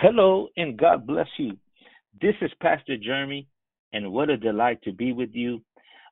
Hello 0.00 0.46
and 0.56 0.76
God 0.76 1.08
bless 1.08 1.26
you. 1.38 1.56
This 2.20 2.36
is 2.40 2.52
Pastor 2.62 2.96
Jeremy, 2.96 3.48
and 3.92 4.12
what 4.12 4.30
a 4.30 4.36
delight 4.36 4.80
to 4.84 4.92
be 4.92 5.12
with 5.12 5.30
you 5.32 5.60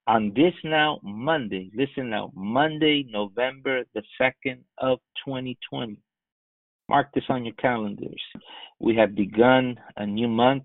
on 0.09 0.33
this 0.35 0.55
now 0.65 0.99
Monday. 1.05 1.71
Listen 1.72 2.11
now, 2.11 2.33
Monday, 2.35 3.07
November 3.09 3.85
the 3.95 4.03
2nd 4.21 4.59
of 4.79 4.99
2020. 5.25 5.99
Mark 6.88 7.14
this 7.14 7.22
on 7.29 7.45
your 7.45 7.54
calendars. 7.54 8.21
We 8.80 8.96
have 8.96 9.14
begun 9.14 9.78
a 9.96 10.04
new 10.04 10.26
month. 10.26 10.64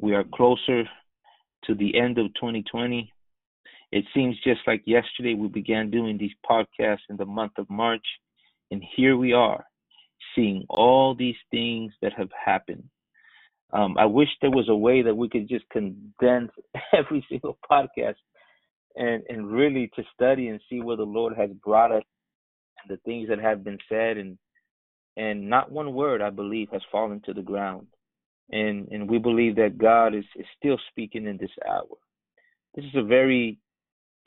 We 0.00 0.14
are 0.14 0.24
closer 0.34 0.84
to 1.64 1.74
the 1.74 1.98
end 1.98 2.16
of 2.16 2.28
2020. 2.36 3.12
It 3.92 4.06
seems 4.14 4.36
just 4.42 4.60
like 4.66 4.82
yesterday 4.86 5.34
we 5.34 5.48
began 5.48 5.90
doing 5.90 6.16
these 6.16 6.34
podcasts 6.50 7.10
in 7.10 7.18
the 7.18 7.26
month 7.26 7.58
of 7.58 7.68
March, 7.68 8.06
and 8.70 8.82
here 8.96 9.18
we 9.18 9.34
are 9.34 9.67
seeing 10.38 10.64
all 10.68 11.14
these 11.14 11.36
things 11.50 11.92
that 12.00 12.12
have 12.16 12.30
happened. 12.44 12.84
Um, 13.72 13.96
I 13.98 14.06
wish 14.06 14.28
there 14.40 14.50
was 14.50 14.68
a 14.68 14.76
way 14.76 15.02
that 15.02 15.14
we 15.14 15.28
could 15.28 15.48
just 15.48 15.68
condense 15.70 16.52
every 16.92 17.26
single 17.28 17.58
podcast 17.70 18.14
and 18.96 19.22
and 19.28 19.50
really 19.50 19.90
to 19.96 20.02
study 20.14 20.48
and 20.48 20.60
see 20.70 20.80
where 20.80 20.96
the 20.96 21.02
Lord 21.02 21.34
has 21.36 21.50
brought 21.64 21.92
us 21.92 22.04
and 22.82 22.96
the 22.96 23.00
things 23.02 23.28
that 23.28 23.40
have 23.40 23.64
been 23.64 23.78
said 23.88 24.16
and 24.16 24.38
and 25.16 25.50
not 25.50 25.72
one 25.72 25.92
word 25.92 26.22
I 26.22 26.30
believe 26.30 26.68
has 26.72 26.82
fallen 26.92 27.20
to 27.26 27.34
the 27.34 27.42
ground. 27.42 27.88
And 28.50 28.88
and 28.90 29.10
we 29.10 29.18
believe 29.18 29.56
that 29.56 29.76
God 29.76 30.14
is, 30.14 30.24
is 30.36 30.46
still 30.56 30.78
speaking 30.90 31.26
in 31.26 31.36
this 31.36 31.50
hour. 31.68 31.96
This 32.74 32.84
is 32.84 32.94
a 32.94 33.02
very 33.02 33.58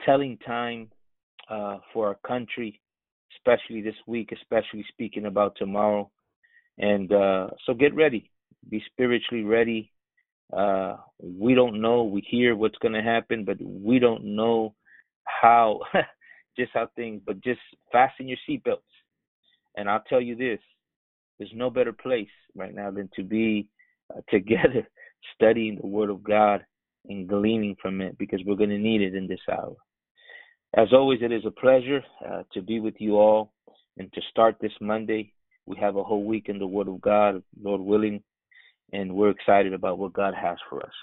telling 0.05 0.37
time 0.45 0.91
uh, 1.49 1.77
for 1.93 2.07
our 2.07 2.17
country 2.27 2.79
especially 3.37 3.81
this 3.81 3.95
week, 4.07 4.31
especially 4.31 4.85
speaking 4.89 5.25
about 5.25 5.55
tomorrow. 5.57 6.09
And 6.77 7.11
uh, 7.11 7.47
so 7.65 7.73
get 7.73 7.93
ready, 7.95 8.29
be 8.69 8.83
spiritually 8.91 9.43
ready. 9.43 9.91
Uh, 10.51 10.97
we 11.21 11.53
don't 11.53 11.81
know, 11.81 12.03
we 12.03 12.21
hear 12.29 12.55
what's 12.55 12.77
going 12.79 12.93
to 12.93 13.01
happen, 13.01 13.45
but 13.45 13.57
we 13.61 13.99
don't 13.99 14.23
know 14.35 14.75
how, 15.23 15.79
just 16.57 16.71
how 16.73 16.89
things, 16.95 17.21
but 17.25 17.41
just 17.41 17.61
fasten 17.91 18.27
your 18.27 18.37
seatbelts. 18.49 18.79
And 19.75 19.89
I'll 19.89 20.03
tell 20.09 20.21
you 20.21 20.35
this 20.35 20.59
there's 21.37 21.51
no 21.55 21.69
better 21.69 21.93
place 21.93 22.29
right 22.55 22.73
now 22.73 22.91
than 22.91 23.09
to 23.15 23.23
be 23.23 23.67
uh, 24.13 24.21
together 24.29 24.87
studying 25.35 25.77
the 25.81 25.87
Word 25.87 26.09
of 26.09 26.23
God 26.23 26.63
and 27.07 27.27
gleaning 27.27 27.75
from 27.81 28.01
it 28.01 28.17
because 28.17 28.41
we're 28.45 28.55
going 28.55 28.69
to 28.69 28.77
need 28.77 29.01
it 29.01 29.15
in 29.15 29.27
this 29.27 29.39
hour. 29.49 29.75
As 30.73 30.87
always, 30.93 31.19
it 31.21 31.33
is 31.33 31.45
a 31.45 31.51
pleasure 31.51 32.01
uh, 32.25 32.43
to 32.53 32.61
be 32.61 32.79
with 32.79 32.95
you 32.99 33.17
all 33.17 33.51
and 33.97 34.11
to 34.13 34.21
start 34.29 34.55
this 34.61 34.71
Monday. 34.79 35.33
We 35.65 35.75
have 35.77 35.97
a 35.97 36.03
whole 36.03 36.23
week 36.23 36.47
in 36.47 36.59
the 36.59 36.67
Word 36.67 36.87
of 36.87 37.01
God, 37.01 37.43
Lord 37.61 37.81
willing, 37.81 38.23
and 38.93 39.13
we're 39.13 39.31
excited 39.31 39.73
about 39.73 39.97
what 39.97 40.13
God 40.13 40.33
has 40.33 40.57
for 40.69 40.81
us. 40.81 40.93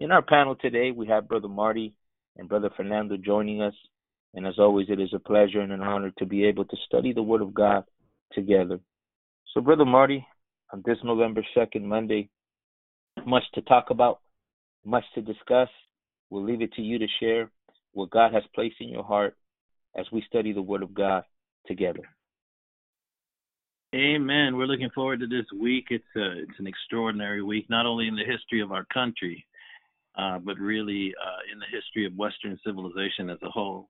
In 0.00 0.10
our 0.10 0.22
panel 0.22 0.56
today, 0.56 0.90
we 0.90 1.06
have 1.06 1.28
Brother 1.28 1.46
Marty 1.46 1.94
and 2.36 2.48
Brother 2.48 2.70
Fernando 2.76 3.16
joining 3.16 3.62
us. 3.62 3.74
And 4.34 4.44
as 4.44 4.58
always, 4.58 4.86
it 4.90 5.00
is 5.00 5.12
a 5.14 5.20
pleasure 5.20 5.60
and 5.60 5.72
an 5.72 5.82
honor 5.82 6.12
to 6.18 6.26
be 6.26 6.44
able 6.44 6.64
to 6.64 6.76
study 6.86 7.12
the 7.12 7.22
Word 7.22 7.42
of 7.42 7.54
God 7.54 7.84
together. 8.32 8.80
So, 9.54 9.60
Brother 9.60 9.84
Marty, 9.84 10.26
on 10.72 10.82
this 10.84 10.98
November 11.04 11.44
2nd, 11.56 11.82
Monday, 11.82 12.28
much 13.24 13.44
to 13.54 13.62
talk 13.62 13.90
about, 13.90 14.20
much 14.84 15.04
to 15.14 15.22
discuss. 15.22 15.68
We'll 16.28 16.44
leave 16.44 16.62
it 16.62 16.72
to 16.74 16.82
you 16.82 16.98
to 16.98 17.06
share 17.20 17.50
what 17.92 18.10
God 18.10 18.32
has 18.32 18.42
placed 18.54 18.76
in 18.80 18.88
your 18.88 19.04
heart 19.04 19.36
as 19.96 20.06
we 20.12 20.22
study 20.28 20.52
the 20.52 20.62
Word 20.62 20.82
of 20.82 20.94
God 20.94 21.24
together. 21.66 22.02
Amen. 23.94 24.56
We're 24.56 24.66
looking 24.66 24.90
forward 24.94 25.18
to 25.20 25.26
this 25.26 25.46
week. 25.58 25.86
It's 25.90 26.04
a, 26.16 26.42
it's 26.42 26.58
an 26.58 26.68
extraordinary 26.68 27.42
week, 27.42 27.68
not 27.68 27.86
only 27.86 28.06
in 28.06 28.14
the 28.14 28.24
history 28.24 28.60
of 28.60 28.70
our 28.70 28.84
country, 28.84 29.44
uh, 30.16 30.38
but 30.38 30.58
really 30.58 31.12
uh, 31.20 31.52
in 31.52 31.58
the 31.58 31.66
history 31.72 32.06
of 32.06 32.16
Western 32.16 32.58
civilization 32.64 33.30
as 33.30 33.38
a 33.42 33.50
whole. 33.50 33.88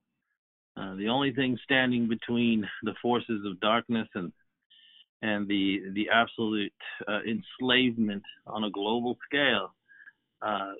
Uh, 0.75 0.95
the 0.95 1.07
only 1.07 1.33
thing 1.33 1.57
standing 1.63 2.07
between 2.07 2.67
the 2.83 2.93
forces 3.01 3.45
of 3.45 3.59
darkness 3.59 4.07
and 4.15 4.31
and 5.21 5.47
the 5.47 5.81
the 5.93 6.07
absolute 6.11 6.73
uh, 7.07 7.19
enslavement 7.27 8.23
on 8.47 8.63
a 8.63 8.71
global 8.71 9.17
scale 9.27 9.75
uh, 10.41 10.71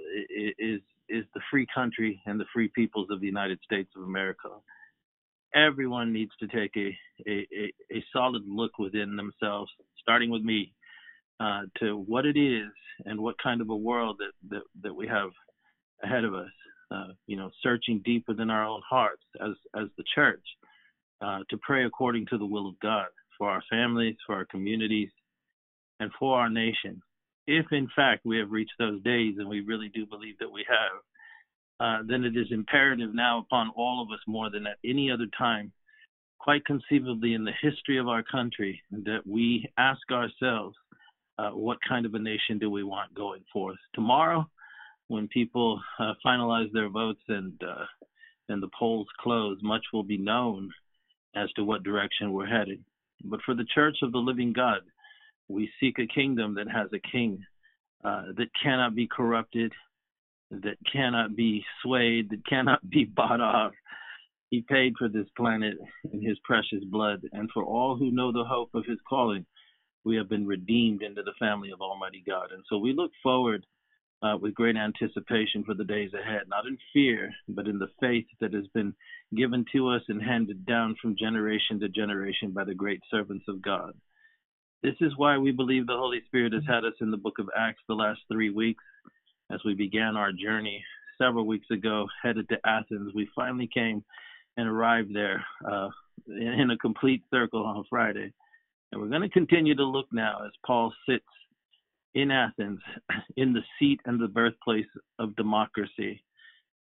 is 0.57 0.81
is 1.11 1.25
the 1.33 1.41
free 1.51 1.67
country 1.73 2.21
and 2.25 2.39
the 2.39 2.45
free 2.53 2.69
peoples 2.73 3.07
of 3.11 3.19
the 3.19 3.27
United 3.27 3.59
States 3.63 3.89
of 3.95 4.03
America. 4.03 4.49
Everyone 5.53 6.13
needs 6.13 6.31
to 6.39 6.47
take 6.47 6.71
a, 6.77 6.97
a, 7.29 7.73
a, 7.91 8.03
solid 8.13 8.43
look 8.47 8.79
within 8.79 9.17
themselves, 9.17 9.69
starting 9.99 10.29
with 10.29 10.41
me, 10.41 10.73
uh, 11.41 11.63
to 11.79 11.97
what 11.97 12.25
it 12.25 12.37
is 12.37 12.71
and 13.05 13.19
what 13.19 13.35
kind 13.43 13.59
of 13.59 13.69
a 13.69 13.75
world 13.75 14.17
that, 14.19 14.31
that, 14.49 14.63
that 14.81 14.93
we 14.93 15.07
have 15.07 15.31
ahead 16.03 16.23
of 16.23 16.33
us. 16.33 16.49
Uh, 16.89 17.13
you 17.25 17.37
know, 17.37 17.49
searching 17.63 18.01
deep 18.03 18.25
within 18.27 18.49
our 18.49 18.65
own 18.65 18.81
hearts 18.89 19.23
as, 19.41 19.51
as 19.79 19.87
the 19.97 20.03
church 20.13 20.43
uh, 21.21 21.39
to 21.49 21.57
pray 21.61 21.85
according 21.85 22.25
to 22.25 22.37
the 22.37 22.45
will 22.45 22.67
of 22.67 22.77
God 22.81 23.07
for 23.37 23.49
our 23.49 23.63
families, 23.69 24.17
for 24.25 24.35
our 24.35 24.45
communities, 24.45 25.09
and 26.01 26.11
for 26.19 26.37
our 26.37 26.49
nation 26.49 27.01
if 27.47 27.65
in 27.71 27.87
fact 27.95 28.25
we 28.25 28.37
have 28.37 28.51
reached 28.51 28.73
those 28.79 29.01
days, 29.03 29.35
and 29.37 29.47
we 29.47 29.61
really 29.61 29.89
do 29.89 30.05
believe 30.05 30.37
that 30.39 30.51
we 30.51 30.65
have, 30.67 31.01
uh, 31.79 32.03
then 32.07 32.23
it 32.23 32.37
is 32.37 32.47
imperative 32.51 33.13
now 33.13 33.39
upon 33.39 33.71
all 33.75 34.01
of 34.01 34.11
us 34.13 34.19
more 34.27 34.49
than 34.49 34.67
at 34.67 34.77
any 34.85 35.09
other 35.09 35.27
time, 35.37 35.71
quite 36.39 36.63
conceivably 36.65 37.33
in 37.33 37.43
the 37.43 37.51
history 37.61 37.97
of 37.97 38.07
our 38.07 38.23
country, 38.23 38.81
that 38.91 39.21
we 39.25 39.67
ask 39.77 40.01
ourselves, 40.11 40.75
uh, 41.37 41.49
what 41.51 41.77
kind 41.87 42.05
of 42.05 42.13
a 42.13 42.19
nation 42.19 42.59
do 42.59 42.69
we 42.69 42.83
want 42.83 43.13
going 43.15 43.43
forth? 43.51 43.77
Tomorrow, 43.95 44.47
when 45.07 45.27
people 45.27 45.81
uh, 45.99 46.13
finalize 46.25 46.71
their 46.71 46.89
votes 46.89 47.21
and 47.27 47.59
uh, 47.63 47.85
and 48.49 48.61
the 48.61 48.69
polls 48.77 49.07
close, 49.19 49.57
much 49.61 49.83
will 49.93 50.03
be 50.03 50.17
known 50.17 50.69
as 51.35 51.49
to 51.53 51.63
what 51.63 51.83
direction 51.83 52.33
we're 52.33 52.45
headed. 52.45 52.83
But 53.23 53.41
for 53.45 53.55
the 53.55 53.65
Church 53.73 53.97
of 54.03 54.11
the 54.11 54.17
Living 54.17 54.51
God, 54.51 54.81
we 55.51 55.69
seek 55.79 55.99
a 55.99 56.07
kingdom 56.07 56.55
that 56.55 56.69
has 56.69 56.87
a 56.93 56.99
king 57.11 57.43
uh, 58.03 58.23
that 58.37 58.47
cannot 58.61 58.95
be 58.95 59.07
corrupted, 59.07 59.71
that 60.49 60.77
cannot 60.91 61.35
be 61.35 61.63
swayed, 61.81 62.29
that 62.29 62.45
cannot 62.47 62.87
be 62.89 63.05
bought 63.15 63.41
off. 63.41 63.73
He 64.49 64.61
paid 64.61 64.95
for 64.97 65.07
this 65.07 65.27
planet 65.37 65.75
in 66.11 66.21
his 66.21 66.37
precious 66.43 66.83
blood. 66.83 67.21
And 67.31 67.49
for 67.53 67.63
all 67.63 67.95
who 67.95 68.11
know 68.11 68.31
the 68.31 68.43
hope 68.43 68.71
of 68.73 68.85
his 68.85 68.99
calling, 69.07 69.45
we 70.03 70.17
have 70.17 70.27
been 70.27 70.47
redeemed 70.47 71.03
into 71.03 71.23
the 71.23 71.33
family 71.39 71.71
of 71.71 71.81
Almighty 71.81 72.23
God. 72.27 72.51
And 72.51 72.63
so 72.67 72.77
we 72.77 72.93
look 72.93 73.11
forward 73.23 73.65
uh, 74.23 74.37
with 74.39 74.53
great 74.53 74.75
anticipation 74.75 75.63
for 75.63 75.73
the 75.73 75.83
days 75.83 76.11
ahead, 76.13 76.43
not 76.47 76.65
in 76.65 76.77
fear, 76.93 77.31
but 77.47 77.67
in 77.67 77.79
the 77.79 77.89
faith 77.99 78.25
that 78.39 78.53
has 78.53 78.67
been 78.73 78.93
given 79.35 79.65
to 79.71 79.89
us 79.89 80.01
and 80.09 80.21
handed 80.21 80.65
down 80.65 80.95
from 81.01 81.15
generation 81.17 81.79
to 81.79 81.89
generation 81.89 82.51
by 82.51 82.63
the 82.63 82.73
great 82.73 83.01
servants 83.09 83.45
of 83.47 83.61
God. 83.61 83.93
This 84.83 84.95
is 84.99 85.15
why 85.15 85.37
we 85.37 85.51
believe 85.51 85.85
the 85.85 85.93
Holy 85.95 86.21
Spirit 86.25 86.53
has 86.53 86.63
had 86.67 86.85
us 86.85 86.95
in 87.01 87.11
the 87.11 87.17
book 87.17 87.37
of 87.37 87.49
Acts 87.55 87.81
the 87.87 87.93
last 87.93 88.19
three 88.31 88.49
weeks 88.49 88.83
as 89.51 89.59
we 89.63 89.75
began 89.75 90.17
our 90.17 90.31
journey 90.31 90.83
several 91.19 91.45
weeks 91.45 91.67
ago, 91.69 92.07
headed 92.23 92.49
to 92.49 92.57
Athens. 92.65 93.13
We 93.13 93.29
finally 93.35 93.69
came 93.71 94.03
and 94.57 94.67
arrived 94.67 95.15
there 95.15 95.45
uh, 95.69 95.89
in 96.27 96.71
a 96.71 96.77
complete 96.77 97.21
circle 97.29 97.63
on 97.63 97.85
Friday. 97.91 98.33
And 98.91 98.99
we're 98.99 99.09
going 99.09 99.21
to 99.21 99.29
continue 99.29 99.75
to 99.75 99.83
look 99.83 100.07
now 100.11 100.39
as 100.45 100.51
Paul 100.65 100.91
sits 101.07 101.25
in 102.15 102.31
Athens, 102.31 102.79
in 103.37 103.53
the 103.53 103.61
seat 103.77 103.99
and 104.05 104.19
the 104.19 104.27
birthplace 104.27 104.87
of 105.19 105.35
democracy. 105.35 106.23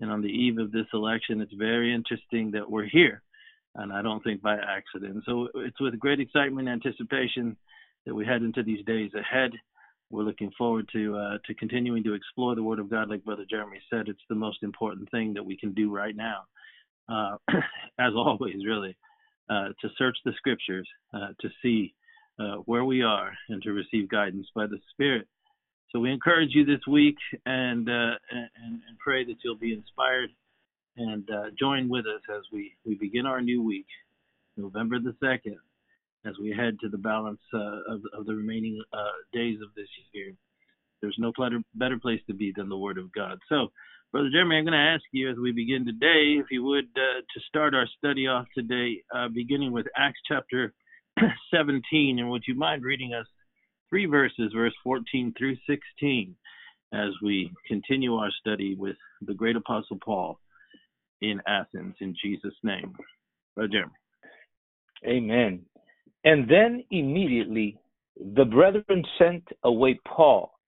And 0.01 0.11
on 0.11 0.21
the 0.21 0.29
eve 0.29 0.59
of 0.59 0.73
this 0.73 0.87
election, 0.93 1.41
it's 1.41 1.55
very 1.55 1.95
interesting 1.95 2.51
that 2.51 2.69
we're 2.69 2.89
here. 2.89 3.23
And 3.77 3.93
I 3.93 4.03
don't 4.03 4.23
think 4.25 4.43
by 4.43 4.57
accident. 4.57 5.23
So 5.27 5.49
it's 5.55 5.81
with 5.81 5.99
great 6.01 6.19
excitement 6.19 6.69
and 6.69 6.85
anticipation 6.85 7.57
that 8.07 8.15
we 8.15 8.27
head 8.27 8.43
into 8.43 8.63
these 8.63 8.85
days 8.85 9.11
ahead. 9.15 9.53
We're 10.11 10.23
looking 10.23 10.51
forward 10.57 10.89
to 10.93 11.17
uh, 11.17 11.39
to 11.47 11.55
continuing 11.55 12.05
to 12.05 12.15
explore 12.15 12.55
the 12.55 12.63
Word 12.63 12.79
of 12.79 12.91
God, 12.91 13.09
like 13.09 13.25
Brother 13.25 13.47
Jeremy 13.49 13.81
said. 13.91 14.09
It's 14.09 14.21
the 14.29 14.35
most 14.35 14.63
important 14.63 15.11
thing 15.11 15.35
that 15.35 15.45
we 15.45 15.57
can 15.57 15.73
do 15.73 15.93
right 15.93 16.15
now, 16.15 16.45
uh, 17.09 17.37
as 17.99 18.13
always, 18.15 18.65
really, 18.67 18.97
uh, 19.51 19.69
to 19.81 19.89
search 19.97 20.17
the 20.25 20.33
Scriptures 20.37 20.87
uh, 21.15 21.29
to 21.41 21.49
see 21.63 21.95
uh, 22.39 22.57
where 22.67 22.85
we 22.85 23.03
are 23.03 23.33
and 23.49 23.63
to 23.63 23.73
receive 23.73 24.09
guidance 24.09 24.47
by 24.55 24.67
the 24.67 24.79
Spirit. 24.91 25.27
So 25.91 26.01
we 26.01 26.13
encourage 26.13 26.51
you 26.55 26.65
this 26.65 26.87
week 26.89 27.17
and 27.47 27.89
uh, 27.89 28.15
and, 28.31 28.51
and, 28.89 28.99
pray 28.99 29.25
that 29.25 29.37
you'll 29.43 29.57
be 29.57 29.73
inspired 29.73 30.31
and 30.97 31.29
join 31.59 31.89
with 31.89 32.07
us 32.07 32.23
as 32.35 32.43
we 32.53 32.77
we 32.85 32.95
begin 32.95 33.27
our 33.27 33.41
new 33.41 33.63
week, 33.63 33.87
November 34.57 34.99
the 34.99 35.15
second 35.21 35.59
as 36.27 36.35
we 36.41 36.51
head 36.51 36.77
to 36.81 36.89
the 36.89 36.99
balance 36.99 37.41
uh, 37.53 37.81
of, 37.89 38.01
of, 38.17 38.27
the 38.27 38.35
remaining 38.35 38.83
uh, 38.93 39.13
days 39.33 39.59
of 39.63 39.75
this 39.77 39.89
year. 40.13 40.33
There's 41.01 41.17
no 41.19 41.33
better, 41.39 41.99
place 41.99 42.21
to 42.29 42.35
be 42.35 42.53
than 42.57 42.69
the 42.69 42.77
Word 42.77 42.99
of 42.99 43.13
God. 43.13 43.39
So, 43.49 43.69
Brother 44.11 44.31
Jeremy, 44.33 44.57
I'm 44.57 44.65
going 44.65 44.73
to 44.73 44.79
ask 44.79 45.03
you 45.13 45.31
as 45.31 45.37
we 45.37 45.53
begin 45.53 45.85
today, 45.85 46.39
if 46.41 46.47
you 46.51 46.63
would, 46.65 46.87
uh, 46.97 47.21
to 47.21 47.41
start 47.49 47.75
our 47.75 47.87
study 47.99 48.27
off 48.27 48.47
today, 48.57 49.03
uh, 49.15 49.29
beginning 49.29 49.73
with 49.73 49.87
Acts 49.97 50.21
chapter 50.27 50.73
17, 51.55 52.19
and 52.19 52.31
would 52.31 52.45
you 52.47 52.55
mind 52.55 52.85
reading 52.85 53.13
us 53.13 53.27
three 53.91 54.07
verses, 54.07 54.53
verse 54.55 54.73
14 54.83 55.35
through 55.37 55.57
16, 55.69 56.35
as 56.93 57.11
we 57.23 57.53
continue 57.67 58.15
our 58.15 58.31
study 58.41 58.75
with 58.77 58.97
the 59.23 59.35
great 59.35 59.57
apostle 59.57 59.99
Paul 60.03 60.39
in 61.21 61.41
Athens 61.47 61.97
in 62.01 62.15
Jesus' 62.23 62.55
name. 62.63 62.95
Brother 63.55 63.69
Jeremy. 63.73 63.93
Amen. 65.07 65.67
And 66.25 66.49
then 66.49 66.83
immediately 66.91 67.79
the 68.35 68.45
brethren 68.45 69.05
sent 69.19 69.45
away 69.63 70.01
Paul 70.07 70.59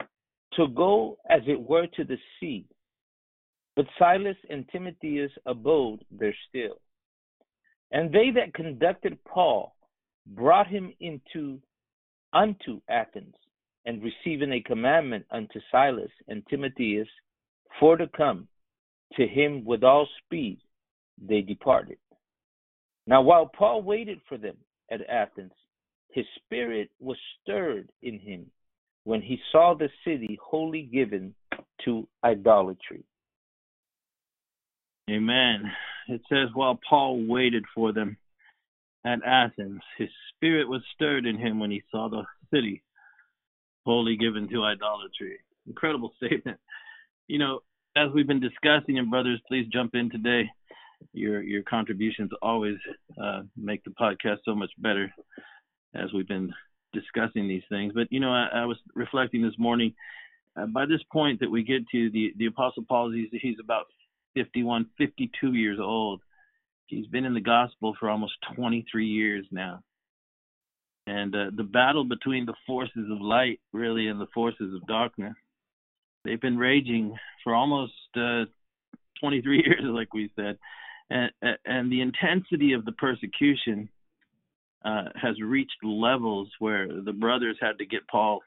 to 0.54 0.68
go 0.68 1.18
as 1.30 1.40
it 1.46 1.60
were 1.60 1.86
to 1.96 2.04
the 2.04 2.18
sea. 2.38 2.66
But 3.74 3.86
Silas 3.98 4.36
and 4.48 4.66
Timotheus 4.70 5.32
abode 5.46 6.04
there 6.10 6.34
still. 6.48 6.78
And 7.92 8.12
they 8.12 8.30
that 8.34 8.54
conducted 8.54 9.18
Paul 9.24 9.74
brought 10.26 10.66
him 10.66 10.92
into 11.00 11.60
unto 12.32 12.80
Athens, 12.90 13.34
and 13.86 14.02
receiving 14.02 14.52
a 14.52 14.60
commandment 14.60 15.24
unto 15.30 15.60
Silas 15.70 16.10
and 16.28 16.42
Timotheus 16.48 17.08
for 17.78 17.96
to 17.96 18.08
come 18.08 18.48
to 19.14 19.26
him 19.26 19.64
with 19.64 19.84
all 19.84 20.08
speed, 20.24 20.58
they 21.16 21.40
departed. 21.40 21.98
Now 23.06 23.22
while 23.22 23.46
Paul 23.46 23.82
waited 23.82 24.20
for 24.28 24.36
them 24.36 24.56
at 24.90 25.08
Athens, 25.08 25.52
his 26.10 26.24
spirit 26.36 26.90
was 27.00 27.16
stirred 27.42 27.90
in 28.02 28.18
him 28.18 28.46
when 29.04 29.22
he 29.22 29.38
saw 29.52 29.74
the 29.74 29.88
city 30.04 30.38
wholly 30.42 30.82
given 30.82 31.34
to 31.84 32.08
idolatry. 32.24 33.04
Amen. 35.08 35.70
It 36.08 36.22
says, 36.28 36.48
while 36.54 36.78
Paul 36.88 37.24
waited 37.26 37.64
for 37.74 37.92
them 37.92 38.16
at 39.04 39.20
Athens, 39.24 39.80
his 39.98 40.08
spirit 40.34 40.68
was 40.68 40.82
stirred 40.94 41.26
in 41.26 41.38
him 41.38 41.60
when 41.60 41.70
he 41.70 41.82
saw 41.90 42.08
the 42.08 42.24
city 42.52 42.82
wholly 43.84 44.16
given 44.16 44.48
to 44.48 44.64
idolatry. 44.64 45.38
Incredible 45.66 46.12
statement. 46.24 46.58
You 47.28 47.38
know, 47.38 47.60
as 47.96 48.08
we've 48.14 48.26
been 48.26 48.40
discussing, 48.40 48.98
and 48.98 49.10
brothers, 49.10 49.40
please 49.48 49.66
jump 49.72 49.94
in 49.94 50.10
today. 50.10 50.50
Your 51.12 51.42
your 51.42 51.62
contributions 51.62 52.30
always 52.42 52.76
uh, 53.22 53.42
make 53.56 53.84
the 53.84 53.90
podcast 53.90 54.38
so 54.44 54.54
much 54.54 54.70
better 54.78 55.12
as 55.94 56.12
we've 56.12 56.28
been 56.28 56.52
discussing 56.92 57.48
these 57.48 57.62
things. 57.68 57.92
But 57.94 58.08
you 58.10 58.20
know, 58.20 58.32
I, 58.32 58.48
I 58.52 58.64
was 58.64 58.78
reflecting 58.94 59.42
this 59.42 59.58
morning. 59.58 59.94
Uh, 60.56 60.66
by 60.66 60.86
this 60.86 61.02
point 61.12 61.40
that 61.40 61.50
we 61.50 61.62
get 61.62 61.86
to 61.92 62.10
the 62.10 62.32
the 62.36 62.46
Apostle 62.46 62.84
Paul, 62.88 63.12
he's 63.12 63.28
he's 63.32 63.58
about 63.62 63.86
51, 64.34 64.86
52 64.98 65.54
years 65.54 65.78
old. 65.80 66.20
He's 66.86 67.06
been 67.06 67.24
in 67.24 67.34
the 67.34 67.40
gospel 67.40 67.96
for 67.98 68.08
almost 68.08 68.34
23 68.54 69.06
years 69.06 69.44
now. 69.50 69.82
And 71.06 71.34
uh, 71.34 71.50
the 71.56 71.64
battle 71.64 72.04
between 72.04 72.46
the 72.46 72.54
forces 72.66 73.10
of 73.10 73.20
light, 73.20 73.60
really, 73.72 74.08
and 74.08 74.20
the 74.20 74.26
forces 74.34 74.74
of 74.74 74.86
darkness, 74.86 75.34
they've 76.24 76.40
been 76.40 76.58
raging 76.58 77.16
for 77.42 77.54
almost 77.54 77.92
uh, 78.16 78.44
23 79.20 79.56
years, 79.66 79.82
like 79.82 80.12
we 80.12 80.30
said. 80.36 80.58
And, 81.10 81.30
and 81.64 81.90
the 81.90 82.00
intensity 82.00 82.72
of 82.72 82.84
the 82.84 82.92
persecution 82.92 83.88
uh, 84.84 85.04
has 85.20 85.40
reached 85.40 85.76
levels 85.82 86.48
where 86.58 86.88
the 87.02 87.12
brothers 87.12 87.56
had 87.60 87.78
to 87.78 87.86
get 87.86 88.06
Paul 88.08 88.40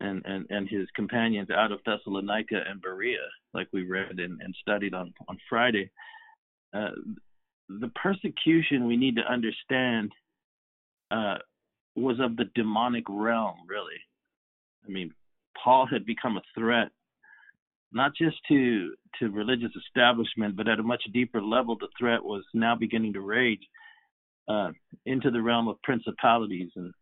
and, 0.00 0.22
and, 0.24 0.46
and 0.50 0.68
his 0.68 0.86
companions 0.94 1.48
out 1.50 1.72
of 1.72 1.80
Thessalonica 1.84 2.62
and 2.68 2.80
Berea, 2.80 3.18
like 3.54 3.68
we 3.72 3.84
read 3.84 4.18
and, 4.18 4.40
and 4.40 4.54
studied 4.60 4.94
on, 4.94 5.12
on 5.28 5.38
Friday. 5.48 5.90
Uh, 6.74 6.90
the 7.68 7.90
persecution 8.00 8.86
we 8.86 8.96
need 8.96 9.16
to 9.16 9.32
understand 9.32 10.12
uh, 11.10 11.36
was 11.94 12.20
of 12.20 12.36
the 12.36 12.50
demonic 12.54 13.04
realm, 13.08 13.56
really. 13.68 13.98
I 14.86 14.90
mean, 14.90 15.12
Paul 15.62 15.86
had 15.86 16.04
become 16.04 16.36
a 16.36 16.42
threat, 16.54 16.90
not 17.96 18.12
just 18.14 18.36
to 18.48 18.94
to 19.18 19.30
religious 19.30 19.72
establishment, 19.86 20.56
but 20.56 20.68
at 20.68 20.78
a 20.78 20.82
much 20.82 21.02
deeper 21.12 21.40
level, 21.40 21.76
the 21.76 21.88
threat 21.98 22.22
was 22.22 22.44
now 22.52 22.76
beginning 22.76 23.14
to 23.14 23.20
rage 23.20 23.62
uh, 24.48 24.70
into 25.06 25.30
the 25.30 25.40
realm 25.40 25.68
of 25.68 25.80
principalities 25.82 26.70
and 26.76 26.92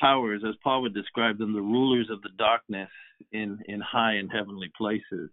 powers, 0.00 0.42
as 0.46 0.54
Paul 0.64 0.82
would 0.82 0.94
describe 0.94 1.38
them, 1.38 1.52
the 1.52 1.60
rulers 1.60 2.08
of 2.10 2.22
the 2.22 2.30
darkness 2.38 2.88
in 3.32 3.58
in 3.66 3.80
high 3.80 4.14
and 4.14 4.30
heavenly 4.32 4.70
places. 4.76 5.30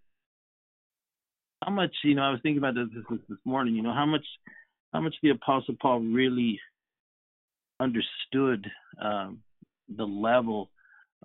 How 1.63 1.71
much, 1.71 1.95
you 2.03 2.15
know, 2.15 2.23
I 2.23 2.31
was 2.31 2.39
thinking 2.43 2.57
about 2.57 2.75
this 2.75 2.89
this, 3.09 3.19
this 3.29 3.39
morning. 3.45 3.75
You 3.75 3.83
know, 3.83 3.93
how 3.93 4.05
much 4.05 4.25
how 4.93 5.01
much 5.01 5.15
the 5.23 5.29
Apostle 5.29 5.75
Paul 5.81 6.01
really 6.01 6.59
understood 7.79 8.67
um, 9.01 9.39
the 9.95 10.03
level 10.03 10.69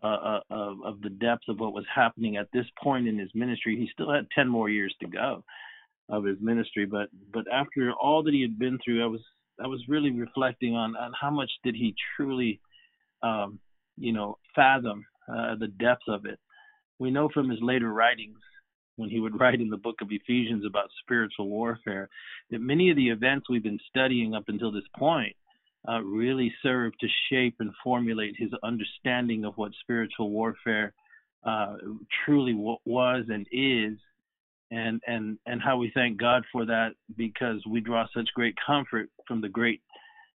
uh, 0.02 0.06
uh, 0.06 0.40
of, 0.50 0.76
of 0.84 1.00
the 1.02 1.10
depth 1.10 1.44
of 1.48 1.60
what 1.60 1.72
was 1.72 1.84
happening 1.94 2.36
at 2.36 2.48
this 2.52 2.66
point 2.82 3.08
in 3.08 3.18
his 3.18 3.30
ministry. 3.34 3.76
He 3.76 3.88
still 3.92 4.12
had 4.12 4.26
ten 4.34 4.48
more 4.48 4.68
years 4.68 4.94
to 5.00 5.08
go 5.08 5.44
of 6.08 6.24
his 6.24 6.38
ministry, 6.40 6.86
but 6.86 7.08
but 7.32 7.44
after 7.52 7.92
all 7.92 8.22
that 8.22 8.34
he 8.34 8.42
had 8.42 8.58
been 8.58 8.78
through, 8.84 9.02
I 9.02 9.06
was 9.06 9.20
I 9.62 9.66
was 9.66 9.82
really 9.88 10.10
reflecting 10.10 10.74
on 10.74 10.96
on 10.96 11.12
how 11.20 11.30
much 11.30 11.50
did 11.64 11.74
he 11.74 11.94
truly 12.16 12.60
um, 13.22 13.58
you 13.96 14.12
know, 14.12 14.38
fathom 14.54 15.04
uh, 15.28 15.56
the 15.56 15.68
depth 15.68 16.02
of 16.08 16.24
it. 16.24 16.38
We 16.98 17.10
know 17.10 17.28
from 17.32 17.48
his 17.48 17.60
later 17.60 17.92
writings, 17.92 18.38
when 18.96 19.10
he 19.10 19.20
would 19.20 19.38
write 19.40 19.60
in 19.60 19.70
the 19.70 19.76
book 19.76 19.96
of 20.00 20.08
Ephesians 20.10 20.64
about 20.66 20.90
spiritual 21.02 21.48
warfare, 21.48 22.08
that 22.50 22.60
many 22.60 22.90
of 22.90 22.96
the 22.96 23.08
events 23.08 23.48
we've 23.48 23.62
been 23.62 23.80
studying 23.88 24.34
up 24.34 24.44
until 24.48 24.72
this 24.72 24.88
point 24.96 25.34
uh, 25.88 26.00
really 26.02 26.52
serve 26.62 26.92
to 26.98 27.06
shape 27.30 27.56
and 27.60 27.72
formulate 27.82 28.34
his 28.36 28.50
understanding 28.62 29.44
of 29.44 29.56
what 29.56 29.72
spiritual 29.80 30.30
warfare 30.30 30.92
uh, 31.44 31.76
truly 32.24 32.52
w- 32.52 32.76
was 32.84 33.24
and 33.28 33.46
is, 33.52 33.96
and 34.70 35.00
and 35.06 35.38
and 35.46 35.62
how 35.62 35.78
we 35.78 35.90
thank 35.94 36.18
God 36.18 36.44
for 36.52 36.66
that 36.66 36.90
because 37.16 37.62
we 37.66 37.80
draw 37.80 38.06
such 38.14 38.28
great 38.34 38.54
comfort 38.66 39.08
from 39.26 39.40
the 39.40 39.48
great 39.48 39.80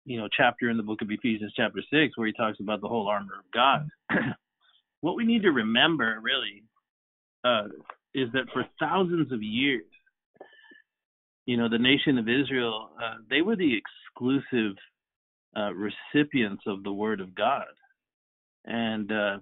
you 0.06 0.19
know 0.19 0.28
chapter 0.34 0.70
in 0.70 0.76
the 0.76 0.82
book 0.82 1.02
of 1.02 1.10
Ephesians 1.10 1.52
chapter 1.55 1.81
6 1.90 2.16
where 2.16 2.26
he 2.26 2.32
talks 2.32 2.60
about 2.60 2.81
the 2.81 2.88
whole 2.88 3.08
armor 3.08 3.34
of 3.38 3.50
God. 3.52 3.88
what 5.00 5.16
we 5.16 5.25
need 5.25 5.43
to 5.43 5.50
remember 5.50 6.19
really 6.22 6.62
uh, 7.44 7.69
is 8.14 8.28
that 8.32 8.46
for 8.52 8.64
thousands 8.81 9.32
of 9.32 9.43
years 9.43 9.84
you 11.44 11.58
know 11.58 11.69
the 11.69 11.78
nation 11.78 12.16
of 12.16 12.26
Israel 12.28 12.90
uh, 13.02 13.16
they 13.28 13.43
were 13.43 13.56
the 13.56 13.76
exclusive 13.76 14.76
uh, 15.56 15.70
recipients 15.75 16.62
of 16.66 16.82
the 16.82 16.93
word 16.93 17.20
of 17.20 17.34
God 17.34 17.64
and 18.64 19.10
uh, 19.10 19.38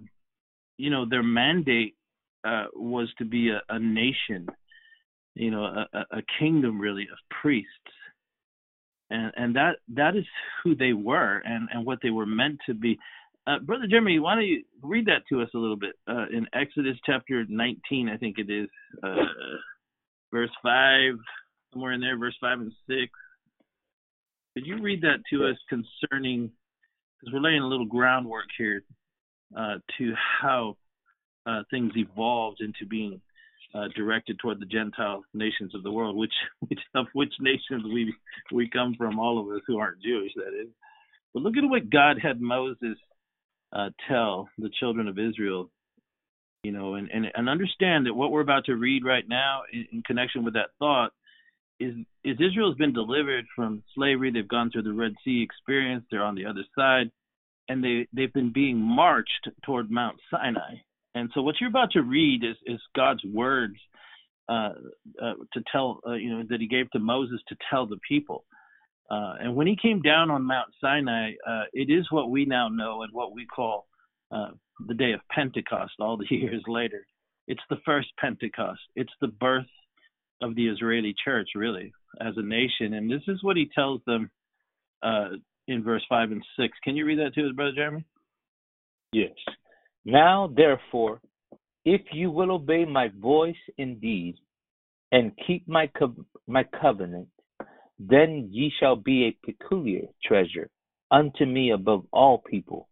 you 0.77 0.89
know 0.89 1.05
their 1.07 1.23
mandate 1.23 1.95
uh, 2.43 2.65
was 2.73 3.07
to 3.17 3.25
be 3.25 3.49
a, 3.49 3.61
a 3.69 3.79
nation 3.79 4.47
you 5.35 5.51
know 5.51 5.63
a, 5.63 5.87
a 6.11 6.21
kingdom 6.39 6.79
really 6.79 7.03
of 7.03 7.17
priests 7.41 7.69
and 9.11 9.31
and 9.35 9.55
that 9.55 9.75
that 9.93 10.15
is 10.15 10.25
who 10.63 10.75
they 10.75 10.93
were 10.93 11.41
and 11.45 11.69
and 11.71 11.85
what 11.85 11.99
they 12.01 12.09
were 12.09 12.25
meant 12.25 12.59
to 12.65 12.73
be. 12.73 12.97
Uh, 13.45 13.59
Brother 13.59 13.87
Jeremy, 13.89 14.19
why 14.19 14.35
don't 14.35 14.45
you 14.45 14.63
read 14.83 15.07
that 15.07 15.23
to 15.29 15.41
us 15.41 15.49
a 15.53 15.57
little 15.57 15.75
bit 15.75 15.95
uh, 16.07 16.25
in 16.31 16.45
Exodus 16.53 16.95
chapter 17.05 17.43
19, 17.49 18.07
I 18.07 18.15
think 18.17 18.37
it 18.37 18.51
is, 18.51 18.69
verse 20.31 20.51
five, 20.61 21.13
somewhere 21.73 21.93
in 21.93 22.01
there, 22.01 22.17
verse 22.17 22.35
five 22.39 22.59
and 22.59 22.71
six. 22.87 23.11
Could 24.53 24.65
you 24.65 24.81
read 24.81 25.01
that 25.01 25.23
to 25.31 25.45
us 25.47 25.57
concerning? 25.69 26.51
Because 27.19 27.33
we're 27.33 27.39
laying 27.39 27.61
a 27.61 27.67
little 27.67 27.85
groundwork 27.85 28.47
here 28.57 28.83
uh, 29.55 29.75
to 29.97 30.13
how 30.41 30.77
uh, 31.45 31.63
things 31.69 31.93
evolved 31.95 32.61
into 32.61 32.85
being 32.89 33.21
uh, 33.73 33.87
directed 33.95 34.37
toward 34.39 34.59
the 34.59 34.65
Gentile 34.65 35.23
nations 35.33 35.73
of 35.73 35.83
the 35.83 35.91
world, 35.91 36.15
which, 36.15 36.33
which 36.67 36.79
of 36.95 37.05
which 37.13 37.33
nations 37.39 37.83
we 37.83 38.13
we 38.51 38.69
come 38.69 38.95
from, 38.97 39.19
all 39.19 39.39
of 39.39 39.55
us 39.55 39.61
who 39.67 39.77
aren't 39.77 40.01
Jewish, 40.01 40.31
that 40.35 40.59
is. 40.59 40.67
But 41.33 41.43
look 41.43 41.55
at 41.55 41.69
what 41.69 41.89
God 41.89 42.17
had 42.21 42.41
Moses 42.41 42.97
uh, 43.71 43.89
tell 44.09 44.49
the 44.57 44.69
children 44.79 45.07
of 45.07 45.17
Israel, 45.17 45.69
you 46.63 46.73
know, 46.73 46.95
and, 46.95 47.09
and 47.09 47.27
and 47.33 47.47
understand 47.47 48.05
that 48.05 48.13
what 48.13 48.31
we're 48.31 48.41
about 48.41 48.65
to 48.65 48.75
read 48.75 49.05
right 49.05 49.27
now, 49.27 49.61
in, 49.71 49.87
in 49.93 50.03
connection 50.03 50.43
with 50.43 50.55
that 50.55 50.71
thought, 50.77 51.13
is 51.81 51.95
is 52.23 52.37
Israel's 52.39 52.77
been 52.77 52.93
delivered 52.93 53.45
from 53.55 53.83
slavery. 53.95 54.31
They've 54.31 54.47
gone 54.47 54.71
through 54.71 54.83
the 54.83 54.93
Red 54.93 55.13
Sea 55.23 55.41
experience. 55.41 56.05
They're 56.09 56.23
on 56.23 56.35
the 56.35 56.45
other 56.45 56.63
side, 56.75 57.11
and 57.67 57.83
they 57.83 58.07
they've 58.13 58.33
been 58.33 58.53
being 58.53 58.77
marched 58.77 59.49
toward 59.65 59.89
Mount 59.91 60.17
Sinai 60.29 60.75
and 61.13 61.29
so 61.33 61.41
what 61.41 61.55
you're 61.59 61.69
about 61.69 61.91
to 61.91 62.01
read 62.01 62.43
is, 62.43 62.55
is 62.65 62.79
God's 62.95 63.23
words 63.25 63.75
uh, 64.49 64.73
uh, 65.21 65.33
to 65.53 65.63
tell, 65.71 65.99
uh, 66.07 66.13
you 66.13 66.29
know, 66.29 66.43
that 66.49 66.61
he 66.61 66.67
gave 66.67 66.89
to 66.91 66.99
Moses 66.99 67.39
to 67.49 67.55
tell 67.69 67.85
the 67.85 67.99
people. 68.07 68.45
Uh, 69.09 69.35
and 69.41 69.55
when 69.55 69.67
he 69.67 69.75
came 69.81 70.01
down 70.01 70.31
on 70.31 70.43
Mount 70.43 70.69
Sinai, 70.79 71.31
uh, 71.47 71.63
it 71.73 71.91
is 71.91 72.07
what 72.11 72.29
we 72.29 72.45
now 72.45 72.69
know 72.69 73.01
and 73.03 73.11
what 73.13 73.33
we 73.33 73.45
call 73.45 73.87
uh, 74.31 74.51
the 74.87 74.93
day 74.93 75.11
of 75.11 75.19
Pentecost 75.29 75.93
all 75.99 76.17
the 76.17 76.27
years 76.29 76.63
later. 76.67 77.05
It's 77.47 77.61
the 77.69 77.79
first 77.85 78.07
Pentecost. 78.19 78.79
It's 78.95 79.11
the 79.19 79.27
birth 79.27 79.65
of 80.41 80.55
the 80.55 80.67
Israeli 80.67 81.15
church, 81.23 81.49
really, 81.55 81.93
as 82.19 82.33
a 82.37 82.41
nation. 82.41 82.93
And 82.93 83.09
this 83.11 83.21
is 83.27 83.43
what 83.43 83.57
he 83.57 83.69
tells 83.73 84.01
them 84.05 84.29
uh, 85.03 85.29
in 85.67 85.83
verse 85.83 86.03
5 86.09 86.31
and 86.31 86.43
6. 86.59 86.77
Can 86.83 86.95
you 86.95 87.05
read 87.05 87.19
that 87.19 87.33
to 87.35 87.47
us, 87.47 87.55
Brother 87.55 87.73
Jeremy? 87.75 88.05
Yes. 89.13 89.31
Now, 90.05 90.51
therefore, 90.55 91.21
if 91.85 92.01
you 92.11 92.31
will 92.31 92.51
obey 92.51 92.85
my 92.85 93.09
voice 93.19 93.55
indeed, 93.77 94.35
and 95.11 95.31
keep 95.45 95.67
my 95.67 95.87
co- 95.87 96.25
my 96.47 96.63
covenant, 96.81 97.27
then 97.99 98.47
ye 98.51 98.71
shall 98.79 98.95
be 98.95 99.25
a 99.25 99.45
peculiar 99.45 100.07
treasure 100.23 100.69
unto 101.11 101.45
me 101.45 101.71
above 101.71 102.05
all 102.11 102.37
people, 102.37 102.87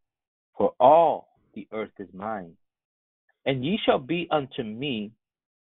for 0.58 0.74
all 0.79 1.29
the 1.56 1.68
earth 1.72 1.91
is 1.98 2.10
mine. 2.13 2.53
And 3.46 3.63
ye 3.65 3.79
shall 3.86 4.00
be 4.00 4.27
unto 4.29 4.63
me 4.63 5.12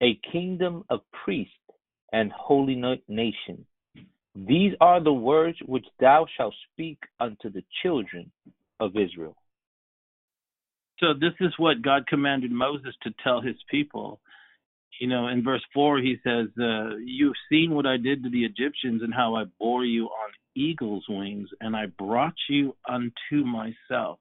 a 0.02 0.20
kingdom 0.32 0.84
of 0.90 1.02
priests 1.24 1.54
and 2.14 2.32
holy 2.32 2.82
nation. 3.10 3.66
These 4.36 4.74
are 4.80 5.04
the 5.04 5.14
words 5.14 5.58
which 5.66 5.86
thou 6.00 6.26
shalt 6.38 6.56
speak 6.72 7.00
unto 7.20 7.50
the 7.50 7.64
children 7.82 8.32
of 8.80 8.96
Israel. 8.96 9.36
So, 11.00 11.14
this 11.14 11.34
is 11.42 11.54
what 11.58 11.82
God 11.82 12.08
commanded 12.08 12.52
Moses 12.52 12.96
to 13.04 13.14
tell 13.24 13.42
his 13.42 13.58
people. 13.70 14.22
You 15.00 15.08
know, 15.08 15.28
in 15.28 15.44
verse 15.44 15.64
4, 15.74 15.98
he 16.00 16.18
says, 16.24 16.48
uh, 16.60 16.96
You've 17.04 17.36
seen 17.50 17.74
what 17.74 17.86
I 17.86 17.98
did 17.98 18.24
to 18.24 18.30
the 18.30 18.46
Egyptians 18.46 19.02
and 19.04 19.14
how 19.14 19.36
I 19.36 19.46
bore 19.60 19.84
you 19.84 20.06
on 20.06 20.32
eagle's 20.56 21.06
wings, 21.10 21.50
and 21.62 21.76
I 21.76 21.88
brought 21.88 22.36
you 22.48 22.76
unto 22.88 23.44
myself. 23.44 24.20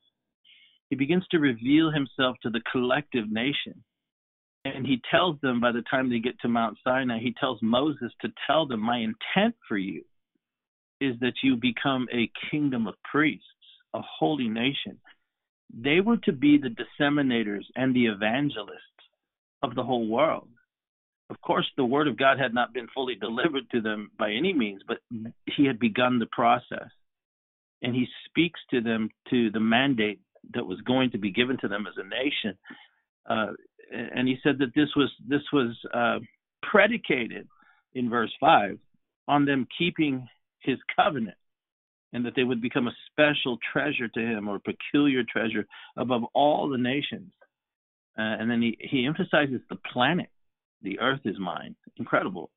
He 0.89 0.97
begins 0.97 1.27
to 1.31 1.39
reveal 1.39 1.91
himself 1.91 2.37
to 2.43 2.51
the 2.51 2.63
collective 2.71 3.31
nation. 3.31 3.85
And 4.65 4.87
he 4.87 5.01
tells 5.11 5.41
them 5.41 5.61
by 5.61 5.73
the 5.73 5.83
time 5.91 6.09
they 6.09 6.21
get 6.21 6.39
to 6.41 6.49
Mount 6.49 6.79
Sinai, 6.85 7.19
he 7.19 7.35
tells 7.39 7.59
Moses 7.63 8.13
to 8.21 8.33
tell 8.47 8.67
them, 8.67 8.81
My 8.81 8.99
intent 8.99 9.57
for 9.67 9.77
you 9.77 10.05
is 11.01 11.17
that 11.21 11.35
you 11.43 11.57
become 11.57 12.07
a 12.13 12.31
kingdom 12.51 12.87
of 12.87 12.95
priests, 13.11 13.45
a 13.93 14.01
holy 14.01 14.49
nation. 14.49 14.99
They 15.75 16.01
were 16.01 16.19
to 16.19 16.33
be 16.33 16.59
the 16.59 16.69
disseminators 16.69 17.65
and 17.75 17.95
the 17.95 18.07
evangelists 18.07 18.79
of 19.63 19.75
the 19.75 19.83
whole 19.83 20.07
world. 20.07 20.49
Of 21.31 21.41
course, 21.41 21.67
the 21.77 21.85
word 21.85 22.09
of 22.09 22.19
God 22.19 22.39
had 22.39 22.55
not 22.55 22.75
been 22.75 22.89
fully 22.95 23.15
delivered 23.15 23.69
to 23.71 23.81
them 23.81 24.11
by 24.19 24.33
any 24.33 24.53
means, 24.53 24.83
but 24.87 24.99
he 25.47 25.65
had 25.65 25.79
begun 25.79 26.19
the 26.19 26.27
process. 26.27 26.91
And 27.81 27.95
he 27.95 28.07
speaks 28.27 28.61
to 28.71 28.81
them 28.81 29.09
to 29.31 29.51
the 29.51 29.61
mandate 29.61 30.21
that 30.55 30.67
was 30.67 30.81
going 30.83 31.11
to 31.13 31.19
be 31.19 31.33
given 31.33 31.57
to 31.63 31.69
them 31.69 31.87
as 31.87 31.95
a 31.97 32.07
nation. 32.07 32.59
Uh, 33.29 33.53
and 33.93 34.29
he 34.29 34.37
said 34.43 34.59
that 34.59 34.75
this 34.75 34.89
was 34.97 35.11
this 35.29 35.43
was 35.53 35.77
uh, 35.93 36.19
predicated 36.63 37.47
in 37.95 38.09
verse 38.09 38.33
five 38.41 38.79
on 39.29 39.45
them 39.45 39.67
keeping 39.79 40.27
his 40.61 40.79
covenant, 40.97 41.37
and 42.13 42.25
that 42.25 42.35
they 42.37 42.45
would 42.45 42.61
become 42.61 42.89
a 42.89 42.97
special 43.11 43.59
treasure 43.73 44.09
to 44.09 44.21
him 44.21 44.49
or 44.49 44.59
peculiar 44.59 45.23
treasure 45.25 45.67
above 45.97 46.23
all 46.35 46.69
the 46.69 46.79
nations. 46.79 47.33
Uh, 48.19 48.37
and 48.39 48.51
then 48.51 48.61
he, 48.61 48.77
he 48.81 49.07
emphasizes 49.07 49.61
the 49.71 49.79
planet, 49.93 50.29
the 50.83 50.99
earth 51.01 51.21
is 51.25 51.39
mine. 51.39 51.75
Incredible. 51.97 52.51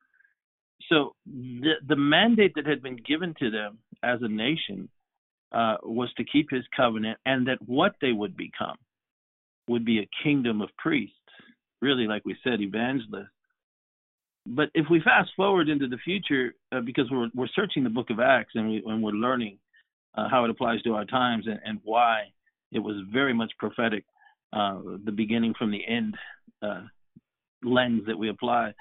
So 0.89 1.15
the 1.25 1.73
the 1.87 1.95
mandate 1.95 2.53
that 2.55 2.67
had 2.67 2.83
been 2.83 2.97
given 2.97 3.33
to 3.39 3.49
them 3.49 3.79
as 4.03 4.19
a 4.21 4.27
nation 4.27 4.89
uh, 5.51 5.77
was 5.83 6.11
to 6.17 6.23
keep 6.23 6.49
his 6.49 6.63
covenant, 6.75 7.17
and 7.25 7.47
that 7.47 7.59
what 7.65 7.95
they 8.01 8.11
would 8.11 8.35
become 8.35 8.77
would 9.67 9.85
be 9.85 9.99
a 9.99 10.09
kingdom 10.23 10.61
of 10.61 10.69
priests, 10.77 11.15
really, 11.85 12.07
like 12.13 12.23
we 12.25 12.35
said, 12.43 12.61
evangelists. 12.61 13.35
But 14.47 14.69
if 14.73 14.85
we 14.91 15.01
fast 15.01 15.31
forward 15.35 15.69
into 15.69 15.87
the 15.87 16.03
future, 16.09 16.45
uh, 16.71 16.81
because 16.89 17.07
we're 17.11 17.29
we're 17.37 17.55
searching 17.59 17.83
the 17.83 17.95
Book 17.97 18.09
of 18.09 18.19
Acts 18.19 18.53
and 18.55 18.69
we 18.69 18.83
and 18.85 19.01
we're 19.03 19.23
learning 19.27 19.57
uh, 20.17 20.27
how 20.29 20.43
it 20.45 20.51
applies 20.53 20.81
to 20.83 20.93
our 20.97 21.05
times 21.05 21.45
and, 21.47 21.59
and 21.65 21.79
why 21.83 22.15
it 22.71 22.79
was 22.79 22.97
very 23.11 23.33
much 23.33 23.51
prophetic, 23.57 24.03
uh, 24.53 24.79
the 25.03 25.11
beginning 25.11 25.53
from 25.57 25.71
the 25.71 25.83
end 25.87 26.15
uh, 26.61 26.83
lens 27.63 28.03
that 28.07 28.17
we 28.17 28.29
apply 28.29 28.73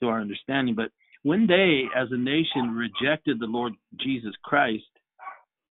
to 0.00 0.08
our 0.08 0.20
understanding. 0.20 0.74
But 0.74 0.90
when 1.22 1.46
they, 1.46 1.84
as 1.94 2.08
a 2.10 2.16
nation, 2.16 2.74
rejected 2.86 3.38
the 3.38 3.46
Lord 3.46 3.74
Jesus 4.04 4.34
Christ, 4.42 4.84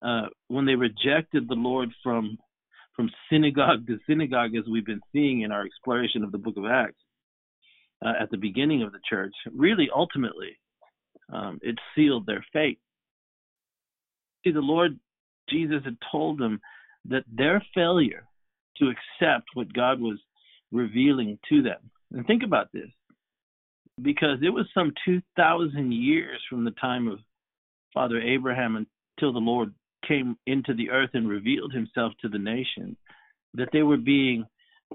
uh, 0.01 0.27
when 0.47 0.65
they 0.65 0.75
rejected 0.75 1.47
the 1.47 1.55
Lord 1.55 1.89
from 2.03 2.37
from 2.95 3.09
synagogue 3.29 3.87
to 3.87 3.99
synagogue, 4.07 4.55
as 4.55 4.65
we've 4.69 4.85
been 4.85 5.01
seeing 5.11 5.41
in 5.41 5.51
our 5.51 5.65
exploration 5.65 6.23
of 6.23 6.31
the 6.31 6.37
Book 6.37 6.57
of 6.57 6.65
Acts 6.65 7.01
uh, 8.05 8.13
at 8.19 8.29
the 8.31 8.37
beginning 8.37 8.83
of 8.83 8.91
the 8.91 8.99
church, 9.07 9.33
really 9.53 9.89
ultimately, 9.93 10.57
um, 11.31 11.59
it 11.61 11.77
sealed 11.95 12.25
their 12.25 12.45
fate. 12.51 12.79
See, 14.43 14.51
the 14.51 14.59
Lord 14.59 14.99
Jesus 15.49 15.81
had 15.83 15.97
told 16.11 16.39
them 16.39 16.59
that 17.05 17.23
their 17.31 17.63
failure 17.73 18.27
to 18.77 18.85
accept 18.85 19.49
what 19.53 19.73
God 19.73 19.99
was 19.99 20.17
revealing 20.71 21.37
to 21.49 21.61
them. 21.61 21.91
And 22.11 22.25
think 22.25 22.43
about 22.43 22.71
this, 22.73 22.89
because 24.01 24.39
it 24.41 24.49
was 24.49 24.65
some 24.73 24.93
2,000 25.05 25.93
years 25.93 26.41
from 26.49 26.65
the 26.65 26.71
time 26.71 27.07
of 27.07 27.19
Father 27.93 28.19
Abraham 28.19 28.75
until 28.75 29.33
the 29.33 29.39
Lord 29.39 29.73
came 30.07 30.37
into 30.47 30.73
the 30.73 30.89
earth 30.89 31.11
and 31.13 31.27
revealed 31.27 31.73
himself 31.73 32.13
to 32.21 32.29
the 32.29 32.39
nation, 32.39 32.95
that 33.53 33.69
they 33.73 33.83
were 33.83 33.97
being 33.97 34.45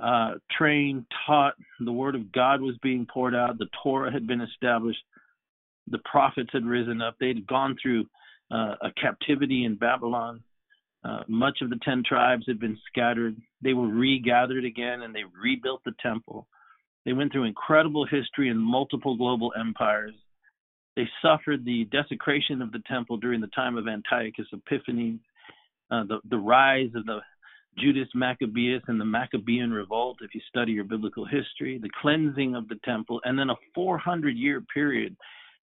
uh, 0.03 0.33
trained, 0.57 1.07
taught, 1.27 1.55
the 1.81 1.93
word 1.93 2.15
of 2.15 2.33
God 2.33 2.61
was 2.61 2.77
being 2.83 3.07
poured 3.13 3.35
out, 3.35 3.59
the 3.59 3.69
Torah 3.83 4.13
had 4.13 4.27
been 4.27 4.41
established, 4.41 5.03
the 5.89 6.01
prophets 6.11 6.51
had 6.53 6.67
risen 6.67 7.01
up, 7.01 7.17
they'd 7.19 7.47
gone 7.47 7.77
through 7.81 8.07
uh, 8.51 8.75
a 8.83 8.93
captivity 9.01 9.65
in 9.65 9.77
Babylon. 9.77 10.43
Uh, 11.05 11.23
much 11.29 11.59
of 11.63 11.71
the 11.71 11.79
ten 11.85 12.03
tribes 12.05 12.45
had 12.49 12.59
been 12.59 12.79
scattered. 12.89 13.37
They 13.63 13.75
were 13.75 13.89
regathered 13.89 14.65
again 14.65 15.03
and 15.03 15.15
they 15.15 15.23
rebuilt 15.41 15.83
the 15.85 15.95
temple. 16.03 16.49
They 17.05 17.13
went 17.13 17.31
through 17.31 17.45
incredible 17.45 18.05
history 18.05 18.49
and 18.49 18.61
multiple 18.61 19.17
global 19.17 19.53
empires. 19.59 20.15
They 20.97 21.09
suffered 21.21 21.65
the 21.65 21.85
desecration 21.85 22.63
of 22.63 22.73
the 22.73 22.83
temple 22.89 23.19
during 23.19 23.41
the 23.41 23.49
time 23.49 23.77
of 23.77 23.87
Antiochus 23.87 24.47
Epiphanes, 24.53 25.21
uh, 25.91 26.05
the, 26.05 26.19
the 26.29 26.39
rise 26.39 26.91
of 26.95 27.05
the 27.05 27.21
Judas 27.79 28.09
Maccabeus 28.15 28.83
and 28.89 28.99
the 28.99 29.05
Maccabean 29.05 29.71
revolt, 29.71 30.19
if 30.23 30.35
you 30.35 30.41
study 30.49 30.73
your 30.73 30.85
biblical 30.85 31.27
history, 31.27 31.79
the 31.79 31.91
cleansing 32.01 32.55
of 32.55 32.69
the 32.69 32.81
temple, 32.85 33.21
and 33.25 33.39
then 33.39 33.51
a 33.51 33.57
400 33.75 34.37
year 34.37 34.63
period 34.73 35.15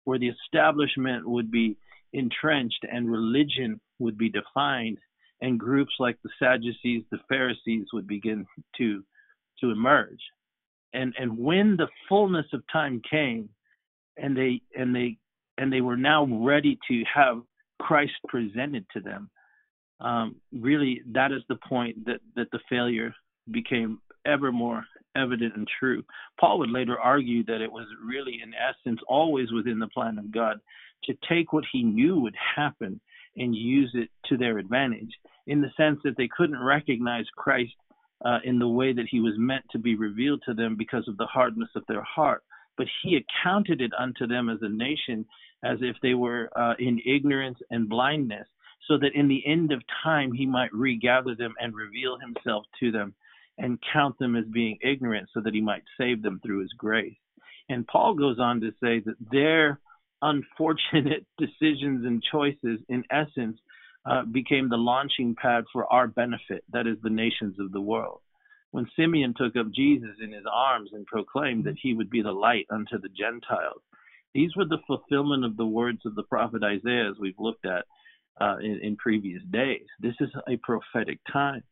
where 0.05 0.19
the 0.19 0.29
establishment 0.29 1.29
would 1.29 1.51
be 1.51 1.77
entrenched 2.13 2.85
and 2.91 3.11
religion 3.11 3.81
would 4.01 4.19
be 4.19 4.29
defined, 4.29 4.99
and 5.41 5.61
groups 5.61 5.93
like 6.01 6.19
the 6.25 6.31
Sadducees, 6.41 7.05
the 7.11 7.21
Pharisees 7.29 7.87
would 7.93 8.09
begin 8.09 8.47
to 8.79 9.05
to 9.61 9.71
emerge. 9.71 10.21
And 10.93 11.15
and 11.19 11.39
when 11.39 11.77
the 11.77 11.89
fullness 12.09 12.47
of 12.53 12.65
time 12.73 13.01
came, 13.09 13.49
and 14.17 14.37
they 14.37 14.63
and 14.77 14.95
they 14.95 15.17
and 15.61 15.71
they 15.71 15.83
were 15.83 15.97
now 15.97 16.25
ready 16.25 16.79
to 16.89 17.05
have 17.15 17.43
Christ 17.79 18.15
presented 18.27 18.87
to 18.95 19.01
them. 19.01 19.31
Um, 20.01 20.37
really, 20.53 21.03
that 21.13 21.33
is 21.33 21.43
the 21.49 21.59
point 21.69 22.07
that 22.07 22.21
that 22.35 22.51
the 22.51 22.61
failure 22.69 23.15
became 23.51 24.01
ever 24.25 24.51
more 24.51 24.85
evident 25.17 25.55
and 25.57 25.69
true. 25.79 26.03
Paul 26.41 26.61
would 26.61 26.71
later 26.71 26.99
argue 26.99 27.45
that 27.45 27.61
it 27.61 27.71
was 27.71 27.87
really, 28.03 28.41
in 28.43 28.53
essence, 28.55 29.01
always 29.07 29.53
within 29.53 29.79
the 29.79 29.89
plan 29.89 30.19
of 30.19 30.33
God 30.33 30.61
to 31.05 31.15
take 31.29 31.53
what 31.53 31.65
he 31.71 31.83
knew 31.83 32.19
would 32.21 32.37
happen 32.57 32.99
and 33.37 33.55
use 33.55 33.91
it 33.95 34.09
to 34.27 34.39
their 34.39 34.59
advantage, 34.59 35.13
in 35.47 35.61
the 35.61 35.71
sense 35.77 35.99
that 36.05 36.17
they 36.17 36.29
couldn't 36.35 36.63
recognize 36.63 37.25
Christ 37.37 37.73
uh, 38.25 38.39
in 38.45 38.59
the 38.59 38.69
way 38.69 38.93
that 38.95 39.09
he 39.11 39.21
was 39.21 39.35
meant 39.37 39.65
to 39.73 39.79
be 39.79 39.95
revealed 39.95 40.43
to 40.47 40.55
them 40.55 40.77
because 40.77 41.07
of 41.07 41.19
the 41.19 41.27
hardness 41.27 41.71
of 41.77 41.83
their 41.87 42.03
heart 42.03 42.43
but 42.81 42.89
he 43.03 43.17
accounted 43.19 43.83
it 43.83 43.93
unto 43.99 44.27
them 44.27 44.49
as 44.49 44.57
a 44.63 44.69
nation 44.71 45.27
as 45.65 45.79
if 45.81 45.97
they 46.03 46.15
were 46.15 46.51
uh, 46.57 46.75
in 46.79 47.01
ignorance 47.05 47.59
and 47.71 47.89
blindness, 47.89 48.47
so 48.89 48.99
that 48.99 49.15
in 49.15 49.29
the 49.29 49.43
end 49.47 49.73
of 49.73 49.83
time 50.03 50.33
he 50.33 50.47
might 50.47 50.73
regather 50.73 51.35
them 51.35 51.55
and 51.61 51.75
reveal 51.75 52.19
himself 52.19 52.65
to 52.81 52.91
them 52.91 53.15
and 53.59 53.79
count 53.93 54.19
them 54.19 54.37
as 54.37 54.45
being 54.47 54.79
ignorant, 54.83 55.29
so 55.35 55.41
that 55.41 55.55
he 55.55 55.61
might 55.61 55.83
save 55.99 56.23
them 56.23 56.41
through 56.43 56.61
his 56.61 56.73
grace. 56.79 57.19
And 57.69 57.87
Paul 57.87 58.15
goes 58.15 58.39
on 58.39 58.61
to 58.61 58.71
say 58.83 59.01
that 59.01 59.17
their 59.31 59.79
unfortunate 60.23 61.27
decisions 61.39 62.07
and 62.07 62.23
choices, 62.23 62.81
in 62.89 63.05
essence, 63.11 63.59
uh, 64.07 64.25
became 64.25 64.71
the 64.71 64.79
launching 64.79 65.35
pad 65.35 65.65
for 65.73 65.85
our 65.93 66.09
benefit, 66.09 66.65
that 66.73 66.87
is, 66.87 66.97
the 67.03 67.11
nations 67.11 67.61
of 67.61 67.71
the 67.71 67.81
world 67.81 68.21
when 68.71 68.87
Simeon 68.97 69.35
took 69.37 69.57
up 69.57 69.71
Jesus 69.73 70.17
in 70.23 70.33
his 70.33 70.45
arms 70.51 70.91
and 70.93 71.07
proclaimed 71.07 71.65
that 71.65 71.77
he 71.81 71.95
would 71.95 72.11
be 72.11 72.23
the 72.23 72.33
light 72.33 72.67
unto 72.71 72.99
the 73.01 73.09
Gentiles. 73.09 73.83
These 74.35 74.55
were 74.57 74.65
the 74.65 74.79
fulfillment 74.87 75.45
of 75.45 75.57
the 75.57 75.67
words 75.67 76.01
of 76.07 76.15
the 76.15 76.23
prophet 76.23 76.63
Isaiah, 76.63 77.11
as 77.11 77.17
we've 77.21 77.39
looked 77.39 77.67
at 77.67 77.85
uh, 78.41 78.57
in, 78.59 78.81
in 78.83 78.97
previous 78.97 79.43
days. 79.51 79.87
This 80.01 80.15
is 80.21 80.31
a 80.49 80.57
prophetic 80.57 81.19
time. 81.33 81.63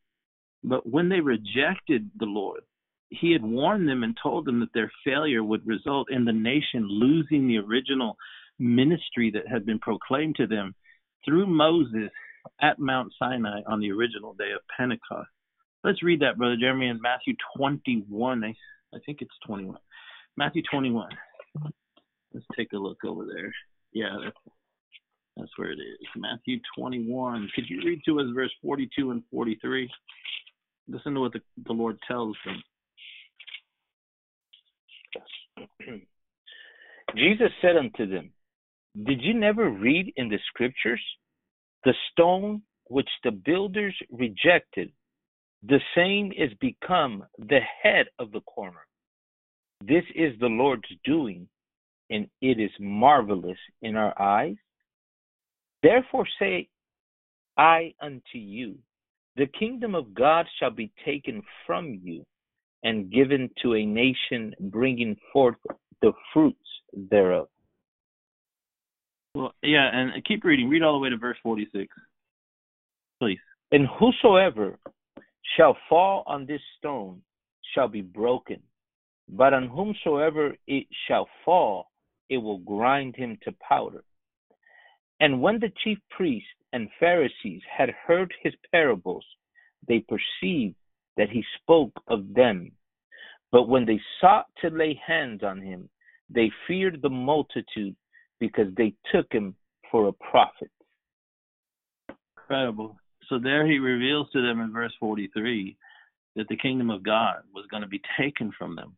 But 0.64 0.88
when 0.88 1.08
they 1.08 1.20
rejected 1.20 2.10
the 2.18 2.26
Lord, 2.26 2.62
he 3.10 3.32
had 3.32 3.42
warned 3.42 3.88
them 3.88 4.02
and 4.02 4.16
told 4.22 4.44
them 4.44 4.60
that 4.60 4.72
their 4.74 4.90
failure 5.04 5.42
would 5.42 5.66
result 5.66 6.10
in 6.10 6.24
the 6.24 6.32
nation 6.32 6.86
losing 6.86 7.46
the 7.46 7.58
original 7.58 8.16
ministry 8.58 9.30
that 9.32 9.48
had 9.50 9.64
been 9.64 9.78
proclaimed 9.78 10.36
to 10.36 10.46
them 10.46 10.74
through 11.24 11.46
Moses 11.46 12.10
at 12.60 12.78
Mount 12.78 13.12
Sinai 13.18 13.60
on 13.66 13.80
the 13.80 13.92
original 13.92 14.34
day 14.34 14.50
of 14.54 14.60
Pentecost. 14.76 15.28
Let's 15.84 16.02
read 16.02 16.20
that, 16.20 16.38
Brother 16.38 16.56
Jeremy, 16.58 16.88
in 16.88 17.00
Matthew 17.00 17.34
21. 17.56 18.44
I, 18.44 18.48
I 18.94 18.98
think 19.06 19.18
it's 19.22 19.30
21. 19.46 19.78
Matthew 20.36 20.62
21. 20.70 21.08
Let's 22.32 22.46
take 22.56 22.72
a 22.72 22.78
look 22.78 23.04
over 23.04 23.24
there. 23.24 23.52
Yeah, 23.92 24.16
that's, 24.22 24.36
that's 25.36 25.50
where 25.56 25.70
it 25.70 25.78
is. 25.78 25.98
Matthew 26.16 26.58
21. 26.76 27.48
Could 27.54 27.64
you 27.68 27.80
read 27.84 28.00
to 28.06 28.20
us 28.20 28.26
verse 28.34 28.52
42 28.62 29.10
and 29.10 29.22
43? 29.30 29.88
Listen 30.88 31.14
to 31.14 31.20
what 31.20 31.32
the, 31.32 31.40
the 31.66 31.72
Lord 31.72 31.98
tells 32.06 32.36
them. 32.44 32.62
Jesus 37.16 37.50
said 37.62 37.76
unto 37.76 38.06
them, 38.06 38.32
Did 39.06 39.22
you 39.22 39.34
never 39.34 39.70
read 39.70 40.12
in 40.16 40.28
the 40.28 40.38
scriptures 40.48 41.02
the 41.84 41.94
stone 42.12 42.62
which 42.84 43.08
the 43.24 43.30
builders 43.30 43.94
rejected, 44.10 44.92
the 45.62 45.80
same 45.94 46.32
is 46.36 46.52
become 46.60 47.24
the 47.38 47.60
head 47.82 48.06
of 48.18 48.32
the 48.32 48.40
corner? 48.40 48.86
This 49.80 50.04
is 50.14 50.38
the 50.40 50.48
Lord's 50.48 50.88
doing, 51.04 51.48
and 52.10 52.28
it 52.40 52.60
is 52.60 52.70
marvelous 52.80 53.58
in 53.82 53.96
our 53.96 54.20
eyes. 54.20 54.56
Therefore 55.82 56.26
say 56.38 56.68
I 57.56 57.94
unto 58.00 58.38
you, 58.38 58.76
the 59.36 59.46
kingdom 59.46 59.94
of 59.94 60.14
God 60.14 60.46
shall 60.58 60.70
be 60.70 60.90
taken 61.04 61.42
from 61.66 62.00
you 62.02 62.24
and 62.82 63.10
given 63.10 63.50
to 63.62 63.74
a 63.74 63.84
nation 63.84 64.54
bringing 64.60 65.16
forth 65.32 65.56
the 66.00 66.12
fruits 66.32 66.58
thereof. 66.92 67.48
Well, 69.34 69.54
yeah, 69.62 69.88
and 69.92 70.24
keep 70.24 70.44
reading. 70.44 70.68
Read 70.68 70.82
all 70.82 70.94
the 70.94 70.98
way 70.98 71.10
to 71.10 71.16
verse 71.16 71.36
46, 71.42 71.86
please. 73.20 73.38
And 73.70 73.86
whosoever 73.98 74.78
shall 75.56 75.76
fall 75.88 76.24
on 76.26 76.46
this 76.46 76.60
stone 76.78 77.20
shall 77.74 77.88
be 77.88 78.00
broken, 78.00 78.60
but 79.28 79.52
on 79.52 79.68
whomsoever 79.68 80.54
it 80.66 80.86
shall 81.06 81.28
fall, 81.44 81.90
it 82.28 82.38
will 82.38 82.58
grind 82.58 83.16
him 83.16 83.38
to 83.42 83.54
powder. 83.66 84.04
And 85.20 85.42
when 85.42 85.58
the 85.58 85.72
chief 85.82 85.98
priests 86.10 86.48
and 86.72 86.88
Pharisees 87.00 87.62
had 87.76 87.90
heard 88.06 88.32
his 88.42 88.54
parables, 88.70 89.24
they 89.86 90.00
perceived 90.00 90.76
that 91.16 91.30
he 91.30 91.44
spoke 91.60 91.92
of 92.06 92.34
them. 92.34 92.72
But 93.50 93.68
when 93.68 93.86
they 93.86 94.00
sought 94.20 94.46
to 94.60 94.68
lay 94.68 95.00
hands 95.04 95.42
on 95.42 95.60
him, 95.60 95.88
they 96.30 96.50
feared 96.66 97.00
the 97.02 97.08
multitude 97.08 97.96
because 98.38 98.72
they 98.76 98.94
took 99.12 99.32
him 99.32 99.54
for 99.90 100.08
a 100.08 100.12
prophet. 100.12 100.70
Incredible. 102.36 102.96
So 103.28 103.38
there 103.38 103.66
he 103.66 103.78
reveals 103.78 104.30
to 104.32 104.42
them 104.42 104.60
in 104.60 104.72
verse 104.72 104.92
43 105.00 105.76
that 106.36 106.48
the 106.48 106.56
kingdom 106.56 106.90
of 106.90 107.02
God 107.02 107.42
was 107.54 107.66
going 107.70 107.82
to 107.82 107.88
be 107.88 108.00
taken 108.18 108.52
from 108.56 108.76
them, 108.76 108.96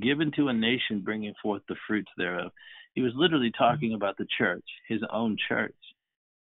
given 0.00 0.32
to 0.36 0.48
a 0.48 0.52
nation 0.52 1.00
bringing 1.04 1.34
forth 1.42 1.62
the 1.68 1.76
fruits 1.86 2.10
thereof. 2.16 2.52
He 2.94 3.02
was 3.02 3.12
literally 3.14 3.52
talking 3.56 3.94
about 3.94 4.16
the 4.16 4.26
church, 4.38 4.64
his 4.88 5.00
own 5.12 5.36
church. 5.48 5.74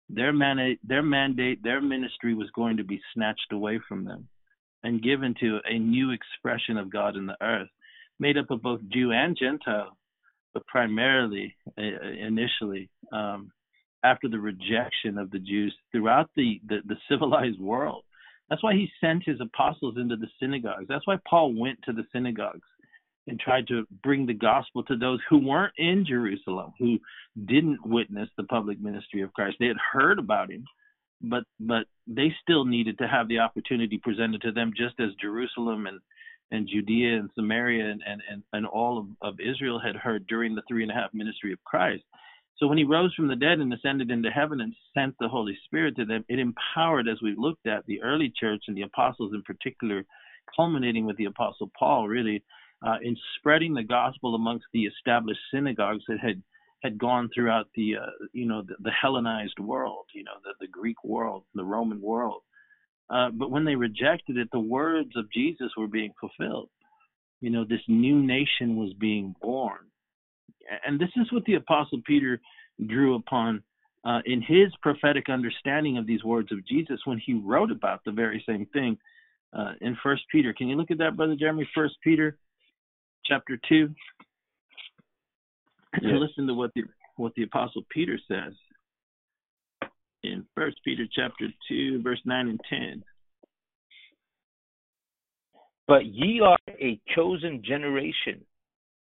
Their 0.09 0.33
mandate, 0.33 0.79
their 0.87 1.03
mandate, 1.03 1.63
their 1.63 1.81
ministry 1.81 2.35
was 2.35 2.49
going 2.55 2.77
to 2.77 2.85
be 2.85 3.01
snatched 3.15 3.53
away 3.53 3.81
from 3.89 4.05
them 4.05 4.29
and 4.85 5.03
given 5.03 5.35
to 5.41 5.59
a 5.65 5.79
new 5.79 6.13
expression 6.13 6.77
of 6.77 6.93
God 6.93 7.17
in 7.17 7.27
the 7.27 7.37
earth, 7.43 7.69
made 8.21 8.39
up 8.39 8.51
of 8.51 8.63
both 8.63 8.81
Jew 8.93 9.11
and 9.11 9.37
Gentile, 9.37 9.97
but 10.55 10.67
primarily, 10.67 11.57
uh, 11.77 11.83
initially, 11.83 12.89
um, 13.13 13.51
after 14.05 14.29
the 14.29 14.39
rejection 14.39 15.19
of 15.19 15.31
the 15.33 15.41
Jews 15.41 15.75
throughout 15.91 16.31
the, 16.37 16.61
the, 16.69 16.79
the 16.87 16.97
civilized 17.11 17.61
world. 17.61 18.05
That's 18.49 18.63
why 18.63 18.75
he 18.75 18.89
sent 19.01 19.25
his 19.27 19.41
apostles 19.41 19.97
into 19.97 20.15
the 20.15 20.29
synagogues. 20.41 20.87
That's 20.89 21.07
why 21.07 21.17
Paul 21.29 21.55
went 21.59 21.81
to 21.85 21.93
the 21.93 22.05
synagogues 22.13 22.69
and 23.27 23.41
tried 23.41 23.67
to 23.69 23.87
bring 24.03 24.27
the 24.27 24.35
gospel 24.35 24.83
to 24.85 24.97
those 24.97 25.21
who 25.29 25.39
weren't 25.39 25.73
in 25.79 26.05
Jerusalem, 26.07 26.73
who 26.79 26.99
didn't 27.47 27.85
witness 27.85 28.29
the 28.37 28.45
public 28.45 28.81
ministry 28.81 29.23
of 29.23 29.33
Christ. 29.33 29.57
They 29.59 29.67
had 29.67 29.77
heard 29.93 30.19
about 30.19 30.51
him, 30.51 30.65
but 31.21 31.45
but 31.59 31.87
they 32.07 32.33
still 32.43 32.65
needed 32.65 32.99
to 32.99 33.09
have 33.09 33.29
the 33.29 33.41
opportunity 33.41 33.99
presented 33.99 34.43
to 34.43 34.53
them 34.53 34.73
just 34.77 35.01
as 35.01 35.11
Jerusalem 35.21 35.87
and 35.87 36.01
and 36.53 36.69
Judea 36.69 37.19
and 37.19 37.31
Samaria 37.35 37.91
and, 37.91 38.03
and, 38.07 38.23
and, 38.31 38.43
and 38.53 38.67
all 38.67 38.99
of, 38.99 39.07
of 39.21 39.41
Israel 39.41 39.81
had 39.85 39.97
heard 39.97 40.27
during 40.29 40.55
the 40.55 40.63
three 40.69 40.83
and 40.83 40.93
a 40.93 40.95
half 40.95 41.13
ministry 41.13 41.53
of 41.53 41.63
Christ. 41.65 42.05
So 42.57 42.67
when 42.67 42.79
he 42.79 42.85
rose 42.85 43.13
from 43.15 43.29
the 43.29 43.37
dead 43.37 43.59
and 43.59 43.73
ascended 43.73 44.11
into 44.11 44.31
heaven 44.31 44.61
and 44.61 44.73
sent 44.95 45.15
the 45.19 45.29
Holy 45.29 45.59
Spirit 45.67 45.97
to 45.97 46.05
them, 46.05 46.25
it 46.29 46.39
empowered, 46.39 47.09
as 47.09 47.21
we 47.21 47.35
looked 47.37 47.67
at, 47.67 47.85
the 47.87 48.01
early 48.01 48.33
church 48.39 48.63
and 48.69 48.77
the 48.77 48.83
apostles 48.83 49.33
in 49.35 49.43
particular, 49.43 50.05
culminating 50.55 51.05
with 51.05 51.17
the 51.17 51.27
apostle 51.27 51.71
Paul, 51.79 52.09
really, 52.09 52.43
uh, 52.85 52.97
in 53.03 53.17
spreading 53.39 53.75
the 53.75 53.83
gospel 53.83 54.35
amongst 54.35 54.67
the 54.73 54.83
established 54.83 55.41
synagogues 55.53 56.05
that 56.09 56.19
had 56.21 56.43
had 56.83 56.99
gone 56.99 57.31
throughout 57.35 57.69
the 57.75 57.97
uh, 57.97 58.11
you 58.33 58.47
know 58.47 58.63
the, 58.63 58.75
the, 58.81 58.91
Hellenized 58.91 59.59
world, 59.59 60.05
you 60.15 60.23
know 60.25 60.33
the, 60.45 60.53
the 60.61 60.71
Greek 60.71 61.03
world, 61.05 61.45
the 61.55 61.65
Roman 61.65 62.01
world. 62.01 62.43
Uh, 63.09 63.31
but 63.33 63.51
when 63.51 63.65
they 63.65 63.77
rejected 63.77 64.37
it, 64.37 64.49
the 64.53 64.59
words 64.59 65.11
of 65.17 65.31
Jesus 65.33 65.71
were 65.77 65.87
being 65.87 66.13
fulfilled. 66.21 66.69
You 67.41 67.51
know, 67.51 67.65
this 67.65 67.81
new 67.89 68.21
nation 68.21 68.77
was 68.77 68.93
being 68.95 69.35
born, 69.41 69.79
and 70.87 70.99
this 70.99 71.11
is 71.17 71.33
what 71.33 71.45
the 71.45 71.55
Apostle 71.55 72.01
Peter 72.07 72.41
drew 72.87 73.15
upon 73.15 73.63
uh, 74.05 74.21
in 74.25 74.43
his 74.43 74.69
prophetic 74.83 75.29
understanding 75.29 75.99
of 75.99 76.07
these 76.07 76.23
words 76.25 76.53
of 76.53 76.67
Jesus 76.67 77.01
when 77.05 77.21
he 77.25 77.35
wrote 77.35 77.71
about 77.71 78.05
the 78.05 78.13
very 78.13 78.43
same 78.47 78.67
thing 78.67 78.99
uh, 79.53 79.73
in 79.81 79.97
First 80.03 80.23
Peter. 80.31 80.53
Can 80.53 80.69
you 80.69 80.77
look 80.77 80.91
at 80.91 80.99
that, 80.99 81.17
brother 81.17 81.37
Jeremy? 81.37 81.69
First 81.75 81.97
Peter, 82.05 82.37
chapter 83.29 83.59
two 83.69 83.89
yes. 85.95 86.03
and 86.03 86.19
listen 86.19 86.47
to 86.47 86.55
what 86.55 86.71
the 86.75 86.83
what 87.17 87.33
the 87.35 87.43
apostle 87.43 87.83
Peter 87.91 88.19
says 88.29 88.53
in 90.23 90.45
First 90.55 90.79
Peter 90.85 91.05
chapter 91.15 91.49
two, 91.69 92.03
verse 92.03 92.21
nine 92.25 92.49
and 92.49 92.61
ten. 92.69 93.03
But 95.89 96.07
ye 96.07 96.41
are 96.41 96.59
a 96.69 97.01
chosen 97.15 97.63
generation, 97.65 98.45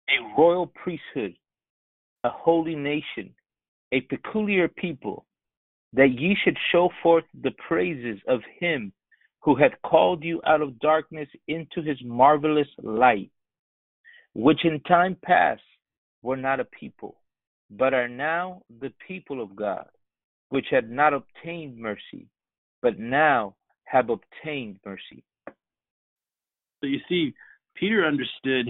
a 0.09 0.41
royal 0.41 0.67
priesthood, 0.67 1.35
a 2.23 2.29
holy 2.29 2.75
nation, 2.75 3.35
a 3.91 4.01
peculiar 4.01 4.67
people, 4.67 5.25
that 5.93 6.17
ye 6.17 6.35
should 6.43 6.57
show 6.71 6.89
forth 7.03 7.25
the 7.43 7.51
praises 7.67 8.19
of 8.27 8.39
him 8.59 8.91
who 9.41 9.55
hath 9.55 9.71
called 9.85 10.23
you 10.23 10.41
out 10.45 10.61
of 10.61 10.79
darkness 10.79 11.27
into 11.47 11.81
his 11.81 11.97
marvelous 12.03 12.67
light, 12.81 13.29
which 14.33 14.63
in 14.63 14.79
time 14.81 15.17
past 15.23 15.61
were 16.21 16.37
not 16.37 16.59
a 16.59 16.65
people, 16.65 17.15
but 17.69 17.93
are 17.93 18.07
now 18.07 18.61
the 18.79 18.93
people 19.07 19.41
of 19.41 19.55
God, 19.55 19.87
which 20.49 20.67
had 20.69 20.89
not 20.89 21.13
obtained 21.13 21.77
mercy, 21.77 22.27
but 22.81 22.99
now 22.99 23.55
have 23.85 24.09
obtained 24.09 24.79
mercy. 24.85 25.23
So 25.47 26.87
you 26.87 26.99
see, 27.07 27.33
Peter 27.75 28.05
understood 28.05 28.67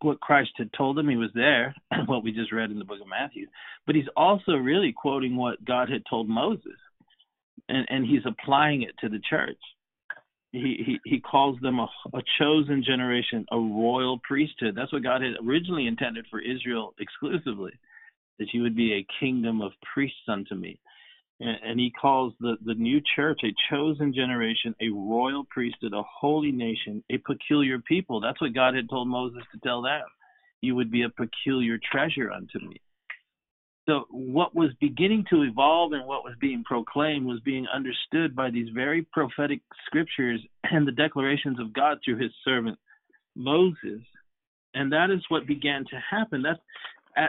what 0.00 0.20
Christ 0.20 0.50
had 0.56 0.72
told 0.76 0.98
him. 0.98 1.08
He 1.08 1.16
was 1.16 1.30
there, 1.34 1.74
what 2.06 2.22
we 2.22 2.32
just 2.32 2.52
read 2.52 2.70
in 2.70 2.78
the 2.78 2.84
book 2.84 3.00
of 3.00 3.08
Matthew. 3.08 3.46
But 3.86 3.94
he's 3.94 4.08
also 4.16 4.52
really 4.52 4.92
quoting 4.92 5.36
what 5.36 5.64
God 5.64 5.88
had 5.88 6.02
told 6.08 6.28
Moses, 6.28 6.78
and, 7.68 7.86
and 7.88 8.06
he's 8.06 8.26
applying 8.26 8.82
it 8.82 8.94
to 9.00 9.08
the 9.08 9.20
church 9.28 9.58
he, 10.58 11.00
he, 11.04 11.20
calls 11.20 11.58
them 11.60 11.80
a, 11.80 11.88
a 12.14 12.22
chosen 12.38 12.84
generation, 12.84 13.44
a 13.50 13.56
royal 13.56 14.20
priesthood. 14.26 14.74
That's 14.76 14.92
what 14.92 15.02
God 15.02 15.22
had 15.22 15.34
originally 15.44 15.86
intended 15.86 16.26
for 16.30 16.40
Israel 16.40 16.94
exclusively, 16.98 17.72
that 18.38 18.48
you 18.52 18.62
would 18.62 18.76
be 18.76 18.92
a 18.94 19.06
kingdom 19.20 19.60
of 19.60 19.72
priests 19.92 20.28
unto 20.28 20.54
me. 20.54 20.78
And, 21.40 21.56
and 21.64 21.80
he 21.80 21.90
calls 21.90 22.34
the, 22.38 22.56
the 22.64 22.74
new 22.74 23.00
church 23.16 23.40
a 23.44 23.54
chosen 23.68 24.14
generation, 24.14 24.74
a 24.80 24.88
royal 24.90 25.44
priesthood, 25.50 25.92
a 25.92 26.02
holy 26.02 26.52
nation, 26.52 27.02
a 27.10 27.18
peculiar 27.18 27.80
people. 27.80 28.20
That's 28.20 28.40
what 28.40 28.54
God 28.54 28.74
had 28.74 28.88
told 28.88 29.08
Moses 29.08 29.42
to 29.52 29.60
tell 29.60 29.82
them. 29.82 30.04
You 30.60 30.76
would 30.76 30.90
be 30.90 31.02
a 31.02 31.10
peculiar 31.10 31.78
treasure 31.90 32.30
unto 32.30 32.60
me. 32.60 32.80
So 33.86 34.06
what 34.10 34.54
was 34.54 34.70
beginning 34.80 35.26
to 35.30 35.42
evolve 35.42 35.92
and 35.92 36.06
what 36.06 36.24
was 36.24 36.34
being 36.40 36.64
proclaimed 36.64 37.26
was 37.26 37.40
being 37.40 37.66
understood 37.72 38.34
by 38.34 38.50
these 38.50 38.68
very 38.74 39.02
prophetic 39.12 39.60
scriptures 39.86 40.40
and 40.64 40.88
the 40.88 40.92
declarations 40.92 41.60
of 41.60 41.72
God 41.74 41.98
through 42.02 42.16
his 42.16 42.32
servant 42.44 42.78
Moses. 43.36 44.00
And 44.74 44.90
that 44.92 45.10
is 45.10 45.20
what 45.28 45.46
began 45.46 45.84
to 45.90 46.00
happen. 46.10 46.42
That's 46.42 46.60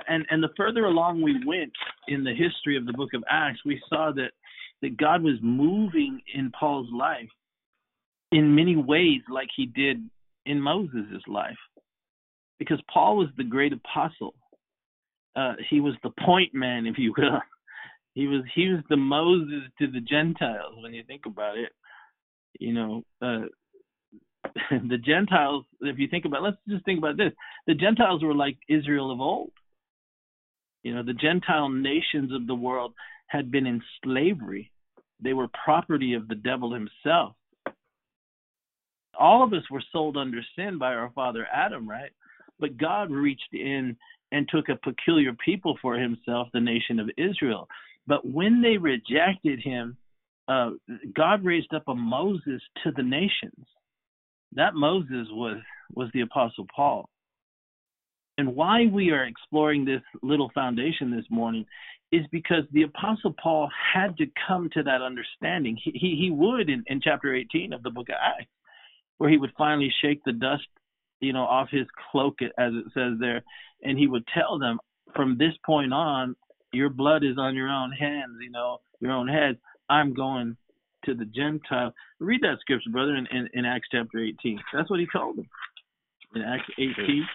and 0.07 0.25
and 0.31 0.41
the 0.41 0.49
further 0.57 0.85
along 0.85 1.21
we 1.21 1.45
went 1.45 1.71
in 2.07 2.23
the 2.23 2.33
history 2.33 2.75
of 2.77 2.85
the 2.85 2.93
book 2.93 3.13
of 3.13 3.23
Acts, 3.29 3.59
we 3.65 3.81
saw 3.89 4.11
that 4.15 4.31
that 4.81 4.97
God 4.97 5.23
was 5.23 5.35
moving 5.41 6.21
in 6.33 6.51
Paul's 6.51 6.89
life 6.91 7.29
in 8.31 8.55
many 8.55 8.75
ways 8.75 9.21
like 9.29 9.49
he 9.55 9.65
did 9.65 10.09
in 10.45 10.59
Moses' 10.59 11.21
life. 11.27 11.57
Because 12.59 12.81
Paul 12.91 13.17
was 13.17 13.27
the 13.37 13.43
great 13.43 13.73
apostle 13.73 14.33
uh, 15.35 15.53
he 15.69 15.79
was 15.81 15.93
the 16.03 16.11
point 16.25 16.53
man, 16.53 16.85
if 16.85 16.97
you 16.97 17.13
will. 17.17 17.39
He 18.13 18.27
was 18.27 18.43
he 18.55 18.69
was 18.69 18.81
the 18.89 18.97
Moses 18.97 19.63
to 19.79 19.87
the 19.91 19.99
Gentiles 19.99 20.75
when 20.81 20.93
you 20.93 21.03
think 21.03 21.25
about 21.25 21.57
it. 21.57 21.73
You 22.59 22.73
know, 22.73 23.03
uh, 23.21 23.47
the 24.71 24.97
Gentiles, 24.97 25.65
if 25.81 25.99
you 25.99 26.07
think 26.07 26.23
about, 26.23 26.41
let's 26.41 26.57
just 26.67 26.85
think 26.85 26.97
about 26.97 27.17
this: 27.17 27.33
the 27.67 27.75
Gentiles 27.75 28.23
were 28.23 28.33
like 28.33 28.57
Israel 28.69 29.11
of 29.11 29.19
old. 29.19 29.51
You 30.83 30.95
know, 30.95 31.03
the 31.03 31.13
Gentile 31.13 31.67
nations 31.67 32.31
of 32.31 32.47
the 32.47 32.55
world 32.55 32.93
had 33.27 33.51
been 33.51 33.67
in 33.67 33.81
slavery; 34.03 34.71
they 35.21 35.33
were 35.33 35.49
property 35.65 36.13
of 36.13 36.29
the 36.29 36.35
devil 36.35 36.73
himself. 36.73 37.35
All 39.19 39.43
of 39.43 39.53
us 39.53 39.69
were 39.69 39.83
sold 39.91 40.15
under 40.15 40.41
sin 40.55 40.77
by 40.77 40.93
our 40.93 41.11
father 41.13 41.45
Adam, 41.53 41.89
right? 41.89 42.11
But 42.59 42.77
God 42.77 43.11
reached 43.11 43.53
in 43.53 43.97
and 44.31 44.47
took 44.49 44.69
a 44.69 44.75
peculiar 44.75 45.33
people 45.33 45.77
for 45.81 45.95
himself, 45.95 46.47
the 46.53 46.59
nation 46.59 46.99
of 46.99 47.09
Israel. 47.17 47.67
But 48.07 48.25
when 48.25 48.61
they 48.61 48.77
rejected 48.77 49.61
him, 49.61 49.97
uh, 50.47 50.71
God 51.15 51.43
raised 51.43 51.73
up 51.73 51.87
a 51.87 51.95
Moses 51.95 52.61
to 52.83 52.91
the 52.95 53.03
nations. 53.03 53.65
That 54.53 54.75
Moses 54.75 55.27
was 55.31 55.57
was 55.93 56.09
the 56.13 56.21
Apostle 56.21 56.67
Paul. 56.75 57.09
And 58.37 58.55
why 58.55 58.87
we 58.91 59.11
are 59.11 59.25
exploring 59.25 59.85
this 59.85 60.01
little 60.21 60.51
foundation 60.53 61.09
this 61.09 61.25
morning 61.29 61.65
is 62.11 62.25
because 62.31 62.63
the 62.71 62.83
Apostle 62.83 63.33
Paul 63.41 63.69
had 63.93 64.17
to 64.17 64.25
come 64.47 64.69
to 64.73 64.83
that 64.83 65.01
understanding. 65.01 65.77
He 65.81 65.91
he, 65.91 66.15
he 66.19 66.31
would 66.31 66.69
in, 66.69 66.83
in 66.87 67.01
chapter 67.01 67.33
18 67.33 67.73
of 67.73 67.83
the 67.83 67.89
book 67.89 68.09
of 68.09 68.15
Acts, 68.21 68.51
where 69.17 69.29
he 69.29 69.37
would 69.37 69.53
finally 69.57 69.91
shake 70.01 70.23
the 70.23 70.33
dust, 70.33 70.67
you 71.25 71.33
know, 71.33 71.43
off 71.43 71.69
his 71.71 71.87
cloak, 72.11 72.35
as 72.41 72.73
it 72.73 72.85
says 72.93 73.13
there, 73.19 73.43
and 73.83 73.97
he 73.97 74.07
would 74.07 74.23
tell 74.33 74.59
them, 74.59 74.79
from 75.15 75.37
this 75.37 75.53
point 75.65 75.93
on, 75.93 76.35
your 76.71 76.89
blood 76.89 77.23
is 77.23 77.37
on 77.37 77.55
your 77.55 77.69
own 77.69 77.91
hands, 77.91 78.37
you 78.41 78.51
know, 78.51 78.79
your 78.99 79.11
own 79.11 79.27
head. 79.27 79.57
I'm 79.89 80.13
going 80.13 80.57
to 81.05 81.13
the 81.13 81.25
Gentile. 81.25 81.93
Read 82.19 82.41
that 82.41 82.59
scripture, 82.59 82.89
brother, 82.89 83.15
in, 83.15 83.27
in, 83.31 83.49
in 83.53 83.65
Acts 83.65 83.87
chapter 83.91 84.19
18. 84.19 84.59
That's 84.73 84.89
what 84.89 84.99
he 84.99 85.07
told 85.11 85.37
them. 85.37 85.47
In 86.35 86.41
Acts 86.41 86.69
18, 86.77 87.25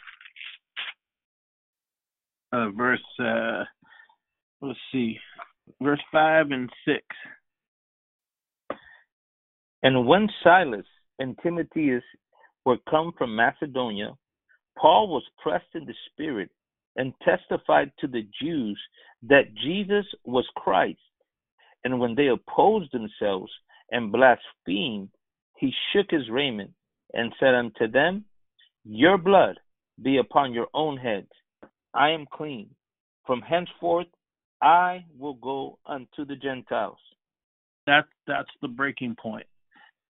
uh, 2.53 2.71
verse, 2.77 3.01
uh, 3.19 3.65
let's 4.61 4.79
see, 4.93 5.19
verse 5.81 6.01
5 6.13 6.51
and 6.51 6.71
6. 6.85 6.99
And 9.83 10.07
when 10.07 10.29
Silas 10.43 10.85
and 11.19 11.39
Timotheus 11.43 12.03
were 12.71 12.79
come 12.89 13.13
from 13.19 13.35
Macedonia, 13.35 14.17
Paul 14.79 15.09
was 15.09 15.25
pressed 15.43 15.75
in 15.75 15.85
the 15.87 15.95
spirit 16.07 16.51
and 16.95 17.13
testified 17.25 17.91
to 17.99 18.07
the 18.07 18.29
Jews 18.41 18.81
that 19.25 19.53
Jesus 19.61 20.07
was 20.25 20.47
Christ. 20.55 21.01
And 21.83 21.99
when 21.99 22.15
they 22.15 22.29
opposed 22.29 22.93
themselves 22.93 23.51
and 23.91 24.13
blasphemed, 24.13 25.09
he 25.57 25.73
shook 25.93 26.07
his 26.11 26.31
raiment 26.31 26.71
and 27.13 27.33
said 27.41 27.55
unto 27.57 27.89
them, 27.91 28.25
Your 28.85 29.19
blood 29.19 29.59
be 30.01 30.19
upon 30.19 30.53
your 30.53 30.69
own 30.73 30.97
heads. 30.97 31.33
I 31.93 32.11
am 32.11 32.25
clean. 32.33 32.71
From 33.27 33.43
henceforth 33.43 34.07
I 34.63 35.05
will 35.19 35.35
go 35.35 35.81
unto 35.87 36.25
the 36.25 36.37
Gentiles. 36.37 36.99
That 37.89 38.05
that's 38.29 38.55
the 38.63 38.69
breaking 38.69 39.17
point. 39.21 39.47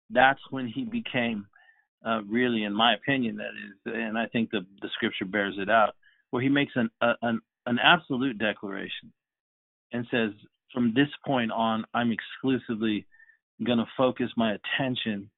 That's 0.08 0.40
when 0.50 0.68
he 0.68 0.84
became 0.84 1.46
uh, 2.04 2.22
really, 2.28 2.64
in 2.64 2.74
my 2.74 2.94
opinion, 2.94 3.36
that 3.36 3.50
is, 3.50 3.94
and 3.94 4.18
I 4.18 4.26
think 4.26 4.50
the 4.50 4.66
the 4.82 4.88
scripture 4.94 5.24
bears 5.24 5.56
it 5.58 5.70
out, 5.70 5.94
where 6.30 6.42
he 6.42 6.48
makes 6.48 6.72
an 6.76 6.90
a, 7.00 7.12
an 7.22 7.40
an 7.66 7.78
absolute 7.82 8.38
declaration 8.38 9.12
and 9.92 10.06
says, 10.10 10.30
from 10.72 10.92
this 10.94 11.08
point 11.24 11.52
on, 11.52 11.84
I'm 11.94 12.12
exclusively 12.12 13.06
going 13.64 13.78
to 13.78 13.86
focus 13.96 14.30
my 14.36 14.54
attention 14.54 15.30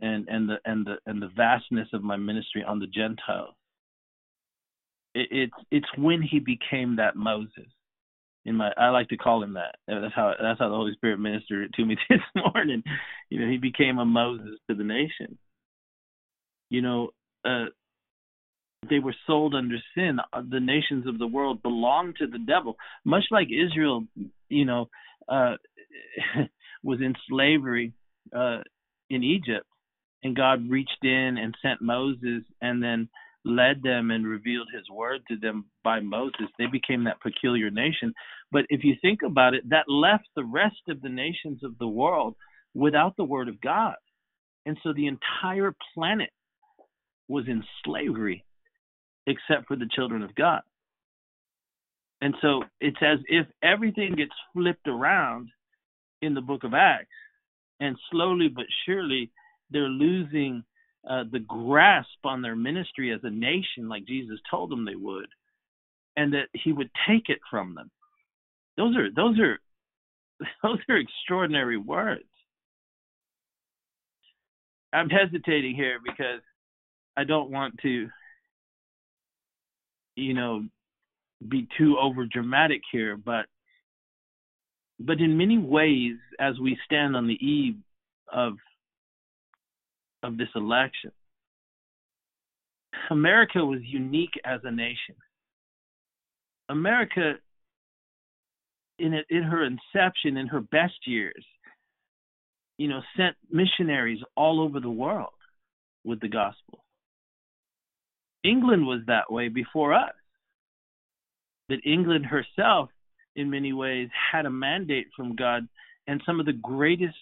and 0.00 0.28
and 0.28 0.48
the 0.48 0.56
and 0.64 0.86
the 0.86 0.96
and 1.06 1.22
the 1.22 1.30
vastness 1.34 1.88
of 1.92 2.02
my 2.02 2.16
ministry 2.16 2.62
on 2.62 2.78
the 2.78 2.86
Gentiles. 2.86 3.54
It, 5.14 5.28
it's 5.30 5.66
it's 5.70 5.98
when 5.98 6.22
he 6.22 6.38
became 6.38 6.96
that 6.96 7.16
Moses. 7.16 7.66
In 8.44 8.54
my, 8.54 8.70
I 8.76 8.90
like 8.90 9.08
to 9.08 9.16
call 9.16 9.42
him 9.42 9.54
that. 9.54 9.74
That's 9.88 10.14
how 10.14 10.34
that's 10.40 10.60
how 10.60 10.68
the 10.68 10.74
Holy 10.76 10.92
Spirit 10.92 11.18
ministered 11.18 11.72
to 11.74 11.84
me 11.84 11.96
this 12.10 12.20
morning. 12.36 12.84
You 13.28 13.40
know, 13.40 13.50
he 13.50 13.56
became 13.56 13.98
a 13.98 14.04
Moses 14.04 14.60
to 14.68 14.76
the 14.76 14.84
nation. 14.84 15.36
You 16.70 16.82
know, 16.82 17.10
uh, 17.44 17.66
they 18.88 18.98
were 18.98 19.14
sold 19.26 19.54
under 19.54 19.76
sin. 19.94 20.18
Uh, 20.32 20.42
the 20.48 20.60
nations 20.60 21.06
of 21.06 21.18
the 21.18 21.26
world 21.26 21.62
belonged 21.62 22.16
to 22.16 22.26
the 22.26 22.38
devil, 22.38 22.76
much 23.04 23.24
like 23.30 23.48
Israel, 23.50 24.04
you 24.48 24.64
know, 24.64 24.88
uh, 25.28 25.54
was 26.82 27.00
in 27.00 27.14
slavery 27.28 27.92
uh, 28.34 28.58
in 29.10 29.22
Egypt, 29.22 29.66
and 30.22 30.36
God 30.36 30.70
reached 30.70 31.02
in 31.02 31.36
and 31.38 31.54
sent 31.62 31.80
Moses, 31.80 32.42
and 32.60 32.82
then 32.82 33.08
led 33.44 33.82
them 33.82 34.10
and 34.10 34.26
revealed 34.26 34.68
His 34.74 34.88
word 34.90 35.20
to 35.28 35.36
them 35.36 35.66
by 35.84 36.00
Moses. 36.00 36.46
They 36.58 36.66
became 36.66 37.04
that 37.04 37.20
peculiar 37.20 37.70
nation. 37.70 38.12
But 38.50 38.66
if 38.68 38.84
you 38.84 38.94
think 39.00 39.20
about 39.24 39.54
it, 39.54 39.68
that 39.70 39.88
left 39.88 40.28
the 40.34 40.44
rest 40.44 40.82
of 40.88 41.00
the 41.00 41.08
nations 41.08 41.62
of 41.62 41.78
the 41.78 41.88
world 41.88 42.34
without 42.74 43.16
the 43.16 43.24
word 43.24 43.48
of 43.48 43.60
God, 43.60 43.94
and 44.64 44.76
so 44.82 44.92
the 44.92 45.06
entire 45.06 45.74
planet 45.94 46.30
was 47.28 47.44
in 47.48 47.62
slavery 47.84 48.44
except 49.26 49.66
for 49.66 49.76
the 49.76 49.88
children 49.92 50.22
of 50.22 50.34
God. 50.34 50.62
And 52.20 52.34
so 52.40 52.62
it's 52.80 52.96
as 53.02 53.18
if 53.26 53.46
everything 53.62 54.14
gets 54.14 54.32
flipped 54.52 54.88
around 54.88 55.50
in 56.22 56.34
the 56.34 56.40
book 56.40 56.64
of 56.64 56.72
Acts, 56.72 57.08
and 57.80 57.96
slowly 58.10 58.48
but 58.48 58.64
surely 58.86 59.30
they're 59.70 59.88
losing 59.88 60.64
uh, 61.08 61.24
the 61.30 61.40
grasp 61.40 62.24
on 62.24 62.40
their 62.40 62.56
ministry 62.56 63.12
as 63.12 63.20
a 63.22 63.30
nation, 63.30 63.88
like 63.88 64.06
Jesus 64.06 64.38
told 64.50 64.70
them 64.70 64.84
they 64.84 64.94
would, 64.94 65.28
and 66.16 66.32
that 66.32 66.48
He 66.52 66.72
would 66.72 66.90
take 67.06 67.28
it 67.28 67.38
from 67.50 67.74
them. 67.74 67.90
Those 68.76 68.96
are 68.96 69.10
those 69.14 69.38
are 69.38 69.58
those 70.62 70.78
are 70.88 70.96
extraordinary 70.96 71.76
words. 71.76 72.24
I'm 74.92 75.10
hesitating 75.10 75.74
here 75.74 75.98
because 76.02 76.40
I 77.16 77.24
don't 77.24 77.50
want 77.50 77.78
to 77.82 78.08
you 80.16 80.32
know, 80.32 80.64
be 81.46 81.68
too 81.78 81.96
over 82.00 82.24
dramatic 82.26 82.80
here, 82.90 83.16
but 83.16 83.46
but 84.98 85.20
in 85.20 85.36
many 85.36 85.58
ways, 85.58 86.16
as 86.40 86.58
we 86.58 86.78
stand 86.86 87.14
on 87.14 87.26
the 87.26 87.34
eve 87.34 87.76
of 88.32 88.54
of 90.22 90.38
this 90.38 90.48
election, 90.56 91.12
America 93.10 93.64
was 93.64 93.80
unique 93.82 94.40
as 94.44 94.60
a 94.64 94.70
nation. 94.70 95.14
America, 96.70 97.34
in 98.98 99.12
it, 99.12 99.26
in 99.28 99.42
her 99.42 99.64
inception, 99.64 100.38
in 100.38 100.48
her 100.48 100.62
best 100.62 101.06
years, 101.06 101.44
you 102.78 102.88
know, 102.88 103.02
sent 103.16 103.36
missionaries 103.50 104.18
all 104.34 104.60
over 104.60 104.80
the 104.80 104.90
world 104.90 105.28
with 106.04 106.20
the 106.20 106.28
gospel. 106.28 106.85
England 108.46 108.86
was 108.86 109.00
that 109.06 109.30
way 109.30 109.48
before 109.48 109.94
us. 109.94 110.12
That 111.68 111.80
England 111.84 112.26
herself, 112.26 112.90
in 113.34 113.50
many 113.50 113.72
ways, 113.72 114.08
had 114.32 114.46
a 114.46 114.50
mandate 114.50 115.08
from 115.16 115.34
God, 115.34 115.66
and 116.06 116.22
some 116.24 116.38
of 116.38 116.46
the 116.46 116.52
greatest 116.52 117.14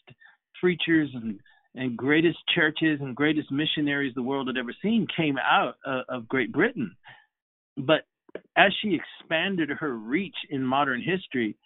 preachers 0.61 1.09
and, 1.15 1.41
and 1.75 1.97
greatest 1.97 2.39
churches 2.55 3.01
and 3.01 3.17
greatest 3.17 3.51
missionaries 3.51 4.15
the 4.15 4.23
world 4.23 4.49
had 4.49 4.59
ever 4.59 4.75
seen 4.83 5.07
came 5.17 5.39
out 5.39 5.77
uh, 5.87 6.03
of 6.09 6.29
Great 6.29 6.53
Britain. 6.53 6.95
But 7.77 8.03
as 8.57 8.73
she 8.83 8.99
expanded 8.99 9.71
her 9.71 9.95
reach 9.95 10.37
in 10.51 10.63
modern 10.63 11.03
history 11.03 11.57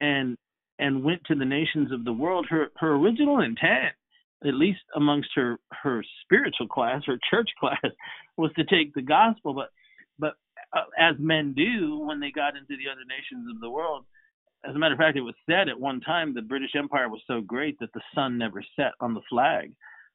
and 0.00 0.36
and 0.80 1.04
went 1.04 1.22
to 1.26 1.36
the 1.36 1.44
nations 1.44 1.92
of 1.92 2.04
the 2.04 2.12
world, 2.12 2.46
her, 2.50 2.66
her 2.78 2.96
original 2.96 3.40
intent 3.40 3.94
at 4.44 4.54
least 4.54 4.80
amongst 4.94 5.30
her 5.34 5.58
her 5.70 6.04
spiritual 6.22 6.68
class, 6.68 7.02
her 7.06 7.18
church 7.30 7.50
class, 7.60 7.92
was 8.36 8.52
to 8.56 8.64
take 8.64 8.94
the 8.94 9.02
gospel. 9.02 9.54
But 9.54 9.70
but 10.18 10.34
uh, 10.76 10.84
as 10.98 11.16
men 11.18 11.54
do 11.54 11.98
when 11.98 12.20
they 12.20 12.30
got 12.30 12.56
into 12.56 12.76
the 12.76 12.90
other 12.90 13.04
nations 13.08 13.48
of 13.54 13.60
the 13.60 13.70
world, 13.70 14.04
as 14.68 14.74
a 14.74 14.78
matter 14.78 14.94
of 14.94 14.98
fact, 14.98 15.16
it 15.16 15.22
was 15.22 15.34
said 15.48 15.68
at 15.68 15.78
one 15.78 16.00
time 16.00 16.34
the 16.34 16.42
British 16.42 16.74
Empire 16.76 17.08
was 17.08 17.20
so 17.26 17.40
great 17.40 17.78
that 17.80 17.92
the 17.92 18.00
sun 18.14 18.38
never 18.38 18.62
set 18.76 18.92
on 19.00 19.14
the 19.14 19.20
flag 19.28 19.72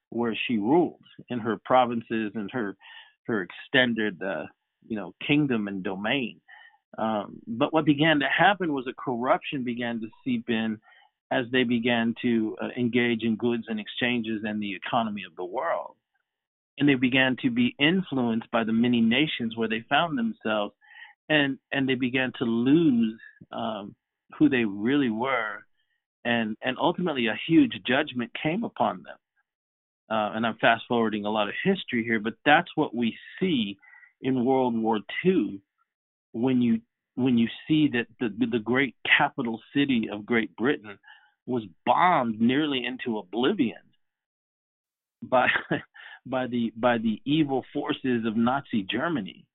where 0.09 0.35
she 0.47 0.57
ruled 0.57 1.03
in 1.29 1.39
her 1.39 1.59
provinces 1.65 2.31
and 2.35 2.49
her 2.51 2.75
her 3.25 3.41
extended 3.43 4.21
uh, 4.23 4.45
you 4.87 4.95
know 4.95 5.13
kingdom 5.25 5.67
and 5.67 5.83
domain. 5.83 6.39
Um, 6.97 7.39
but 7.45 7.71
what 7.71 7.85
began 7.85 8.19
to 8.19 8.27
happen 8.27 8.73
was 8.73 8.87
a 8.87 8.93
corruption 8.93 9.63
began 9.63 10.01
to 10.01 10.07
seep 10.23 10.49
in 10.49 10.79
as 11.31 11.45
they 11.51 11.63
began 11.63 12.15
to 12.21 12.57
uh, 12.61 12.69
engage 12.77 13.23
in 13.23 13.35
goods 13.35 13.65
and 13.67 13.79
exchanges 13.79 14.41
and 14.43 14.61
the 14.61 14.75
economy 14.75 15.23
of 15.29 15.35
the 15.35 15.45
world. 15.45 15.95
And 16.79 16.89
they 16.89 16.95
began 16.95 17.37
to 17.43 17.51
be 17.51 17.75
influenced 17.79 18.49
by 18.51 18.63
the 18.63 18.73
many 18.73 19.01
nations 19.01 19.55
where 19.57 19.69
they 19.69 19.83
found 19.89 20.17
themselves, 20.17 20.73
and 21.29 21.59
and 21.71 21.87
they 21.89 21.95
began 21.95 22.31
to 22.39 22.45
lose 22.45 23.19
um, 23.51 23.95
who 24.37 24.49
they 24.49 24.65
really 24.65 25.09
were, 25.11 25.65
and 26.25 26.57
and 26.63 26.77
ultimately 26.79 27.27
a 27.27 27.39
huge 27.47 27.73
judgment 27.87 28.31
came 28.43 28.63
upon 28.63 29.03
them. 29.03 29.17
uh, 30.09 30.31
and 30.35 30.45
I'm 30.45 30.57
fast 30.57 30.83
forwarding 30.87 31.25
a 31.25 31.31
lot 31.31 31.47
of 31.49 31.55
history 31.63 32.03
here, 32.03 32.19
but 32.19 32.35
that's 32.45 32.69
what 32.75 32.95
we 32.95 33.15
see 33.39 33.77
in 34.21 34.45
World 34.45 34.77
War 34.77 34.99
II 35.25 35.61
when 36.33 36.61
you 36.61 36.81
when 37.15 37.37
you 37.37 37.47
see 37.67 37.89
that 37.89 38.07
the 38.19 38.29
the 38.47 38.59
great 38.59 38.95
capital 39.17 39.59
city 39.75 40.09
of 40.11 40.25
Great 40.25 40.55
Britain 40.55 40.97
was 41.49 41.63
bombed 41.83 42.39
nearly 42.39 42.85
into 42.85 43.17
oblivion 43.17 43.81
by 45.23 45.47
by 46.25 46.45
the 46.47 46.71
by 46.77 46.99
the 46.99 47.19
evil 47.25 47.65
forces 47.73 48.25
of 48.25 48.37
Nazi 48.37 48.85
Germany. 48.89 49.45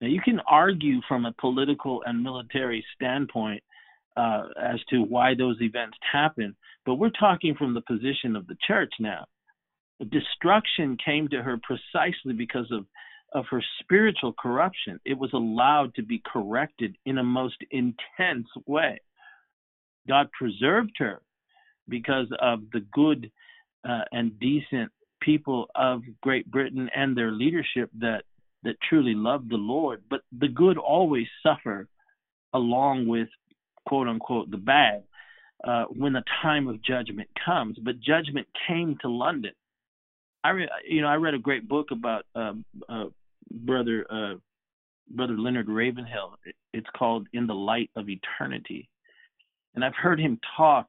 Now 0.00 0.08
you 0.08 0.20
can 0.20 0.40
argue 0.48 1.00
from 1.08 1.26
a 1.26 1.34
political 1.40 2.02
and 2.06 2.22
military 2.22 2.84
standpoint 2.94 3.62
uh, 4.16 4.44
as 4.60 4.78
to 4.90 5.02
why 5.02 5.34
those 5.34 5.60
events 5.60 5.96
happened, 6.12 6.54
but 6.86 6.94
we're 6.94 7.10
talking 7.10 7.56
from 7.56 7.74
the 7.74 7.82
position 7.82 8.36
of 8.36 8.46
the 8.46 8.56
church 8.66 8.92
now. 9.00 9.24
Destruction 10.10 10.96
came 11.04 11.28
to 11.28 11.42
her 11.42 11.58
precisely 11.62 12.34
because 12.34 12.70
of 12.70 12.86
of 13.34 13.46
her 13.50 13.64
spiritual 13.80 14.34
corruption. 14.38 15.00
It 15.04 15.18
was 15.18 15.30
allowed 15.32 15.94
to 15.94 16.02
be 16.02 16.22
corrected 16.24 16.94
in 17.04 17.18
a 17.18 17.24
most 17.24 17.56
intense 17.70 18.46
way. 18.66 19.00
God 20.06 20.28
preserved 20.38 20.92
her 20.98 21.22
because 21.92 22.26
of 22.40 22.60
the 22.72 22.80
good 22.92 23.30
uh, 23.86 24.00
and 24.12 24.40
decent 24.40 24.90
people 25.20 25.66
of 25.74 26.02
Great 26.22 26.50
Britain 26.50 26.88
and 26.96 27.16
their 27.16 27.30
leadership 27.30 27.90
that 28.00 28.22
that 28.64 28.76
truly 28.88 29.14
loved 29.14 29.50
the 29.50 29.56
Lord. 29.56 30.02
But 30.08 30.22
the 30.40 30.48
good 30.48 30.78
always 30.78 31.26
suffer 31.42 31.88
along 32.54 33.06
with 33.06 33.28
quote 33.86 34.08
unquote 34.08 34.50
the 34.50 34.56
bad 34.56 35.02
uh, 35.64 35.84
when 35.90 36.14
the 36.14 36.24
time 36.40 36.66
of 36.66 36.82
judgment 36.82 37.28
comes. 37.44 37.76
But 37.78 38.00
judgment 38.00 38.46
came 38.66 38.96
to 39.02 39.08
London. 39.08 39.52
I 40.42 40.50
re- 40.50 40.70
you 40.88 41.02
know 41.02 41.08
I 41.08 41.16
read 41.16 41.34
a 41.34 41.38
great 41.38 41.68
book 41.68 41.90
about 41.90 42.24
uh, 42.34 42.54
uh, 42.88 43.04
brother 43.50 44.06
uh, 44.10 44.34
brother 45.10 45.36
Leonard 45.36 45.68
Ravenhill. 45.68 46.36
It's 46.72 46.90
called 46.96 47.28
In 47.34 47.46
the 47.46 47.54
Light 47.54 47.90
of 47.96 48.08
Eternity, 48.08 48.88
and 49.74 49.84
I've 49.84 49.94
heard 49.94 50.18
him 50.18 50.40
talk 50.56 50.86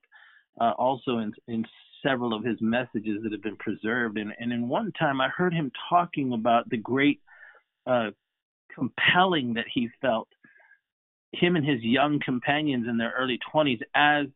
uh, 0.59 0.71
also 0.77 1.19
in 1.19 1.33
in 1.47 1.65
several 2.03 2.33
of 2.33 2.43
his 2.43 2.57
messages 2.59 3.23
that 3.23 3.31
have 3.31 3.41
been 3.41 3.55
preserved. 3.55 4.17
And, 4.17 4.33
and 4.37 4.51
in 4.51 4.67
one 4.67 4.91
time, 4.99 5.21
I 5.21 5.29
heard 5.29 5.53
him 5.53 5.71
talking 5.89 6.33
about 6.33 6.69
the 6.69 6.75
great 6.75 7.21
uh, 7.87 8.09
compelling 8.75 9.53
that 9.53 9.65
he 9.73 9.89
felt 10.01 10.27
him 11.31 11.55
and 11.55 11.65
his 11.65 11.81
young 11.81 12.19
companions 12.23 12.87
in 12.87 12.97
their 12.97 13.13
early 13.17 13.39
20s 13.53 13.79
as 13.95 14.27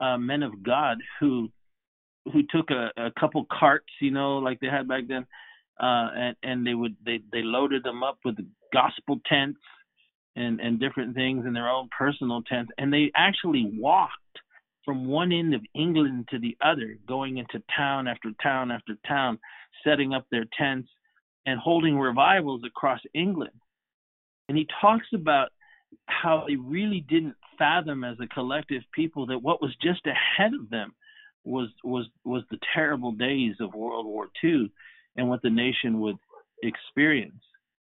uh, 0.00 0.16
men 0.16 0.42
of 0.42 0.62
God 0.62 0.98
who 1.18 1.50
who 2.32 2.42
took 2.50 2.70
a, 2.70 2.90
a 2.96 3.10
couple 3.18 3.46
carts, 3.50 3.88
you 4.00 4.10
know, 4.10 4.38
like 4.38 4.60
they 4.60 4.66
had 4.66 4.86
back 4.86 5.04
then, 5.08 5.26
uh, 5.80 6.10
and 6.14 6.36
and 6.42 6.66
they 6.66 6.74
would 6.74 6.96
they 7.04 7.20
they 7.32 7.42
loaded 7.42 7.82
them 7.82 8.02
up 8.02 8.18
with 8.24 8.36
gospel 8.72 9.20
tents 9.26 9.60
and 10.36 10.60
and 10.60 10.80
different 10.80 11.14
things 11.14 11.44
in 11.46 11.52
their 11.52 11.68
own 11.68 11.88
personal 11.96 12.42
tents, 12.42 12.70
and 12.78 12.92
they 12.92 13.10
actually 13.14 13.70
walked 13.74 14.29
from 14.84 15.06
one 15.06 15.32
end 15.32 15.54
of 15.54 15.62
England 15.74 16.28
to 16.30 16.38
the 16.38 16.56
other, 16.62 16.96
going 17.06 17.38
into 17.38 17.62
town 17.76 18.08
after 18.08 18.30
town 18.42 18.70
after 18.70 18.94
town, 19.06 19.38
setting 19.84 20.14
up 20.14 20.26
their 20.30 20.46
tents 20.58 20.88
and 21.46 21.58
holding 21.58 21.98
revivals 21.98 22.62
across 22.66 23.00
England. 23.14 23.52
And 24.48 24.56
he 24.58 24.66
talks 24.80 25.06
about 25.14 25.50
how 26.06 26.44
they 26.46 26.56
really 26.56 27.04
didn't 27.08 27.34
fathom 27.58 28.04
as 28.04 28.16
a 28.20 28.26
collective 28.26 28.82
people 28.92 29.26
that 29.26 29.42
what 29.42 29.60
was 29.60 29.74
just 29.82 30.00
ahead 30.06 30.52
of 30.54 30.70
them 30.70 30.94
was 31.44 31.68
was 31.84 32.06
was 32.24 32.42
the 32.50 32.58
terrible 32.74 33.12
days 33.12 33.54
of 33.60 33.74
World 33.74 34.06
War 34.06 34.28
II 34.42 34.70
and 35.16 35.28
what 35.28 35.42
the 35.42 35.50
nation 35.50 36.00
would 36.00 36.16
experience. 36.62 37.42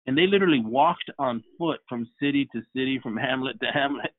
And 0.06 0.16
they 0.16 0.26
literally 0.26 0.62
walked 0.64 1.10
on 1.18 1.44
foot 1.58 1.80
from 1.88 2.08
city 2.20 2.48
to 2.52 2.62
city, 2.74 2.98
from 3.02 3.16
hamlet 3.16 3.60
to 3.60 3.66
hamlet, 3.66 4.12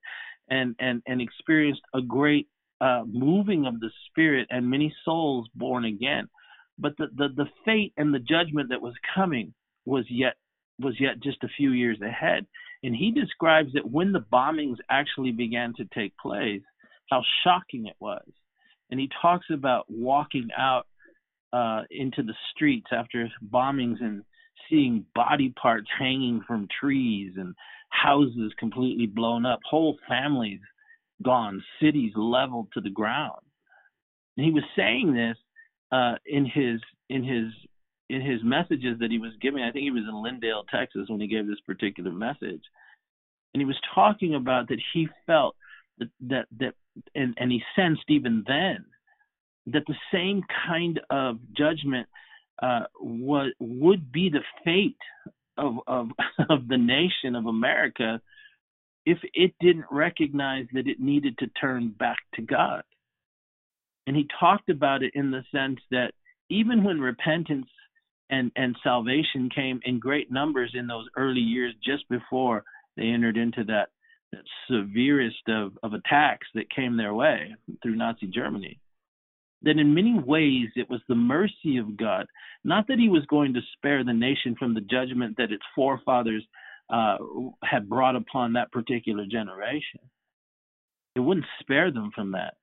and 0.50 0.76
and 0.80 1.02
and 1.08 1.22
experienced 1.22 1.82
a 1.94 2.02
great 2.02 2.48
uh, 2.82 3.04
moving 3.08 3.66
of 3.66 3.80
the 3.80 3.92
spirit 4.08 4.48
and 4.50 4.70
many 4.70 4.94
souls 5.06 5.48
born 5.56 5.86
again. 5.86 6.28
But 6.80 6.98
the, 6.98 7.08
the 7.16 7.28
the 7.36 7.46
fate 7.64 7.94
and 7.96 8.14
the 8.14 8.20
judgment 8.20 8.70
that 8.70 8.82
was 8.82 8.96
coming 9.16 9.54
was 9.86 10.06
yet 10.10 10.34
was 10.80 10.96
yet 11.00 11.22
just 11.22 11.44
a 11.44 11.50
few 11.56 11.72
years 11.72 12.00
ahead. 12.02 12.46
And 12.84 12.96
he 12.96 13.12
describes 13.12 13.74
that 13.74 13.90
when 13.90 14.12
the 14.12 14.26
bombings 14.34 14.78
actually 14.90 15.32
began 15.32 15.74
to 15.78 15.86
take 15.94 16.18
place, 16.18 16.64
how 17.12 17.22
shocking 17.44 17.86
it 17.86 17.96
was. 18.00 18.26
And 18.90 19.00
he 19.00 19.10
talks 19.22 19.46
about 19.54 19.86
walking 19.88 20.48
out 20.58 20.88
uh, 21.54 21.84
into 21.92 22.24
the 22.24 22.34
streets 22.52 22.88
after 22.92 23.30
bombings 23.54 24.02
and 24.02 24.24
seeing 24.70 25.06
body 25.14 25.54
parts 25.62 25.88
hanging 26.00 26.42
from 26.48 26.68
trees 26.80 27.34
and 27.38 27.54
houses 27.90 28.52
completely 28.58 29.06
blown 29.06 29.46
up, 29.46 29.60
whole 29.70 29.98
families 30.10 30.62
gone, 31.24 31.64
cities 31.82 32.14
leveled 32.16 32.68
to 32.74 32.82
the 32.82 32.90
ground. 32.90 33.42
And 34.38 34.46
he 34.46 34.52
was 34.52 34.64
saying 34.76 35.14
this 35.14 35.38
uh, 35.92 36.16
in 36.26 36.46
his 36.46 36.80
in 37.10 37.24
his 37.24 37.52
in 38.10 38.22
his 38.22 38.42
messages 38.44 39.00
that 39.00 39.12
he 39.12 39.20
was 39.20 39.32
giving. 39.42 39.64
I 39.64 39.72
think 39.72 39.84
he 39.84 39.92
was 39.92 40.04
in 40.08 40.16
Lindale, 40.16 40.68
Texas, 40.70 41.08
when 41.08 41.22
he 41.22 41.28
gave 41.28 41.48
this 41.48 41.60
particular 41.66 42.12
message, 42.12 42.64
and 43.54 43.62
he 43.62 43.66
was 43.66 43.80
talking 43.94 44.36
about 44.36 44.70
that 44.70 44.80
he 44.94 45.08
felt 45.26 45.56
that 45.98 46.10
that 46.22 46.46
that 46.60 46.74
and, 47.16 47.36
and 47.38 47.52
he 47.52 47.62
sensed 47.76 48.04
even 48.10 48.44
then 48.48 48.86
that 49.68 49.84
the 49.88 49.96
same 50.12 50.42
kind 50.68 51.00
of 51.10 51.38
judgment 51.56 52.08
uh, 52.62 52.82
was 53.00 53.52
would 53.60 54.12
be 54.12 54.30
the 54.30 54.44
fate 54.64 54.98
of 55.58 55.76
of 55.88 56.10
of 56.50 56.68
the 56.68 56.78
nation 56.78 57.36
of 57.36 57.46
America 57.46 58.22
if 59.06 59.18
it 59.34 59.54
didn't 59.60 59.86
recognize 59.92 60.66
that 60.74 60.88
it 60.88 61.00
needed 61.00 61.38
to 61.40 61.48
turn 61.60 61.90
back 61.98 62.18
to 62.36 62.42
God. 62.42 62.84
And 64.08 64.16
he 64.16 64.28
talked 64.40 64.70
about 64.70 65.04
it 65.04 65.12
in 65.16 65.32
the 65.32 65.44
sense 65.52 65.80
that 65.92 66.12
even 66.50 66.84
when 66.84 67.00
repentance 67.00 67.68
and, 68.30 68.52
and 68.56 68.76
salvation 68.84 69.50
came 69.54 69.80
in 69.84 70.00
great 70.00 70.32
numbers 70.32 70.72
in 70.74 70.88
those 70.88 71.08
early 71.16 71.42
years 71.42 71.74
just 71.84 72.08
before 72.10 72.64
they 72.98 73.04
entered 73.04 73.38
into 73.38 73.64
that, 73.66 73.90
that 74.32 74.44
severest 74.70 75.48
of, 75.48 75.78
of 75.84 75.94
attacks 75.94 76.48
that 76.56 76.70
came 76.74 76.98
their 76.98 77.14
way 77.14 77.56
through 77.82 77.96
Nazi 77.96 78.28
Germany, 78.28 78.80
that 79.64 79.78
in 79.78 79.94
many 79.94 80.20
ways 80.20 80.70
it 80.76 80.90
was 80.90 81.02
the 81.08 81.16
mercy 81.16 81.78
of 81.78 81.98
God, 81.98 82.26
not 82.64 82.88
that 82.88 83.00
he 83.00 83.10
was 83.10 83.26
going 83.26 83.54
to 83.54 83.62
spare 83.74 84.04
the 84.04 84.14
nation 84.14 84.56
from 84.58 84.74
the 84.74 84.82
judgment 84.82 85.38
that 85.38 85.52
its 85.52 85.64
forefathers 85.76 86.44
uh, 86.92 87.18
had 87.64 87.90
brought 87.90 88.16
upon 88.16 88.54
that 88.54 88.72
particular 88.72 89.26
generation. 89.26 90.02
It 91.16 91.22
wouldn't 91.22 91.46
spare 91.62 91.92
them 91.92 92.12
from 92.14 92.34
that. 92.34 92.56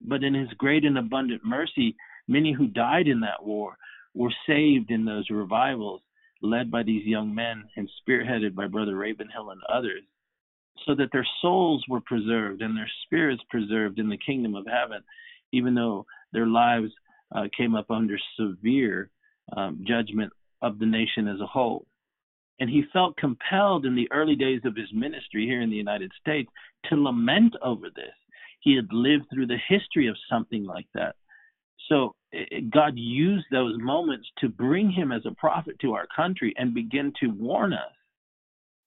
But 0.00 0.22
in 0.24 0.34
his 0.34 0.48
great 0.58 0.84
and 0.84 0.98
abundant 0.98 1.42
mercy, 1.44 1.96
many 2.26 2.52
who 2.52 2.66
died 2.66 3.08
in 3.08 3.20
that 3.20 3.44
war 3.44 3.76
were 4.14 4.32
saved 4.46 4.90
in 4.90 5.04
those 5.04 5.30
revivals 5.30 6.02
led 6.42 6.70
by 6.70 6.82
these 6.82 7.04
young 7.04 7.34
men 7.34 7.64
and 7.76 7.88
spearheaded 8.00 8.54
by 8.54 8.66
Brother 8.66 8.96
Ravenhill 8.96 9.50
and 9.50 9.60
others, 9.72 10.02
so 10.86 10.94
that 10.94 11.10
their 11.12 11.26
souls 11.42 11.84
were 11.88 12.00
preserved 12.00 12.62
and 12.62 12.76
their 12.76 12.90
spirits 13.04 13.42
preserved 13.50 13.98
in 13.98 14.08
the 14.08 14.18
kingdom 14.18 14.54
of 14.54 14.66
heaven, 14.66 15.02
even 15.52 15.74
though 15.74 16.06
their 16.32 16.46
lives 16.46 16.92
uh, 17.34 17.48
came 17.56 17.74
up 17.74 17.90
under 17.90 18.16
severe 18.38 19.10
um, 19.56 19.84
judgment 19.86 20.32
of 20.62 20.78
the 20.78 20.86
nation 20.86 21.26
as 21.26 21.40
a 21.40 21.46
whole. 21.46 21.86
And 22.60 22.68
he 22.68 22.84
felt 22.92 23.16
compelled 23.16 23.86
in 23.86 23.94
the 23.94 24.10
early 24.10 24.34
days 24.34 24.62
of 24.64 24.76
his 24.76 24.92
ministry 24.92 25.46
here 25.46 25.62
in 25.62 25.70
the 25.70 25.76
United 25.76 26.10
States 26.20 26.50
to 26.86 26.96
lament 26.96 27.54
over 27.62 27.88
this. 27.94 28.14
He 28.60 28.74
had 28.74 28.92
lived 28.92 29.26
through 29.32 29.46
the 29.46 29.58
history 29.68 30.08
of 30.08 30.16
something 30.28 30.64
like 30.64 30.86
that. 30.94 31.14
So 31.88 32.14
God 32.70 32.94
used 32.96 33.46
those 33.50 33.76
moments 33.78 34.28
to 34.38 34.48
bring 34.48 34.90
him 34.90 35.12
as 35.12 35.22
a 35.24 35.34
prophet 35.34 35.78
to 35.80 35.94
our 35.94 36.06
country 36.14 36.52
and 36.58 36.74
begin 36.74 37.12
to 37.20 37.28
warn 37.28 37.72
us 37.72 37.92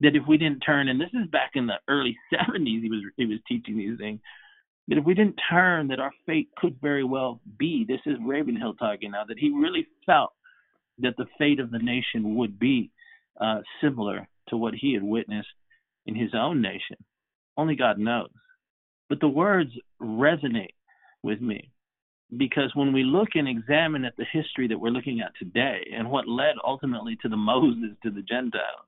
that 0.01 0.15
if 0.15 0.23
we 0.27 0.38
didn't 0.38 0.60
turn, 0.60 0.89
and 0.89 0.99
this 0.99 1.13
is 1.13 1.29
back 1.31 1.51
in 1.55 1.67
the 1.67 1.79
early 1.88 2.17
70s, 2.34 2.81
he 2.81 2.89
was 2.89 3.01
he 3.17 3.25
was 3.25 3.39
teaching 3.47 3.77
these 3.77 3.97
things, 3.97 4.19
that 4.88 4.97
if 4.97 5.05
we 5.05 5.13
didn't 5.13 5.39
turn, 5.49 5.88
that 5.88 5.99
our 5.99 6.12
fate 6.25 6.49
could 6.57 6.75
very 6.81 7.03
well 7.03 7.39
be. 7.57 7.86
This 7.88 8.01
is 8.05 8.17
Ravenhill 8.25 8.73
talking 8.75 9.12
now, 9.12 9.23
that 9.25 9.39
he 9.39 9.49
really 9.49 9.88
felt 10.05 10.34
that 10.99 11.15
the 11.17 11.27
fate 11.38 11.60
of 11.60 11.71
the 11.71 11.79
nation 11.79 12.36
would 12.36 12.60
be 12.60 12.91
uh, 13.39 13.59
similar 13.81 14.27
to 14.49 14.57
what 14.57 14.73
he 14.73 14.93
had 14.93 15.03
witnessed 15.03 15.47
in 16.05 16.15
his 16.15 16.31
own 16.33 16.61
nation. 16.61 16.97
Only 17.57 17.75
God 17.75 17.97
knows. 17.97 18.29
But 19.09 19.19
the 19.19 19.27
words 19.27 19.71
resonate 20.01 20.75
with 21.23 21.41
me 21.41 21.71
because 22.37 22.71
when 22.75 22.93
we 22.93 23.03
look 23.03 23.29
and 23.35 23.47
examine 23.47 24.05
at 24.05 24.15
the 24.17 24.25
history 24.31 24.67
that 24.67 24.79
we're 24.79 24.89
looking 24.89 25.19
at 25.21 25.33
today 25.37 25.85
and 25.95 26.09
what 26.09 26.27
led 26.27 26.55
ultimately 26.65 27.17
to 27.21 27.29
the 27.29 27.37
Moses 27.37 27.91
to 28.03 28.09
the 28.09 28.21
Gentiles, 28.21 28.87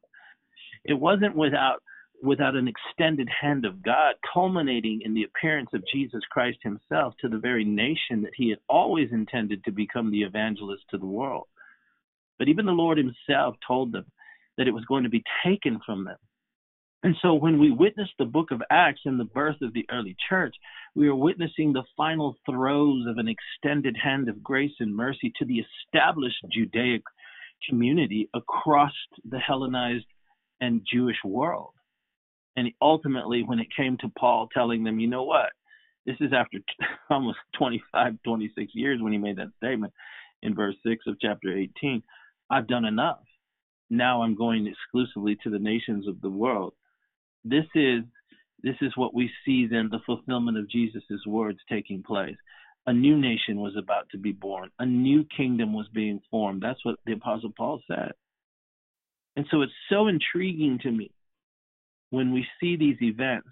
it 0.85 0.93
wasn't 0.93 1.35
without 1.35 1.81
without 2.21 2.55
an 2.55 2.69
extended 2.69 3.27
hand 3.29 3.65
of 3.65 3.83
God, 3.83 4.15
culminating 4.33 5.01
in 5.03 5.13
the 5.13 5.23
appearance 5.23 5.69
of 5.73 5.83
Jesus 5.93 6.21
Christ 6.31 6.57
himself 6.63 7.13
to 7.19 7.27
the 7.27 7.37
very 7.37 7.65
nation 7.65 8.21
that 8.21 8.31
he 8.33 8.49
had 8.49 8.59
always 8.69 9.09
intended 9.11 9.61
to 9.65 9.71
become 9.71 10.09
the 10.09 10.21
evangelist 10.23 10.83
to 10.91 10.97
the 10.97 11.05
world. 11.05 11.47
But 12.39 12.47
even 12.47 12.65
the 12.65 12.71
Lord 12.71 12.97
himself 12.97 13.55
told 13.67 13.91
them 13.91 14.05
that 14.57 14.67
it 14.67 14.73
was 14.73 14.85
going 14.85 15.03
to 15.03 15.09
be 15.09 15.23
taken 15.45 15.79
from 15.85 16.05
them. 16.05 16.17
And 17.03 17.15
so 17.21 17.33
when 17.33 17.59
we 17.59 17.69
witness 17.69 18.07
the 18.17 18.25
book 18.25 18.51
of 18.51 18.61
Acts 18.69 19.01
and 19.03 19.19
the 19.19 19.25
birth 19.25 19.61
of 19.61 19.73
the 19.73 19.85
early 19.91 20.15
church, 20.29 20.55
we 20.95 21.09
are 21.09 21.15
witnessing 21.15 21.73
the 21.73 21.83
final 21.97 22.37
throes 22.49 23.05
of 23.07 23.17
an 23.17 23.27
extended 23.27 23.97
hand 24.01 24.29
of 24.29 24.41
grace 24.41 24.71
and 24.79 24.95
mercy 24.95 25.33
to 25.37 25.45
the 25.45 25.65
established 25.85 26.37
Judaic 26.49 27.01
community 27.67 28.29
across 28.33 28.93
the 29.29 29.39
Hellenized 29.39 30.05
and 30.61 30.85
Jewish 30.91 31.17
world. 31.25 31.73
And 32.55 32.69
ultimately, 32.81 33.43
when 33.43 33.59
it 33.59 33.75
came 33.75 33.97
to 33.97 34.11
Paul 34.17 34.47
telling 34.53 34.83
them, 34.83 34.99
you 34.99 35.07
know 35.07 35.23
what, 35.23 35.49
this 36.05 36.15
is 36.21 36.31
after 36.33 36.59
almost 37.09 37.39
25, 37.57 38.13
26 38.23 38.71
years 38.75 39.01
when 39.01 39.11
he 39.11 39.17
made 39.17 39.37
that 39.37 39.51
statement 39.57 39.93
in 40.41 40.55
verse 40.55 40.75
6 40.85 41.03
of 41.07 41.19
chapter 41.19 41.51
18, 41.55 42.01
I've 42.49 42.67
done 42.67 42.85
enough. 42.85 43.19
Now 43.93 44.21
I'm 44.23 44.35
going 44.35 44.67
exclusively 44.67 45.37
to 45.43 45.49
the 45.49 45.59
nations 45.59 46.07
of 46.07 46.21
the 46.21 46.29
world 46.29 46.73
this 47.45 47.65
is 47.75 48.03
this 48.61 48.75
is 48.81 48.95
what 48.95 49.13
we 49.13 49.29
see 49.45 49.67
then 49.67 49.89
the 49.91 49.99
fulfillment 50.05 50.57
of 50.57 50.69
Jesus' 50.69 51.03
words 51.27 51.59
taking 51.69 52.01
place. 52.01 52.37
A 52.87 52.93
new 52.93 53.17
nation 53.17 53.59
was 53.59 53.75
about 53.77 54.09
to 54.11 54.17
be 54.17 54.31
born. 54.31 54.69
A 54.79 54.85
new 54.85 55.25
kingdom 55.35 55.73
was 55.73 55.87
being 55.93 56.21
formed. 56.31 56.61
That's 56.61 56.83
what 56.85 56.95
the 57.05 57.13
Apostle 57.13 57.51
Paul 57.55 57.81
said. 57.87 58.13
And 59.35 59.45
so 59.51 59.61
it's 59.61 59.73
so 59.89 60.07
intriguing 60.07 60.79
to 60.83 60.91
me 60.91 61.11
when 62.11 62.31
we 62.31 62.45
see 62.59 62.77
these 62.77 63.01
events, 63.01 63.49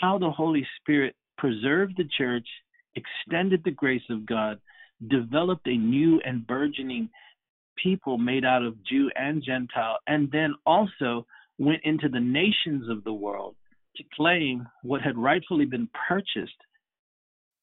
how 0.00 0.18
the 0.18 0.30
Holy 0.30 0.66
Spirit 0.80 1.14
preserved 1.38 1.94
the 1.96 2.08
church, 2.18 2.46
extended 2.96 3.62
the 3.64 3.70
grace 3.70 4.02
of 4.10 4.26
God, 4.26 4.60
developed 5.08 5.66
a 5.66 5.76
new 5.76 6.20
and 6.24 6.46
burgeoning 6.46 7.08
people 7.82 8.18
made 8.18 8.44
out 8.44 8.62
of 8.62 8.82
Jew 8.84 9.10
and 9.14 9.42
Gentile, 9.44 9.98
and 10.06 10.30
then 10.30 10.54
also 10.66 11.26
went 11.58 11.80
into 11.84 12.08
the 12.08 12.20
nations 12.20 12.88
of 12.88 13.04
the 13.04 13.12
world 13.12 13.56
to 13.96 14.04
claim 14.14 14.66
what 14.82 15.02
had 15.02 15.18
rightfully 15.18 15.66
been 15.66 15.88
purchased 16.08 16.56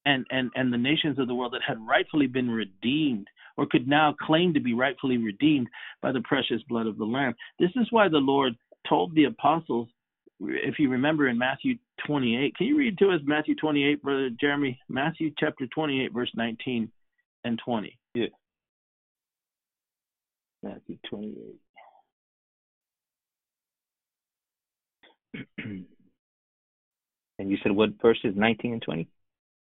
and, 0.04 0.24
and, 0.30 0.50
and 0.54 0.72
the 0.72 0.78
nations 0.78 1.18
of 1.18 1.26
the 1.26 1.34
world 1.34 1.52
that 1.52 1.62
had 1.66 1.78
rightfully 1.86 2.26
been 2.26 2.50
redeemed 2.50 3.26
or 3.56 3.66
could 3.66 3.86
now 3.86 4.14
claim 4.18 4.54
to 4.54 4.60
be 4.60 4.72
rightfully 4.72 5.18
redeemed 5.18 5.68
by 6.00 6.12
the 6.12 6.22
precious 6.22 6.62
blood 6.68 6.86
of 6.86 6.96
the 6.96 7.04
Lamb. 7.04 7.34
This 7.58 7.70
is 7.76 7.86
why 7.90 8.08
the 8.08 8.18
Lord 8.18 8.54
told 8.88 9.14
the 9.14 9.24
apostles, 9.24 9.88
if 10.40 10.78
you 10.78 10.88
remember 10.88 11.28
in 11.28 11.36
Matthew 11.36 11.74
28, 12.06 12.56
can 12.56 12.66
you 12.66 12.78
read 12.78 12.96
to 12.98 13.10
us 13.10 13.20
Matthew 13.24 13.54
28, 13.56 14.02
Brother 14.02 14.30
Jeremy? 14.40 14.78
Matthew 14.88 15.30
chapter 15.38 15.66
28, 15.66 16.12
verse 16.14 16.30
19 16.34 16.90
and 17.44 17.60
20. 17.62 17.98
Yeah. 18.14 18.26
Matthew 20.62 20.98
28. 21.08 21.36
and 27.38 27.50
you 27.50 27.56
said 27.62 27.72
what 27.72 27.90
verses 28.02 28.34
19 28.36 28.74
and 28.74 28.82
20? 28.82 29.08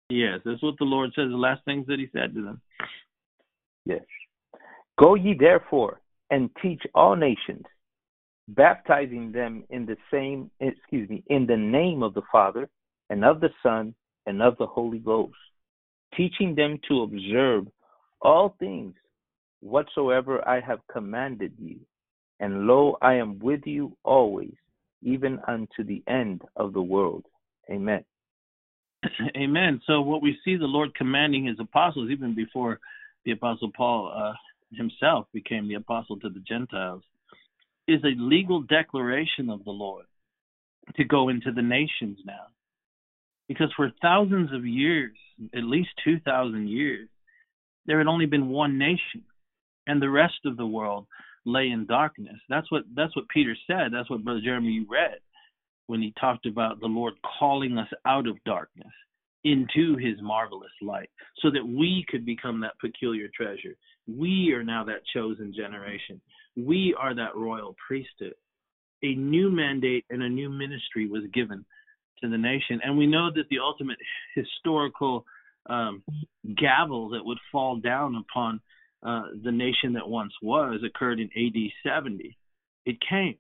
Yes, 0.09 0.41
that's 0.45 0.63
what 0.63 0.77
the 0.79 0.85
Lord 0.85 1.11
says, 1.17 1.31
the 1.31 1.37
last 1.37 1.65
things 1.65 1.87
that 1.89 1.99
He 1.99 2.09
said 2.13 2.35
to 2.35 2.43
them. 2.43 2.61
Yes. 3.85 4.03
Go 4.99 5.15
ye 5.15 5.35
therefore 5.39 6.01
and 6.31 6.51
teach 6.63 6.83
all 6.95 7.17
nations, 7.17 7.65
baptizing 8.49 9.33
them 9.33 9.65
in 9.71 9.87
the 9.87 9.97
same, 10.11 10.51
excuse 10.61 11.09
me, 11.09 11.23
in 11.29 11.47
the 11.47 11.57
name 11.57 12.03
of 12.03 12.15
the 12.15 12.23
Father 12.31 12.69
and 13.11 13.25
of 13.25 13.41
the 13.41 13.51
Son 13.63 13.95
and 14.27 14.43
of 14.43 14.57
the 14.59 14.67
Holy 14.67 14.99
Ghost, 14.99 15.35
teaching 16.17 16.55
them 16.55 16.79
to 16.89 17.03
observe 17.03 17.67
all 18.21 18.57
things 18.59 18.95
whatsoever 19.61 20.47
I 20.47 20.61
have 20.61 20.81
commanded 20.93 21.53
you. 21.59 21.79
And 22.41 22.67
lo, 22.67 22.97
I 23.01 23.15
am 23.15 23.39
with 23.39 23.63
you 23.65 23.97
always, 24.05 24.55
even 25.03 25.39
unto 25.49 25.85
the 25.85 26.03
end 26.07 26.43
of 26.57 26.73
the 26.73 26.83
world. 26.83 27.25
Amen. 27.71 28.05
Amen. 29.37 29.81
So 29.87 30.01
what 30.03 30.23
we 30.23 30.39
see 30.45 30.57
the 30.57 30.65
Lord 30.65 30.95
commanding 30.95 31.47
his 31.47 31.59
apostles, 31.61 32.11
even 32.11 32.35
before 32.35 32.79
the 33.25 33.33
apostle 33.33 33.71
Paul 33.77 34.13
uh, 34.15 34.33
himself 34.77 35.27
became 35.33 35.69
the 35.69 35.75
apostle 35.75 36.19
to 36.21 36.29
the 36.29 36.41
Gentiles, 36.41 37.03
is 37.89 38.03
a 38.05 38.21
legal 38.21 38.63
declaration 38.63 39.49
of 39.49 39.65
the 39.65 39.71
Lord 39.71 40.07
to 40.97 41.05
go 41.05 41.29
into 41.29 41.53
the 41.53 41.63
nations 41.63 42.19
now. 42.25 42.47
Because 43.49 43.73
for 43.77 43.93
thousands 44.03 44.53
of 44.53 44.67
years, 44.67 45.17
at 45.55 45.63
least 45.63 45.91
2,000 46.05 46.69
years, 46.69 47.09
there 47.87 47.99
had 47.99 48.09
only 48.09 48.27
been 48.27 48.49
one 48.49 48.79
nation, 48.79 49.23
and 49.87 50.01
the 50.01 50.11
rest 50.11 50.41
of 50.45 50.57
the 50.57 50.67
world 50.67 51.07
lay 51.45 51.69
in 51.69 51.87
darkness. 51.87 52.39
That's 52.49 52.71
what 52.71 52.83
that's 52.95 53.15
what 53.17 53.29
Peter 53.29 53.57
said. 53.67 53.93
That's 53.93 54.11
what 54.11 54.25
Brother 54.25 54.41
Jeremy 54.43 54.85
read 54.89 55.19
when 55.87 56.03
he 56.03 56.13
talked 56.21 56.47
about 56.47 56.81
the 56.81 56.87
Lord 56.87 57.15
calling 57.39 57.79
us 57.79 57.89
out 58.07 58.27
of 58.27 58.43
darkness 58.45 58.93
into 59.45 59.97
his 59.97 60.21
marvelous 60.21 60.73
light 60.83 61.09
so 61.41 61.51
that 61.51 61.65
we 61.65 62.05
could 62.09 62.27
become 62.27 62.61
that 62.61 62.79
peculiar 62.81 63.29
treasure. 63.35 63.77
We 64.09 64.53
are 64.53 64.65
now 64.65 64.85
that 64.85 65.07
chosen 65.15 65.55
generation. 65.55 66.21
We 66.57 66.97
are 66.99 67.15
that 67.15 67.37
royal 67.37 67.77
priesthood. 67.87 68.35
A 69.05 69.15
new 69.15 69.51
mandate 69.51 70.05
and 70.11 70.23
a 70.23 70.29
new 70.29 70.49
ministry 70.49 71.09
was 71.09 71.23
given 71.33 71.65
to 72.23 72.29
the 72.29 72.39
nation. 72.39 72.81
And 72.83 72.99
we 72.99 73.07
know 73.07 73.31
that 73.35 73.49
the 73.51 73.59
ultimate 73.61 73.99
historical 74.35 75.25
um, 75.69 76.03
gavel 76.57 77.11
that 77.11 77.25
would 77.25 77.39
fall 77.53 77.77
down 77.77 78.17
upon 78.17 78.61
uh, 79.03 79.25
the 79.45 79.53
nation 79.53 79.93
that 79.95 80.09
once 80.09 80.33
was 80.43 80.81
occurred 80.85 81.21
in 81.21 81.31
AD 81.37 81.71
70. 81.85 82.37
It 82.85 82.97
came, 83.09 83.37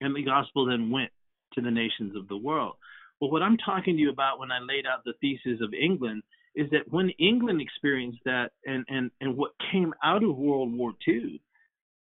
and 0.00 0.14
the 0.14 0.22
gospel 0.22 0.66
then 0.66 0.90
went 0.90 1.10
to 1.54 1.60
the 1.60 1.70
nations 1.70 2.16
of 2.16 2.28
the 2.28 2.36
world. 2.36 2.74
Well, 3.20 3.30
what 3.30 3.42
I'm 3.42 3.58
talking 3.58 3.96
to 3.96 4.00
you 4.00 4.10
about 4.10 4.38
when 4.38 4.50
I 4.50 4.60
laid 4.60 4.86
out 4.86 5.04
the 5.04 5.12
thesis 5.20 5.60
of 5.62 5.74
England 5.74 6.22
is 6.54 6.70
that 6.70 6.90
when 6.90 7.10
England 7.18 7.60
experienced 7.60 8.20
that, 8.24 8.50
and 8.64 8.84
and 8.88 9.10
and 9.20 9.36
what 9.36 9.52
came 9.70 9.92
out 10.02 10.24
of 10.24 10.36
World 10.36 10.72
War 10.72 10.92
II 11.06 11.40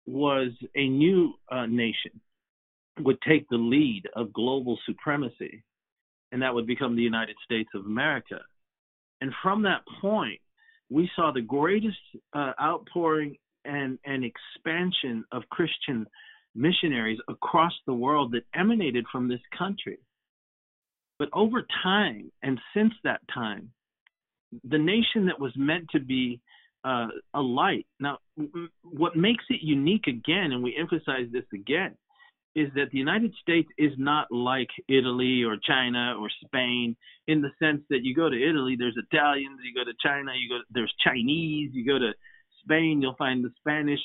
was 0.05 0.51
a 0.75 0.88
new 0.88 1.34
uh, 1.51 1.65
nation 1.65 2.19
would 2.99 3.21
take 3.21 3.47
the 3.49 3.57
lead 3.57 4.03
of 4.15 4.34
global 4.34 4.77
supremacy, 4.86 5.63
and 6.31 6.41
that 6.41 6.53
would 6.53 6.67
become 6.67 6.95
the 6.95 7.01
United 7.01 7.36
States 7.43 7.69
of 7.75 7.86
America. 7.86 8.39
And 9.21 9.31
from 9.43 9.63
that 9.63 9.81
point, 10.01 10.41
we 10.91 11.10
saw 11.15 11.32
the 11.32 11.41
greatest 11.41 11.97
uh, 12.34 12.51
outpouring 12.62 13.38
and, 13.65 13.97
and 14.06 14.23
expansion 14.25 15.23
of 15.32 15.43
Christian 15.49 16.06
missionaries 16.54 17.19
across 17.30 17.71
the 17.88 17.93
world 17.93 18.34
that 18.34 18.43
emanated 18.60 19.06
from 19.12 19.27
this 19.27 19.39
country. 19.58 19.97
But 21.17 21.30
over 21.34 21.65
time, 21.82 22.32
and 22.43 22.60
since 22.75 22.93
that 23.04 23.21
time, 23.34 23.71
the 24.69 24.77
nation 24.77 25.27
that 25.27 25.39
was 25.39 25.54
meant 25.56 25.86
to 25.91 25.99
be 25.99 26.41
uh, 26.84 27.08
a 27.36 27.39
light. 27.41 27.86
Now, 27.99 28.17
what 28.84 29.15
makes 29.15 29.43
it 29.49 29.60
unique 29.62 30.08
again, 30.08 30.51
and 30.51 30.63
we 30.63 30.75
emphasize 30.77 31.27
this 31.32 31.45
again, 31.54 31.95
is 32.55 32.69
that 32.75 32.91
the 32.91 32.97
United 32.97 33.33
States 33.41 33.69
is 33.77 33.91
not 33.97 34.27
like 34.31 34.69
Italy 34.89 35.43
or 35.43 35.57
China 35.57 36.15
or 36.19 36.29
Spain 36.45 36.95
in 37.27 37.41
the 37.41 37.51
sense 37.59 37.81
that 37.89 38.03
you 38.03 38.13
go 38.13 38.29
to 38.29 38.35
Italy, 38.35 38.75
there's 38.77 38.97
Italians, 38.97 39.59
you 39.63 39.73
go 39.73 39.89
to 39.89 39.95
China, 40.03 40.31
you 40.35 40.49
go 40.49 40.59
there's 40.71 40.93
Chinese, 41.03 41.71
you 41.73 41.85
go 41.85 41.97
to 41.97 42.11
Spain, 42.63 43.01
you'll 43.01 43.15
find 43.15 43.43
the 43.43 43.51
Spanish 43.59 43.99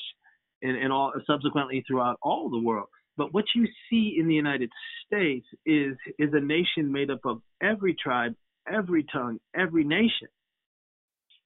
and, 0.61 0.77
and 0.77 0.93
all 0.93 1.11
subsequently 1.25 1.83
throughout 1.87 2.17
all 2.21 2.49
the 2.49 2.59
world. 2.59 2.87
But 3.17 3.33
what 3.33 3.45
you 3.55 3.67
see 3.89 4.15
in 4.19 4.27
the 4.27 4.35
United 4.35 4.69
States 5.05 5.45
is 5.65 5.95
is 6.19 6.29
a 6.33 6.39
nation 6.39 6.91
made 6.91 7.09
up 7.09 7.25
of 7.25 7.41
every 7.61 7.95
tribe, 8.01 8.33
every 8.71 9.05
tongue, 9.11 9.39
every 9.55 9.83
nation. 9.83 10.27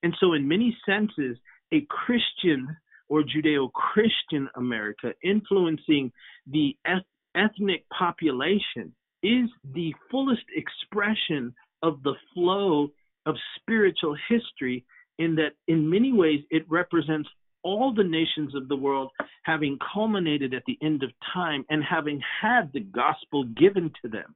And 0.03 0.15
so 0.19 0.33
in 0.33 0.47
many 0.47 0.77
senses, 0.85 1.37
a 1.73 1.85
Christian 1.89 2.75
or 3.11 3.23
Judeo 3.23 3.69
Christian 3.73 4.47
America 4.55 5.13
influencing 5.21 6.13
the 6.49 6.77
eth- 6.87 7.03
ethnic 7.35 7.83
population 7.89 8.95
is 9.21 9.49
the 9.73 9.93
fullest 10.09 10.45
expression 10.55 11.53
of 11.83 12.01
the 12.03 12.13
flow 12.33 12.87
of 13.25 13.35
spiritual 13.57 14.15
history, 14.29 14.85
in 15.19 15.35
that, 15.35 15.51
in 15.67 15.89
many 15.89 16.13
ways, 16.13 16.39
it 16.51 16.63
represents 16.69 17.27
all 17.63 17.93
the 17.93 18.03
nations 18.03 18.55
of 18.55 18.69
the 18.69 18.77
world 18.77 19.11
having 19.43 19.77
culminated 19.93 20.53
at 20.53 20.63
the 20.65 20.77
end 20.81 21.03
of 21.03 21.11
time 21.33 21.65
and 21.69 21.83
having 21.83 22.21
had 22.41 22.71
the 22.73 22.79
gospel 22.79 23.43
given 23.43 23.91
to 24.01 24.07
them. 24.07 24.33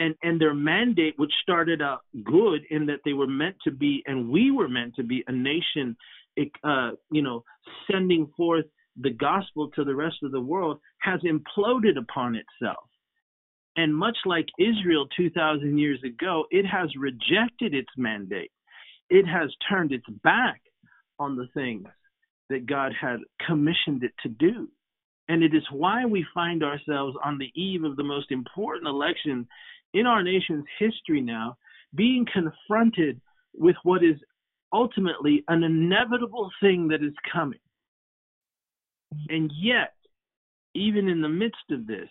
And, 0.00 0.16
and 0.24 0.40
their 0.40 0.54
mandate, 0.54 1.14
which 1.16 1.32
started 1.42 1.80
out 1.80 2.00
good 2.24 2.62
in 2.70 2.86
that 2.86 3.00
they 3.04 3.12
were 3.12 3.28
meant 3.28 3.56
to 3.64 3.70
be, 3.70 4.02
and 4.06 4.28
we 4.28 4.50
were 4.50 4.68
meant 4.68 4.96
to 4.96 5.04
be 5.04 5.22
a 5.28 5.32
nation 5.32 5.96
uh, 6.64 6.90
you 7.10 7.22
know, 7.22 7.44
sending 7.90 8.30
forth 8.36 8.64
the 9.00 9.10
gospel 9.10 9.70
to 9.70 9.84
the 9.84 9.94
rest 9.94 10.16
of 10.22 10.32
the 10.32 10.40
world 10.40 10.78
has 11.00 11.20
imploded 11.20 11.96
upon 11.98 12.34
itself. 12.34 12.84
And 13.76 13.94
much 13.94 14.16
like 14.26 14.46
Israel 14.58 15.06
2,000 15.16 15.78
years 15.78 16.00
ago, 16.04 16.46
it 16.50 16.66
has 16.66 16.88
rejected 16.98 17.74
its 17.74 17.90
mandate. 17.96 18.50
It 19.08 19.24
has 19.26 19.50
turned 19.70 19.92
its 19.92 20.06
back 20.24 20.60
on 21.18 21.36
the 21.36 21.46
things 21.54 21.86
that 22.50 22.66
God 22.66 22.92
had 23.00 23.20
commissioned 23.46 24.02
it 24.02 24.12
to 24.22 24.28
do. 24.28 24.68
And 25.28 25.42
it 25.42 25.54
is 25.54 25.62
why 25.70 26.06
we 26.06 26.26
find 26.34 26.64
ourselves 26.64 27.16
on 27.22 27.38
the 27.38 27.52
eve 27.54 27.84
of 27.84 27.96
the 27.96 28.04
most 28.04 28.30
important 28.30 28.88
election 28.88 29.46
in 29.94 30.06
our 30.06 30.22
nation's 30.22 30.64
history 30.78 31.20
now, 31.20 31.56
being 31.94 32.26
confronted 32.32 33.20
with 33.54 33.76
what 33.82 34.02
is 34.02 34.16
ultimately 34.72 35.44
an 35.48 35.62
inevitable 35.62 36.50
thing 36.60 36.88
that 36.88 37.02
is 37.02 37.14
coming. 37.32 37.58
And 39.28 39.50
yet, 39.58 39.94
even 40.74 41.08
in 41.08 41.20
the 41.20 41.28
midst 41.28 41.70
of 41.70 41.86
this, 41.86 42.08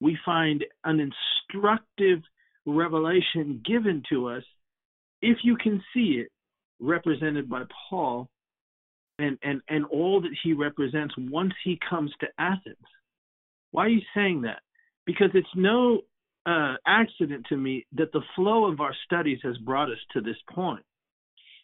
we 0.00 0.18
find 0.24 0.64
an 0.84 1.00
instructive 1.00 2.20
revelation 2.66 3.62
given 3.64 4.02
to 4.10 4.28
us, 4.28 4.42
if 5.22 5.38
you 5.42 5.56
can 5.56 5.82
see 5.94 6.22
it, 6.22 6.28
represented 6.80 7.48
by 7.48 7.62
Paul 7.88 8.28
and, 9.18 9.38
and, 9.42 9.60
and 9.68 9.84
all 9.86 10.20
that 10.22 10.34
he 10.42 10.52
represents 10.54 11.14
once 11.18 11.52
he 11.62 11.78
comes 11.88 12.12
to 12.20 12.26
Athens. 12.38 12.76
Why 13.70 13.84
are 13.84 13.88
you 13.88 14.00
saying 14.14 14.42
that? 14.42 14.60
Because 15.04 15.30
it's 15.34 15.46
no 15.54 16.00
uh, 16.46 16.74
accident 16.86 17.46
to 17.50 17.56
me 17.56 17.86
that 17.96 18.12
the 18.12 18.22
flow 18.34 18.64
of 18.70 18.80
our 18.80 18.94
studies 19.04 19.38
has 19.42 19.56
brought 19.58 19.90
us 19.90 19.98
to 20.12 20.20
this 20.20 20.36
point. 20.50 20.84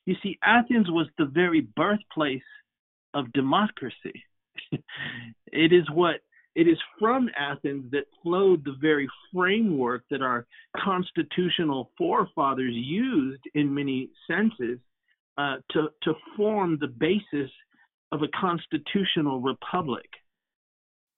You 0.07 0.15
see, 0.23 0.39
Athens 0.43 0.91
was 0.91 1.09
the 1.19 1.27
very 1.27 1.63
birthplace 1.77 2.43
of 3.15 3.33
democracy. 3.33 4.25
it 4.73 5.73
is 5.73 5.89
what 5.93 6.17
it 6.55 6.67
is 6.67 6.79
from 6.99 7.29
Athens 7.39 7.91
that 7.93 8.05
flowed 8.23 8.65
the 8.65 8.77
very 8.81 9.07
framework 9.33 10.05
that 10.11 10.23
our 10.23 10.47
constitutional 10.83 11.91
forefathers 11.99 12.73
used 12.75 13.43
in 13.55 13.75
many 13.75 14.09
senses 14.27 14.79
uh, 15.37 15.57
to, 15.73 15.89
to 16.03 16.15
form 16.35 16.79
the 16.81 16.87
basis 16.87 17.51
of 18.11 18.23
a 18.23 18.29
constitutional 18.41 19.41
republic 19.41 20.07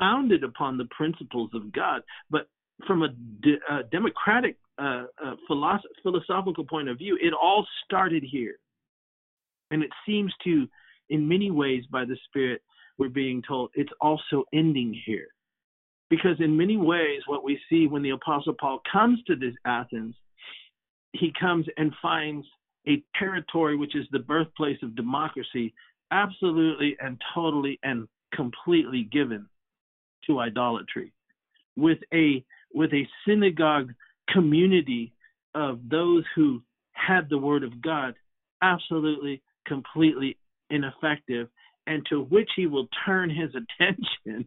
founded 0.00 0.42
upon 0.42 0.76
the 0.76 0.88
principles 0.90 1.50
of 1.54 1.72
God. 1.72 2.02
But 2.30 2.48
from 2.86 3.02
a, 3.02 3.08
de- 3.40 3.60
a 3.70 3.84
democratic 3.92 4.56
uh, 4.76 5.04
uh, 5.24 5.34
philosoph- 5.48 5.82
philosophical 6.02 6.64
point 6.64 6.88
of 6.88 6.98
view, 6.98 7.16
it 7.20 7.32
all 7.32 7.64
started 7.84 8.24
here. 8.28 8.56
And 9.70 9.82
it 9.82 9.90
seems 10.06 10.32
to, 10.44 10.66
in 11.10 11.28
many 11.28 11.50
ways, 11.50 11.84
by 11.90 12.04
the 12.04 12.16
Spirit, 12.26 12.62
we're 12.98 13.08
being 13.08 13.42
told 13.46 13.70
it's 13.74 13.92
also 14.00 14.44
ending 14.52 14.98
here. 15.06 15.28
Because 16.10 16.40
in 16.40 16.56
many 16.56 16.76
ways, 16.76 17.20
what 17.26 17.44
we 17.44 17.60
see 17.68 17.86
when 17.86 18.02
the 18.02 18.10
Apostle 18.10 18.54
Paul 18.58 18.80
comes 18.90 19.22
to 19.26 19.36
this 19.36 19.54
Athens, 19.66 20.14
he 21.12 21.32
comes 21.38 21.66
and 21.76 21.92
finds 22.00 22.46
a 22.86 23.02
territory 23.18 23.76
which 23.76 23.94
is 23.94 24.06
the 24.10 24.18
birthplace 24.18 24.78
of 24.82 24.96
democracy 24.96 25.74
absolutely 26.10 26.96
and 27.00 27.20
totally 27.34 27.78
and 27.82 28.08
completely 28.34 29.08
given 29.12 29.46
to 30.26 30.38
idolatry 30.40 31.12
with 31.76 31.98
a 32.12 32.44
with 32.74 32.92
a 32.92 33.06
synagogue 33.26 33.92
community 34.28 35.12
of 35.54 35.80
those 35.90 36.24
who 36.34 36.62
had 36.92 37.28
the 37.28 37.38
word 37.38 37.62
of 37.62 37.80
God 37.80 38.14
absolutely 38.62 39.42
completely 39.68 40.36
ineffective 40.70 41.48
and 41.86 42.04
to 42.10 42.22
which 42.24 42.50
he 42.56 42.66
will 42.66 42.88
turn 43.06 43.30
his 43.30 43.50
attention 43.80 44.46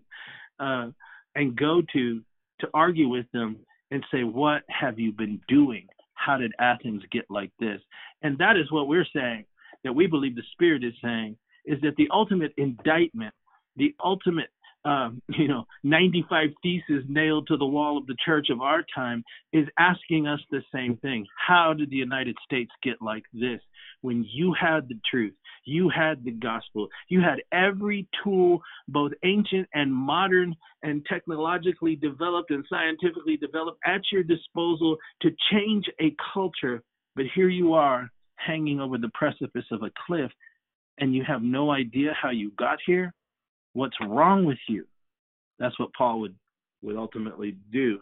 uh, 0.59 0.87
and 1.35 1.55
go 1.55 1.81
to 1.93 2.21
to 2.59 2.67
argue 2.73 3.07
with 3.07 3.25
them 3.33 3.57
and 3.89 4.05
say 4.11 4.23
what 4.23 4.61
have 4.69 4.99
you 4.99 5.11
been 5.11 5.39
doing 5.47 5.87
how 6.25 6.37
did 6.37 6.53
Athens 6.59 7.03
get 7.11 7.25
like 7.29 7.51
this? 7.59 7.79
And 8.21 8.37
that 8.37 8.57
is 8.57 8.71
what 8.71 8.87
we're 8.87 9.07
saying, 9.13 9.45
that 9.83 9.93
we 9.93 10.07
believe 10.07 10.35
the 10.35 10.43
Spirit 10.53 10.83
is 10.83 10.93
saying, 11.03 11.35
is 11.65 11.79
that 11.81 11.95
the 11.97 12.07
ultimate 12.11 12.53
indictment, 12.57 13.33
the 13.75 13.95
ultimate 14.03 14.49
um, 14.85 15.21
you 15.29 15.47
know, 15.47 15.65
95 15.83 16.49
theses 16.63 17.03
nailed 17.07 17.47
to 17.47 17.57
the 17.57 17.65
wall 17.65 17.97
of 17.97 18.07
the 18.07 18.15
church 18.23 18.47
of 18.49 18.61
our 18.61 18.83
time 18.93 19.23
is 19.53 19.67
asking 19.77 20.27
us 20.27 20.39
the 20.49 20.61
same 20.73 20.97
thing. 20.97 21.25
How 21.47 21.73
did 21.73 21.89
the 21.89 21.97
United 21.97 22.37
States 22.45 22.71
get 22.83 23.01
like 23.01 23.23
this? 23.33 23.59
When 24.01 24.25
you 24.31 24.53
had 24.59 24.87
the 24.87 24.99
truth, 25.09 25.33
you 25.63 25.89
had 25.89 26.23
the 26.23 26.31
gospel, 26.31 26.87
you 27.07 27.21
had 27.21 27.41
every 27.51 28.07
tool, 28.23 28.61
both 28.87 29.11
ancient 29.23 29.67
and 29.75 29.93
modern 29.93 30.55
and 30.81 31.05
technologically 31.05 31.95
developed 31.95 32.49
and 32.49 32.65
scientifically 32.67 33.37
developed, 33.37 33.77
at 33.85 34.01
your 34.11 34.23
disposal 34.23 34.97
to 35.21 35.29
change 35.51 35.85
a 36.01 36.15
culture. 36.33 36.81
But 37.15 37.25
here 37.35 37.49
you 37.49 37.73
are 37.73 38.09
hanging 38.37 38.79
over 38.79 38.97
the 38.97 39.11
precipice 39.13 39.65
of 39.71 39.83
a 39.83 39.91
cliff, 40.07 40.31
and 40.97 41.13
you 41.13 41.23
have 41.27 41.43
no 41.43 41.69
idea 41.69 42.11
how 42.19 42.31
you 42.31 42.51
got 42.57 42.79
here 42.83 43.13
What's 43.73 43.95
wrong 44.01 44.45
with 44.45 44.57
you? 44.67 44.85
That's 45.59 45.77
what 45.79 45.93
Paul 45.97 46.21
would 46.21 46.35
would 46.81 46.95
ultimately 46.95 47.55
do. 47.71 47.99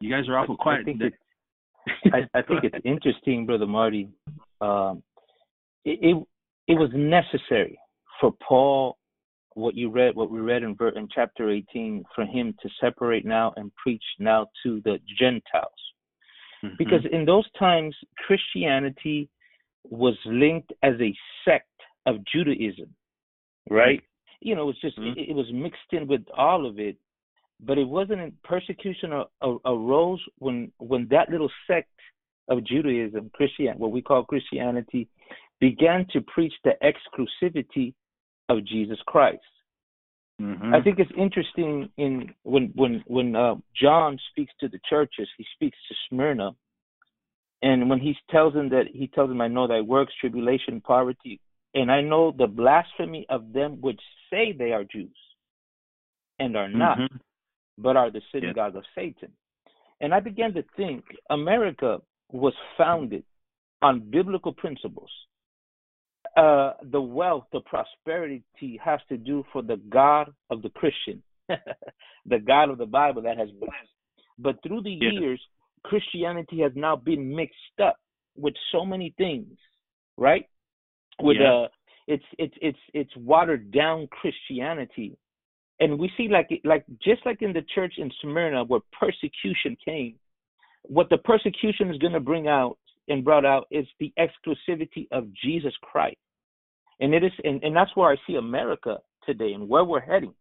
You 0.00 0.10
guys 0.10 0.28
are 0.28 0.38
awful 0.38 0.56
quiet. 0.56 0.80
I 0.82 0.84
think, 0.84 1.00
it's, 1.00 1.16
I, 2.12 2.38
I 2.38 2.42
think 2.42 2.64
it's 2.64 2.84
interesting, 2.84 3.46
brother 3.46 3.66
Marty. 3.66 4.10
Um, 4.60 5.02
it, 5.84 5.98
it 6.02 6.26
it 6.68 6.74
was 6.74 6.90
necessary 6.94 7.78
for 8.20 8.32
Paul 8.46 8.98
what 9.58 9.74
you 9.74 9.90
read, 9.90 10.14
what 10.14 10.30
we 10.30 10.38
read 10.38 10.62
in, 10.62 10.76
in 10.94 11.08
chapter 11.12 11.50
18, 11.50 12.04
for 12.14 12.24
him 12.24 12.54
to 12.62 12.68
separate 12.80 13.26
now 13.26 13.52
and 13.56 13.74
preach 13.74 14.02
now 14.18 14.46
to 14.62 14.80
the 14.84 14.98
Gentiles. 15.18 15.72
Mm-hmm. 16.64 16.74
Because 16.78 17.04
in 17.10 17.24
those 17.24 17.46
times, 17.58 17.94
Christianity 18.26 19.28
was 19.84 20.16
linked 20.24 20.72
as 20.82 20.94
a 21.00 21.14
sect 21.44 21.66
of 22.06 22.16
Judaism, 22.32 22.94
right? 23.68 24.02
You 24.40 24.54
know, 24.54 24.62
it 24.62 24.66
was 24.66 24.80
just 24.80 24.98
mm-hmm. 24.98 25.18
it, 25.18 25.30
it, 25.30 25.34
was 25.34 25.46
mixed 25.52 25.80
in 25.92 26.06
with 26.06 26.22
all 26.36 26.66
of 26.66 26.78
it, 26.78 26.96
but 27.60 27.78
it 27.78 27.88
wasn't 27.88 28.42
persecution 28.42 29.12
arose 29.64 30.20
when 30.38 30.72
when 30.78 31.08
that 31.10 31.30
little 31.30 31.50
sect 31.66 31.90
of 32.48 32.64
Judaism, 32.64 33.30
Christian, 33.34 33.78
what 33.78 33.92
we 33.92 34.00
call 34.00 34.24
Christianity, 34.24 35.08
began 35.60 36.06
to 36.12 36.20
preach 36.22 36.52
the 36.64 36.72
exclusivity 36.82 37.94
of 38.48 38.64
Jesus 38.66 38.98
Christ. 39.06 39.42
Mm-hmm. 40.40 40.72
I 40.72 40.80
think 40.80 40.98
it's 40.98 41.10
interesting 41.18 41.90
in 41.96 42.32
when 42.44 42.72
when 42.74 43.02
when 43.06 43.34
uh, 43.34 43.56
John 43.80 44.18
speaks 44.30 44.52
to 44.60 44.68
the 44.68 44.78
churches, 44.88 45.28
he 45.36 45.44
speaks 45.54 45.76
to 45.88 45.94
Smyrna, 46.08 46.52
and 47.62 47.90
when 47.90 47.98
he 47.98 48.14
tells 48.30 48.54
them 48.54 48.68
that 48.68 48.84
he 48.92 49.08
tells 49.08 49.28
them, 49.30 49.40
"I 49.40 49.48
know 49.48 49.66
thy 49.66 49.80
works, 49.80 50.12
tribulation, 50.20 50.80
poverty, 50.80 51.40
and 51.74 51.90
I 51.90 52.02
know 52.02 52.30
the 52.30 52.46
blasphemy 52.46 53.26
of 53.28 53.52
them 53.52 53.78
which 53.80 54.00
say 54.30 54.52
they 54.52 54.72
are 54.72 54.84
Jews 54.84 55.16
and 56.38 56.56
are 56.56 56.68
not, 56.68 56.98
mm-hmm. 56.98 57.16
but 57.78 57.96
are 57.96 58.10
the 58.10 58.22
synagogue 58.32 58.72
yeah. 58.74 58.78
of 58.78 58.84
Satan. 58.94 59.32
And 60.00 60.14
I 60.14 60.20
began 60.20 60.54
to 60.54 60.64
think 60.76 61.04
America 61.30 61.98
was 62.30 62.54
founded 62.76 63.24
on 63.82 64.10
biblical 64.10 64.52
principles. 64.52 65.10
Uh, 66.36 66.74
the 66.92 67.00
wealth, 67.00 67.44
the 67.52 67.60
prosperity 67.60 68.80
has 68.82 69.00
to 69.08 69.16
do 69.16 69.44
for 69.52 69.62
the 69.62 69.80
God 69.90 70.32
of 70.50 70.62
the 70.62 70.70
Christian, 70.70 71.22
the 71.48 72.38
God 72.38 72.70
of 72.70 72.78
the 72.78 72.86
Bible 72.86 73.22
that 73.22 73.38
has 73.38 73.48
blessed. 73.50 73.90
But 74.38 74.56
through 74.62 74.82
the 74.82 74.90
yeah. 75.00 75.18
years, 75.18 75.40
Christianity 75.84 76.60
has 76.60 76.72
now 76.76 76.94
been 76.94 77.34
mixed 77.34 77.56
up 77.82 77.96
with 78.36 78.54
so 78.70 78.84
many 78.84 79.14
things, 79.18 79.56
right? 80.16 80.46
with 81.20 81.36
yeah. 81.40 81.64
uh 81.64 81.68
it's 82.08 82.24
it's 82.38 82.54
it's 82.62 82.78
it's 82.94 83.16
watered 83.16 83.70
down 83.70 84.08
Christianity. 84.10 85.16
And 85.78 85.98
we 85.98 86.10
see 86.16 86.28
like 86.28 86.48
like 86.64 86.84
just 87.04 87.24
like 87.24 87.42
in 87.42 87.52
the 87.52 87.64
church 87.74 87.94
in 87.98 88.10
Smyrna 88.22 88.64
where 88.64 88.80
persecution 88.98 89.76
came, 89.84 90.14
what 90.82 91.10
the 91.10 91.18
persecution 91.18 91.90
is 91.90 91.98
going 91.98 92.14
to 92.14 92.20
bring 92.20 92.48
out 92.48 92.78
and 93.08 93.24
brought 93.24 93.44
out 93.44 93.66
is 93.70 93.86
the 94.00 94.12
exclusivity 94.18 95.06
of 95.12 95.28
Jesus 95.34 95.74
Christ. 95.82 96.16
And 96.98 97.14
it 97.14 97.22
is 97.22 97.32
and, 97.44 97.62
and 97.62 97.76
that's 97.76 97.94
where 97.94 98.10
I 98.10 98.16
see 98.26 98.36
America 98.36 98.96
today 99.26 99.52
and 99.52 99.68
where 99.68 99.84
we're 99.84 100.00
heading. 100.00 100.34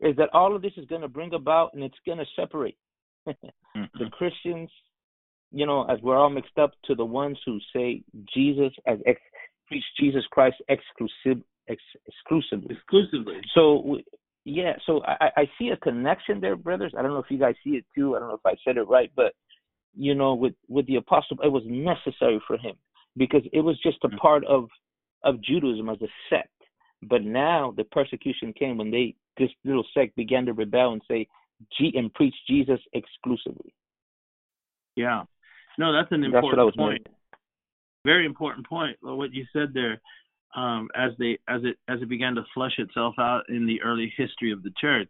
Is 0.00 0.14
that 0.16 0.28
all 0.34 0.54
of 0.54 0.60
this 0.60 0.72
is 0.76 0.84
going 0.86 1.02
to 1.02 1.08
bring 1.08 1.32
about 1.32 1.72
and 1.72 1.82
it's 1.82 1.98
going 2.04 2.18
to 2.18 2.26
separate 2.36 2.76
mm-hmm. 3.26 3.82
the 3.98 4.10
Christians, 4.10 4.68
you 5.52 5.64
know, 5.64 5.84
as 5.84 6.00
we're 6.02 6.18
all 6.18 6.28
mixed 6.28 6.58
up 6.58 6.72
to 6.84 6.94
the 6.94 7.04
ones 7.04 7.38
who 7.46 7.58
say 7.74 8.02
Jesus 8.34 8.72
as 8.86 8.98
ex- 9.06 9.20
preach 9.72 9.84
Jesus 9.98 10.24
Christ 10.30 10.56
exclusive, 10.68 11.42
ex, 11.68 11.80
exclusively. 12.06 12.74
Exclusively. 12.74 13.40
So 13.54 13.98
yeah, 14.44 14.72
so 14.86 15.02
I, 15.04 15.30
I 15.36 15.50
see 15.58 15.68
a 15.68 15.76
connection 15.76 16.40
there, 16.40 16.56
brothers. 16.56 16.92
I 16.96 17.02
don't 17.02 17.12
know 17.12 17.18
if 17.18 17.30
you 17.30 17.38
guys 17.38 17.54
see 17.62 17.70
it 17.70 17.84
too. 17.94 18.16
I 18.16 18.18
don't 18.18 18.28
know 18.28 18.34
if 18.34 18.46
I 18.46 18.54
said 18.64 18.76
it 18.76 18.88
right, 18.88 19.10
but 19.14 19.32
you 19.94 20.14
know, 20.14 20.34
with 20.34 20.54
with 20.68 20.86
the 20.86 20.96
apostle, 20.96 21.38
it 21.42 21.48
was 21.48 21.62
necessary 21.66 22.42
for 22.46 22.56
him 22.56 22.74
because 23.16 23.42
it 23.52 23.60
was 23.60 23.78
just 23.82 23.98
a 24.04 24.08
mm-hmm. 24.08 24.16
part 24.18 24.44
of 24.46 24.68
of 25.24 25.42
Judaism 25.42 25.88
as 25.88 26.00
a 26.02 26.08
sect. 26.28 26.48
But 27.02 27.22
now 27.22 27.72
the 27.76 27.84
persecution 27.84 28.52
came 28.52 28.78
when 28.78 28.90
they 28.90 29.14
this 29.38 29.50
little 29.64 29.84
sect 29.94 30.16
began 30.16 30.46
to 30.46 30.52
rebel 30.52 30.92
and 30.92 31.02
say 31.08 31.28
G 31.78 31.92
and 31.94 32.12
preach 32.12 32.34
Jesus 32.48 32.80
exclusively. 32.92 33.74
Yeah. 34.96 35.22
No, 35.78 35.92
that's 35.92 36.12
an 36.12 36.24
important 36.24 36.66
that's 36.66 36.76
point. 36.76 37.06
Very 38.04 38.26
important 38.26 38.66
point. 38.66 38.96
What 39.00 39.32
you 39.32 39.44
said 39.52 39.72
there, 39.74 40.00
um, 40.56 40.88
as 40.94 41.12
they 41.18 41.38
as 41.48 41.62
it 41.64 41.76
as 41.88 42.02
it 42.02 42.08
began 42.08 42.34
to 42.34 42.44
flush 42.52 42.78
itself 42.78 43.14
out 43.18 43.42
in 43.48 43.66
the 43.66 43.80
early 43.82 44.12
history 44.16 44.52
of 44.52 44.62
the 44.62 44.72
church, 44.80 45.08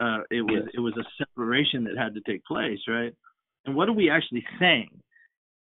uh, 0.00 0.20
it 0.30 0.42
was 0.42 0.62
Yes. 0.64 0.74
it 0.74 0.80
was 0.80 0.96
a 0.96 1.04
separation 1.16 1.84
that 1.84 1.96
had 1.96 2.14
to 2.14 2.20
take 2.20 2.44
place, 2.44 2.80
right? 2.86 3.14
And 3.64 3.74
what 3.74 3.88
are 3.88 3.94
we 3.94 4.10
actually 4.10 4.46
saying? 4.58 4.90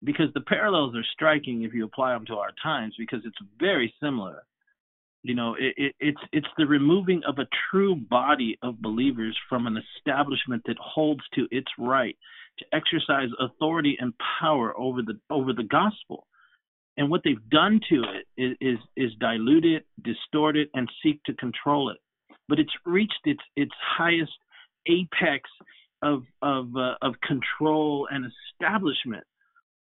Because 0.05 0.33
the 0.35 0.43
parallels 0.43 0.95
are 0.95 1.05
striking 1.13 1.63
if 1.63 1.73
you 1.73 1.85
apply 1.85 2.13
them 2.13 2.27
to 2.27 2.37
our 2.37 2.53
times, 2.63 2.95
because 2.99 3.25
it's 3.25 3.39
very 3.59 3.95
similar. 4.03 4.43
You 5.23 5.35
know, 5.35 5.55
it, 5.55 5.75
it, 5.77 5.95
it's 5.99 6.21
it's 6.33 6.47
the 6.59 6.67
removing 6.67 7.23
of 7.25 7.39
a 7.39 7.49
true 7.71 7.97
body 7.97 8.59
of 8.63 8.83
believers 8.83 9.37
from 9.49 9.67
an 9.67 9.77
establishment 9.77 10.63
that 10.67 10.79
holds 10.79 11.23
to 11.35 11.49
its 11.51 11.69
right 11.79 12.17
to 12.59 12.65
exercise 12.73 13.29
authority 13.41 13.97
and 14.01 14.13
power 14.41 14.79
over 14.79 15.03
the 15.03 15.19
over 15.31 15.53
the 15.53 15.65
gospel. 15.65 16.27
And 16.97 17.11
what 17.11 17.21
they've 17.25 17.51
done 17.51 17.81
to 17.91 18.03
it 18.05 18.27
is 18.37 18.57
is, 18.61 18.79
is 18.97 19.13
dilute 19.21 19.65
it, 19.65 19.87
distort 20.03 20.57
it, 20.57 20.71
and 20.75 20.91
seek 21.03 21.23
to 21.25 21.35
control 21.35 21.91
it. 21.91 21.99
But 22.49 22.59
it's 22.59 22.73
reached 22.85 23.21
its 23.25 23.43
its 23.57 23.73
highest 23.99 24.33
apex 24.87 25.49
of 26.03 26.23
of 26.43 26.75
uh, 26.77 26.95
of 27.03 27.15
control 27.21 28.09
and 28.11 28.25
establishment, 28.25 29.25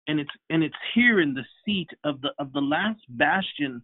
and 0.08 0.18
it's 0.18 0.30
and 0.50 0.62
it's 0.62 0.74
here 0.94 1.20
in 1.20 1.34
the 1.34 1.44
seat 1.64 1.90
of 2.04 2.20
the 2.20 2.30
of 2.38 2.52
the 2.52 2.60
last 2.60 3.00
bastion 3.08 3.82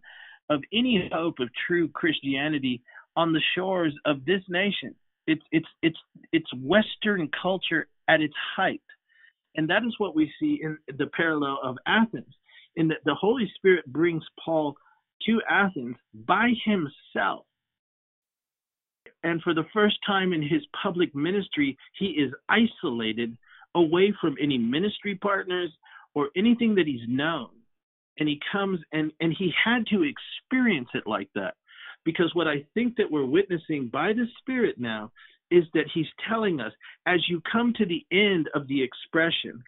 of 0.49 0.61
any 0.73 1.09
hope 1.13 1.39
of 1.39 1.49
true 1.67 1.87
Christianity 1.89 2.81
on 3.15 3.31
the 3.31 3.41
shores 3.55 3.93
of 4.05 4.25
this 4.25 4.41
nation. 4.49 4.95
It's 5.27 5.43
it's 5.51 5.67
it's 5.81 5.99
it's 6.33 6.53
Western 6.55 7.29
culture 7.41 7.87
at 8.07 8.21
its 8.21 8.33
height, 8.55 8.81
and 9.55 9.69
that 9.69 9.83
is 9.83 9.95
what 9.99 10.15
we 10.15 10.31
see 10.39 10.59
in 10.61 10.77
the 10.97 11.07
parallel 11.07 11.59
of 11.63 11.77
Athens, 11.85 12.33
that 12.75 13.03
the 13.05 13.15
Holy 13.15 13.51
Spirit 13.55 13.85
brings 13.91 14.23
Paul 14.43 14.75
to 15.25 15.41
Athens 15.49 15.95
by 16.13 16.51
himself. 16.65 17.45
And 19.23 19.41
for 19.41 19.53
the 19.53 19.65
first 19.73 19.97
time 20.05 20.33
in 20.33 20.41
his 20.41 20.61
public 20.81 21.13
ministry, 21.13 21.77
he 21.97 22.07
is 22.07 22.31
isolated 22.49 23.37
away 23.75 24.13
from 24.19 24.35
any 24.41 24.57
ministry 24.57 25.15
partners 25.15 25.71
or 26.15 26.29
anything 26.35 26.75
that 26.75 26.87
he's 26.87 27.07
known. 27.07 27.49
And 28.19 28.27
he 28.27 28.39
comes 28.51 28.79
and, 28.91 29.11
and 29.19 29.33
he 29.37 29.53
had 29.63 29.85
to 29.87 30.03
experience 30.03 30.89
it 30.93 31.07
like 31.07 31.29
that. 31.35 31.55
Because 32.03 32.31
what 32.33 32.47
I 32.47 32.65
think 32.73 32.95
that 32.97 33.09
we're 33.09 33.25
witnessing 33.25 33.87
by 33.87 34.13
the 34.13 34.25
Spirit 34.39 34.79
now 34.79 35.11
is 35.51 35.65
that 35.73 35.85
he's 35.93 36.07
telling 36.27 36.59
us 36.59 36.71
as 37.05 37.19
you 37.29 37.41
come 37.51 37.73
to 37.77 37.85
the 37.85 38.05
end 38.11 38.49
of 38.55 38.67
the 38.67 38.81
expression 38.81 39.63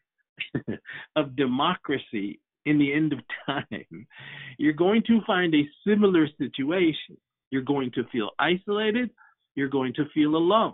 of 1.15 1.35
democracy 1.35 2.39
in 2.65 2.79
the 2.79 2.93
end 2.93 3.13
of 3.13 3.19
time, 3.45 4.07
you're 4.57 4.73
going 4.73 5.03
to 5.07 5.21
find 5.25 5.53
a 5.53 5.67
similar 5.87 6.27
situation. 6.37 7.17
You're 7.51 7.61
going 7.61 7.91
to 7.91 8.03
feel 8.11 8.31
isolated, 8.39 9.11
you're 9.55 9.69
going 9.69 9.93
to 9.95 10.05
feel 10.13 10.35
alone. 10.35 10.73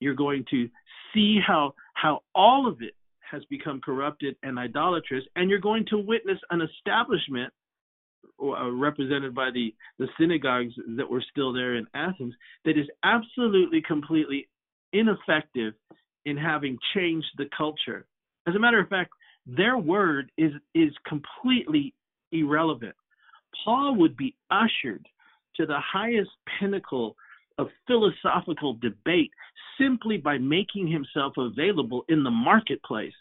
You're 0.00 0.14
going 0.14 0.44
to 0.50 0.68
see 1.12 1.38
how 1.44 1.74
how 1.94 2.20
all 2.34 2.66
of 2.66 2.82
it 2.82 2.94
has 3.30 3.42
become 3.46 3.80
corrupted 3.80 4.36
and 4.42 4.58
idolatrous, 4.58 5.24
and 5.36 5.48
you're 5.48 5.58
going 5.58 5.86
to 5.90 5.98
witness 5.98 6.38
an 6.50 6.60
establishment 6.60 7.52
uh, 8.42 8.70
represented 8.70 9.34
by 9.34 9.50
the, 9.52 9.74
the 9.98 10.08
synagogues 10.18 10.74
that 10.96 11.08
were 11.08 11.22
still 11.30 11.52
there 11.52 11.76
in 11.76 11.86
Athens 11.94 12.34
that 12.64 12.76
is 12.76 12.86
absolutely, 13.04 13.80
completely 13.80 14.48
ineffective 14.92 15.74
in 16.24 16.36
having 16.36 16.76
changed 16.94 17.28
the 17.36 17.48
culture. 17.56 18.06
As 18.46 18.54
a 18.54 18.58
matter 18.58 18.80
of 18.80 18.88
fact, 18.88 19.12
their 19.46 19.76
word 19.78 20.30
is, 20.38 20.52
is 20.74 20.92
completely 21.06 21.94
irrelevant. 22.30 22.94
Paul 23.64 23.96
would 23.96 24.16
be 24.16 24.34
ushered 24.50 25.06
to 25.56 25.66
the 25.66 25.78
highest 25.80 26.30
pinnacle 26.58 27.16
of 27.58 27.68
philosophical 27.86 28.74
debate 28.74 29.30
simply 29.78 30.16
by 30.16 30.38
making 30.38 30.90
himself 30.90 31.34
available 31.36 32.04
in 32.08 32.22
the 32.22 32.30
marketplace, 32.30 33.12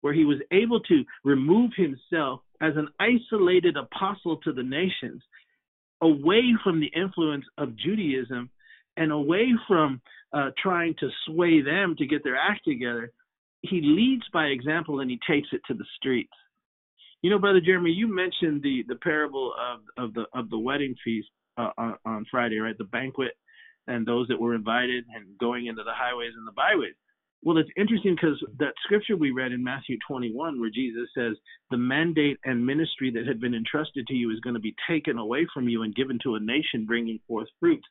where 0.00 0.12
he 0.12 0.24
was 0.24 0.38
able 0.50 0.80
to 0.80 1.04
remove 1.24 1.70
himself 1.76 2.40
as 2.60 2.74
an 2.76 2.88
isolated 3.00 3.76
apostle 3.76 4.36
to 4.38 4.52
the 4.52 4.62
nations, 4.62 5.22
away 6.00 6.42
from 6.62 6.80
the 6.80 6.90
influence 6.94 7.44
of 7.58 7.76
Judaism 7.76 8.50
and 8.96 9.12
away 9.12 9.52
from 9.66 10.00
uh, 10.32 10.50
trying 10.60 10.94
to 11.00 11.08
sway 11.26 11.62
them 11.62 11.94
to 11.98 12.06
get 12.06 12.24
their 12.24 12.36
act 12.36 12.64
together. 12.64 13.12
He 13.62 13.80
leads 13.82 14.24
by 14.32 14.46
example 14.46 15.00
and 15.00 15.10
he 15.10 15.18
takes 15.28 15.48
it 15.52 15.60
to 15.68 15.74
the 15.74 15.84
streets. 15.96 16.32
You 17.22 17.30
know, 17.30 17.38
brother 17.38 17.60
Jeremy, 17.64 17.90
you 17.90 18.12
mentioned 18.12 18.62
the 18.62 18.84
the 18.88 18.96
parable 18.96 19.54
of 19.54 19.80
of 20.04 20.14
the 20.14 20.24
of 20.34 20.50
the 20.50 20.58
wedding 20.58 20.94
feast 21.04 21.28
uh, 21.56 21.70
on, 21.78 21.96
on 22.04 22.26
Friday, 22.30 22.58
right? 22.58 22.76
The 22.76 22.84
banquet 22.84 23.32
and 23.86 24.06
those 24.06 24.28
that 24.28 24.40
were 24.40 24.54
invited 24.54 25.04
and 25.14 25.38
going 25.38 25.66
into 25.66 25.82
the 25.82 25.92
highways 25.94 26.32
and 26.36 26.46
the 26.46 26.52
byways. 26.52 26.94
Well, 27.44 27.58
it's 27.58 27.70
interesting 27.76 28.14
because 28.14 28.40
that 28.60 28.74
scripture 28.84 29.16
we 29.16 29.32
read 29.32 29.50
in 29.50 29.64
Matthew 29.64 29.98
21, 30.06 30.60
where 30.60 30.70
Jesus 30.70 31.08
says, 31.16 31.32
The 31.72 31.76
mandate 31.76 32.38
and 32.44 32.64
ministry 32.64 33.10
that 33.10 33.26
had 33.26 33.40
been 33.40 33.54
entrusted 33.54 34.06
to 34.06 34.14
you 34.14 34.30
is 34.30 34.38
going 34.40 34.54
to 34.54 34.60
be 34.60 34.76
taken 34.88 35.18
away 35.18 35.46
from 35.52 35.68
you 35.68 35.82
and 35.82 35.94
given 35.94 36.20
to 36.22 36.36
a 36.36 36.40
nation 36.40 36.86
bringing 36.86 37.18
forth 37.26 37.48
fruit. 37.58 37.82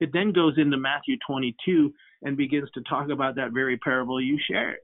It 0.00 0.10
then 0.12 0.32
goes 0.32 0.54
into 0.58 0.76
Matthew 0.76 1.16
22 1.26 1.92
and 2.22 2.36
begins 2.36 2.68
to 2.74 2.82
talk 2.82 3.08
about 3.08 3.36
that 3.36 3.52
very 3.52 3.78
parable 3.78 4.20
you 4.20 4.38
shared. 4.50 4.78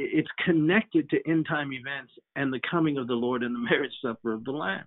It's 0.00 0.28
connected 0.44 1.10
to 1.10 1.28
end 1.28 1.46
time 1.48 1.72
events 1.72 2.12
and 2.36 2.52
the 2.52 2.60
coming 2.70 2.98
of 2.98 3.08
the 3.08 3.14
Lord 3.14 3.42
and 3.42 3.54
the 3.54 3.58
marriage 3.70 3.92
supper 4.00 4.32
of 4.32 4.44
the 4.44 4.52
Lamb. 4.52 4.84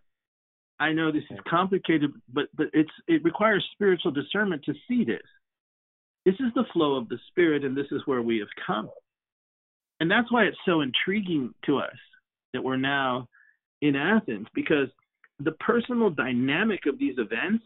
I 0.80 0.93
know 0.93 1.12
this 1.12 1.24
is 1.30 1.38
complicated, 1.47 2.12
but 2.34 2.45
but 2.55 2.68
it's 2.74 2.91
it 3.07 3.24
requires 3.24 3.64
spiritual 3.74 4.12
discernment 4.12 4.64
to 4.66 4.74
see 4.88 5.03
this. 5.03 5.22
This 6.26 6.36
is 6.36 6.53
the 6.55 6.66
flow 6.74 6.95
of 6.95 7.09
the 7.09 7.20
Spirit, 7.28 7.66
and 7.66 7.76
this 7.76 7.88
is 7.91 8.01
where 8.05 8.22
we 8.22 8.39
have 8.39 8.47
come. 8.66 8.89
And 9.99 10.09
that's 10.09 10.32
why 10.32 10.45
it's 10.45 10.57
so 10.66 10.82
intriguing 10.82 11.53
to 11.66 11.78
us 11.78 11.97
that 12.53 12.64
we're 12.64 12.78
now 12.78 13.28
in 13.82 13.95
Athens, 13.95 14.47
because 14.53 14.88
the 15.39 15.51
personal 15.53 16.09
dynamic 16.09 16.86
of 16.88 16.97
these 16.97 17.16
events, 17.18 17.64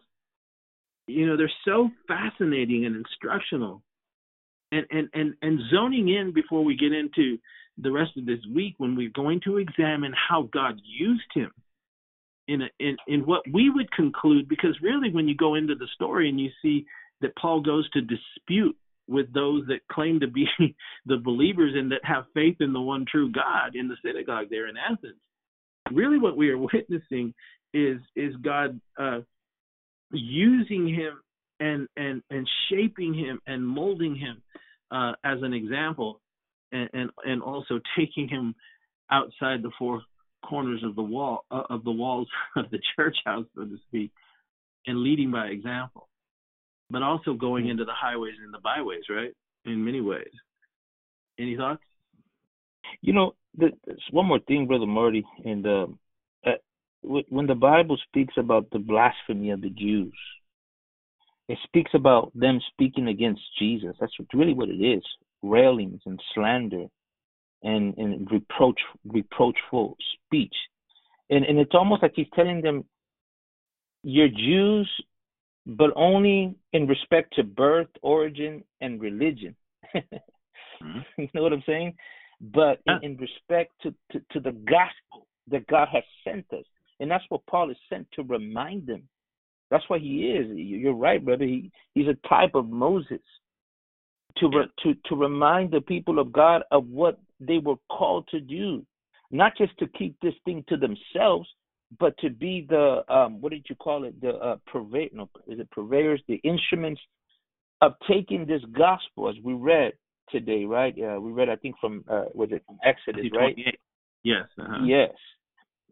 you 1.07 1.27
know, 1.27 1.37
they're 1.37 1.51
so 1.63 1.89
fascinating 2.07 2.85
and 2.85 2.95
instructional. 2.95 3.81
And 4.76 4.86
and 4.91 5.09
and, 5.13 5.34
and 5.41 5.59
zoning 5.71 6.09
in 6.09 6.34
before 6.34 6.63
we 6.63 6.76
get 6.76 6.91
into 6.91 7.38
the 7.78 7.91
rest 7.91 8.11
of 8.17 8.26
this 8.26 8.39
week 8.53 8.76
when 8.78 8.95
we're 8.95 9.09
going 9.09 9.41
to 9.45 9.57
examine 9.57 10.13
how 10.30 10.49
God 10.53 10.80
used 10.84 11.32
him 11.34 11.51
in, 12.47 12.61
a, 12.61 12.67
in 12.80 12.97
in 13.07 13.21
what 13.21 13.41
we 13.51 13.69
would 13.69 13.91
conclude 13.91 14.47
because 14.47 14.76
really 14.82 15.11
when 15.11 15.28
you 15.28 15.36
go 15.36 15.55
into 15.55 15.76
the 15.76 15.88
story 15.95 16.30
and 16.30 16.39
you 16.39 16.49
see 16.61 16.86
that 17.21 17.36
Paul 17.38 17.61
goes 17.61 17.89
to 17.91 18.01
dispute 18.01 18.76
with 19.07 19.32
those 19.34 19.65
that 19.67 19.88
claim 19.91 20.19
to 20.19 20.28
be 20.28 20.47
the 21.05 21.17
believers 21.17 21.73
and 21.76 21.91
that 21.91 22.03
have 22.03 22.26
faith 22.34 22.57
in 22.59 22.73
the 22.73 22.82
one 22.82 23.05
true 23.09 23.32
God 23.32 23.76
in 23.76 23.88
the 23.88 23.97
synagogue 24.03 24.47
there 24.49 24.67
in 24.67 24.76
Athens. 24.78 25.19
Really, 25.91 26.17
what 26.17 26.38
we 26.38 26.49
are 26.49 26.57
witnessing 26.57 27.34
is 27.73 27.99
is 28.15 28.36
God 28.38 28.80
uh, 28.99 29.19
using 30.11 30.88
him 30.88 31.21
and 31.59 31.88
and 31.97 32.21
and 32.30 32.47
shaping 32.69 33.13
him 33.13 33.39
and 33.47 33.65
molding 33.65 34.15
him 34.15 34.41
uh, 34.91 35.13
as 35.23 35.39
an 35.41 35.53
example, 35.53 36.21
and, 36.71 36.89
and 36.93 37.09
and 37.23 37.41
also 37.41 37.79
taking 37.97 38.27
him 38.27 38.55
outside 39.11 39.61
the 39.61 39.71
four 39.77 40.01
corners 40.43 40.83
of 40.83 40.95
the 40.95 41.03
wall 41.03 41.45
uh, 41.51 41.63
of 41.69 41.83
the 41.83 41.91
walls 41.91 42.27
of 42.55 42.69
the 42.71 42.79
church 42.95 43.17
house, 43.25 43.45
so 43.55 43.63
to 43.63 43.77
speak, 43.88 44.11
and 44.88 44.99
leading 44.99 45.31
by 45.31 45.47
example 45.47 46.07
but 46.89 47.01
also 47.01 47.33
going 47.33 47.67
into 47.67 47.86
the 47.86 47.93
highways 47.93 48.36
and 48.43 48.53
the 48.53 48.59
byways, 48.59 49.03
right? 49.09 49.33
In 49.65 49.83
many 49.83 50.01
ways. 50.01 50.29
Any 51.39 51.57
thoughts? 51.57 51.81
You 53.01 53.13
know, 53.13 53.36
there's 53.57 53.73
one 54.11 54.27
more 54.27 54.39
thing, 54.39 54.67
brother 54.67 54.86
Marty, 54.86 55.25
and 55.43 55.65
uh, 55.65 55.88
uh, 56.45 56.51
when 57.01 57.47
the 57.47 57.55
Bible 57.55 57.97
speaks 58.07 58.36
about 58.38 58.69
the 58.71 58.79
blasphemy 58.79 59.49
of 59.49 59.61
the 59.61 59.69
Jews, 59.69 60.13
it 61.47 61.57
speaks 61.63 61.91
about 61.93 62.31
them 62.35 62.59
speaking 62.71 63.07
against 63.07 63.41
Jesus. 63.59 63.95
That's 63.99 64.15
really 64.33 64.53
what 64.53 64.69
it 64.69 64.81
is: 64.81 65.03
railings 65.41 66.01
and 66.05 66.21
slander, 66.33 66.85
and 67.63 67.97
and 67.97 68.29
reproach 68.31 68.79
reproachful 69.05 69.97
speech, 70.25 70.55
and 71.29 71.45
and 71.45 71.59
it's 71.59 71.75
almost 71.75 72.01
like 72.01 72.13
he's 72.15 72.27
telling 72.35 72.61
them, 72.61 72.85
"You're 74.03 74.29
Jews, 74.29 74.89
but 75.65 75.91
only 75.95 76.55
in 76.73 76.87
respect 76.87 77.33
to 77.35 77.43
birth, 77.43 77.87
origin, 78.01 78.63
and 78.81 79.01
religion. 79.01 79.55
mm-hmm. 79.95 80.99
You 81.17 81.29
know 81.33 81.43
what 81.43 81.53
I'm 81.53 81.63
saying? 81.65 81.95
But 82.41 82.79
in, 82.85 82.99
in 83.11 83.17
respect 83.17 83.71
to, 83.83 83.93
to, 84.11 84.19
to, 84.31 84.39
the 84.39 84.51
gospel 84.51 85.27
that 85.47 85.65
God 85.67 85.87
has 85.91 86.03
sent 86.23 86.45
us. 86.51 86.65
And 86.99 87.09
that's 87.09 87.23
what 87.29 87.45
Paul 87.47 87.71
is 87.71 87.77
sent 87.89 88.07
to 88.13 88.23
remind 88.23 88.85
them. 88.85 89.03
That's 89.72 89.88
what 89.89 90.01
he 90.01 90.32
is. 90.32 90.47
You're 90.55 90.93
right, 90.93 91.24
brother. 91.24 91.45
He, 91.45 91.72
he's 91.93 92.07
a 92.07 92.28
type 92.28 92.55
of 92.55 92.70
Moses. 92.70 93.22
to 94.38 94.47
re, 94.47 94.66
to 94.84 94.93
to 95.05 95.16
remind 95.16 95.72
the 95.72 95.82
people 95.82 96.20
of 96.20 96.32
God 96.32 96.63
of 96.72 96.88
what 96.88 97.20
they 97.39 97.57
were 97.57 97.76
called 97.89 98.28
to 98.30 98.39
do, 98.39 98.86
not 99.32 99.53
just 99.57 99.78
to 99.80 99.88
keep 99.88 100.16
this 100.22 100.34
thing 100.45 100.63
to 100.70 100.78
themselves, 100.78 101.47
but 101.99 102.18
to 102.20 102.30
be 102.30 102.66
the 102.70 103.03
um, 103.09 103.41
what 103.41 103.51
did 103.51 103.66
you 103.70 103.76
call 103.76 104.03
it? 104.03 104.20
The 104.22 104.32
uh, 104.36 104.57
purveyor, 104.68 105.09
no, 105.13 105.30
is 105.47 105.59
it 105.59 105.70
purveyors? 105.72 106.22
The 106.28 106.41
instruments 106.43 107.01
of 107.82 107.93
taking 108.09 108.45
this 108.45 108.61
gospel, 108.78 109.30
as 109.30 109.36
we 109.43 109.53
read 109.53 109.93
today, 110.30 110.66
right? 110.66 110.93
Uh, 110.97 111.20
we 111.20 111.32
read, 111.32 111.49
I 111.49 111.55
think, 111.55 111.76
from 111.80 112.03
uh, 112.09 112.26
was 112.34 112.49
it 112.51 112.63
from 112.66 112.78
Exodus, 112.84 113.26
right? 113.38 113.55
Yes. 114.24 114.45
Uh-huh. 114.59 114.84
Yes. 114.86 115.11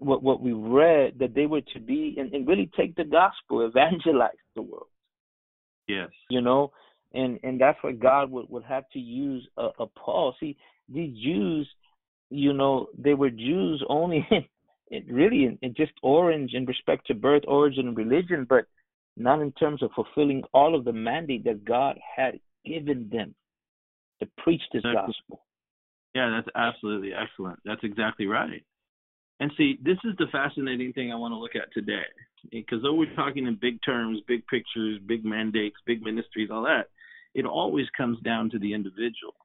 What 0.03 0.23
what 0.23 0.41
we 0.41 0.53
read 0.53 1.19
that 1.19 1.33
they 1.33 1.45
were 1.45 1.61
to 1.73 1.79
be 1.79 2.15
and, 2.17 2.33
and 2.33 2.47
really 2.47 2.69
take 2.77 2.95
the 2.95 3.03
gospel, 3.03 3.65
evangelize 3.65 4.31
the 4.55 4.61
world. 4.61 4.87
Yes. 5.87 6.09
You 6.29 6.41
know, 6.41 6.71
and 7.13 7.39
and 7.43 7.59
that's 7.59 7.77
what 7.81 7.99
God 7.99 8.31
would 8.31 8.49
would 8.49 8.63
have 8.63 8.83
to 8.93 8.99
use 8.99 9.47
a, 9.57 9.69
a 9.79 9.87
Paul. 9.87 10.35
See, 10.39 10.57
these 10.89 11.15
Jews, 11.23 11.69
you 12.29 12.53
know, 12.53 12.87
they 12.97 13.13
were 13.13 13.29
Jews 13.29 13.83
only 13.89 14.27
in, 14.91 15.05
really 15.07 15.45
in, 15.45 15.57
in 15.61 15.73
just 15.75 15.93
orange 16.01 16.51
in 16.53 16.65
respect 16.65 17.07
to 17.07 17.13
birth, 17.13 17.43
origin, 17.47 17.95
religion, 17.95 18.45
but 18.47 18.65
not 19.15 19.41
in 19.41 19.51
terms 19.53 19.83
of 19.83 19.91
fulfilling 19.95 20.43
all 20.53 20.75
of 20.75 20.85
the 20.85 20.93
mandate 20.93 21.43
that 21.43 21.65
God 21.65 21.99
had 22.15 22.39
given 22.65 23.09
them 23.11 23.35
to 24.19 24.27
preach 24.43 24.61
this 24.71 24.83
gospel. 24.83 25.43
Yeah, 26.15 26.29
that's 26.29 26.55
absolutely 26.55 27.11
excellent. 27.13 27.59
That's 27.65 27.83
exactly 27.83 28.27
right. 28.27 28.63
And 29.43 29.51
see, 29.57 29.77
this 29.83 29.97
is 30.05 30.13
the 30.19 30.27
fascinating 30.31 30.93
thing 30.93 31.11
I 31.11 31.15
want 31.15 31.33
to 31.33 31.37
look 31.37 31.57
at 31.57 31.73
today. 31.73 32.05
Because 32.49 32.81
though 32.81 32.93
we're 32.93 33.13
talking 33.13 33.45
in 33.45 33.57
big 33.59 33.77
terms, 33.85 34.21
big 34.25 34.47
pictures, 34.47 35.01
big 35.05 35.25
mandates, 35.25 35.75
big 35.85 36.01
ministries, 36.01 36.47
all 36.49 36.63
that, 36.63 36.87
it 37.35 37.45
always 37.45 37.87
comes 37.97 38.17
down 38.21 38.49
to 38.51 38.59
the 38.59 38.73
individual, 38.73 39.35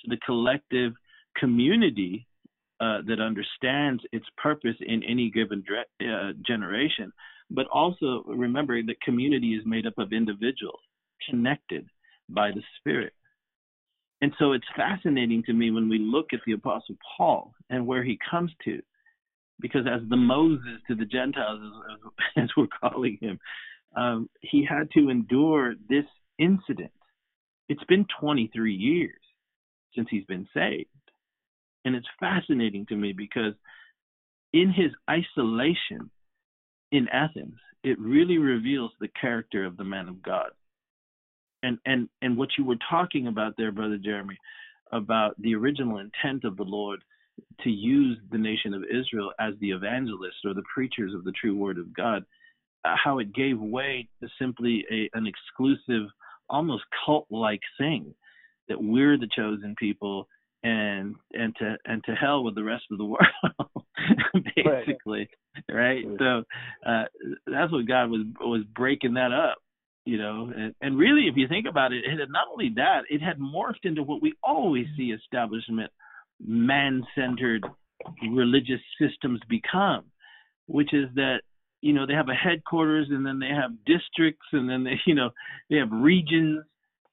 to 0.00 0.08
the 0.08 0.16
collective 0.24 0.94
community 1.36 2.26
uh, 2.80 3.02
that 3.06 3.20
understands 3.20 4.02
its 4.12 4.24
purpose 4.42 4.76
in 4.80 5.02
any 5.02 5.30
given 5.30 5.62
uh, 6.00 6.32
generation. 6.46 7.12
But 7.50 7.66
also 7.66 8.24
remember 8.26 8.82
that 8.82 9.02
community 9.02 9.48
is 9.48 9.66
made 9.66 9.86
up 9.86 9.98
of 9.98 10.14
individuals 10.14 10.80
connected 11.28 11.86
by 12.30 12.50
the 12.50 12.62
Spirit. 12.78 13.12
And 14.22 14.32
so 14.38 14.52
it's 14.52 14.64
fascinating 14.74 15.42
to 15.44 15.52
me 15.52 15.70
when 15.70 15.90
we 15.90 15.98
look 15.98 16.28
at 16.32 16.40
the 16.46 16.52
Apostle 16.52 16.96
Paul 17.14 17.52
and 17.68 17.86
where 17.86 18.02
he 18.02 18.18
comes 18.30 18.52
to, 18.64 18.80
because 19.60 19.86
as 19.86 20.08
the 20.08 20.16
Moses 20.16 20.80
to 20.88 20.94
the 20.94 21.04
Gentiles, 21.04 21.60
as, 21.92 22.10
as 22.44 22.48
we're 22.56 22.66
calling 22.80 23.18
him, 23.20 23.38
um, 23.96 24.28
he 24.40 24.64
had 24.68 24.90
to 24.92 25.08
endure 25.08 25.74
this 25.88 26.04
incident. 26.38 26.92
It's 27.68 27.84
been 27.84 28.06
23 28.20 28.74
years 28.74 29.20
since 29.94 30.08
he's 30.10 30.24
been 30.24 30.48
saved. 30.54 30.88
And 31.84 31.94
it's 31.94 32.06
fascinating 32.20 32.86
to 32.86 32.96
me 32.96 33.12
because 33.12 33.54
in 34.52 34.72
his 34.72 34.90
isolation 35.10 36.10
in 36.92 37.08
Athens, 37.08 37.56
it 37.82 37.98
really 37.98 38.38
reveals 38.38 38.90
the 39.00 39.08
character 39.20 39.64
of 39.64 39.76
the 39.76 39.84
man 39.84 40.08
of 40.08 40.22
God 40.22 40.50
and 41.62 41.78
and 41.84 42.08
and 42.22 42.36
what 42.36 42.50
you 42.56 42.64
were 42.64 42.78
talking 42.90 43.26
about 43.26 43.54
there, 43.56 43.72
brother 43.72 43.98
Jeremy, 43.98 44.38
about 44.92 45.40
the 45.40 45.54
original 45.54 45.98
intent 45.98 46.44
of 46.44 46.56
the 46.56 46.64
Lord 46.64 47.02
to 47.62 47.70
use 47.70 48.18
the 48.30 48.38
nation 48.38 48.74
of 48.74 48.82
Israel 48.84 49.32
as 49.40 49.54
the 49.60 49.70
evangelists 49.70 50.44
or 50.44 50.54
the 50.54 50.62
preachers 50.72 51.14
of 51.14 51.24
the 51.24 51.32
true 51.32 51.56
word 51.56 51.78
of 51.78 51.94
God, 51.94 52.24
uh, 52.84 52.94
how 53.02 53.18
it 53.18 53.34
gave 53.34 53.58
way 53.58 54.08
to 54.22 54.28
simply 54.38 54.84
a, 54.90 55.10
an 55.16 55.26
exclusive, 55.26 56.08
almost 56.48 56.84
cult-like 57.04 57.60
thing 57.78 58.14
that 58.68 58.82
we're 58.82 59.18
the 59.18 59.28
chosen 59.34 59.74
people 59.78 60.28
and 60.64 61.14
and 61.32 61.54
to 61.56 61.76
and 61.84 62.02
to 62.04 62.14
hell 62.14 62.42
with 62.42 62.56
the 62.56 62.64
rest 62.64 62.84
of 62.90 62.98
the 62.98 63.04
world 63.04 63.84
basically 64.56 65.28
right, 65.70 66.04
right? 66.04 66.04
so 66.18 66.42
uh, 66.84 67.04
that's 67.46 67.70
what 67.70 67.86
god 67.86 68.10
was 68.10 68.22
was 68.40 68.64
breaking 68.74 69.14
that 69.14 69.30
up 69.30 69.58
you 70.08 70.16
know? 70.16 70.50
And, 70.56 70.74
and 70.80 70.98
really 70.98 71.28
if 71.28 71.36
you 71.36 71.46
think 71.48 71.66
about 71.68 71.92
it 71.92 72.02
it 72.04 72.18
had 72.18 72.30
not 72.30 72.48
only 72.50 72.72
that 72.76 73.02
it 73.10 73.20
had 73.20 73.38
morphed 73.38 73.84
into 73.84 74.02
what 74.02 74.22
we 74.22 74.32
always 74.42 74.86
see 74.96 75.12
establishment 75.12 75.92
man-centered 76.40 77.66
religious 78.30 78.80
systems 79.00 79.40
become 79.48 80.04
which 80.68 80.94
is 80.94 81.08
that 81.16 81.40
you 81.80 81.92
know 81.92 82.06
they 82.06 82.12
have 82.12 82.28
a 82.28 82.34
headquarters 82.34 83.08
and 83.10 83.26
then 83.26 83.40
they 83.40 83.48
have 83.48 83.72
districts 83.84 84.46
and 84.52 84.70
then 84.70 84.84
they 84.84 85.00
you 85.06 85.14
know 85.14 85.30
they 85.68 85.76
have 85.76 85.90
regions. 85.90 86.62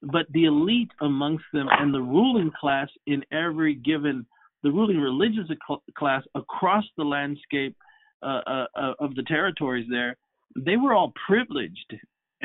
But 0.02 0.28
the 0.32 0.46
elite 0.46 0.92
amongst 1.02 1.46
them 1.52 1.68
and 1.72 1.92
the 1.92 2.02
ruling 2.02 2.52
class 2.60 2.90
in 3.08 3.24
every 3.32 3.74
given 3.74 4.28
the 4.62 4.70
ruling 4.70 5.00
religious 5.00 5.50
class 5.98 6.22
across 6.36 6.84
the 6.96 7.04
landscape 7.04 7.76
uh, 8.22 8.42
uh, 8.46 8.66
uh, 8.76 8.94
of 9.00 9.16
the 9.16 9.24
territories 9.24 9.88
there 9.90 10.16
they 10.56 10.78
were 10.78 10.94
all 10.94 11.12
privileged 11.28 11.96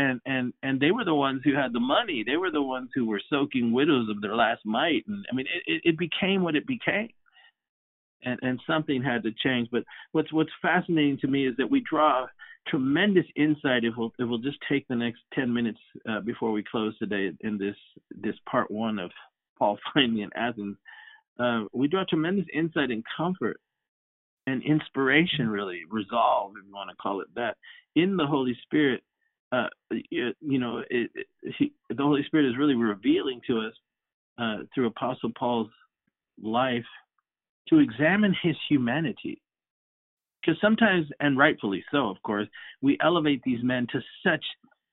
and 0.00 0.20
and 0.24 0.52
and 0.62 0.80
they 0.80 0.90
were 0.90 1.04
the 1.04 1.14
ones 1.14 1.42
who 1.44 1.54
had 1.54 1.72
the 1.72 1.80
money. 1.80 2.24
They 2.26 2.36
were 2.36 2.50
the 2.50 2.62
ones 2.62 2.90
who 2.94 3.06
were 3.06 3.20
soaking 3.28 3.72
widows 3.72 4.08
of 4.08 4.22
their 4.22 4.34
last 4.34 4.64
mite, 4.64 5.04
and 5.06 5.26
I 5.30 5.34
mean, 5.34 5.46
it, 5.66 5.82
it 5.84 5.98
became 5.98 6.42
what 6.42 6.56
it 6.56 6.66
became, 6.66 7.10
and 8.24 8.38
and 8.42 8.60
something 8.66 9.02
had 9.02 9.22
to 9.24 9.30
change. 9.44 9.68
But 9.70 9.84
what's 10.12 10.32
what's 10.32 10.50
fascinating 10.62 11.18
to 11.18 11.28
me 11.28 11.46
is 11.46 11.54
that 11.58 11.70
we 11.70 11.80
draw 11.88 12.26
tremendous 12.68 13.26
insight 13.36 13.84
if 13.84 13.94
we'll 13.96 14.12
if 14.18 14.28
we'll 14.28 14.38
just 14.38 14.58
take 14.70 14.88
the 14.88 14.96
next 14.96 15.20
ten 15.34 15.52
minutes 15.52 15.80
uh, 16.08 16.20
before 16.20 16.52
we 16.52 16.64
close 16.64 16.96
today 16.98 17.30
in 17.40 17.58
this 17.58 17.76
this 18.10 18.36
part 18.50 18.70
one 18.70 18.98
of 18.98 19.10
Paul 19.58 19.78
finding 19.94 20.22
in 20.22 20.30
Athens. 20.34 20.76
Uh, 21.38 21.64
we 21.72 21.88
draw 21.88 22.04
tremendous 22.08 22.46
insight 22.54 22.90
and 22.90 23.04
comfort 23.16 23.60
and 24.46 24.62
inspiration, 24.62 25.48
really 25.48 25.82
resolve, 25.90 26.52
if 26.58 26.66
you 26.66 26.74
want 26.74 26.90
to 26.90 26.96
call 26.96 27.20
it 27.20 27.28
that, 27.34 27.56
in 27.94 28.16
the 28.16 28.26
Holy 28.26 28.56
Spirit 28.64 29.02
uh, 29.52 29.66
you, 30.10 30.58
know, 30.58 30.82
it, 30.90 31.10
it, 31.14 31.26
he, 31.58 31.72
the 31.88 32.02
Holy 32.02 32.22
Spirit 32.24 32.48
is 32.48 32.58
really 32.58 32.74
revealing 32.74 33.40
to 33.46 33.60
us 33.60 33.74
uh, 34.38 34.56
through 34.74 34.86
Apostle 34.86 35.30
Paul's 35.36 35.70
life 36.40 36.84
to 37.68 37.78
examine 37.78 38.34
his 38.42 38.56
humanity. 38.68 39.42
Because 40.40 40.60
sometimes, 40.60 41.06
and 41.20 41.36
rightfully 41.36 41.84
so, 41.90 42.08
of 42.08 42.16
course, 42.22 42.48
we 42.80 42.96
elevate 43.02 43.42
these 43.44 43.62
men 43.62 43.86
to 43.92 44.00
such, 44.24 44.44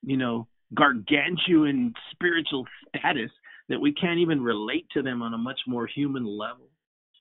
you 0.04 0.18
know, 0.18 0.48
gargantuan 0.74 1.94
spiritual 2.12 2.66
status 2.90 3.32
that 3.70 3.80
we 3.80 3.94
can't 3.94 4.20
even 4.20 4.42
relate 4.42 4.86
to 4.94 5.02
them 5.02 5.22
on 5.22 5.34
a 5.34 5.38
much 5.38 5.60
more 5.68 5.88
human 5.88 6.26
level. 6.26 6.68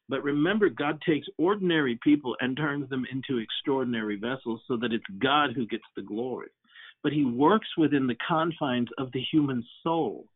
But 0.08 0.24
remember, 0.24 0.68
God 0.68 1.00
takes 1.06 1.26
ordinary 1.38 1.98
people 2.02 2.36
and 2.40 2.56
turns 2.56 2.88
them 2.88 3.04
into 3.10 3.38
extraordinary 3.38 4.16
vessels 4.16 4.62
so 4.66 4.76
that 4.78 4.92
it's 4.92 5.04
God 5.20 5.50
who 5.54 5.66
gets 5.66 5.84
the 5.94 6.02
glory 6.02 6.48
but 7.06 7.12
he 7.12 7.24
works 7.24 7.68
within 7.78 8.08
the 8.08 8.16
confines 8.26 8.88
of 8.98 9.12
the 9.12 9.22
human 9.30 9.64
soul. 9.84 10.26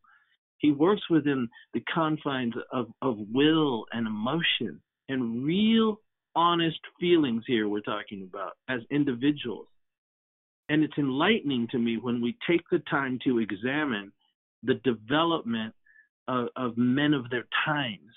He 0.59 0.71
works 0.71 1.03
within 1.11 1.49
the 1.75 1.83
confines 1.93 2.55
of, 2.71 2.87
of 3.03 3.17
will 3.35 3.87
and 3.91 4.07
emotion 4.07 4.81
and 5.09 5.45
real 5.45 6.01
honest 6.37 6.79
feelings 7.01 7.43
here 7.45 7.69
we're 7.69 7.81
talking 7.81 8.23
about 8.23 8.53
as 8.69 8.83
individuals. 8.89 9.67
And 10.69 10.85
it's 10.85 10.97
enlightening 10.97 11.67
to 11.73 11.79
me 11.81 11.99
when 12.01 12.23
we 12.23 12.37
take 12.49 12.63
the 12.71 12.79
time 12.89 13.19
to 13.25 13.41
examine 13.41 14.13
the 14.63 14.75
development 14.85 15.75
of, 16.29 16.51
of 16.55 16.79
men 16.79 17.15
of 17.15 17.31
their 17.31 17.49
times, 17.67 18.15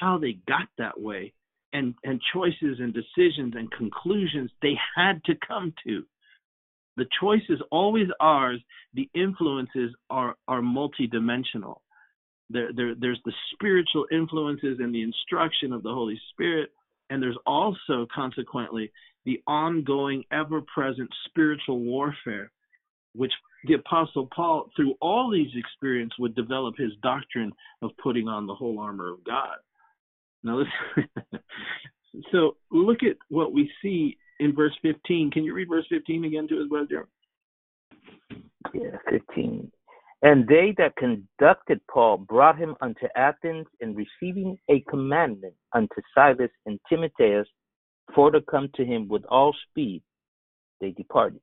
how 0.00 0.18
they 0.18 0.38
got 0.48 0.66
that 0.78 1.00
way, 1.00 1.32
and, 1.72 1.94
and 2.02 2.20
choices 2.34 2.80
and 2.80 2.92
decisions 2.92 3.54
and 3.56 3.70
conclusions 3.70 4.50
they 4.60 4.74
had 4.96 5.22
to 5.26 5.34
come 5.46 5.72
to. 5.86 6.04
The 6.96 7.06
choice 7.20 7.42
is 7.48 7.60
always 7.70 8.08
ours. 8.20 8.60
The 8.94 9.08
influences 9.14 9.94
are 10.08 10.36
are 10.48 10.60
multidimensional. 10.60 11.78
There, 12.50 12.70
there, 12.74 12.94
there's 12.98 13.20
the 13.24 13.32
spiritual 13.52 14.06
influences 14.10 14.78
and 14.80 14.92
the 14.92 15.02
instruction 15.02 15.72
of 15.72 15.84
the 15.84 15.94
Holy 15.94 16.20
Spirit, 16.32 16.70
and 17.08 17.22
there's 17.22 17.38
also 17.46 18.08
consequently 18.12 18.90
the 19.24 19.40
ongoing, 19.46 20.24
ever-present 20.32 21.08
spiritual 21.26 21.78
warfare, 21.78 22.50
which 23.14 23.32
the 23.64 23.74
Apostle 23.74 24.28
Paul, 24.34 24.70
through 24.74 24.94
all 25.00 25.30
these 25.30 25.50
experiences, 25.54 26.16
would 26.18 26.34
develop 26.34 26.74
his 26.76 26.92
doctrine 27.02 27.52
of 27.82 27.90
putting 28.02 28.26
on 28.26 28.46
the 28.46 28.54
whole 28.54 28.80
armor 28.80 29.12
of 29.12 29.22
God. 29.24 29.56
Now, 30.42 30.62
so 32.32 32.56
look 32.70 33.02
at 33.02 33.16
what 33.28 33.52
we 33.52 33.70
see 33.82 34.16
in 34.40 34.54
verse 34.56 34.74
15. 34.82 35.30
Can 35.30 35.44
you 35.44 35.54
read 35.54 35.68
verse 35.68 35.86
15 35.88 36.24
again 36.24 36.48
to 36.48 36.60
us, 36.60 36.68
brother? 36.68 37.06
Yeah, 38.74 38.96
15. 39.08 39.70
And 40.22 40.46
they 40.48 40.74
that 40.76 40.96
conducted 40.96 41.80
Paul 41.90 42.18
brought 42.18 42.58
him 42.58 42.74
unto 42.80 43.06
Athens, 43.16 43.66
and 43.80 43.96
receiving 43.96 44.58
a 44.68 44.80
commandment 44.80 45.54
unto 45.74 45.94
Silas 46.14 46.50
and 46.66 46.78
Timotheus 46.88 47.46
for 48.14 48.30
to 48.30 48.40
come 48.42 48.68
to 48.74 48.84
him 48.84 49.08
with 49.08 49.24
all 49.26 49.54
speed, 49.70 50.02
they 50.80 50.90
departed. 50.90 51.40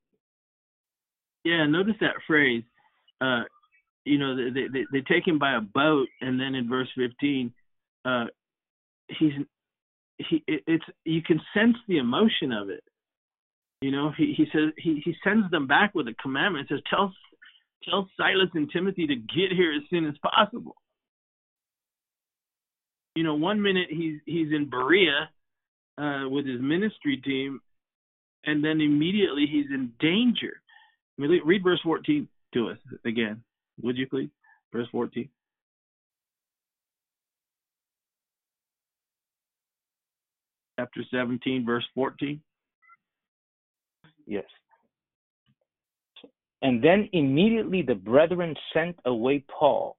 Yeah, 1.43 1.65
notice 1.65 1.95
that 2.01 2.15
phrase. 2.27 2.63
Uh, 3.21 3.43
you 4.05 4.19
know, 4.19 4.35
they, 4.35 4.67
they 4.71 4.85
they 4.91 5.01
take 5.01 5.27
him 5.27 5.39
by 5.39 5.55
a 5.55 5.61
boat, 5.61 6.07
and 6.21 6.39
then 6.39 6.55
in 6.55 6.69
verse 6.69 6.89
15, 6.95 7.51
uh, 8.05 8.25
he's 9.07 9.33
he 10.17 10.43
it's 10.47 10.83
you 11.05 11.21
can 11.21 11.39
sense 11.53 11.77
the 11.87 11.97
emotion 11.97 12.51
of 12.51 12.69
it. 12.69 12.83
You 13.81 13.91
know, 13.91 14.11
he 14.17 14.33
he 14.35 14.45
says 14.51 14.73
he 14.77 15.01
he 15.03 15.15
sends 15.23 15.49
them 15.51 15.67
back 15.67 15.93
with 15.93 16.07
a 16.07 16.15
commandment. 16.21 16.67
Says 16.69 16.79
tell 16.89 17.13
tell 17.83 18.09
Silas 18.17 18.49
and 18.53 18.69
Timothy 18.71 19.07
to 19.07 19.15
get 19.15 19.51
here 19.55 19.73
as 19.73 19.83
soon 19.89 20.07
as 20.07 20.15
possible. 20.23 20.75
You 23.15 23.23
know, 23.23 23.35
one 23.35 23.61
minute 23.61 23.87
he's 23.89 24.19
he's 24.25 24.51
in 24.51 24.69
Berea 24.69 25.29
uh, 25.97 26.29
with 26.29 26.45
his 26.45 26.61
ministry 26.61 27.17
team, 27.17 27.61
and 28.45 28.63
then 28.63 28.81
immediately 28.81 29.45
he's 29.51 29.67
in 29.71 29.91
danger. 29.99 30.61
I 31.17 31.21
mean, 31.21 31.41
read 31.45 31.63
verse 31.63 31.79
14 31.83 32.27
to 32.53 32.69
us 32.69 32.77
again, 33.05 33.43
would 33.81 33.97
you 33.97 34.07
please? 34.07 34.29
Verse 34.71 34.87
14. 34.91 35.29
Chapter 40.79 41.01
17, 41.11 41.65
verse 41.65 41.85
14. 41.95 42.39
Yes. 44.25 44.43
And 46.61 46.83
then 46.83 47.09
immediately 47.13 47.81
the 47.81 47.95
brethren 47.95 48.55
sent 48.73 48.97
away 49.05 49.43
Paul 49.47 49.97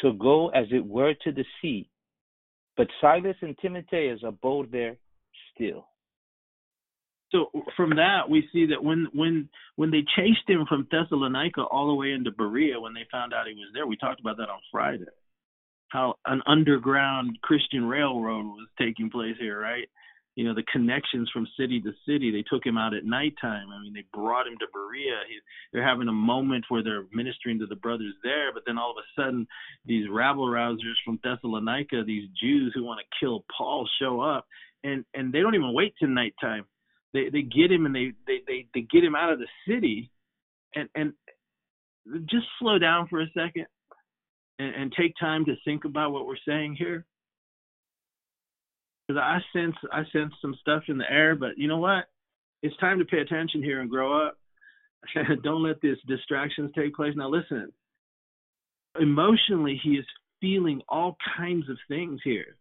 to 0.00 0.12
go 0.14 0.48
as 0.50 0.66
it 0.70 0.84
were 0.84 1.14
to 1.22 1.32
the 1.32 1.44
sea, 1.60 1.88
but 2.76 2.86
Silas 3.00 3.36
and 3.42 3.56
Timotheus 3.58 4.20
abode 4.24 4.70
there 4.72 4.96
still. 5.54 5.86
So 7.30 7.50
from 7.76 7.90
that 7.96 8.28
we 8.28 8.48
see 8.52 8.66
that 8.66 8.82
when 8.82 9.08
when 9.14 9.48
when 9.76 9.90
they 9.90 10.04
chased 10.16 10.46
him 10.46 10.66
from 10.68 10.86
Thessalonica 10.90 11.62
all 11.62 11.88
the 11.88 11.94
way 11.94 12.12
into 12.12 12.30
Berea 12.30 12.78
when 12.78 12.92
they 12.92 13.06
found 13.10 13.32
out 13.32 13.46
he 13.46 13.54
was 13.54 13.70
there, 13.72 13.86
we 13.86 13.96
talked 13.96 14.20
about 14.20 14.36
that 14.36 14.50
on 14.50 14.60
Friday. 14.70 15.06
How 15.92 16.14
an 16.26 16.42
underground 16.46 17.38
Christian 17.42 17.84
railroad 17.84 18.46
was 18.46 18.68
taking 18.78 19.10
place 19.10 19.36
here, 19.38 19.60
right? 19.60 19.88
you 20.34 20.44
know 20.44 20.54
the 20.54 20.64
connections 20.72 21.28
from 21.32 21.46
city 21.58 21.80
to 21.80 21.92
city. 22.06 22.30
They 22.30 22.42
took 22.42 22.64
him 22.64 22.78
out 22.78 22.94
at 22.94 23.04
nighttime. 23.04 23.68
I 23.70 23.82
mean, 23.82 23.92
they 23.92 24.04
brought 24.14 24.46
him 24.46 24.56
to 24.58 24.66
Berea. 24.72 25.20
He, 25.28 25.38
they're 25.72 25.86
having 25.86 26.08
a 26.08 26.12
moment 26.12 26.64
where 26.68 26.82
they're 26.82 27.04
ministering 27.12 27.58
to 27.58 27.66
the 27.66 27.76
brothers 27.76 28.14
there, 28.22 28.52
but 28.52 28.62
then 28.66 28.78
all 28.78 28.92
of 28.92 28.96
a 28.96 29.20
sudden, 29.20 29.46
these 29.84 30.08
rabble 30.10 30.46
rousers 30.46 30.96
from 31.04 31.20
Thessalonica, 31.22 32.02
these 32.06 32.28
Jews 32.40 32.72
who 32.74 32.84
want 32.84 33.00
to 33.00 33.24
kill 33.24 33.44
Paul, 33.56 33.88
show 34.00 34.20
up, 34.20 34.46
and 34.82 35.04
and 35.14 35.32
they 35.32 35.40
don't 35.40 35.54
even 35.54 35.74
wait 35.74 35.94
till 35.98 36.08
nighttime. 36.08 36.64
They 37.12 37.28
they 37.30 37.42
get 37.42 37.70
him 37.70 37.84
and 37.84 37.94
they 37.94 38.12
they 38.26 38.38
they, 38.46 38.66
they 38.74 38.80
get 38.80 39.04
him 39.04 39.14
out 39.14 39.32
of 39.32 39.38
the 39.38 39.48
city, 39.68 40.10
and 40.74 40.88
and 40.94 41.12
just 42.30 42.46
slow 42.58 42.78
down 42.78 43.06
for 43.08 43.20
a 43.20 43.26
second, 43.36 43.66
and, 44.62 44.74
and 44.74 44.92
take 44.98 45.14
time 45.18 45.44
to 45.46 45.54
think 45.64 45.84
about 45.84 46.12
what 46.12 46.26
we're 46.26 46.36
saying 46.46 46.76
here 46.78 47.04
because 49.12 49.20
I 49.20 49.38
sense 49.58 49.76
I 49.92 50.02
sense 50.12 50.32
some 50.40 50.54
stuff 50.60 50.84
in 50.88 50.98
the 50.98 51.10
air. 51.10 51.34
But 51.34 51.58
you 51.58 51.68
know 51.68 51.78
what? 51.78 52.04
It's 52.62 52.76
time 52.78 52.98
to 52.98 53.04
pay 53.04 53.18
attention 53.18 53.62
here 53.62 53.80
and 53.80 53.90
grow 53.90 54.26
up. 54.26 54.38
Don't 55.42 55.62
let 55.62 55.80
these 55.80 55.96
distractions 56.06 56.70
take 56.76 56.94
place. 56.94 57.14
Now 57.16 57.28
listen. 57.28 57.72
Emotionally, 59.00 59.80
he 59.82 59.92
is 59.92 60.04
feeling 60.40 60.82
all 60.88 61.16
kinds 61.36 61.68
of 61.68 61.76
things 61.88 62.20
here. 62.22 62.56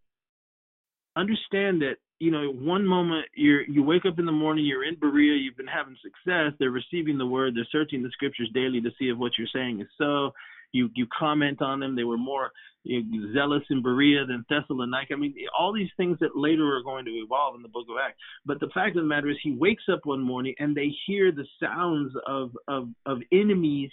Understand 1.17 1.81
that 1.81 1.95
you 2.19 2.31
know 2.31 2.51
one 2.51 2.85
moment 2.85 3.25
you're 3.35 3.63
you 3.63 3.83
wake 3.83 4.05
up 4.05 4.19
in 4.19 4.25
the 4.25 4.31
morning 4.31 4.63
you're 4.63 4.85
in 4.85 4.95
berea 4.95 5.33
you've 5.33 5.57
been 5.57 5.65
having 5.65 5.97
success 6.03 6.53
they're 6.59 6.69
receiving 6.69 7.17
the 7.17 7.25
word 7.25 7.55
they're 7.55 7.67
searching 7.71 8.03
the 8.03 8.11
scriptures 8.11 8.47
daily 8.53 8.79
to 8.79 8.91
see 8.99 9.05
if 9.05 9.17
what 9.17 9.31
you're 9.39 9.47
saying 9.51 9.81
is 9.81 9.87
so 9.97 10.31
you 10.71 10.89
you 10.95 11.07
comment 11.17 11.61
on 11.61 11.79
them. 11.79 11.95
They 11.95 12.03
were 12.03 12.17
more 12.17 12.51
know, 12.85 13.33
zealous 13.33 13.63
in 13.69 13.81
Berea 13.81 14.25
than 14.25 14.45
Thessalonica. 14.49 15.13
I 15.13 15.17
mean, 15.17 15.35
all 15.57 15.73
these 15.73 15.89
things 15.97 16.17
that 16.19 16.35
later 16.35 16.75
are 16.75 16.83
going 16.83 17.05
to 17.05 17.11
evolve 17.11 17.55
in 17.55 17.61
the 17.61 17.67
Book 17.67 17.85
of 17.89 17.97
Acts. 18.03 18.17
But 18.45 18.59
the 18.59 18.69
fact 18.73 18.95
of 18.95 19.03
the 19.03 19.07
matter 19.07 19.29
is, 19.29 19.37
he 19.43 19.51
wakes 19.51 19.83
up 19.91 20.01
one 20.03 20.21
morning 20.21 20.55
and 20.59 20.75
they 20.75 20.89
hear 21.05 21.31
the 21.31 21.45
sounds 21.61 22.13
of 22.27 22.51
of 22.67 22.89
of 23.05 23.19
enemies 23.31 23.91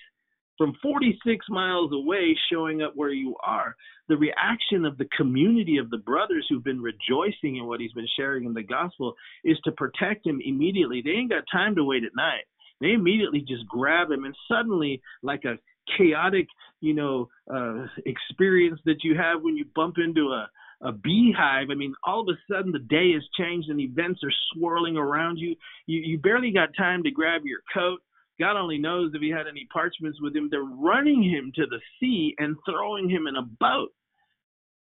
from 0.58 0.74
46 0.82 1.46
miles 1.48 1.92
away 1.92 2.36
showing 2.52 2.82
up 2.82 2.92
where 2.96 3.12
you 3.12 3.36
are. 3.46 3.76
The 4.08 4.16
reaction 4.16 4.84
of 4.84 4.98
the 4.98 5.08
community 5.16 5.78
of 5.78 5.88
the 5.88 5.98
brothers 5.98 6.46
who've 6.48 6.64
been 6.64 6.82
rejoicing 6.82 7.56
in 7.56 7.66
what 7.66 7.80
he's 7.80 7.92
been 7.92 8.08
sharing 8.16 8.44
in 8.44 8.54
the 8.54 8.64
gospel 8.64 9.14
is 9.44 9.56
to 9.64 9.72
protect 9.72 10.26
him 10.26 10.40
immediately. 10.44 11.00
They 11.00 11.12
ain't 11.12 11.30
got 11.30 11.44
time 11.50 11.76
to 11.76 11.84
wait 11.84 12.02
at 12.02 12.16
night. 12.16 12.42
They 12.80 12.92
immediately 12.92 13.40
just 13.40 13.66
grab 13.66 14.10
him, 14.10 14.24
and 14.24 14.36
suddenly, 14.48 15.00
like 15.22 15.44
a 15.44 15.58
chaotic, 15.96 16.46
you 16.80 16.94
know, 16.94 17.28
uh, 17.52 17.86
experience 18.06 18.80
that 18.84 19.02
you 19.02 19.16
have 19.16 19.42
when 19.42 19.56
you 19.56 19.64
bump 19.74 19.96
into 19.98 20.28
a 20.28 20.48
a 20.80 20.92
beehive. 20.92 21.68
I 21.70 21.74
mean, 21.74 21.92
all 22.04 22.20
of 22.20 22.28
a 22.28 22.38
sudden 22.52 22.70
the 22.70 22.78
day 22.78 23.12
has 23.12 23.22
changed 23.36 23.68
and 23.68 23.80
events 23.80 24.20
are 24.22 24.32
swirling 24.52 24.96
around 24.96 25.38
you. 25.38 25.56
You 25.86 26.00
you 26.00 26.18
barely 26.18 26.52
got 26.52 26.68
time 26.76 27.02
to 27.02 27.10
grab 27.10 27.42
your 27.44 27.60
coat. 27.74 28.00
God 28.38 28.56
only 28.56 28.78
knows 28.78 29.10
if 29.14 29.20
he 29.20 29.30
had 29.30 29.48
any 29.48 29.66
parchments 29.72 30.20
with 30.20 30.36
him. 30.36 30.48
They're 30.48 30.62
running 30.62 31.22
him 31.22 31.50
to 31.56 31.66
the 31.66 31.80
sea 31.98 32.34
and 32.38 32.56
throwing 32.64 33.10
him 33.10 33.26
in 33.26 33.34
a 33.34 33.42
boat. 33.42 33.92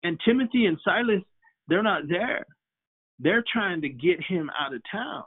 And 0.02 0.18
Timothy 0.24 0.66
and 0.66 0.78
Silas, 0.84 1.22
they're 1.68 1.82
not 1.82 2.08
there. 2.08 2.44
They're 3.20 3.44
trying 3.52 3.80
to 3.82 3.88
get 3.88 4.20
him 4.28 4.50
out 4.58 4.74
of 4.74 4.82
town 4.90 5.22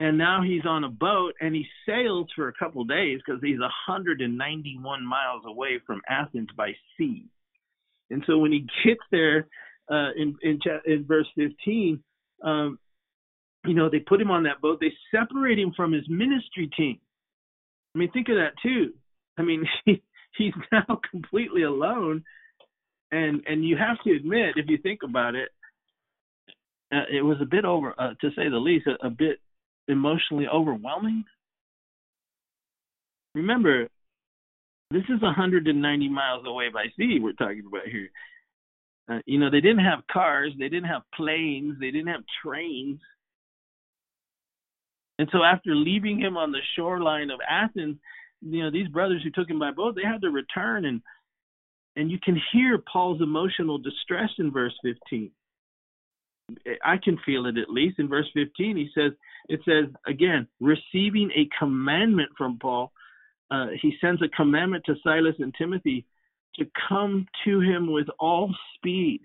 and 0.00 0.16
now 0.16 0.42
he's 0.42 0.64
on 0.64 0.84
a 0.84 0.88
boat 0.88 1.34
and 1.42 1.54
he 1.54 1.66
sails 1.86 2.26
for 2.34 2.48
a 2.48 2.54
couple 2.54 2.80
of 2.80 2.88
days 2.88 3.20
because 3.24 3.40
he's 3.42 3.60
191 3.60 5.06
miles 5.06 5.42
away 5.46 5.78
from 5.86 6.00
Athens 6.08 6.48
by 6.56 6.72
sea. 6.96 7.26
And 8.10 8.24
so 8.26 8.38
when 8.38 8.50
he 8.50 8.66
gets 8.84 9.02
there 9.12 9.46
uh, 9.90 10.10
in, 10.16 10.36
in 10.42 10.58
in 10.86 11.04
verse 11.06 11.26
15, 11.36 12.02
um, 12.42 12.78
you 13.66 13.74
know 13.74 13.90
they 13.90 13.98
put 13.98 14.20
him 14.20 14.30
on 14.30 14.44
that 14.44 14.62
boat. 14.62 14.80
They 14.80 14.92
separate 15.14 15.58
him 15.58 15.72
from 15.76 15.92
his 15.92 16.08
ministry 16.08 16.70
team. 16.76 16.98
I 17.94 17.98
mean, 17.98 18.10
think 18.10 18.30
of 18.30 18.36
that 18.36 18.54
too. 18.62 18.94
I 19.36 19.42
mean, 19.42 19.66
he, 19.84 20.02
he's 20.36 20.54
now 20.72 21.00
completely 21.10 21.64
alone, 21.64 22.24
and 23.12 23.42
and 23.46 23.64
you 23.66 23.76
have 23.76 24.02
to 24.04 24.16
admit, 24.16 24.54
if 24.56 24.66
you 24.68 24.78
think 24.78 25.00
about 25.04 25.34
it, 25.34 25.50
uh, 26.90 27.04
it 27.12 27.22
was 27.22 27.36
a 27.42 27.46
bit 27.46 27.66
over, 27.66 27.94
uh, 27.98 28.14
to 28.22 28.30
say 28.30 28.48
the 28.48 28.56
least, 28.56 28.86
a, 28.86 29.06
a 29.06 29.10
bit 29.10 29.40
emotionally 29.90 30.46
overwhelming? 30.46 31.24
Remember, 33.34 33.88
this 34.90 35.04
is 35.08 35.22
190 35.22 36.08
miles 36.08 36.44
away 36.46 36.68
by 36.68 36.86
sea 36.96 37.18
we're 37.20 37.32
talking 37.32 37.64
about 37.66 37.86
here. 37.86 38.10
Uh, 39.10 39.18
you 39.26 39.38
know, 39.38 39.50
they 39.50 39.60
didn't 39.60 39.84
have 39.84 40.00
cars, 40.10 40.52
they 40.58 40.68
didn't 40.68 40.88
have 40.88 41.02
planes, 41.14 41.76
they 41.80 41.90
didn't 41.90 42.08
have 42.08 42.22
trains. 42.44 43.00
And 45.18 45.28
so 45.32 45.42
after 45.42 45.74
leaving 45.74 46.18
him 46.18 46.36
on 46.36 46.50
the 46.50 46.60
shoreline 46.74 47.30
of 47.30 47.40
Athens, 47.48 47.98
you 48.40 48.62
know, 48.62 48.70
these 48.70 48.88
brothers 48.88 49.22
who 49.22 49.30
took 49.30 49.50
him 49.50 49.58
by 49.58 49.70
boat, 49.70 49.94
they 49.94 50.06
had 50.06 50.22
to 50.22 50.30
return 50.30 50.84
and 50.86 51.02
and 51.96 52.10
you 52.10 52.18
can 52.22 52.40
hear 52.52 52.78
Paul's 52.90 53.20
emotional 53.20 53.76
distress 53.76 54.30
in 54.38 54.52
verse 54.52 54.72
15. 54.82 55.30
I 56.84 56.96
can 57.02 57.18
feel 57.24 57.46
it 57.46 57.58
at 57.58 57.70
least 57.70 57.98
in 57.98 58.08
verse 58.08 58.28
15. 58.34 58.76
He 58.76 58.88
says, 58.94 59.12
it 59.48 59.60
says 59.64 59.92
again, 60.06 60.46
receiving 60.60 61.30
a 61.34 61.48
commandment 61.58 62.30
from 62.36 62.58
Paul. 62.58 62.92
Uh, 63.50 63.66
he 63.80 63.94
sends 64.00 64.22
a 64.22 64.28
commandment 64.28 64.84
to 64.86 64.94
Silas 65.02 65.34
and 65.38 65.54
Timothy 65.56 66.06
to 66.56 66.66
come 66.88 67.26
to 67.44 67.60
him 67.60 67.92
with 67.92 68.06
all 68.18 68.54
speed. 68.76 69.20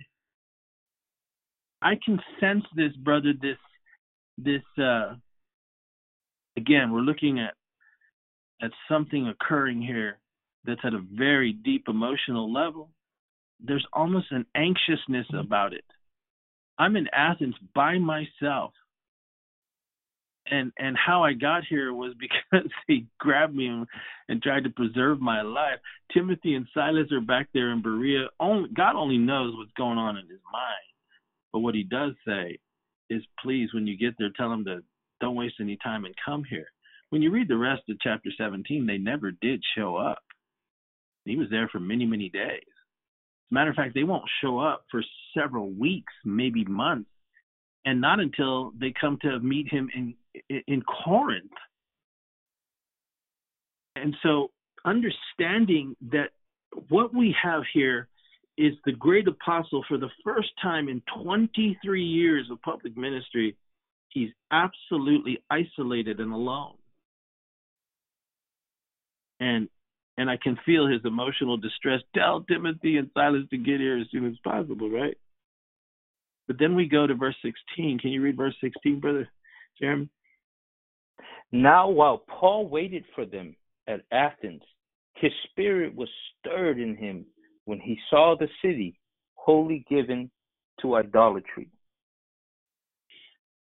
I 1.82 2.00
can 2.04 2.20
sense 2.40 2.64
this, 2.76 2.94
brother. 2.96 3.34
This, 3.40 3.58
this. 4.38 4.64
Uh, 4.84 5.16
again, 6.58 6.92
we're 6.92 7.02
looking 7.02 7.40
at 7.40 7.54
at 8.62 8.72
something 8.90 9.28
occurring 9.28 9.82
here 9.82 10.18
that's 10.66 10.82
at 10.84 10.94
a 10.94 11.04
very 11.14 11.54
deep 11.54 11.86
emotional 11.88 12.52
level. 12.52 12.90
There's 13.60 13.86
almost 13.94 14.28
an 14.32 14.46
anxiousness 14.56 15.28
about 15.34 15.74
it 15.74 15.84
I'm 16.78 16.96
in 16.96 17.08
Athens 17.14 17.56
by 17.74 17.98
myself. 17.98 18.74
And 20.48 20.72
and 20.78 20.96
how 20.96 21.24
I 21.24 21.34
got 21.34 21.64
here 21.68 21.92
was 21.94 22.14
because 22.20 22.70
they 22.88 23.06
grabbed 23.20 23.56
me 23.56 23.68
and, 24.28 24.42
tried 24.44 24.66
to 24.66 24.70
preserve 24.70 25.20
my 25.20 25.42
life. 25.42 25.80
Timothy 26.14 26.54
and 26.54 26.68
Silas 26.74 27.12
are 27.12 27.22
back 27.22 27.48
there 27.54 27.72
in 27.72 27.82
Berea. 27.82 28.28
Only 28.40 28.70
God 28.76 28.96
only 28.96 29.18
knows 29.18 29.56
what's 29.56 29.72
going 29.78 29.98
on 29.98 30.18
in 30.18 30.30
his 30.30 30.42
mind. 30.52 30.86
But 31.52 31.60
what 31.60 31.74
he 31.74 31.84
does 31.84 32.14
say 32.28 32.60
is 33.10 33.24
please 33.42 33.70
when 33.74 33.88
you 33.88 33.98
get 33.98 34.16
there 34.20 34.30
tell 34.36 34.52
him 34.52 34.66
to 34.66 34.82
don't 35.22 35.36
waste 35.36 35.56
any 35.60 35.78
time 35.84 36.06
and 36.06 36.14
come 36.24 36.44
here. 36.44 36.68
When 37.10 37.22
you 37.22 37.32
read 37.32 37.48
the 37.48 37.58
rest 37.58 37.84
of 37.90 37.98
chapter 38.02 38.30
17, 38.38 38.86
they 38.86 38.98
never 38.98 39.32
did 39.32 39.64
show 39.76 39.96
up. 39.96 40.20
He 41.24 41.38
was 41.38 41.48
there 41.50 41.70
for 41.70 41.80
many, 41.80 42.06
many 42.06 42.30
days 42.30 42.62
matter 43.52 43.70
of 43.70 43.76
fact, 43.76 43.94
they 43.94 44.04
won't 44.04 44.30
show 44.42 44.60
up 44.60 44.86
for 44.92 45.04
several 45.38 45.70
weeks, 45.70 46.14
maybe 46.24 46.66
months, 46.66 47.10
and 47.86 48.02
not 48.02 48.20
until 48.20 48.72
they 48.80 48.94
come 49.00 49.18
to 49.22 49.40
meet 49.40 49.68
him 49.68 49.90
in 49.96 50.16
in 50.68 50.82
Corinth. 50.82 51.52
And 53.96 54.16
so 54.22 54.52
understanding 54.86 55.96
that 56.12 56.30
what 56.90 57.14
we 57.14 57.36
have 57.42 57.64
here 57.74 58.10
is 58.58 58.74
the 58.86 58.92
great 58.92 59.28
apostle 59.28 59.84
for 59.88 59.98
the 59.98 60.10
first 60.24 60.50
time 60.62 60.88
in 60.88 61.02
23 61.24 62.04
years 62.04 62.48
of 62.52 62.62
public 62.62 62.96
ministry. 62.98 63.56
He's 64.10 64.30
absolutely 64.52 65.44
isolated 65.50 66.20
and 66.20 66.32
alone. 66.32 66.76
And 69.40 69.68
and 70.18 70.30
I 70.30 70.38
can 70.42 70.58
feel 70.66 70.88
his 70.88 71.02
emotional 71.04 71.58
distress. 71.58 72.02
Tell 72.16 72.42
Timothy 72.42 72.98
and 72.98 73.10
Silas 73.14 73.44
to 73.50 73.58
get 73.58 73.80
here 73.80 73.98
as 73.98 74.08
soon 74.12 74.26
as 74.28 74.36
possible, 74.44 74.90
right? 74.90 75.18
But 76.48 76.58
then 76.60 76.76
we 76.76 76.88
go 76.88 77.08
to 77.08 77.16
verse 77.16 77.36
16. 77.44 78.00
Can 78.00 78.12
you 78.12 78.22
read 78.22 78.38
verse 78.38 78.56
16, 78.62 79.00
brother 79.00 79.28
Jeremy? 79.80 80.10
Now, 81.52 81.90
while 81.90 82.18
Paul 82.18 82.68
waited 82.68 83.04
for 83.14 83.26
them 83.26 83.56
at 83.88 84.02
Athens, 84.12 84.62
his 85.16 85.32
spirit 85.50 85.96
was 85.96 86.10
stirred 86.40 86.80
in 86.80 86.96
him 86.96 87.26
when 87.66 87.80
he 87.80 87.98
saw 88.10 88.36
the 88.38 88.50
city 88.62 89.00
wholly 89.36 89.86
given 89.90 90.30
to 90.82 90.96
idolatry. 90.96 91.70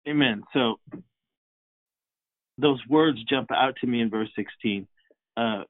Amen. 0.07 0.43
So 0.53 0.75
those 2.57 2.79
words 2.89 3.17
jump 3.29 3.51
out 3.51 3.75
to 3.81 3.87
me 3.87 4.01
in 4.01 4.09
verse 4.09 4.29
16. 4.35 4.87
Uh, 5.37 5.63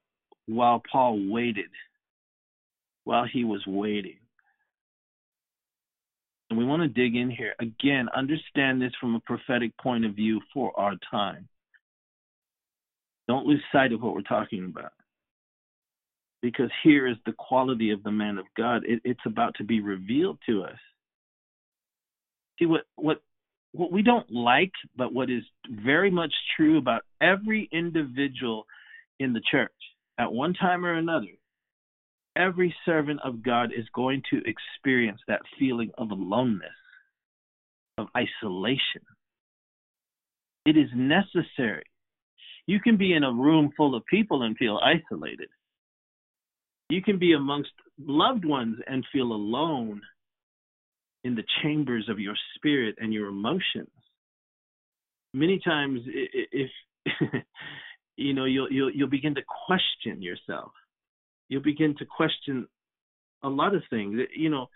while 0.47 0.81
Paul 0.91 1.31
waited, 1.31 1.69
while 3.03 3.25
he 3.31 3.43
was 3.43 3.63
waiting. 3.65 4.17
And 6.49 6.59
we 6.59 6.65
want 6.65 6.83
to 6.83 6.87
dig 6.87 7.15
in 7.15 7.29
here. 7.29 7.53
Again, 7.59 8.07
understand 8.15 8.81
this 8.81 8.93
from 9.01 9.15
a 9.15 9.19
prophetic 9.21 9.75
point 9.77 10.05
of 10.05 10.15
view 10.15 10.41
for 10.53 10.77
our 10.79 10.93
time. 11.09 11.47
Don't 13.27 13.47
lose 13.47 13.63
sight 13.71 13.91
of 13.91 14.01
what 14.01 14.13
we're 14.13 14.21
talking 14.21 14.65
about. 14.65 14.91
Because 16.43 16.69
here 16.83 17.07
is 17.07 17.17
the 17.25 17.33
quality 17.33 17.89
of 17.89 18.03
the 18.03 18.11
man 18.11 18.37
of 18.37 18.45
God. 18.55 18.83
It, 18.85 19.01
it's 19.03 19.25
about 19.25 19.55
to 19.55 19.63
be 19.63 19.81
revealed 19.81 20.37
to 20.45 20.63
us. 20.63 20.77
See 22.59 22.67
what 22.67 22.81
what 22.95 23.23
what 23.71 23.91
we 23.91 24.03
don't 24.03 24.31
like, 24.31 24.71
but 24.95 25.11
what 25.11 25.29
is 25.31 25.43
very 25.69 26.11
much 26.11 26.31
true 26.55 26.77
about 26.77 27.01
every 27.19 27.67
individual 27.73 28.67
in 29.19 29.33
the 29.33 29.41
church 29.51 29.71
at 30.17 30.31
one 30.31 30.53
time 30.53 30.85
or 30.85 30.93
another, 30.93 31.27
every 32.35 32.75
servant 32.85 33.19
of 33.23 33.43
God 33.43 33.71
is 33.75 33.85
going 33.93 34.21
to 34.31 34.41
experience 34.45 35.19
that 35.27 35.41
feeling 35.59 35.91
of 35.97 36.11
aloneness, 36.11 36.69
of 37.97 38.07
isolation. 38.15 39.01
It 40.65 40.77
is 40.77 40.89
necessary. 40.95 41.83
You 42.67 42.79
can 42.79 42.97
be 42.97 43.13
in 43.13 43.23
a 43.23 43.31
room 43.31 43.71
full 43.77 43.95
of 43.95 44.05
people 44.05 44.41
and 44.41 44.57
feel 44.57 44.79
isolated. 44.83 45.49
You 46.89 47.01
can 47.01 47.19
be 47.19 47.33
amongst 47.33 47.71
loved 47.99 48.45
ones 48.45 48.77
and 48.87 49.05
feel 49.11 49.31
alone 49.31 50.01
in 51.23 51.35
the 51.35 51.43
chambers 51.61 52.07
of 52.09 52.19
your 52.19 52.35
spirit 52.55 52.95
and 52.99 53.13
your 53.13 53.27
emotions. 53.27 53.89
Many 55.33 55.59
times, 55.59 56.01
if 56.05 56.69
you 58.17 58.33
know 58.33 58.45
you'll 58.45 58.71
you'll 58.71 58.91
you'll 58.91 59.09
begin 59.09 59.35
to 59.35 59.41
question 59.65 60.21
yourself. 60.21 60.71
You'll 61.49 61.61
begin 61.61 61.95
to 61.97 62.05
question 62.05 62.67
a 63.43 63.49
lot 63.49 63.75
of 63.75 63.83
things. 63.89 64.19
You 64.35 64.49
know 64.49 64.67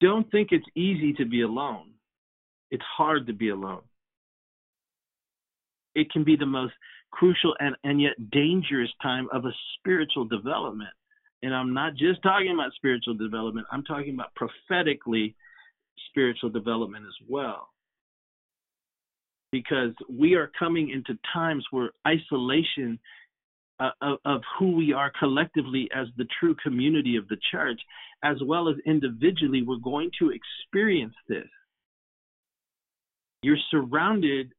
don't 0.00 0.30
think 0.30 0.48
it's 0.50 0.66
easy 0.74 1.12
to 1.14 1.26
be 1.26 1.42
alone. 1.42 1.90
It's 2.70 2.84
hard 2.96 3.26
to 3.26 3.32
be 3.32 3.50
alone. 3.50 3.82
It 5.94 6.10
can 6.10 6.24
be 6.24 6.36
the 6.36 6.46
most 6.46 6.72
crucial 7.10 7.54
and, 7.58 7.76
and 7.84 8.00
yet 8.00 8.30
dangerous 8.30 8.90
time 9.02 9.28
of 9.32 9.44
a 9.44 9.50
spiritual 9.78 10.24
development. 10.24 10.90
And 11.42 11.54
i'm 11.54 11.74
not 11.74 11.96
just 11.96 12.22
talking 12.22 12.52
about 12.54 12.72
spiritual 12.74 13.14
development. 13.14 13.66
I'm 13.72 13.82
talking 13.84 14.14
about 14.14 14.34
prophetically 14.34 15.34
spiritual 16.08 16.50
development 16.50 17.04
as 17.06 17.28
well 17.28 17.68
because 19.52 19.92
we 20.08 20.34
are 20.34 20.50
coming 20.58 20.90
into 20.90 21.18
times 21.32 21.64
where 21.70 21.90
isolation 22.06 22.98
uh, 23.80 23.90
of, 24.02 24.18
of, 24.24 24.42
who 24.58 24.76
we 24.76 24.92
are 24.92 25.10
collectively 25.18 25.88
as 25.94 26.06
the 26.16 26.26
true 26.38 26.54
community 26.62 27.16
of 27.16 27.26
the 27.28 27.38
church, 27.50 27.80
as 28.22 28.36
well 28.44 28.68
as 28.68 28.76
individually, 28.84 29.62
we're 29.62 29.76
going 29.76 30.10
to 30.18 30.30
experience 30.30 31.14
this. 31.28 31.48
You're 33.42 33.56
surrounded, 33.70 34.52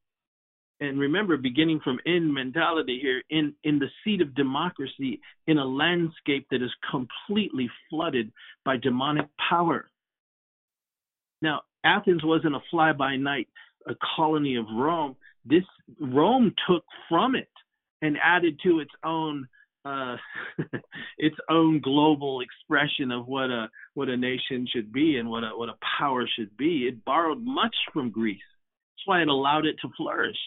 and 0.79 0.99
remember, 0.99 1.37
beginning 1.37 1.81
from 1.83 1.99
in 2.05 2.33
mentality 2.33 2.97
here, 2.99 3.21
in, 3.29 3.53
in 3.63 3.77
the 3.77 3.89
seat 4.03 4.21
of 4.21 4.33
democracy, 4.33 5.21
in 5.45 5.59
a 5.59 5.65
landscape 5.65 6.47
that 6.49 6.63
is 6.63 6.71
completely 6.89 7.69
flooded 7.91 8.31
by 8.65 8.77
demonic 8.77 9.27
power. 9.49 9.85
Now, 11.43 11.61
Athens 11.83 12.23
wasn't 12.23 12.55
a 12.55 12.59
fly 12.71 12.93
by 12.93 13.17
night 13.17 13.47
a 13.87 13.95
colony 14.15 14.55
of 14.55 14.65
Rome, 14.73 15.15
this 15.45 15.63
Rome 15.99 16.53
took 16.67 16.83
from 17.09 17.35
it 17.35 17.49
and 18.01 18.17
added 18.23 18.59
to 18.63 18.79
its 18.79 18.91
own 19.03 19.47
uh, 19.83 20.15
its 21.17 21.35
own 21.49 21.81
global 21.81 22.41
expression 22.41 23.11
of 23.11 23.27
what 23.27 23.49
a 23.49 23.69
what 23.93 24.09
a 24.09 24.17
nation 24.17 24.67
should 24.71 24.91
be 24.91 25.17
and 25.17 25.29
what 25.29 25.43
a 25.43 25.49
what 25.55 25.69
a 25.69 25.77
power 25.99 26.27
should 26.35 26.55
be. 26.57 26.87
It 26.87 27.03
borrowed 27.05 27.41
much 27.41 27.75
from 27.93 28.11
Greece. 28.11 28.39
That's 28.93 29.07
why 29.07 29.21
it 29.21 29.27
allowed 29.27 29.65
it 29.65 29.75
to 29.81 29.89
flourish. 29.97 30.37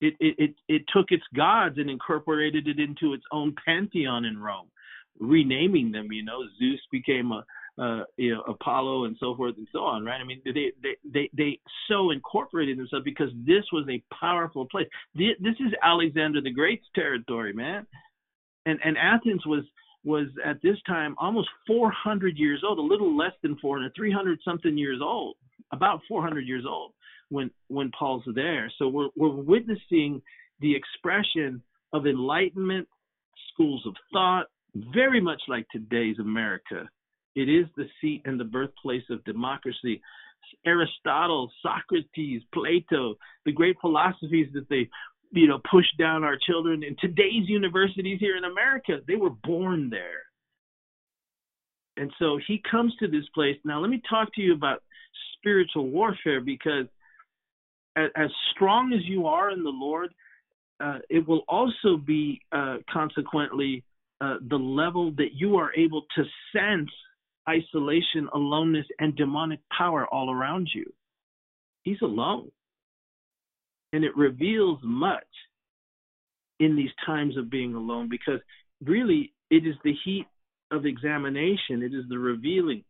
It 0.00 0.14
it 0.20 0.34
it, 0.38 0.54
it 0.68 0.82
took 0.94 1.06
its 1.10 1.24
gods 1.34 1.78
and 1.78 1.90
incorporated 1.90 2.68
it 2.68 2.78
into 2.78 3.12
its 3.12 3.24
own 3.32 3.54
pantheon 3.64 4.24
in 4.24 4.38
Rome, 4.38 4.68
renaming 5.18 5.90
them. 5.90 6.12
You 6.12 6.24
know, 6.24 6.44
Zeus 6.58 6.80
became 6.92 7.32
a 7.32 7.44
uh, 7.78 8.04
you 8.16 8.34
know, 8.34 8.40
Apollo 8.42 9.04
and 9.04 9.16
so 9.20 9.36
forth 9.36 9.56
and 9.58 9.68
so 9.70 9.80
on, 9.80 10.04
right? 10.04 10.20
I 10.20 10.24
mean, 10.24 10.40
they 10.44 10.72
they 10.82 10.96
they 11.04 11.30
they 11.36 11.60
so 11.88 12.10
incorporated 12.10 12.78
themselves 12.78 13.04
because 13.04 13.30
this 13.46 13.64
was 13.72 13.86
a 13.90 14.02
powerful 14.14 14.66
place. 14.66 14.86
This 15.14 15.56
is 15.60 15.72
Alexander 15.82 16.40
the 16.40 16.52
Great's 16.52 16.86
territory, 16.94 17.52
man, 17.52 17.86
and 18.64 18.78
and 18.82 18.96
Athens 18.96 19.44
was 19.44 19.64
was 20.04 20.28
at 20.44 20.62
this 20.62 20.76
time 20.86 21.16
almost 21.18 21.48
400 21.66 22.38
years 22.38 22.62
old, 22.66 22.78
a 22.78 22.82
little 22.82 23.16
less 23.16 23.32
than 23.42 23.56
400, 23.58 23.92
300 23.94 24.38
something 24.44 24.78
years 24.78 25.00
old, 25.02 25.36
about 25.72 26.00
400 26.08 26.46
years 26.46 26.64
old 26.66 26.92
when 27.28 27.50
when 27.68 27.90
Paul's 27.98 28.24
there. 28.34 28.72
So 28.78 28.88
we're 28.88 29.10
we're 29.16 29.34
witnessing 29.34 30.22
the 30.60 30.74
expression 30.74 31.62
of 31.92 32.06
enlightenment, 32.06 32.88
schools 33.52 33.82
of 33.86 33.94
thought, 34.12 34.46
very 34.74 35.20
much 35.20 35.42
like 35.48 35.66
today's 35.70 36.18
America 36.18 36.88
it 37.36 37.48
is 37.48 37.66
the 37.76 37.86
seat 38.00 38.22
and 38.24 38.40
the 38.40 38.44
birthplace 38.44 39.04
of 39.10 39.22
democracy. 39.24 40.02
Aristotle, 40.64 41.50
Socrates, 41.62 42.42
Plato, 42.52 43.14
the 43.44 43.52
great 43.52 43.76
philosophies 43.80 44.48
that 44.54 44.68
they 44.68 44.88
you 45.32 45.46
know 45.46 45.60
push 45.70 45.86
down 45.98 46.24
our 46.24 46.36
children 46.36 46.82
in 46.82 46.96
today's 47.00 47.48
universities 47.48 48.18
here 48.18 48.36
in 48.36 48.44
America, 48.44 49.00
they 49.06 49.16
were 49.16 49.30
born 49.30 49.90
there. 49.90 50.24
And 51.98 52.10
so 52.18 52.38
he 52.46 52.62
comes 52.70 52.94
to 53.00 53.08
this 53.08 53.24
place. 53.34 53.56
Now 53.64 53.80
let 53.80 53.90
me 53.90 54.02
talk 54.08 54.34
to 54.34 54.40
you 54.40 54.54
about 54.54 54.82
spiritual 55.38 55.88
warfare 55.88 56.40
because 56.40 56.86
as, 57.96 58.30
strong 58.54 58.92
as 58.92 59.04
you 59.04 59.26
are 59.26 59.50
in 59.50 59.62
the 59.62 59.70
Lord, 59.70 60.12
uh, 60.80 60.98
it 61.08 61.26
will 61.26 61.42
also 61.48 61.96
be 61.96 62.40
uh, 62.52 62.76
consequently 62.92 63.82
uh, 64.20 64.36
the 64.48 64.56
level 64.56 65.10
that 65.12 65.32
you 65.34 65.56
are 65.56 65.72
able 65.74 66.02
to 66.14 66.24
sense 66.54 66.90
isolation, 67.48 68.28
aloneness, 68.34 68.86
and 68.98 69.16
demonic 69.16 69.60
power 69.76 70.06
all 70.06 70.32
around 70.32 70.68
you. 70.74 70.92
He's 71.82 72.02
alone. 72.02 72.50
And 73.92 74.04
it 74.04 74.16
reveals 74.16 74.80
much 74.82 75.24
in 76.58 76.76
these 76.76 76.90
times 77.04 77.36
of 77.36 77.50
being 77.50 77.74
alone 77.74 78.08
because 78.08 78.40
really 78.84 79.32
it 79.50 79.66
is 79.66 79.76
the 79.84 79.94
heat 80.04 80.26
of 80.72 80.84
examination, 80.84 81.82
it 81.82 81.94
is 81.94 82.04
the 82.08 82.18
revealing. 82.18 82.82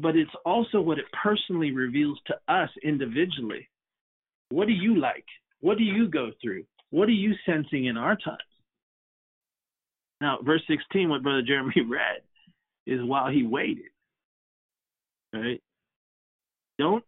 But 0.00 0.14
it's 0.14 0.30
also 0.46 0.80
what 0.80 0.98
it 0.98 1.06
personally 1.22 1.72
reveals 1.72 2.18
to 2.28 2.34
us 2.46 2.70
individually. 2.84 3.68
What 4.50 4.68
do 4.68 4.72
you 4.72 4.98
like? 5.00 5.24
What 5.60 5.78
do 5.78 5.84
you 5.84 6.08
go 6.08 6.30
through? 6.40 6.64
What 6.90 7.08
are 7.08 7.12
you 7.12 7.34
sensing 7.44 7.86
in 7.86 7.96
our 7.96 8.16
times? 8.16 8.38
Now, 10.20 10.38
verse 10.42 10.62
16, 10.68 11.08
what 11.08 11.22
Brother 11.22 11.42
Jeremy 11.46 11.74
read, 11.88 12.22
is 12.88 13.00
while 13.04 13.30
he 13.30 13.46
waited. 13.46 13.90
Right? 15.32 15.62
Don't. 16.78 17.04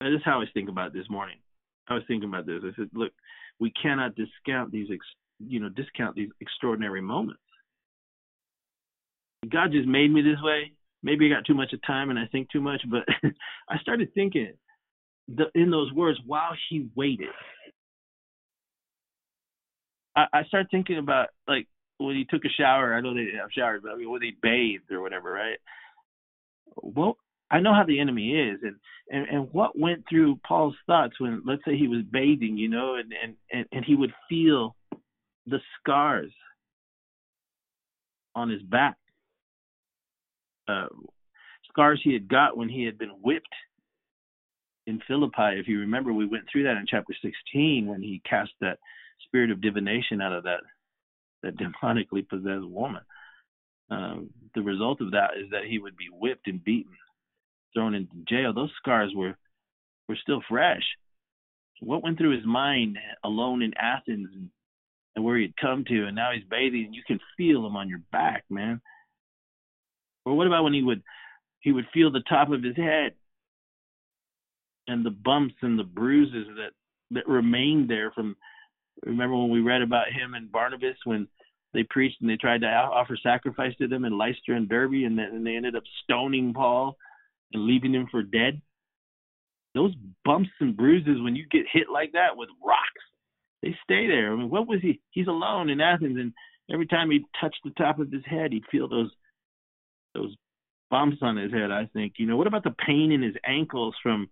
That 0.00 0.14
is 0.14 0.20
how 0.24 0.36
I 0.36 0.38
was 0.38 0.48
thinking 0.54 0.70
about 0.70 0.92
this 0.92 1.10
morning. 1.10 1.38
I 1.88 1.94
was 1.94 2.04
thinking 2.06 2.28
about 2.28 2.46
this. 2.46 2.62
I 2.62 2.70
said, 2.76 2.90
look, 2.94 3.12
we 3.58 3.72
cannot 3.82 4.14
discount 4.14 4.70
these, 4.70 4.88
you 5.44 5.58
know, 5.58 5.68
discount 5.70 6.14
these 6.14 6.28
extraordinary 6.40 7.00
moments. 7.00 7.40
God 9.50 9.72
just 9.72 9.88
made 9.88 10.12
me 10.12 10.22
this 10.22 10.40
way. 10.42 10.72
Maybe 11.02 11.26
I 11.26 11.34
got 11.34 11.46
too 11.46 11.54
much 11.54 11.72
of 11.72 11.80
time 11.86 12.10
and 12.10 12.18
I 12.18 12.26
think 12.30 12.50
too 12.50 12.60
much, 12.60 12.82
but 12.90 13.04
I 13.68 13.78
started 13.78 14.12
thinking 14.14 14.52
the, 15.28 15.46
in 15.54 15.70
those 15.70 15.92
words 15.92 16.18
while 16.26 16.52
he 16.68 16.88
waited. 16.94 17.28
I, 20.16 20.26
I 20.32 20.44
start 20.44 20.66
thinking 20.70 20.98
about 20.98 21.28
like 21.46 21.66
when 21.98 22.16
he 22.16 22.24
took 22.24 22.44
a 22.44 22.48
shower. 22.48 22.94
I 22.94 23.00
know 23.00 23.14
they 23.14 23.24
didn't 23.24 23.40
have 23.40 23.52
showers, 23.52 23.80
but 23.82 23.92
I 23.92 23.96
mean 23.96 24.10
when 24.10 24.20
they 24.20 24.34
bathed 24.42 24.90
or 24.90 25.00
whatever, 25.00 25.32
right? 25.32 25.58
Well, 26.76 27.18
I 27.50 27.60
know 27.60 27.74
how 27.74 27.84
the 27.84 28.00
enemy 28.00 28.30
is, 28.32 28.60
and 28.62 28.76
and 29.10 29.26
and 29.28 29.52
what 29.52 29.78
went 29.78 30.04
through 30.08 30.38
Paul's 30.46 30.76
thoughts 30.86 31.18
when, 31.18 31.42
let's 31.46 31.64
say, 31.64 31.76
he 31.76 31.88
was 31.88 32.02
bathing, 32.10 32.56
you 32.56 32.68
know, 32.68 32.96
and 32.96 33.12
and 33.22 33.34
and, 33.50 33.66
and 33.72 33.84
he 33.84 33.94
would 33.94 34.12
feel 34.28 34.76
the 35.46 35.58
scars 35.80 36.32
on 38.34 38.50
his 38.50 38.62
back, 38.62 38.96
uh, 40.68 40.86
scars 41.68 42.00
he 42.04 42.12
had 42.12 42.28
got 42.28 42.56
when 42.56 42.68
he 42.68 42.84
had 42.84 42.98
been 42.98 43.16
whipped 43.22 43.46
in 44.86 45.00
Philippi. 45.08 45.58
If 45.58 45.68
you 45.68 45.80
remember, 45.80 46.12
we 46.12 46.26
went 46.26 46.44
through 46.50 46.64
that 46.64 46.76
in 46.76 46.86
chapter 46.86 47.14
16 47.22 47.86
when 47.86 48.02
he 48.02 48.20
cast 48.28 48.50
that 48.60 48.78
spirit 49.24 49.50
of 49.50 49.60
divination 49.62 50.20
out 50.20 50.32
of 50.32 50.44
that 50.44 50.60
that 51.42 51.56
demonically 51.56 52.28
possessed 52.28 52.66
woman. 52.66 53.02
Um, 53.90 54.30
the 54.54 54.62
result 54.62 55.00
of 55.00 55.12
that 55.12 55.30
is 55.42 55.50
that 55.50 55.64
he 55.68 55.78
would 55.78 55.96
be 55.96 56.08
whipped 56.10 56.46
and 56.46 56.62
beaten, 56.62 56.92
thrown 57.74 57.94
into 57.94 58.16
jail. 58.28 58.52
Those 58.52 58.72
scars 58.78 59.12
were 59.14 59.36
were 60.08 60.18
still 60.22 60.42
fresh. 60.48 60.82
What 61.80 62.02
went 62.02 62.18
through 62.18 62.36
his 62.36 62.46
mind 62.46 62.98
alone 63.22 63.62
in 63.62 63.72
Athens 63.74 64.28
and, 64.34 64.50
where 65.24 65.36
he'd 65.36 65.56
come 65.56 65.84
to, 65.84 66.06
and 66.06 66.14
now 66.14 66.30
he's 66.32 66.44
bathing, 66.48 66.84
and 66.86 66.94
you 66.94 67.02
can 67.04 67.18
feel 67.36 67.66
him 67.66 67.74
on 67.74 67.88
your 67.88 68.00
back, 68.12 68.44
man. 68.48 68.80
Or 70.24 70.36
what 70.36 70.46
about 70.46 70.62
when 70.62 70.74
he 70.74 70.82
would 70.82 71.02
he 71.60 71.72
would 71.72 71.86
feel 71.92 72.12
the 72.12 72.22
top 72.28 72.52
of 72.52 72.62
his 72.62 72.76
head 72.76 73.14
and 74.86 75.04
the 75.04 75.10
bumps 75.10 75.56
and 75.62 75.76
the 75.78 75.84
bruises 75.84 76.46
that 76.56 76.70
that 77.10 77.28
remained 77.28 77.90
there 77.90 78.12
from 78.12 78.36
remember 79.04 79.36
when 79.36 79.50
we 79.50 79.60
read 79.60 79.82
about 79.82 80.12
him 80.12 80.34
and 80.34 80.50
Barnabas 80.50 80.96
when 81.04 81.28
they 81.74 81.84
preached 81.84 82.20
and 82.20 82.30
they 82.30 82.36
tried 82.36 82.62
to 82.62 82.66
offer 82.66 83.16
sacrifice 83.22 83.74
to 83.76 83.88
them 83.88 84.04
in 84.04 84.16
Lystra 84.16 84.56
and 84.56 84.68
Derbe 84.68 85.04
and 85.04 85.18
then 85.18 85.44
they 85.44 85.56
ended 85.56 85.76
up 85.76 85.82
stoning 86.04 86.54
Paul 86.54 86.96
and 87.52 87.66
leaving 87.66 87.94
him 87.94 88.08
for 88.10 88.22
dead? 88.22 88.60
Those 89.74 89.94
bumps 90.24 90.50
and 90.60 90.76
bruises 90.76 91.20
when 91.22 91.36
you 91.36 91.46
get 91.50 91.66
hit 91.72 91.86
like 91.92 92.12
that 92.12 92.36
with 92.36 92.48
rocks 92.64 92.82
they 93.62 93.74
stay 93.82 94.06
there. 94.06 94.32
I 94.32 94.36
mean 94.36 94.50
what 94.50 94.68
was 94.68 94.80
he? 94.82 95.00
He's 95.10 95.26
alone 95.26 95.68
in 95.68 95.80
Athens 95.80 96.18
and 96.18 96.32
every 96.72 96.86
time 96.86 97.10
he 97.10 97.24
touched 97.40 97.60
the 97.64 97.70
top 97.70 97.98
of 97.98 98.10
his 98.10 98.24
head 98.24 98.52
he'd 98.52 98.64
feel 98.70 98.88
those 98.88 99.10
those 100.14 100.34
bumps 100.90 101.18
on 101.22 101.36
his 101.36 101.52
head 101.52 101.70
I 101.70 101.86
think. 101.92 102.14
You 102.16 102.26
know 102.26 102.36
what 102.36 102.46
about 102.46 102.64
the 102.64 102.74
pain 102.86 103.12
in 103.12 103.22
his 103.22 103.34
ankles 103.46 103.94
from 104.02 104.28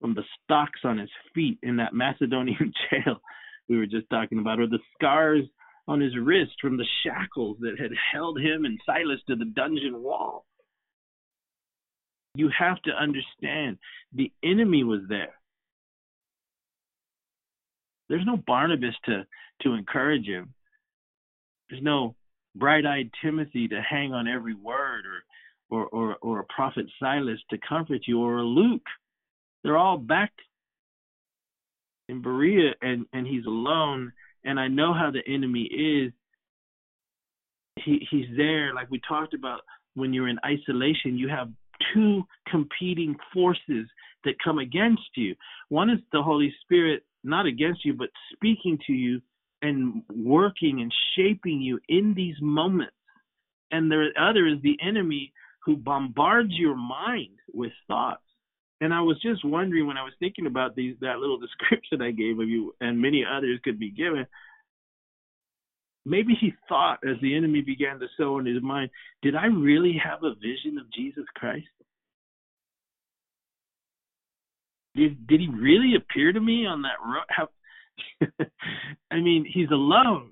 from 0.00 0.14
the 0.14 0.24
stocks 0.44 0.80
on 0.84 0.98
his 0.98 1.10
feet 1.34 1.58
in 1.62 1.76
that 1.76 1.94
Macedonian 1.94 2.72
jail 2.90 3.20
we 3.68 3.76
were 3.76 3.86
just 3.86 4.08
talking 4.10 4.38
about, 4.38 4.60
or 4.60 4.66
the 4.66 4.78
scars 4.94 5.44
on 5.88 6.00
his 6.00 6.16
wrist 6.16 6.52
from 6.60 6.76
the 6.76 6.86
shackles 7.04 7.56
that 7.60 7.78
had 7.78 7.92
held 8.12 8.40
him 8.40 8.64
and 8.64 8.80
Silas 8.84 9.20
to 9.28 9.36
the 9.36 9.44
dungeon 9.44 10.02
wall. 10.02 10.44
You 12.34 12.50
have 12.58 12.80
to 12.82 12.90
understand 12.90 13.78
the 14.12 14.32
enemy 14.44 14.84
was 14.84 15.02
there. 15.08 15.34
There's 18.08 18.26
no 18.26 18.36
Barnabas 18.36 18.94
to, 19.06 19.26
to 19.62 19.74
encourage 19.74 20.26
him. 20.26 20.52
There's 21.70 21.82
no 21.82 22.14
bright-eyed 22.54 23.10
Timothy 23.22 23.68
to 23.68 23.80
hang 23.80 24.12
on 24.12 24.28
every 24.28 24.54
word 24.54 25.04
or, 25.70 25.78
or, 25.78 25.86
or, 25.88 26.16
or 26.22 26.40
a 26.40 26.44
prophet 26.44 26.86
Silas 27.00 27.40
to 27.50 27.58
comfort 27.68 28.02
you 28.06 28.20
or 28.20 28.38
a 28.38 28.44
Luke 28.44 28.86
they're 29.66 29.76
all 29.76 29.98
back 29.98 30.30
in 32.08 32.22
Berea 32.22 32.72
and, 32.82 33.06
and 33.12 33.26
he's 33.26 33.46
alone. 33.46 34.12
And 34.44 34.60
I 34.60 34.68
know 34.68 34.92
how 34.92 35.10
the 35.10 35.22
enemy 35.26 35.62
is. 35.62 36.12
He 37.84 38.06
he's 38.10 38.26
there, 38.36 38.72
like 38.72 38.90
we 38.90 39.00
talked 39.06 39.34
about 39.34 39.60
when 39.94 40.12
you're 40.12 40.28
in 40.28 40.38
isolation, 40.44 41.18
you 41.18 41.28
have 41.28 41.50
two 41.92 42.22
competing 42.48 43.16
forces 43.32 43.86
that 44.24 44.34
come 44.42 44.58
against 44.58 45.08
you. 45.14 45.34
One 45.68 45.90
is 45.90 45.98
the 46.12 46.22
Holy 46.22 46.54
Spirit, 46.62 47.04
not 47.24 47.46
against 47.46 47.84
you, 47.84 47.94
but 47.94 48.10
speaking 48.32 48.78
to 48.86 48.92
you 48.92 49.20
and 49.62 50.02
working 50.14 50.80
and 50.80 50.92
shaping 51.16 51.60
you 51.60 51.80
in 51.88 52.14
these 52.14 52.36
moments. 52.40 52.92
And 53.70 53.90
the 53.90 54.08
other 54.20 54.46
is 54.46 54.60
the 54.62 54.78
enemy 54.82 55.32
who 55.64 55.76
bombards 55.76 56.52
your 56.52 56.76
mind 56.76 57.38
with 57.52 57.72
thoughts 57.88 58.22
and 58.80 58.92
I 58.92 59.00
was 59.00 59.20
just 59.22 59.44
wondering 59.44 59.86
when 59.86 59.96
I 59.96 60.02
was 60.04 60.12
thinking 60.18 60.46
about 60.46 60.76
these 60.76 60.96
that 61.00 61.18
little 61.18 61.38
description 61.40 62.02
I 62.02 62.10
gave 62.10 62.38
of 62.38 62.48
you, 62.48 62.74
and 62.80 63.00
many 63.00 63.24
others 63.24 63.60
could 63.64 63.78
be 63.78 63.90
given. 63.90 64.26
Maybe 66.04 66.34
he 66.40 66.52
thought 66.68 67.00
as 67.04 67.16
the 67.20 67.36
enemy 67.36 67.62
began 67.62 67.98
to 67.98 68.06
sow 68.16 68.38
in 68.38 68.46
his 68.46 68.62
mind, 68.62 68.90
did 69.22 69.34
I 69.34 69.46
really 69.46 70.00
have 70.02 70.22
a 70.22 70.34
vision 70.34 70.78
of 70.78 70.92
Jesus 70.92 71.24
Christ? 71.34 71.66
Did 74.94 75.26
did 75.26 75.40
he 75.40 75.48
really 75.48 75.94
appear 75.96 76.32
to 76.32 76.40
me 76.40 76.66
on 76.66 76.82
that 76.82 77.00
road? 77.04 77.24
How, 77.28 77.48
I 79.10 79.16
mean, 79.16 79.46
he's 79.52 79.70
alone. 79.70 80.30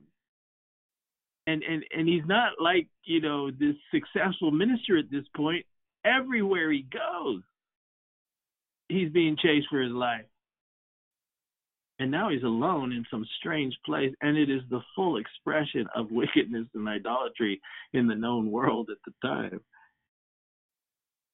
And 1.46 1.62
and 1.62 1.84
and 1.94 2.08
he's 2.08 2.24
not 2.24 2.52
like, 2.60 2.88
you 3.04 3.20
know, 3.20 3.50
this 3.50 3.74
successful 3.92 4.50
minister 4.50 4.96
at 4.96 5.10
this 5.10 5.24
point. 5.36 5.66
Everywhere 6.04 6.70
he 6.70 6.86
goes, 6.90 7.42
he's 8.88 9.10
being 9.10 9.36
chased 9.36 9.68
for 9.70 9.80
his 9.80 9.92
life. 9.92 10.24
And 12.00 12.10
now 12.10 12.30
he's 12.30 12.42
alone 12.42 12.92
in 12.92 13.04
some 13.10 13.24
strange 13.38 13.74
place, 13.86 14.12
and 14.20 14.36
it 14.36 14.50
is 14.50 14.62
the 14.68 14.80
full 14.96 15.16
expression 15.16 15.86
of 15.94 16.06
wickedness 16.10 16.66
and 16.74 16.88
idolatry 16.88 17.60
in 17.92 18.06
the 18.06 18.16
known 18.16 18.50
world 18.50 18.90
at 18.90 18.98
the 19.06 19.12
time. 19.26 19.60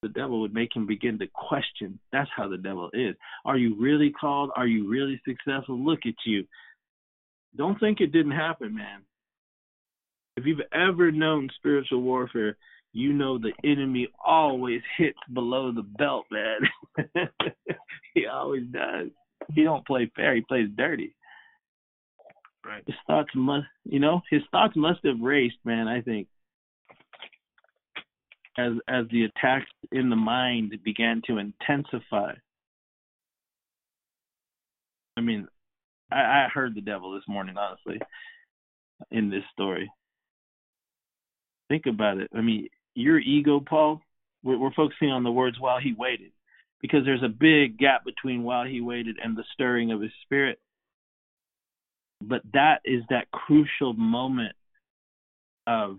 The 0.03 0.09
devil 0.09 0.41
would 0.41 0.55
make 0.55 0.75
him 0.75 0.87
begin 0.87 1.19
to 1.19 1.27
question. 1.27 1.99
That's 2.11 2.31
how 2.35 2.49
the 2.49 2.57
devil 2.57 2.89
is. 2.95 3.17
Are 3.45 3.59
you 3.59 3.77
really 3.79 4.11
called? 4.11 4.51
Are 4.57 4.67
you 4.67 4.89
really 4.89 5.21
successful? 5.29 5.79
Look 5.79 6.01
at 6.07 6.15
you. 6.25 6.47
Don't 7.57 7.79
think 7.79 8.01
it 8.01 8.13
didn't 8.13 8.33
happen, 8.33 8.75
man. 8.75 9.03
If 10.37 10.47
you've 10.47 10.61
ever 10.73 11.13
known 11.13 11.51
spiritual 11.57 12.01
warfare, 12.01 12.57
you 12.93 13.12
know 13.12 13.38
the 13.38 13.53
enemy 13.64 14.09
always 14.24 14.82
hits 14.99 15.18
below 15.32 15.72
the 15.72 15.82
belt, 15.82 16.24
man. 16.30 17.12
he 18.14 18.26
always 18.26 18.64
does. 18.72 19.09
He 19.55 19.62
don't 19.62 19.86
play 19.86 20.11
fair. 20.16 20.34
He 20.34 20.43
plays 20.43 20.68
dirty. 20.76 21.14
Right. 22.64 22.82
His 22.86 22.97
thoughts 23.07 23.30
must, 23.34 23.66
you 23.84 24.01
know, 24.01 24.20
his 24.30 24.43
thoughts 24.51 24.74
must 24.76 25.01
have 25.05 25.20
raced, 25.20 25.57
man. 25.64 25.88
I 25.88 26.03
think 26.03 26.28
as 28.59 28.72
as 28.88 29.07
the 29.11 29.24
attacks 29.24 29.70
in 29.93 30.11
the 30.11 30.16
mind 30.16 30.76
began 30.84 31.22
to 31.26 31.38
intensify. 31.38 32.32
I 35.16 35.20
mean, 35.20 35.49
I, 36.11 36.16
I 36.20 36.49
heard 36.53 36.74
the 36.74 36.80
devil 36.80 37.12
this 37.12 37.24
morning, 37.28 37.57
honestly, 37.57 38.01
in 39.11 39.30
this 39.30 39.45
story. 39.53 39.91
Think 41.68 41.86
about 41.86 42.18
it. 42.18 42.30
I 42.34 42.41
mean, 42.41 42.68
your 42.95 43.18
ego, 43.18 43.61
Paul, 43.61 44.01
we're, 44.43 44.59
we're 44.59 44.74
focusing 44.74 45.11
on 45.11 45.22
the 45.22 45.32
words 45.32 45.59
while 45.59 45.78
he 45.80 45.95
waited, 45.97 46.32
because 46.80 47.05
there's 47.05 47.22
a 47.22 47.28
big 47.28 47.78
gap 47.78 48.05
between 48.05 48.43
while 48.43 48.64
he 48.64 48.80
waited 48.80 49.16
and 49.22 49.36
the 49.36 49.45
stirring 49.53 49.93
of 49.93 50.01
his 50.01 50.12
spirit. 50.22 50.59
But 52.22 52.43
that 52.53 52.80
is 52.84 53.03
that 53.11 53.30
crucial 53.30 53.95
moment 53.95 54.55
of 55.66 55.99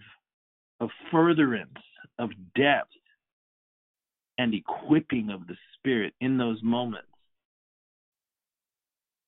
of 0.80 0.90
furtherance, 1.12 1.78
of 2.18 2.32
depth, 2.56 2.90
and 4.38 4.54
equipping 4.54 5.30
of 5.30 5.46
the 5.48 5.56
spirit 5.78 6.14
in 6.20 6.38
those 6.38 6.60
moments. 6.64 7.08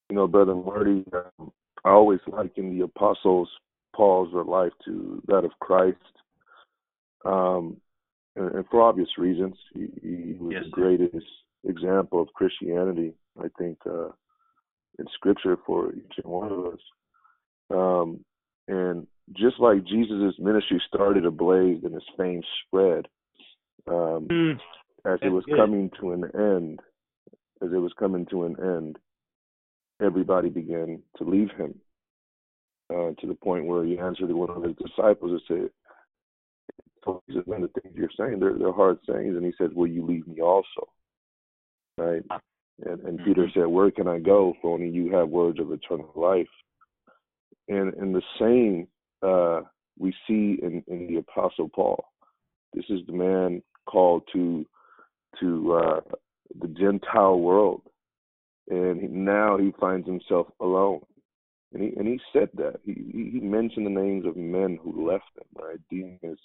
You 0.10 0.16
know, 0.16 0.28
brother 0.28 0.56
Marty, 0.56 1.04
um, 1.14 1.52
I 1.86 1.92
always 1.92 2.20
liken 2.28 2.78
the 2.78 2.86
apostles 2.86 3.50
Paul's 3.96 4.34
life 4.48 4.72
to 4.86 5.22
that 5.28 5.46
of 5.46 5.52
Christ 5.60 5.98
um, 7.26 7.78
and, 8.36 8.66
for 8.70 8.82
obvious 8.82 9.10
reasons. 9.18 9.56
He, 9.74 9.88
he 10.02 10.34
was 10.40 10.54
yes. 10.54 10.64
the 10.66 10.72
greatest 10.72 11.26
example 11.68 12.22
of 12.22 12.34
Christianity, 12.34 13.14
I 13.40 13.48
think, 13.58 13.78
uh, 13.86 14.10
in 15.00 15.06
Scripture 15.16 15.58
for 15.66 15.94
each 15.94 16.14
and 16.24 16.32
one 16.32 16.52
of 16.52 16.66
us. 16.66 16.80
Um, 17.72 18.26
and 18.68 19.08
just 19.32 19.60
like 19.60 19.86
Jesus' 19.86 20.36
ministry 20.40 20.82
started 20.88 21.26
ablaze 21.26 21.84
and 21.84 21.94
his 21.94 22.04
fame 22.18 22.42
spread, 22.66 23.08
um, 23.88 24.28
mm, 24.30 24.60
as 25.06 25.20
it 25.22 25.30
was 25.30 25.46
good. 25.46 25.58
coming 25.58 25.90
to 26.00 26.12
an 26.12 26.24
end, 26.36 26.80
as 27.62 27.70
it 27.72 27.78
was 27.78 27.94
coming 27.98 28.26
to 28.28 28.44
an 28.44 28.56
end, 28.62 28.98
everybody 30.02 30.50
began 30.50 31.02
to 31.18 31.24
leave 31.24 31.50
him. 31.58 31.76
Uh, 32.94 33.12
to 33.20 33.28
the 33.28 33.34
point 33.34 33.66
where 33.66 33.84
he 33.86 33.98
answered 33.98 34.30
one 34.32 34.50
of 34.50 34.62
his 34.62 34.76
disciples 34.76 35.32
and 35.32 35.42
said, 35.48 35.70
says, 37.06 37.44
man, 37.48 37.62
the 37.62 37.82
things 37.82 37.96
you're 37.96 38.10
saying, 38.18 38.40
they're, 38.40 38.58
they're 38.58 38.72
hard 38.72 39.00
sayings. 39.08 39.36
And 39.36 39.46
he 39.46 39.54
says, 39.58 39.72
will 39.74 39.88
you 39.88 40.06
leave 40.06 40.28
me 40.28 40.42
also? 40.42 40.88
Right? 41.98 42.24
And, 42.86 43.00
and 43.02 43.20
mm-hmm. 43.20 43.26
Peter 43.26 43.48
said, 43.54 43.68
where 43.68 43.92
can 43.92 44.08
I 44.08 44.20
go 44.20 44.54
for 44.62 44.74
only 44.74 44.90
you 44.90 45.12
have 45.14 45.30
words 45.30 45.60
of 45.60 45.72
eternal 45.72 46.12
life? 46.16 46.48
and 47.68 47.94
and 47.94 48.16
the 48.16 48.22
same 48.40 48.88
uh, 49.22 49.62
we 49.98 50.12
see 50.28 50.60
in, 50.62 50.84
in 50.88 51.08
the 51.08 51.18
Apostle 51.18 51.70
Paul. 51.70 52.04
This 52.74 52.86
is 52.90 53.00
the 53.08 53.14
man 53.14 53.62
called 53.86 54.24
to 54.34 54.66
to 55.40 55.74
uh, 55.74 56.00
the 56.60 56.68
Gentile 56.68 57.40
world, 57.40 57.82
and 58.70 59.02
he, 59.02 59.08
now 59.08 59.58
he 59.58 59.72
finds 59.80 60.08
himself 60.08 60.48
alone. 60.60 61.02
And 61.74 61.84
he 61.84 61.90
and 61.98 62.08
he 62.08 62.20
said 62.32 62.50
that 62.56 62.80
he 62.84 63.30
he 63.34 63.40
mentioned 63.40 63.86
the 63.86 64.02
names 64.02 64.26
of 64.26 64.36
men 64.36 64.78
who 64.82 65.10
left 65.10 65.26
him. 65.36 65.46
Right, 65.56 65.80
Demas 65.90 66.40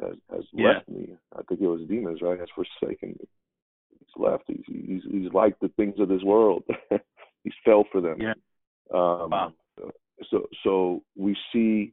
has 0.00 0.16
has 0.30 0.44
yeah. 0.52 0.74
left 0.74 0.88
me. 0.88 1.16
I 1.36 1.42
think 1.42 1.60
it 1.60 1.66
was 1.66 1.80
Demas, 1.88 2.20
right? 2.22 2.38
Has 2.38 2.48
forsaken 2.54 3.10
me. 3.10 3.28
He's 3.98 4.08
left. 4.16 4.44
He's 4.46 4.64
he's 4.66 5.02
he's 5.10 5.32
like 5.32 5.58
the 5.60 5.68
things 5.76 5.94
of 5.98 6.08
this 6.08 6.22
world. 6.22 6.64
he's 7.44 7.52
fell 7.64 7.84
for 7.90 8.00
them. 8.00 8.20
Yeah. 8.20 8.34
Um, 8.92 9.30
wow. 9.30 9.52
So 10.30 10.48
so 10.64 11.02
we 11.16 11.36
see 11.52 11.92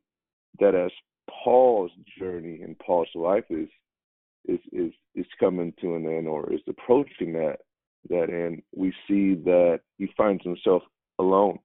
that 0.60 0.76
as 0.76 0.92
Paul's 1.30 1.92
journey 2.18 2.62
and 2.62 2.78
Paul's 2.80 3.10
life 3.16 3.46
is 3.50 3.70
is 4.48 4.60
is 4.72 4.92
is 5.16 5.26
coming 5.40 5.74
to 5.82 5.96
an 5.96 6.06
end 6.06 6.28
or 6.28 6.52
is 6.52 6.62
approaching 6.68 7.34
that 7.34 7.58
that 8.10 8.30
end, 8.30 8.62
we 8.76 8.92
see 9.08 9.36
that 9.44 9.80
he 9.98 10.08
finds 10.16 10.44
himself 10.44 10.84
alone 11.20 11.58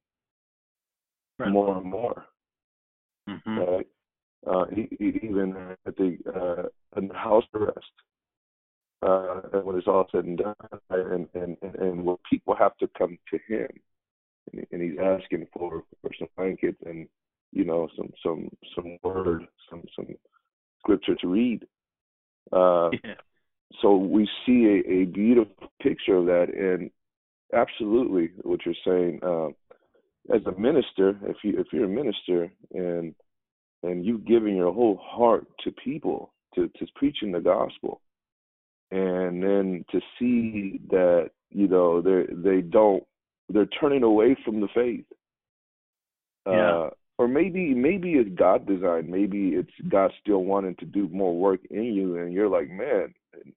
right. 1.38 1.50
more 1.50 1.76
and 1.76 1.86
more. 1.86 2.24
Mm-hmm. 3.28 3.58
Right? 3.58 3.86
Uh, 4.46 4.64
he, 4.74 4.88
he, 4.98 5.06
even 5.22 5.54
at 5.86 5.96
the 5.96 6.16
uh, 6.34 7.14
house 7.14 7.44
arrest, 7.54 7.78
uh, 9.02 9.40
when 9.62 9.76
it's 9.76 9.86
all 9.86 10.06
said 10.12 10.24
and 10.24 10.38
done, 10.38 10.54
and 10.90 11.28
and 11.34 11.56
and, 11.62 11.74
and 11.76 12.04
where 12.04 12.16
people 12.28 12.54
have 12.54 12.76
to 12.78 12.88
come 12.96 13.18
to 13.30 13.38
him, 13.48 13.68
and, 14.52 14.66
and 14.72 14.82
he's 14.82 14.98
asking 14.98 15.46
for 15.52 15.82
for 16.00 16.10
some 16.18 16.28
blankets 16.36 16.78
and 16.86 17.06
you 17.52 17.64
know 17.64 17.88
some 17.96 18.10
some 18.22 18.48
some 18.74 18.98
word, 19.02 19.46
some 19.68 19.82
some 19.94 20.06
scripture 20.78 21.14
to 21.16 21.28
read. 21.28 21.66
Uh, 22.52 22.90
yeah. 23.04 23.14
So 23.82 23.96
we 23.96 24.28
see 24.44 24.82
a, 24.86 25.02
a 25.02 25.04
beautiful 25.04 25.70
picture 25.80 26.16
of 26.16 26.26
that, 26.26 26.48
and 26.54 26.90
absolutely 27.54 28.30
what 28.42 28.60
you're 28.64 28.74
saying. 28.84 29.20
Uh, 29.22 29.48
as 30.34 30.42
a 30.46 30.58
minister, 30.58 31.18
if 31.24 31.36
you 31.42 31.58
if 31.58 31.68
you're 31.72 31.86
a 31.86 31.88
minister 31.88 32.52
and 32.74 33.14
and 33.82 34.04
you 34.04 34.18
giving 34.18 34.56
your 34.56 34.72
whole 34.72 35.00
heart 35.02 35.46
to 35.64 35.72
people, 35.72 36.32
to 36.54 36.68
to 36.78 36.86
preaching 36.94 37.32
the 37.32 37.40
gospel, 37.40 38.00
and 38.90 39.42
then 39.42 39.84
to 39.90 40.00
see 40.18 40.80
that 40.90 41.30
you 41.50 41.68
know 41.68 42.00
they 42.00 42.26
they 42.32 42.60
don't 42.60 43.04
they're 43.48 43.66
turning 43.66 44.02
away 44.02 44.36
from 44.44 44.60
the 44.60 44.68
faith. 44.74 45.04
Yeah. 46.46 46.70
Uh, 46.70 46.90
or 47.18 47.28
maybe 47.28 47.74
maybe 47.74 48.12
it's 48.12 48.30
God 48.34 48.66
designed 48.66 49.08
Maybe 49.08 49.50
it's 49.50 49.70
God 49.90 50.10
still 50.22 50.44
wanting 50.44 50.74
to 50.76 50.86
do 50.86 51.06
more 51.12 51.36
work 51.36 51.60
in 51.70 51.84
you, 51.84 52.16
and 52.16 52.32
you're 52.32 52.48
like, 52.48 52.70
man, 52.70 53.12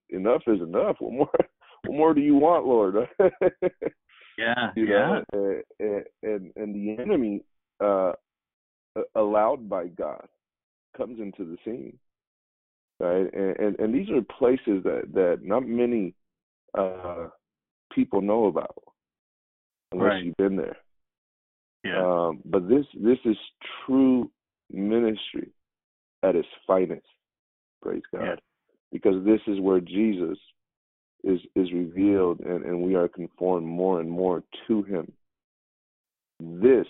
enough 0.09 0.41
is 0.47 0.61
enough. 0.61 0.97
What 0.99 1.13
more? 1.13 1.30
What 1.86 1.97
more 1.97 2.13
do 2.13 2.21
you 2.21 2.36
want, 2.36 2.65
Lord? 2.65 2.95
yeah, 4.38 4.71
you 4.74 4.86
yeah. 4.86 5.19
Know? 5.34 5.61
And, 5.82 6.03
and 6.24 6.51
and 6.55 6.74
the 6.74 6.95
enemy, 6.97 7.43
uh, 7.84 8.13
allowed 9.15 9.69
by 9.69 9.87
God, 9.87 10.27
comes 10.95 11.19
into 11.19 11.45
the 11.45 11.57
scene, 11.65 11.97
right? 12.99 13.31
And 13.33 13.57
and, 13.57 13.79
and 13.79 13.93
these 13.93 14.09
are 14.09 14.21
places 14.37 14.83
that 14.83 15.09
that 15.13 15.39
not 15.43 15.67
many 15.67 16.13
uh, 16.77 17.27
people 17.93 18.21
know 18.21 18.45
about 18.45 18.75
unless 19.91 20.05
right. 20.05 20.23
you've 20.23 20.37
been 20.37 20.55
there. 20.55 20.77
Yeah. 21.83 22.01
Um, 22.01 22.39
but 22.45 22.69
this 22.69 22.85
this 22.95 23.19
is 23.25 23.37
true 23.85 24.29
ministry 24.71 25.49
at 26.23 26.35
its 26.35 26.47
finest. 26.65 27.05
Praise 27.81 28.01
God. 28.13 28.23
Yeah. 28.23 28.35
Because 28.91 29.25
this 29.25 29.41
is 29.47 29.59
where 29.59 29.79
Jesus 29.79 30.37
is 31.23 31.39
is 31.55 31.71
revealed 31.71 32.39
and, 32.41 32.63
and 32.65 32.81
we 32.81 32.95
are 32.95 33.07
conformed 33.07 33.67
more 33.67 33.99
and 33.99 34.09
more 34.09 34.43
to 34.67 34.83
him. 34.83 35.11
This 36.39 36.87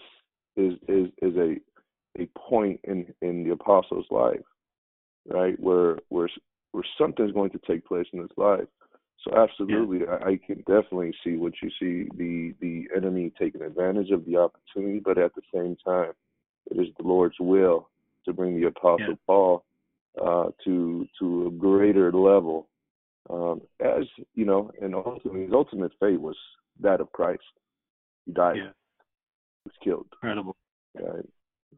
is 0.55 0.73
is 0.87 1.07
is 1.21 1.35
a 1.37 1.55
a 2.19 2.25
point 2.37 2.79
in, 2.83 3.13
in 3.21 3.43
the 3.43 3.51
apostle's 3.51 4.05
life, 4.09 4.41
right? 5.27 5.59
Where 5.59 5.97
where 6.09 6.29
where 6.71 6.83
something's 6.97 7.31
going 7.31 7.51
to 7.51 7.59
take 7.67 7.85
place 7.85 8.07
in 8.13 8.19
his 8.19 8.31
life 8.37 8.67
so 9.23 9.37
absolutely, 9.37 9.99
yeah. 10.01 10.17
I, 10.25 10.31
I 10.31 10.39
can 10.45 10.57
definitely 10.59 11.13
see 11.23 11.37
what 11.37 11.53
you 11.61 11.69
see 11.79 12.09
the 12.17 12.53
the 12.59 12.87
enemy 12.95 13.31
taking 13.39 13.61
advantage 13.61 14.11
of 14.11 14.25
the 14.25 14.37
opportunity, 14.37 14.99
but 14.99 15.17
at 15.17 15.33
the 15.35 15.41
same 15.53 15.77
time, 15.85 16.11
it 16.69 16.79
is 16.79 16.87
the 16.97 17.07
Lord's 17.07 17.35
will 17.39 17.89
to 18.25 18.33
bring 18.33 18.59
the 18.59 18.67
Apostle 18.67 19.07
yeah. 19.09 19.15
Paul 19.25 19.63
uh, 20.21 20.49
to 20.65 21.07
to 21.19 21.47
a 21.47 21.51
greater 21.51 22.11
level. 22.11 22.67
Um, 23.29 23.61
as 23.79 24.03
you 24.35 24.45
know, 24.45 24.71
and 24.81 24.93
ultimately, 24.93 25.43
his 25.43 25.53
ultimate 25.53 25.93
fate 25.99 26.19
was 26.19 26.35
that 26.81 26.99
of 26.99 27.11
Christ. 27.13 27.43
He 28.25 28.33
died. 28.33 28.57
Yeah. 28.57 28.71
He 29.63 29.69
was 29.69 29.75
killed. 29.81 30.07
Incredible. 30.11 30.57
Right. 30.95 31.25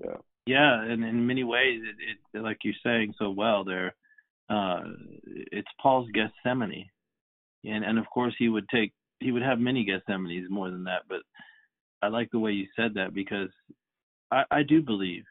Yeah. 0.04 0.18
Yeah, 0.48 0.80
and 0.84 1.04
in 1.04 1.26
many 1.26 1.44
ways, 1.44 1.82
it, 1.84 2.38
it 2.38 2.42
like 2.42 2.60
you're 2.64 2.76
saying 2.84 3.16
so 3.18 3.32
well 3.32 3.64
there. 3.64 3.96
Uh, 4.48 4.82
it's 5.26 5.68
Paul's 5.82 6.08
Gethsemane 6.12 6.90
and 7.66 7.84
and 7.84 7.98
of 7.98 8.06
course 8.10 8.34
he 8.38 8.50
would 8.50 8.68
take 8.70 8.94
he 9.20 9.32
would 9.32 9.42
have 9.42 9.60
many 9.60 9.86
Gethsemanes 9.86 10.50
more 10.50 10.70
than 10.70 10.84
that, 10.86 11.04
but 11.08 11.22
I 12.02 12.08
like 12.08 12.30
the 12.32 12.40
way 12.40 12.52
you 12.52 12.68
said 12.76 12.96
that 12.96 13.14
because 13.14 13.50
I, 14.30 14.44
I 14.52 14.64
do 14.64 14.82
believe 14.82 15.24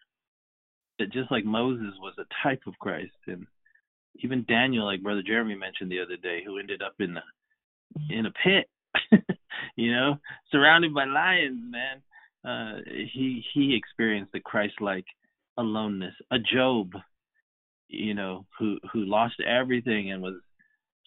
that 0.99 1.13
just 1.13 1.31
like 1.31 1.45
Moses 1.45 1.95
was 2.01 2.15
a 2.19 2.25
type 2.43 2.63
of 2.67 2.79
Christ, 2.79 3.13
and 3.27 3.47
even 4.17 4.45
Daniel, 4.49 4.87
like 4.87 5.03
Brother 5.03 5.23
Jeremy 5.25 5.55
mentioned 5.55 5.91
the 5.91 6.01
other 6.01 6.17
day, 6.17 6.43
who 6.45 6.59
ended 6.59 6.83
up 6.83 6.95
in 6.99 7.15
the 7.15 7.21
in 8.11 8.27
a 8.27 8.33
pit, 8.43 8.69
you 9.77 9.93
know, 9.93 10.17
surrounded 10.51 10.95
by 10.95 11.05
lions, 11.05 11.61
man. 11.71 12.03
Uh, 12.45 12.75
he 12.87 13.43
he 13.55 13.75
experienced 13.75 14.33
the 14.33 14.41
Christ-like 14.41 15.07
aloneness. 15.57 16.15
A 16.31 16.39
Job, 16.39 16.93
you 17.89 18.15
know, 18.15 18.45
who 18.59 18.79
who 18.93 19.05
lost 19.05 19.41
everything 19.41 20.13
and 20.13 20.23
was 20.23 20.35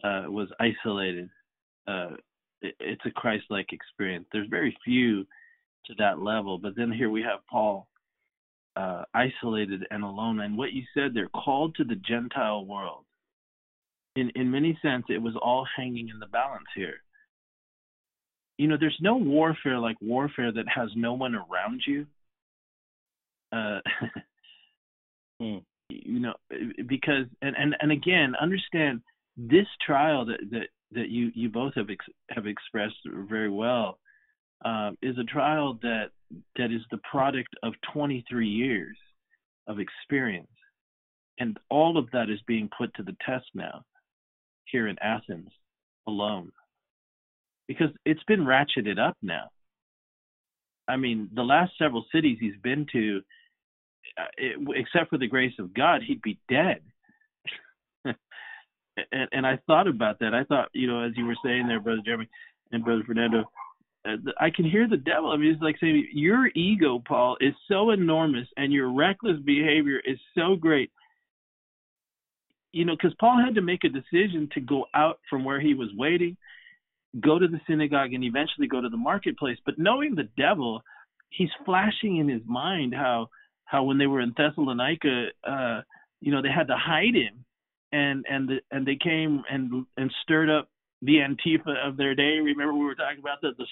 uh, 0.04 0.26
was 0.28 0.50
isolated. 0.60 1.30
Uh, 1.88 2.12
it, 2.62 2.76
it's 2.80 3.06
a 3.06 3.12
Christ-like 3.12 3.72
experience. 3.72 4.26
There's 4.32 4.50
very 4.50 4.76
few 4.84 5.26
to 5.86 5.94
that 6.00 6.20
level, 6.20 6.58
but 6.58 6.76
then 6.76 6.92
here 6.92 7.10
we 7.10 7.22
have 7.22 7.40
Paul, 7.50 7.88
uh, 8.76 9.04
isolated 9.14 9.86
and 9.92 10.04
alone. 10.04 10.42
And 10.42 10.58
what 10.58 10.74
you 10.74 10.84
said, 10.94 11.12
they're 11.14 11.30
called 11.30 11.76
to 11.76 11.84
the 11.84 11.96
Gentile 11.96 12.66
world. 12.66 13.06
In 14.16 14.32
in 14.36 14.50
many 14.50 14.78
sense, 14.82 15.06
it 15.10 15.22
was 15.22 15.36
all 15.40 15.68
hanging 15.78 16.10
in 16.10 16.20
the 16.20 16.26
balance 16.26 16.66
here. 16.76 17.02
You 18.58 18.68
know, 18.68 18.78
there's 18.80 18.98
no 19.02 19.18
warfare 19.18 19.80
like 19.80 19.98
warfare 20.02 20.52
that 20.52 20.66
has 20.74 20.90
no 20.96 21.14
one 21.14 21.36
around 21.36 21.82
you. 21.86 22.06
Uh, 23.52 23.80
hmm. 25.40 25.58
You 25.90 26.20
know, 26.20 26.34
because 26.88 27.26
and 27.42 27.56
and 27.58 27.76
and 27.80 27.92
again, 27.92 28.34
understand 28.42 29.02
this 29.38 29.68
trial 29.86 30.26
that 30.26 30.40
that 30.52 30.68
that 30.92 31.10
you 31.10 31.32
you 31.34 31.50
both 31.50 31.76
have 31.76 31.90
ex, 31.90 32.04
have 32.32 32.48
expressed 32.48 32.96
very 33.30 33.50
well 33.50 34.00
uh, 34.66 34.92
is 35.02 35.18
a 35.18 35.24
trial 35.24 35.78
that 35.82 36.10
that 36.58 36.72
is 36.72 36.82
the 36.92 37.00
product 37.10 37.50
of 37.64 37.74
23 37.94 38.48
years 38.48 38.98
of 39.68 39.80
experience, 39.80 40.48
and 41.40 41.58
all 41.70 41.98
of 41.98 42.10
that 42.12 42.30
is 42.30 42.40
being 42.48 42.70
put 42.78 42.94
to 42.96 43.04
the 43.04 43.16
test 43.26 43.46
now 43.54 43.84
here 44.66 44.88
in 44.88 44.98
Athens 45.02 45.50
alone, 46.08 46.52
because 47.68 47.90
it's 48.06 48.24
been 48.24 48.42
ratcheted 48.42 49.00
up 49.00 49.18
now. 49.22 49.50
I 50.88 50.96
mean, 50.96 51.30
the 51.34 51.44
last 51.44 51.74
several 51.78 52.06
cities 52.14 52.38
he's 52.40 52.56
been 52.64 52.86
to, 52.94 53.22
uh, 54.18 54.26
it, 54.38 54.68
except 54.76 55.10
for 55.10 55.18
the 55.18 55.28
grace 55.28 55.54
of 55.60 55.74
God, 55.74 56.02
he'd 56.02 56.22
be 56.22 56.40
dead 56.50 56.82
and, 59.12 59.30
and 59.32 59.48
I 59.48 59.60
thought 59.68 59.88
about 59.88 60.20
that. 60.20 60.34
I 60.34 60.44
thought, 60.44 60.70
you 60.74 60.88
know, 60.88 61.02
as 61.02 61.12
you 61.16 61.26
were 61.26 61.36
saying 61.44 61.68
there, 61.68 61.80
brother 61.80 62.02
Jeremy 62.04 62.28
and 62.72 62.84
brother 62.84 63.04
Fernando, 63.06 63.46
uh, 64.08 64.16
I 64.40 64.50
can 64.50 64.66
hear 64.66 64.88
the 64.88 64.98
devil. 64.98 65.32
I 65.32 65.38
mean, 65.38 65.52
it's 65.52 65.62
like 65.62 65.78
saying 65.80 66.10
your 66.14 66.48
ego, 66.56 67.02
Paul, 67.06 67.38
is 67.42 67.54
so 67.68 67.92
enormous, 67.92 68.48
and 68.58 68.72
your 68.72 68.92
reckless 68.92 69.40
behavior 69.46 70.02
is 70.06 70.18
so 70.36 70.56
great. 70.56 70.92
You 72.74 72.86
know, 72.86 72.96
because 72.96 73.16
Paul 73.20 73.42
had 73.44 73.56
to 73.56 73.62
make 73.62 73.84
a 73.84 73.90
decision 73.90 74.50
to 74.54 74.62
go 74.62 74.86
out 74.94 75.20
from 75.30 75.44
where 75.44 75.60
he 75.60 75.74
was 75.74 75.90
waiting, 75.96 76.38
go 77.22 77.40
to 77.40 77.48
the 77.48 77.60
synagogue, 77.68 78.14
and 78.14 78.24
eventually 78.24 78.68
go 78.68 78.82
to 78.82 78.90
the 78.90 78.98
marketplace. 78.98 79.58
But 79.66 79.78
knowing 79.78 80.16
the 80.16 80.30
devil, 80.38 80.82
he's 81.30 81.50
flashing 81.66 82.18
in 82.18 82.28
his 82.28 82.42
mind 82.46 82.94
how 82.94 83.30
how 83.66 83.84
when 83.84 83.98
they 83.98 84.08
were 84.08 84.22
in 84.22 84.34
Thessalonica, 84.38 85.28
uh, 85.44 85.82
you 86.22 86.32
know, 86.32 86.42
they 86.42 86.50
had 86.50 86.68
to 86.68 86.78
hide 86.78 87.16
him 87.16 87.46
and 87.92 88.26
and 88.30 88.50
the, 88.50 88.58
and 88.72 88.86
they 88.86 88.98
came 89.02 89.44
and 89.50 89.86
and 89.98 90.12
stirred 90.24 90.50
up 90.50 90.70
the 91.02 91.18
Antifa 91.18 91.88
of 91.88 91.98
their 91.98 92.16
day. 92.16 92.40
Remember 92.44 92.74
we 92.74 92.86
were 92.86 92.96
talking 92.96 93.20
about 93.20 93.42
the 93.42 93.52
the 93.58 93.66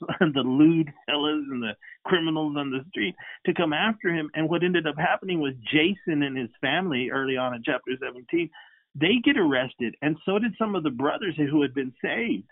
the 0.20 0.40
lewd 0.40 0.90
fellas 1.06 1.44
and 1.50 1.62
the 1.62 1.72
criminals 2.04 2.56
on 2.56 2.70
the 2.70 2.80
street 2.88 3.14
to 3.46 3.54
come 3.54 3.72
after 3.72 4.08
him. 4.08 4.30
And 4.34 4.48
what 4.48 4.62
ended 4.62 4.86
up 4.86 4.96
happening 4.96 5.40
was 5.40 5.54
Jason 5.70 6.22
and 6.22 6.36
his 6.36 6.48
family 6.60 7.10
early 7.12 7.36
on 7.36 7.54
in 7.54 7.62
chapter 7.64 7.92
17, 8.00 8.48
they 8.94 9.20
get 9.22 9.38
arrested, 9.38 9.94
and 10.02 10.16
so 10.24 10.38
did 10.38 10.54
some 10.58 10.74
of 10.74 10.82
the 10.82 10.90
brothers 10.90 11.34
who 11.36 11.62
had 11.62 11.74
been 11.74 11.92
saved. 12.02 12.50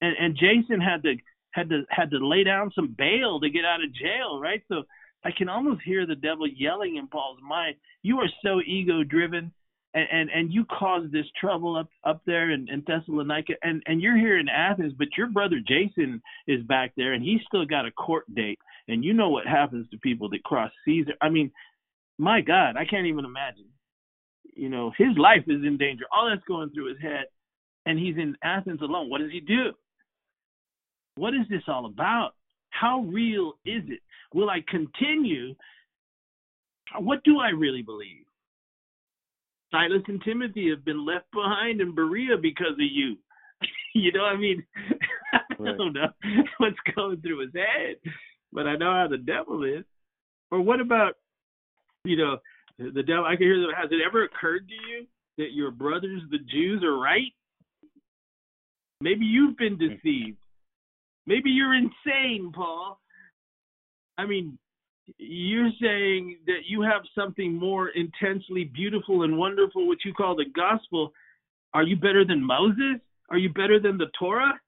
And 0.00 0.16
and 0.18 0.36
Jason 0.36 0.80
had 0.80 1.02
to 1.04 1.16
had 1.52 1.68
to 1.70 1.82
had 1.90 2.10
to 2.10 2.26
lay 2.26 2.44
down 2.44 2.72
some 2.74 2.94
bail 2.96 3.40
to 3.40 3.50
get 3.50 3.64
out 3.64 3.84
of 3.84 3.92
jail, 3.92 4.40
right? 4.40 4.62
So 4.68 4.84
I 5.24 5.30
can 5.30 5.48
almost 5.48 5.82
hear 5.82 6.06
the 6.06 6.14
devil 6.14 6.46
yelling 6.46 6.96
in 6.96 7.08
Paul's 7.08 7.40
mind, 7.42 7.76
"You 8.02 8.18
are 8.18 8.30
so 8.42 8.60
ego 8.60 9.04
driven." 9.04 9.52
and, 9.94 10.06
and 10.12 10.30
and 10.30 10.52
you 10.52 10.64
caused 10.66 11.12
this 11.12 11.26
trouble 11.40 11.76
up 11.76 11.88
up 12.04 12.22
there 12.26 12.50
in, 12.50 12.68
in 12.68 12.82
Thessalonica, 12.86 13.54
and 13.62 13.82
and 13.86 14.00
you're 14.00 14.16
here 14.16 14.38
in 14.38 14.48
Athens, 14.48 14.92
but 14.96 15.08
your 15.16 15.26
brother 15.26 15.60
Jason 15.66 16.22
is 16.46 16.62
back 16.64 16.92
there, 16.96 17.12
and 17.12 17.22
he's 17.22 17.40
still 17.46 17.64
got 17.64 17.86
a 17.86 17.90
court 17.90 18.32
date, 18.34 18.58
and 18.88 19.04
you 19.04 19.12
know 19.12 19.28
what 19.28 19.46
happens 19.46 19.88
to 19.90 19.98
people 19.98 20.28
that 20.30 20.44
cross 20.44 20.70
Caesar. 20.84 21.12
I 21.20 21.28
mean, 21.28 21.50
my 22.18 22.40
God, 22.40 22.76
I 22.76 22.84
can't 22.84 23.06
even 23.06 23.24
imagine. 23.24 23.66
You 24.54 24.68
know, 24.68 24.92
his 24.96 25.16
life 25.16 25.44
is 25.46 25.62
in 25.64 25.76
danger. 25.76 26.04
All 26.14 26.28
that's 26.28 26.46
going 26.46 26.70
through 26.70 26.88
his 26.88 27.00
head, 27.00 27.26
and 27.86 27.98
he's 27.98 28.16
in 28.16 28.36
Athens 28.42 28.80
alone. 28.82 29.10
What 29.10 29.20
does 29.20 29.30
he 29.30 29.40
do? 29.40 29.72
What 31.16 31.34
is 31.34 31.46
this 31.50 31.62
all 31.68 31.86
about? 31.86 32.32
How 32.70 33.00
real 33.00 33.54
is 33.64 33.82
it? 33.88 34.00
Will 34.32 34.48
I 34.48 34.62
continue? 34.68 35.54
What 36.98 37.22
do 37.24 37.38
I 37.38 37.50
really 37.50 37.82
believe? 37.82 38.24
Silas 39.70 40.02
and 40.08 40.22
Timothy 40.24 40.70
have 40.70 40.84
been 40.84 41.06
left 41.06 41.30
behind 41.32 41.80
in 41.80 41.94
Berea 41.94 42.36
because 42.40 42.72
of 42.72 42.78
you. 42.78 43.16
you 43.94 44.12
know, 44.12 44.24
I 44.24 44.36
mean, 44.36 44.64
I 45.32 45.76
don't 45.76 45.92
know 45.92 46.08
what's 46.58 46.76
going 46.94 47.20
through 47.20 47.40
his 47.40 47.54
head, 47.54 47.96
but 48.52 48.66
I 48.66 48.76
know 48.76 48.92
how 48.92 49.06
the 49.08 49.18
devil 49.18 49.64
is. 49.64 49.84
Or 50.50 50.60
what 50.60 50.80
about, 50.80 51.14
you 52.04 52.16
know, 52.16 52.38
the 52.94 53.02
devil? 53.02 53.24
I 53.24 53.36
can 53.36 53.46
hear. 53.46 53.56
The, 53.56 53.72
has 53.76 53.90
it 53.90 54.00
ever 54.06 54.24
occurred 54.24 54.68
to 54.68 54.74
you 54.74 55.06
that 55.38 55.52
your 55.52 55.70
brothers, 55.70 56.22
the 56.30 56.38
Jews, 56.38 56.82
are 56.82 56.98
right? 56.98 57.32
Maybe 59.00 59.24
you've 59.24 59.56
been 59.56 59.76
hmm. 59.76 59.88
deceived. 59.88 60.38
Maybe 61.26 61.50
you're 61.50 61.74
insane, 61.74 62.52
Paul. 62.54 62.98
I 64.18 64.26
mean, 64.26 64.58
you're 65.18 65.70
saying 65.80 66.38
that 66.46 66.66
you 66.66 66.82
have 66.82 67.02
something 67.14 67.54
more 67.54 67.88
intensely 67.88 68.64
beautiful 68.64 69.22
and 69.22 69.38
wonderful, 69.38 69.88
which 69.88 70.02
you 70.04 70.12
call 70.12 70.36
the 70.36 70.44
gospel. 70.54 71.12
Are 71.72 71.82
you 71.82 71.96
better 71.96 72.24
than 72.24 72.44
Moses? 72.44 73.00
Are 73.28 73.38
you 73.38 73.48
better 73.50 73.78
than 73.80 73.96
the 73.96 74.10
Torah? 74.18 74.60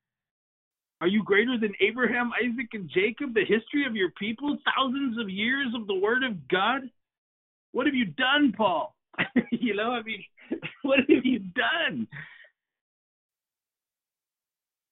Are 1.01 1.09
you 1.09 1.25
greater 1.25 1.59
than 1.59 1.73
Abraham, 1.81 2.31
Isaac, 2.41 2.69
and 2.75 2.89
Jacob, 2.89 3.35
the 3.35 3.41
history 3.41 3.85
of 3.87 3.97
your 3.97 4.11
people, 4.13 4.57
thousands 4.77 5.19
of 5.19 5.29
years 5.29 5.69
of 5.75 5.89
the 5.89 5.99
Word 5.99 6.23
of 6.23 6.49
God? 6.49 6.83
What 7.73 7.87
have 7.87 7.95
you 7.95 8.07
done, 8.07 8.53
Paul? 8.57 8.95
you 9.51 9.75
know, 9.75 9.91
I 9.93 10.03
mean, 10.03 10.25
what 10.83 11.01
have 11.01 11.25
you 11.25 11.39
done? 11.41 12.07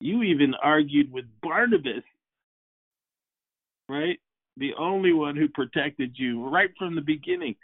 You 0.00 0.22
even 0.22 0.54
argued 0.62 1.12
with 1.12 1.26
Barnabas, 1.42 2.02
right? 3.88 4.18
the 4.60 4.74
only 4.78 5.12
one 5.12 5.36
who 5.36 5.48
protected 5.48 6.12
you 6.16 6.46
right 6.48 6.70
from 6.78 6.94
the 6.94 7.00
beginning. 7.00 7.56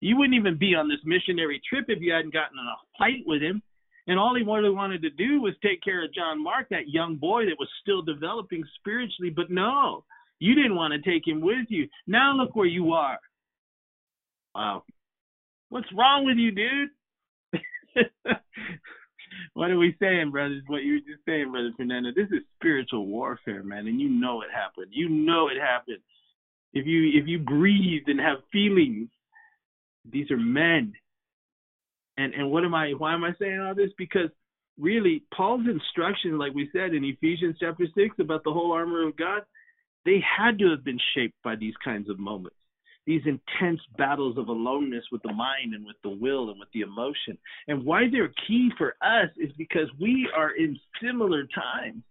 You 0.00 0.16
wouldn't 0.16 0.34
even 0.34 0.58
be 0.58 0.74
on 0.74 0.88
this 0.88 0.98
missionary 1.04 1.60
trip 1.68 1.86
if 1.88 2.00
you 2.00 2.12
hadn't 2.12 2.32
gotten 2.32 2.58
in 2.58 2.66
a 2.66 2.98
fight 2.98 3.24
with 3.26 3.42
him. 3.42 3.62
And 4.08 4.18
all 4.18 4.34
he 4.34 4.42
really 4.42 4.70
wanted 4.70 5.02
to 5.02 5.10
do 5.10 5.42
was 5.42 5.54
take 5.62 5.82
care 5.82 6.04
of 6.04 6.14
John 6.14 6.42
Mark, 6.42 6.68
that 6.70 6.88
young 6.88 7.16
boy 7.16 7.46
that 7.46 7.58
was 7.58 7.68
still 7.82 8.02
developing 8.02 8.64
spiritually. 8.78 9.32
But 9.34 9.50
no, 9.50 10.04
you 10.38 10.54
didn't 10.54 10.76
want 10.76 10.92
to 10.94 11.10
take 11.10 11.26
him 11.26 11.40
with 11.40 11.66
you. 11.68 11.88
Now 12.06 12.32
look 12.32 12.54
where 12.54 12.66
you 12.66 12.92
are. 12.92 13.18
Wow. 14.56 14.84
What's 15.68 15.92
wrong 15.94 16.24
with 16.24 16.38
you, 16.38 16.50
dude? 16.50 16.88
what 19.52 19.70
are 19.70 19.76
we 19.76 19.94
saying, 20.00 20.30
brothers? 20.30 20.62
What 20.66 20.82
you 20.82 20.94
were 20.94 20.98
just 21.00 21.26
saying, 21.26 21.50
brother 21.50 21.72
Fernando. 21.76 22.08
This 22.16 22.28
is 22.30 22.42
spiritual 22.58 23.06
warfare, 23.06 23.62
man, 23.62 23.86
and 23.86 24.00
you 24.00 24.08
know 24.08 24.40
it 24.40 24.48
happened. 24.50 24.92
You 24.92 25.10
know 25.10 25.48
it 25.48 25.60
happened. 25.60 25.98
If 26.72 26.86
you 26.86 27.20
if 27.20 27.28
you 27.28 27.38
breathe 27.38 28.04
and 28.06 28.18
have 28.18 28.38
feelings, 28.50 29.10
these 30.10 30.30
are 30.30 30.38
men. 30.38 30.94
And 32.16 32.32
and 32.32 32.50
what 32.50 32.64
am 32.64 32.74
I? 32.74 32.92
Why 32.92 33.12
am 33.12 33.24
I 33.24 33.34
saying 33.38 33.60
all 33.60 33.74
this? 33.74 33.90
Because 33.98 34.30
really, 34.80 35.22
Paul's 35.36 35.66
instruction, 35.68 36.38
like 36.38 36.54
we 36.54 36.70
said 36.72 36.94
in 36.94 37.04
Ephesians 37.04 37.56
chapter 37.60 37.84
six, 37.94 38.16
about 38.20 38.42
the 38.42 38.52
whole 38.52 38.72
armor 38.72 39.06
of 39.06 39.18
God, 39.18 39.42
they 40.06 40.18
had 40.24 40.58
to 40.60 40.70
have 40.70 40.82
been 40.82 41.00
shaped 41.14 41.36
by 41.44 41.56
these 41.56 41.74
kinds 41.84 42.08
of 42.08 42.18
moments 42.18 42.56
these 43.06 43.22
intense 43.24 43.80
battles 43.96 44.36
of 44.36 44.48
aloneness 44.48 45.04
with 45.12 45.22
the 45.22 45.32
mind 45.32 45.74
and 45.74 45.86
with 45.86 45.96
the 46.02 46.10
will 46.10 46.50
and 46.50 46.58
with 46.58 46.68
the 46.74 46.80
emotion. 46.80 47.38
And 47.68 47.84
why 47.84 48.04
they're 48.10 48.32
key 48.48 48.70
for 48.76 48.96
us 49.00 49.30
is 49.36 49.52
because 49.56 49.88
we 50.00 50.28
are 50.36 50.50
in 50.50 50.76
similar 51.02 51.44
times. 51.54 52.02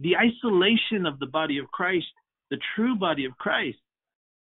The 0.00 0.16
isolation 0.16 1.06
of 1.06 1.18
the 1.18 1.26
body 1.26 1.58
of 1.58 1.66
Christ, 1.68 2.06
the 2.50 2.58
true 2.76 2.96
body 2.96 3.24
of 3.24 3.36
Christ, 3.38 3.78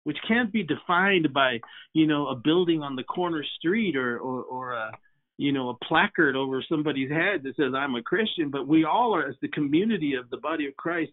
which 0.03 0.17
can't 0.27 0.51
be 0.51 0.63
defined 0.63 1.33
by, 1.33 1.59
you 1.93 2.05
know, 2.05 2.27
a 2.27 2.35
building 2.35 2.81
on 2.81 2.95
the 2.95 3.03
corner 3.03 3.43
street 3.57 3.95
or 3.95 4.19
or, 4.19 4.43
or 4.43 4.73
a 4.73 4.91
you 5.39 5.51
know, 5.51 5.69
a 5.69 5.85
placard 5.85 6.35
over 6.35 6.63
somebody's 6.69 7.09
head 7.09 7.41
that 7.43 7.55
says 7.55 7.73
I'm 7.75 7.95
a 7.95 8.03
Christian, 8.03 8.51
but 8.51 8.67
we 8.67 8.85
all 8.85 9.15
are 9.15 9.27
as 9.27 9.35
the 9.41 9.47
community 9.47 10.13
of 10.13 10.29
the 10.29 10.37
body 10.37 10.67
of 10.67 10.75
Christ 10.75 11.11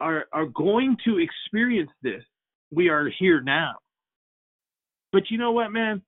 are 0.00 0.26
are 0.32 0.46
going 0.46 0.96
to 1.04 1.18
experience 1.18 1.90
this 2.02 2.22
we 2.72 2.88
are 2.88 3.10
here 3.18 3.40
now. 3.40 3.74
But 5.12 5.24
you 5.30 5.38
know 5.38 5.52
what, 5.52 5.70
man? 5.70 6.02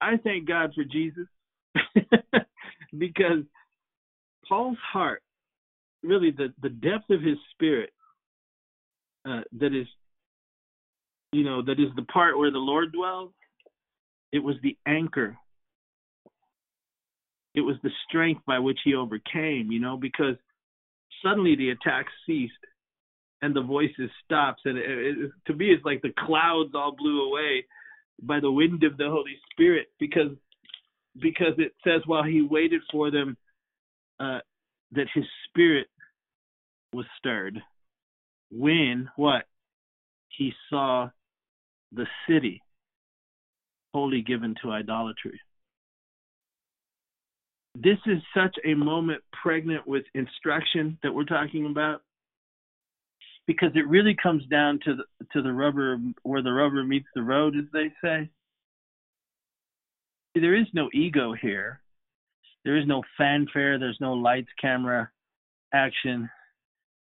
I 0.00 0.16
thank 0.16 0.48
God 0.48 0.72
for 0.74 0.84
Jesus 0.84 1.26
because 2.98 3.44
Paul's 4.48 4.78
heart, 4.92 5.22
really 6.02 6.30
the, 6.30 6.52
the 6.62 6.70
depth 6.70 7.10
of 7.10 7.20
his 7.20 7.36
spirit, 7.52 7.90
uh, 9.28 9.40
that 9.58 9.74
is, 9.74 9.86
you 11.32 11.44
know, 11.44 11.62
that 11.62 11.78
is 11.78 11.94
the 11.96 12.02
part 12.02 12.38
where 12.38 12.50
the 12.50 12.58
Lord 12.58 12.92
dwells, 12.92 13.32
it 14.32 14.38
was 14.38 14.56
the 14.62 14.76
anchor. 14.86 15.36
It 17.54 17.60
was 17.60 17.76
the 17.82 17.90
strength 18.08 18.42
by 18.46 18.60
which 18.60 18.78
he 18.84 18.94
overcame, 18.94 19.70
you 19.70 19.80
know, 19.80 19.96
because 19.96 20.36
suddenly 21.22 21.56
the 21.56 21.70
attacks 21.70 22.12
ceased 22.24 22.52
and 23.42 23.54
the 23.54 23.62
voices 23.62 24.10
stops 24.24 24.62
and 24.64 24.76
it, 24.76 24.84
it, 24.88 25.30
to 25.46 25.54
me 25.54 25.66
it's 25.66 25.84
like 25.84 26.02
the 26.02 26.12
clouds 26.26 26.70
all 26.74 26.94
blew 26.96 27.28
away 27.28 27.64
by 28.22 28.40
the 28.40 28.50
wind 28.50 28.82
of 28.82 28.96
the 28.96 29.08
holy 29.08 29.36
spirit 29.52 29.86
because 30.00 30.30
because 31.20 31.54
it 31.58 31.72
says 31.84 32.02
while 32.06 32.22
he 32.22 32.42
waited 32.42 32.80
for 32.90 33.10
them 33.10 33.36
uh, 34.20 34.38
that 34.92 35.06
his 35.14 35.24
spirit 35.48 35.86
was 36.92 37.06
stirred. 37.18 37.60
When 38.50 39.08
what? 39.16 39.44
He 40.28 40.52
saw 40.70 41.10
the 41.92 42.06
city 42.28 42.62
wholly 43.92 44.22
given 44.22 44.54
to 44.62 44.70
idolatry. 44.70 45.40
This 47.74 47.98
is 48.06 48.18
such 48.34 48.56
a 48.64 48.74
moment 48.74 49.22
pregnant 49.42 49.86
with 49.86 50.04
instruction 50.14 50.98
that 51.02 51.12
we're 51.12 51.24
talking 51.24 51.66
about 51.66 52.02
because 53.48 53.70
it 53.74 53.88
really 53.88 54.14
comes 54.22 54.44
down 54.46 54.78
to 54.84 54.94
the 54.94 55.04
to 55.32 55.42
the 55.42 55.52
rubber 55.52 55.98
where 56.22 56.42
the 56.42 56.52
rubber 56.52 56.84
meets 56.84 57.08
the 57.14 57.22
road, 57.22 57.56
as 57.56 57.64
they 57.72 57.90
say. 58.04 58.30
There 60.34 60.54
is 60.54 60.66
no 60.74 60.88
ego 60.92 61.32
here. 61.32 61.80
There 62.64 62.76
is 62.76 62.86
no 62.86 63.02
fanfare. 63.16 63.78
There's 63.78 63.96
no 64.00 64.12
lights, 64.12 64.50
camera, 64.60 65.10
action. 65.72 66.28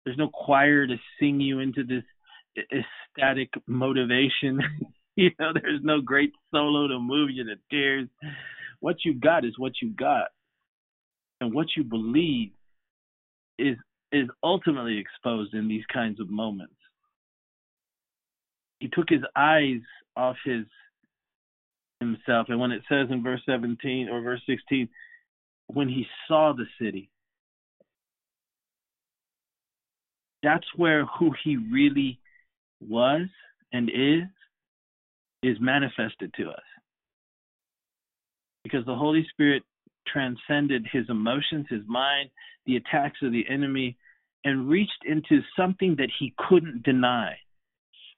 There's 0.05 0.17
no 0.17 0.29
choir 0.29 0.87
to 0.87 0.97
sing 1.19 1.41
you 1.41 1.59
into 1.59 1.83
this 1.83 2.05
ecstatic 2.57 3.51
motivation. 3.67 4.61
you 5.17 5.31
know, 5.41 5.51
there's 5.53 5.83
no 5.83 6.01
great 6.01 6.33
solo 6.55 6.87
to 6.87 7.01
move 7.01 7.31
you 7.31 7.45
to 7.45 7.57
tears. 7.69 8.09
What 8.79 9.05
you 9.05 9.15
got 9.15 9.45
is 9.45 9.59
what 9.59 9.73
you 9.83 9.91
got. 9.91 10.29
And 11.41 11.53
what 11.53 11.67
you 11.77 11.83
believe 11.83 12.53
is 13.59 13.77
is 14.13 14.29
ultimately 14.43 14.99
exposed 14.99 15.55
in 15.55 15.69
these 15.69 15.85
kinds 15.93 16.21
of 16.21 16.31
moments. 16.31 16.75
He 18.81 18.89
took 18.89 19.09
his 19.09 19.23
eyes 19.37 19.81
off 20.17 20.37
his 20.45 20.65
himself, 22.01 22.47
and 22.49 22.61
when 22.61 22.71
it 22.71 22.83
says 22.89 23.09
in 23.11 23.23
verse 23.23 23.41
17 23.45 24.09
or 24.09 24.21
verse 24.21 24.41
16, 24.47 24.89
when 25.67 25.89
he 25.89 26.07
saw 26.29 26.53
the 26.53 26.67
city, 26.81 27.11
that's 30.43 30.67
where 30.77 31.05
who 31.05 31.33
he 31.45 31.57
really 31.57 32.21
was 32.81 33.27
and 33.73 33.91
is 33.91 34.23
is 35.43 35.57
manifested 35.61 36.33
to 36.37 36.49
us. 36.51 36.63
Because 38.65 38.85
the 38.87 38.95
Holy 38.95 39.27
Spirit 39.31 39.63
transcended 40.13 40.87
his 40.91 41.05
emotions, 41.09 41.67
his 41.69 41.83
mind, 41.87 42.31
the 42.67 42.77
attacks 42.77 43.19
of 43.23 43.33
the 43.33 43.45
enemy, 43.49 43.97
and 44.45 44.69
reached 44.69 45.05
into 45.05 45.41
something 45.57 45.97
that 45.97 46.11
he 46.19 46.35
couldn't 46.49 46.83
deny. 46.83 47.37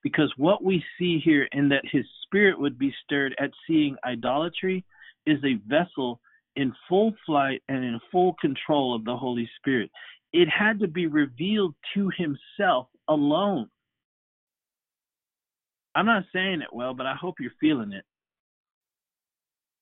Because 0.03 0.33
what 0.37 0.65
we 0.65 0.83
see 0.99 1.21
here 1.23 1.49
in 1.53 1.69
that 1.71 1.85
his 1.91 2.05
spirit 2.25 2.59
would 2.59 2.79
be 2.79 2.95
stirred 3.05 3.35
at 3.39 3.51
seeing 3.67 3.97
idolatry 4.05 4.85
is 5.27 5.39
a 5.45 5.61
vessel 5.69 6.21
in 6.57 6.73
full 6.89 7.15
flight 7.27 7.63
and 7.69 7.85
in 7.85 8.01
full 8.11 8.35
control 8.41 8.95
of 8.95 9.05
the 9.05 9.17
Holy 9.17 9.49
Spirit. 9.59 9.91
It 10.33 10.49
had 10.49 10.81
to 10.81 10.89
be 10.89 11.07
revealed 11.07 11.75
to 11.95 12.11
himself 12.17 12.89
alone. 13.09 13.69
I'm 15.95 16.07
not 16.07 16.25
saying 16.33 16.63
it 16.63 16.73
well, 16.73 16.95
but 16.95 17.07
I 17.07 17.15
hope 17.15 17.37
you're 17.41 17.51
feeling 17.61 17.93
it. 17.93 18.05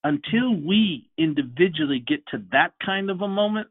Until 0.08 0.54
we 0.54 1.10
individually 1.18 2.02
get 2.06 2.26
to 2.28 2.42
that 2.50 2.72
kind 2.82 3.10
of 3.10 3.20
a 3.20 3.28
moment, 3.28 3.68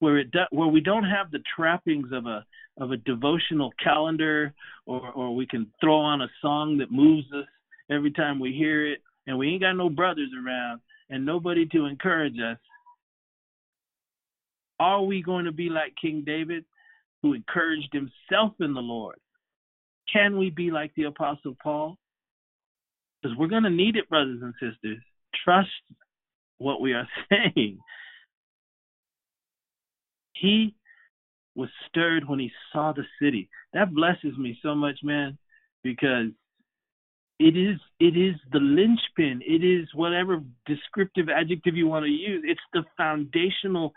where 0.00 0.18
it 0.18 0.28
where 0.50 0.68
we 0.68 0.82
don't 0.82 1.04
have 1.04 1.30
the 1.30 1.42
trappings 1.56 2.08
of 2.12 2.26
a 2.26 2.44
of 2.76 2.90
a 2.90 2.98
devotional 2.98 3.72
calendar 3.82 4.52
or 4.84 5.00
or 5.12 5.34
we 5.34 5.46
can 5.46 5.66
throw 5.80 5.96
on 5.96 6.20
a 6.20 6.28
song 6.42 6.76
that 6.76 6.92
moves 6.92 7.26
us 7.32 7.46
every 7.90 8.10
time 8.10 8.38
we 8.38 8.52
hear 8.52 8.86
it 8.86 9.00
and 9.26 9.38
we 9.38 9.48
ain't 9.48 9.62
got 9.62 9.72
no 9.72 9.88
brothers 9.88 10.28
around 10.44 10.82
and 11.08 11.24
nobody 11.24 11.64
to 11.66 11.86
encourage 11.86 12.38
us 12.38 12.58
are 14.78 15.02
we 15.02 15.22
going 15.22 15.46
to 15.46 15.52
be 15.52 15.70
like 15.70 15.94
King 15.98 16.22
David 16.26 16.66
who 17.22 17.32
encouraged 17.32 17.94
himself 17.94 18.52
in 18.60 18.74
the 18.74 18.80
Lord? 18.80 19.16
Can 20.12 20.36
we 20.36 20.50
be 20.50 20.70
like 20.70 20.92
the 20.96 21.04
apostle 21.04 21.56
Paul 21.62 21.96
because 23.22 23.36
we're 23.36 23.48
going 23.48 23.62
to 23.62 23.70
need 23.70 23.96
it 23.96 24.08
brothers 24.08 24.40
and 24.42 24.54
sisters 24.54 24.98
trust 25.44 25.68
what 26.58 26.80
we 26.80 26.92
are 26.92 27.08
saying 27.30 27.78
he 30.40 30.74
was 31.54 31.68
stirred 31.88 32.28
when 32.28 32.38
he 32.38 32.50
saw 32.72 32.92
the 32.92 33.04
city. 33.20 33.48
That 33.72 33.94
blesses 33.94 34.36
me 34.38 34.58
so 34.62 34.74
much, 34.74 34.98
man, 35.02 35.38
because 35.82 36.28
it 37.38 37.56
is 37.56 37.78
it 38.00 38.16
is 38.16 38.34
the 38.52 38.60
linchpin. 38.60 39.42
It 39.46 39.64
is 39.64 39.88
whatever 39.94 40.42
descriptive 40.66 41.28
adjective 41.28 41.76
you 41.76 41.86
want 41.86 42.04
to 42.04 42.10
use. 42.10 42.44
It's 42.46 42.60
the 42.72 42.84
foundational 42.96 43.92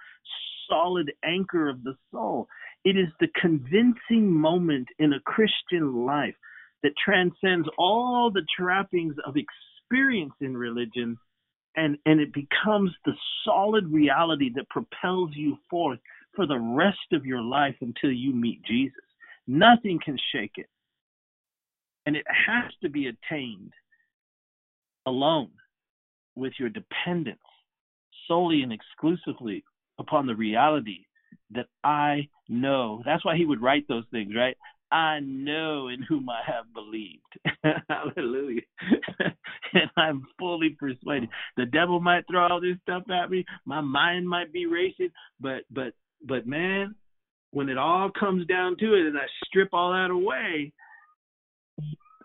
solid 0.69 1.11
anchor 1.23 1.69
of 1.69 1.83
the 1.83 1.95
soul. 2.11 2.47
It 2.85 2.97
is 2.97 3.07
the 3.19 3.27
convincing 3.39 4.31
moment 4.31 4.87
in 4.99 5.13
a 5.13 5.19
Christian 5.21 6.05
life 6.05 6.35
that 6.83 6.93
transcends 7.03 7.67
all 7.77 8.31
the 8.31 8.45
trappings 8.57 9.15
of 9.25 9.35
experience 9.35 10.33
in 10.41 10.55
religion 10.55 11.17
and 11.75 11.97
and 12.05 12.19
it 12.19 12.33
becomes 12.33 12.91
the 13.05 13.13
solid 13.45 13.87
reality 13.91 14.51
that 14.55 14.69
propels 14.69 15.31
you 15.33 15.57
forth 15.69 15.99
for 16.35 16.47
the 16.47 16.59
rest 16.59 16.97
of 17.13 17.25
your 17.25 17.41
life 17.41 17.75
until 17.81 18.11
you 18.11 18.33
meet 18.33 18.63
Jesus. 18.63 18.93
Nothing 19.47 19.99
can 20.03 20.17
shake 20.31 20.53
it. 20.55 20.67
And 22.05 22.15
it 22.15 22.25
has 22.27 22.71
to 22.81 22.89
be 22.89 23.07
attained 23.07 23.73
alone 25.05 25.49
with 26.35 26.53
your 26.59 26.69
dependence 26.69 27.39
solely 28.27 28.61
and 28.61 28.71
exclusively 28.71 29.63
upon 29.97 30.27
the 30.27 30.35
reality 30.35 31.05
that 31.51 31.67
I 31.83 32.29
know. 32.47 33.01
That's 33.05 33.25
why 33.25 33.35
he 33.35 33.45
would 33.45 33.61
write 33.61 33.87
those 33.87 34.05
things, 34.11 34.33
right? 34.35 34.55
I 34.91 35.19
know 35.19 35.89
in 35.89 36.01
whom 36.01 36.29
I 36.29 36.41
have 36.45 36.73
believed. 36.73 37.21
Hallelujah. 37.89 38.61
and 39.73 39.89
I'm 39.97 40.25
fully 40.39 40.69
persuaded. 40.79 41.29
The 41.57 41.65
devil 41.67 41.99
might 41.99 42.25
throw 42.29 42.47
all 42.47 42.61
this 42.61 42.77
stuff 42.83 43.03
at 43.09 43.29
me. 43.29 43.45
My 43.65 43.81
mind 43.81 44.27
might 44.27 44.51
be 44.51 44.65
racing, 44.65 45.11
but 45.39 45.61
but 45.69 45.93
but 46.27 46.47
man, 46.47 46.95
when 47.51 47.69
it 47.69 47.77
all 47.77 48.09
comes 48.19 48.47
down 48.47 48.77
to 48.77 48.95
it 48.95 49.07
and 49.07 49.17
I 49.17 49.25
strip 49.45 49.69
all 49.73 49.91
that 49.91 50.11
away, 50.11 50.73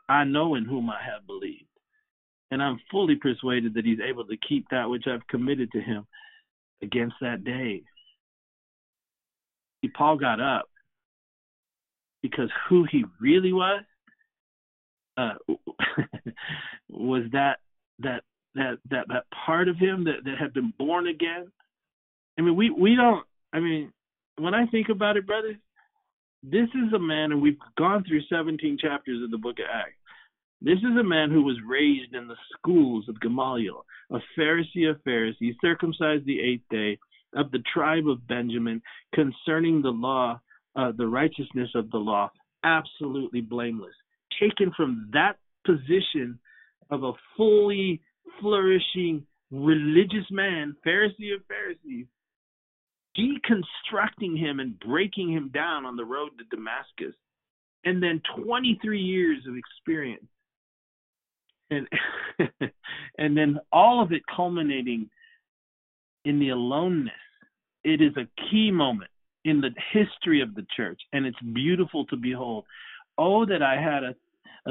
I 0.09 0.25
know 0.25 0.55
in 0.55 0.65
whom 0.65 0.89
I 0.89 0.99
have 1.05 1.27
believed. 1.27 1.65
And 2.51 2.63
I'm 2.63 2.79
fully 2.91 3.17
persuaded 3.17 3.75
that 3.75 3.85
he's 3.85 4.01
able 4.01 4.25
to 4.27 4.37
keep 4.49 4.67
that 4.71 4.89
which 4.89 5.05
I've 5.07 5.27
committed 5.29 5.71
to 5.73 5.81
him 5.81 6.07
against 6.83 7.17
that 7.21 7.45
day. 7.45 7.83
See, 9.83 9.89
Paul 9.89 10.17
got 10.17 10.41
up 10.41 10.69
because 12.25 12.49
who 12.71 12.87
he 12.91 13.05
really 13.21 13.53
was 13.53 13.83
uh, 15.19 15.35
was 16.89 17.25
that 17.33 17.59
that 17.99 18.23
that 18.55 18.79
that 18.89 19.07
that 19.09 19.25
part 19.45 19.69
of 19.69 19.77
him 19.77 20.05
that 20.05 20.25
that 20.25 20.39
had 20.41 20.55
been 20.55 20.73
born 20.79 21.07
again. 21.07 21.53
I 22.39 22.43
mean, 22.43 22.57
we 22.57 22.71
we 22.71 22.97
don't 22.97 23.27
I 23.53 23.61
mean, 23.61 23.93
when 24.39 24.55
I 24.55 24.65
think 24.67 24.89
about 24.89 25.19
it, 25.19 25.27
brothers, 25.27 25.57
this 26.43 26.69
is 26.75 26.95
a 26.95 26.99
man, 26.99 27.31
and 27.31 27.43
we've 27.43 27.59
gone 27.77 28.05
through 28.09 28.23
17 28.29 28.79
chapters 28.81 29.23
of 29.23 29.31
the 29.31 29.39
book 29.39 29.59
of 29.59 29.67
Acts. 29.71 29.99
This 30.63 30.79
is 30.79 30.97
a 30.99 31.05
man 31.05 31.31
who 31.31 31.43
was 31.43 31.59
raised 31.69 32.15
in 32.15 32.27
the 32.27 32.37
schools 32.57 33.07
of 33.09 33.21
Gamaliel, 33.21 33.85
a 34.11 34.19
Pharisee 34.39 34.89
of 34.89 35.03
Pharisees, 35.03 35.57
circumcised 35.61 36.25
the 36.25 36.41
eighth 36.41 36.65
day, 36.71 36.99
of 37.35 37.51
the 37.51 37.63
tribe 37.73 38.09
of 38.09 38.27
Benjamin, 38.27 38.81
concerning 39.15 39.83
the 39.83 39.91
law, 39.91 40.41
uh, 40.77 40.93
the 40.97 41.07
righteousness 41.07 41.71
of 41.75 41.91
the 41.91 41.99
law, 41.99 42.31
absolutely 42.65 43.41
blameless. 43.41 43.95
Taken 44.41 44.73
from 44.77 45.11
that 45.13 45.37
position 45.65 46.39
of 46.91 47.05
a 47.05 47.13
fully 47.37 48.01
flourishing 48.41 49.27
religious 49.51 50.27
man, 50.31 50.75
Pharisee 50.87 51.35
of 51.35 51.45
Pharisees, 51.49 52.07
deconstructing 53.17 54.39
him 54.39 54.61
and 54.61 54.79
breaking 54.81 55.33
him 55.33 55.51
down 55.55 55.87
on 55.87 55.97
the 55.97 56.05
road 56.05 56.31
to 56.39 56.57
Damascus. 56.57 57.15
And 57.85 58.03
then 58.03 58.21
23 58.43 59.01
years 59.01 59.39
of 59.49 59.57
experience. 59.57 60.27
And 61.71 61.87
and 63.19 63.37
then 63.37 63.59
all 63.73 64.03
of 64.03 64.13
it 64.13 64.23
culminating 64.35 65.09
in 66.25 66.41
the 66.41 66.51
aloneness. 66.51 67.13
It 67.85 68.01
is 68.01 68.17
a 68.17 68.29
key 68.51 68.71
moment 68.71 69.11
in 69.45 69.61
the 69.61 69.71
history 69.93 70.41
of 70.41 70.55
the 70.55 70.67
church, 70.77 71.01
and 71.13 71.27
it's 71.27 71.41
beautiful 71.53 72.07
to 72.07 72.17
behold. 72.17 72.65
Oh, 73.19 73.45
that 73.47 73.63
I 73.63 73.81
had 73.81 74.03
a, 74.03 74.15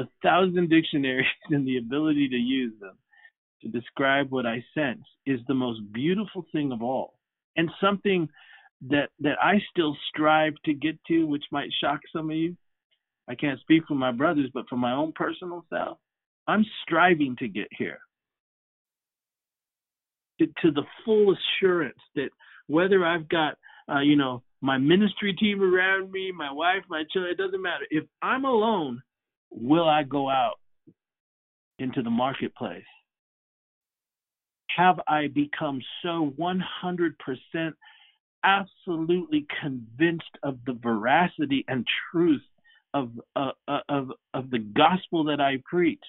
a 0.00 0.08
thousand 0.22 0.68
dictionaries 0.68 1.26
and 1.50 1.66
the 1.66 1.78
ability 1.78 2.28
to 2.28 2.36
use 2.36 2.72
them 2.80 2.96
to 3.62 3.68
describe 3.68 4.30
what 4.30 4.46
I 4.46 4.64
sense 4.74 5.04
is 5.26 5.40
the 5.46 5.54
most 5.54 5.80
beautiful 5.92 6.44
thing 6.52 6.72
of 6.72 6.82
all 6.82 7.14
and 7.56 7.70
something 7.80 8.28
that 8.88 9.10
that 9.20 9.36
I 9.42 9.54
still 9.70 9.96
strive 10.08 10.54
to 10.64 10.74
get 10.74 10.98
to, 11.08 11.26
which 11.26 11.44
might 11.50 11.70
shock 11.80 12.00
some 12.14 12.30
of 12.30 12.36
you. 12.36 12.56
I 13.28 13.34
can't 13.34 13.60
speak 13.60 13.84
for 13.88 13.94
my 13.94 14.12
brothers, 14.12 14.50
but 14.52 14.68
for 14.68 14.76
my 14.76 14.92
own 14.92 15.12
personal 15.12 15.64
self, 15.70 15.98
I'm 16.46 16.64
striving 16.82 17.36
to 17.38 17.48
get 17.48 17.68
here. 17.70 18.00
To, 20.40 20.46
to 20.62 20.72
the 20.72 20.82
full 21.04 21.34
assurance 21.34 21.98
that 22.16 22.30
whether 22.66 23.04
I've 23.04 23.28
got, 23.28 23.56
uh, 23.88 24.00
you 24.00 24.16
know, 24.16 24.42
my 24.64 24.78
ministry 24.78 25.34
team 25.34 25.62
around 25.62 26.10
me, 26.10 26.32
my 26.32 26.50
wife, 26.50 26.82
my 26.88 27.04
children, 27.12 27.32
it 27.32 27.42
doesn't 27.42 27.62
matter. 27.62 27.84
If 27.90 28.04
I'm 28.22 28.44
alone, 28.44 29.02
will 29.50 29.88
I 29.88 30.02
go 30.02 30.28
out 30.28 30.58
into 31.78 32.02
the 32.02 32.10
marketplace? 32.10 32.84
have 34.76 35.00
I 35.06 35.28
become 35.28 35.80
so 36.02 36.32
100% 36.38 37.72
absolutely 38.44 39.46
convinced 39.60 40.24
of 40.42 40.58
the 40.66 40.78
veracity 40.82 41.64
and 41.68 41.86
truth 42.10 42.42
of, 42.92 43.10
uh, 43.36 43.50
uh, 43.66 43.80
of, 43.88 44.12
of 44.34 44.50
the 44.50 44.58
gospel 44.58 45.24
that 45.24 45.40
I 45.40 45.62
preach 45.64 46.02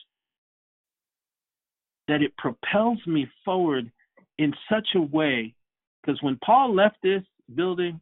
that 2.07 2.21
it 2.21 2.37
propels 2.37 2.99
me 3.07 3.27
forward 3.43 3.91
in 4.37 4.53
such 4.69 4.89
a 4.95 5.01
way 5.01 5.55
because 6.01 6.21
when 6.21 6.37
Paul 6.45 6.75
left 6.75 6.97
this 7.01 7.23
building 7.55 7.99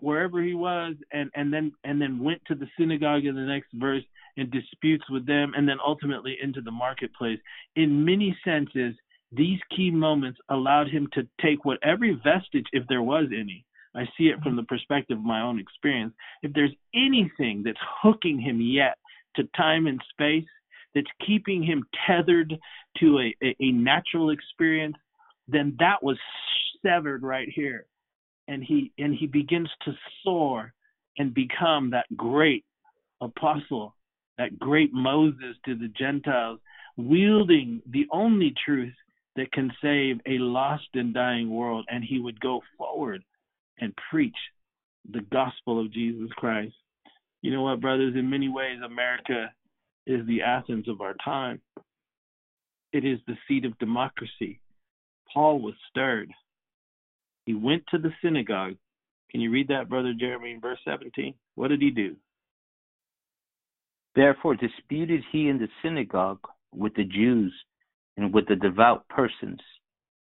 wherever 0.00 0.42
he 0.42 0.54
was 0.54 0.94
and 1.12 1.30
and 1.34 1.52
then 1.52 1.72
and 1.84 2.00
then 2.00 2.22
went 2.22 2.40
to 2.46 2.54
the 2.54 2.66
synagogue 2.78 3.24
in 3.24 3.34
the 3.34 3.40
next 3.40 3.68
verse 3.74 4.04
and 4.36 4.50
disputes 4.50 5.04
with 5.10 5.26
them 5.26 5.52
and 5.56 5.68
then 5.68 5.78
ultimately 5.84 6.36
into 6.42 6.60
the 6.60 6.70
marketplace 6.70 7.38
in 7.76 8.04
many 8.04 8.36
senses 8.44 8.94
these 9.32 9.58
key 9.74 9.90
moments 9.90 10.38
allowed 10.48 10.88
him 10.88 11.08
to 11.12 11.26
take 11.40 11.64
what 11.64 11.78
every 11.82 12.12
vestige, 12.12 12.66
if 12.72 12.84
there 12.88 13.02
was 13.02 13.26
any, 13.26 13.64
I 13.94 14.04
see 14.16 14.28
it 14.28 14.40
from 14.42 14.56
the 14.56 14.62
perspective 14.62 15.18
of 15.18 15.24
my 15.24 15.42
own 15.42 15.58
experience. 15.58 16.14
If 16.42 16.52
there's 16.54 16.74
anything 16.94 17.62
that's 17.64 17.78
hooking 18.02 18.40
him 18.40 18.60
yet 18.60 18.96
to 19.36 19.44
time 19.56 19.86
and 19.86 20.00
space, 20.10 20.48
that's 20.94 21.06
keeping 21.26 21.62
him 21.62 21.84
tethered 22.06 22.56
to 23.00 23.18
a, 23.18 23.34
a, 23.42 23.56
a 23.60 23.72
natural 23.72 24.30
experience, 24.30 24.96
then 25.46 25.76
that 25.78 26.02
was 26.02 26.18
severed 26.84 27.22
right 27.22 27.48
here. 27.54 27.86
And 28.48 28.64
he 28.64 28.92
and 28.98 29.14
he 29.14 29.26
begins 29.26 29.68
to 29.84 29.92
soar 30.24 30.72
and 31.18 31.34
become 31.34 31.90
that 31.90 32.06
great 32.16 32.64
apostle, 33.20 33.94
that 34.38 34.58
great 34.58 34.92
Moses 34.92 35.56
to 35.66 35.74
the 35.74 35.88
Gentiles, 35.88 36.58
wielding 36.96 37.82
the 37.90 38.06
only 38.10 38.54
truth 38.64 38.94
that 39.36 39.52
can 39.52 39.70
save 39.82 40.16
a 40.26 40.38
lost 40.38 40.88
and 40.94 41.14
dying 41.14 41.50
world, 41.50 41.86
and 41.88 42.02
he 42.02 42.18
would 42.18 42.40
go 42.40 42.60
forward 42.76 43.22
and 43.78 43.92
preach 44.10 44.36
the 45.12 45.20
gospel 45.30 45.80
of 45.80 45.92
Jesus 45.92 46.30
Christ. 46.36 46.74
You 47.42 47.52
know 47.52 47.62
what, 47.62 47.80
brothers? 47.80 48.14
In 48.16 48.30
many 48.30 48.48
ways, 48.48 48.78
America 48.84 49.52
is 50.06 50.26
the 50.26 50.42
Athens 50.42 50.88
of 50.88 51.00
our 51.00 51.14
time. 51.24 51.60
It 52.92 53.04
is 53.04 53.18
the 53.26 53.36
seat 53.46 53.64
of 53.64 53.78
democracy. 53.78 54.60
Paul 55.32 55.60
was 55.60 55.74
stirred. 55.90 56.30
He 57.48 57.54
went 57.54 57.84
to 57.88 57.98
the 57.98 58.10
synagogue. 58.22 58.74
Can 59.30 59.40
you 59.40 59.50
read 59.50 59.68
that, 59.68 59.88
Brother 59.88 60.12
Jeremy, 60.12 60.50
in 60.50 60.60
verse 60.60 60.80
17? 60.84 61.32
What 61.54 61.68
did 61.68 61.80
he 61.80 61.88
do? 61.88 62.14
Therefore 64.14 64.54
disputed 64.54 65.22
he 65.32 65.48
in 65.48 65.56
the 65.56 65.68
synagogue 65.82 66.40
with 66.74 66.94
the 66.94 67.04
Jews 67.04 67.54
and 68.18 68.34
with 68.34 68.48
the 68.48 68.56
devout 68.56 69.08
persons 69.08 69.60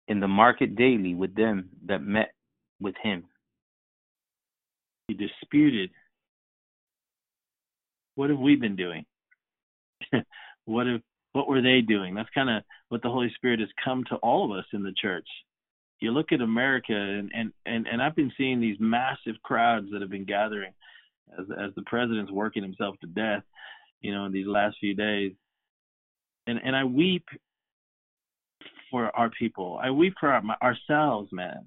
in 0.06 0.20
the 0.20 0.28
market 0.28 0.76
daily 0.76 1.16
with 1.16 1.34
them 1.34 1.70
that 1.86 2.04
met 2.04 2.34
with 2.80 2.94
him. 3.02 3.24
He 5.08 5.14
disputed. 5.14 5.90
What 8.14 8.30
have 8.30 8.38
we 8.38 8.54
been 8.54 8.76
doing? 8.76 9.06
what 10.66 10.86
have 10.86 11.00
what 11.32 11.48
were 11.48 11.62
they 11.62 11.80
doing? 11.80 12.14
That's 12.14 12.30
kind 12.32 12.48
of 12.48 12.62
what 12.90 13.02
the 13.02 13.10
Holy 13.10 13.32
Spirit 13.34 13.58
has 13.58 13.70
come 13.84 14.04
to 14.04 14.14
all 14.18 14.44
of 14.44 14.56
us 14.56 14.66
in 14.72 14.84
the 14.84 14.94
church. 15.02 15.26
You 16.00 16.12
look 16.12 16.32
at 16.32 16.40
America, 16.40 16.92
and 16.92 17.30
and 17.34 17.52
and, 17.66 17.86
and 17.86 18.02
I've 18.02 18.16
been 18.16 18.32
seeing 18.36 18.60
these 18.60 18.76
massive 18.78 19.34
crowds 19.42 19.88
that 19.92 20.00
have 20.00 20.10
been 20.10 20.24
gathering 20.24 20.72
as 21.38 21.46
as 21.50 21.74
the 21.74 21.82
president's 21.82 22.32
working 22.32 22.62
himself 22.62 22.96
to 23.00 23.06
death, 23.06 23.42
you 24.00 24.14
know, 24.14 24.24
in 24.24 24.32
these 24.32 24.46
last 24.46 24.76
few 24.80 24.94
days. 24.94 25.32
And 26.46 26.60
and 26.64 26.76
I 26.76 26.84
weep 26.84 27.24
for 28.90 29.14
our 29.16 29.30
people. 29.30 29.78
I 29.82 29.90
weep 29.90 30.14
for 30.18 30.30
our, 30.30 30.42
ourselves, 30.62 31.30
man. 31.32 31.66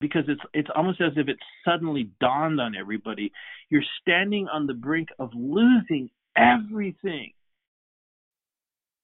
Because 0.00 0.24
it's 0.28 0.40
it's 0.54 0.70
almost 0.76 1.00
as 1.00 1.12
if 1.16 1.28
it 1.28 1.38
suddenly 1.64 2.10
dawned 2.20 2.60
on 2.60 2.76
everybody. 2.76 3.32
You're 3.70 3.82
standing 4.00 4.46
on 4.48 4.66
the 4.66 4.74
brink 4.74 5.08
of 5.18 5.30
losing 5.34 6.10
everything. 6.36 7.32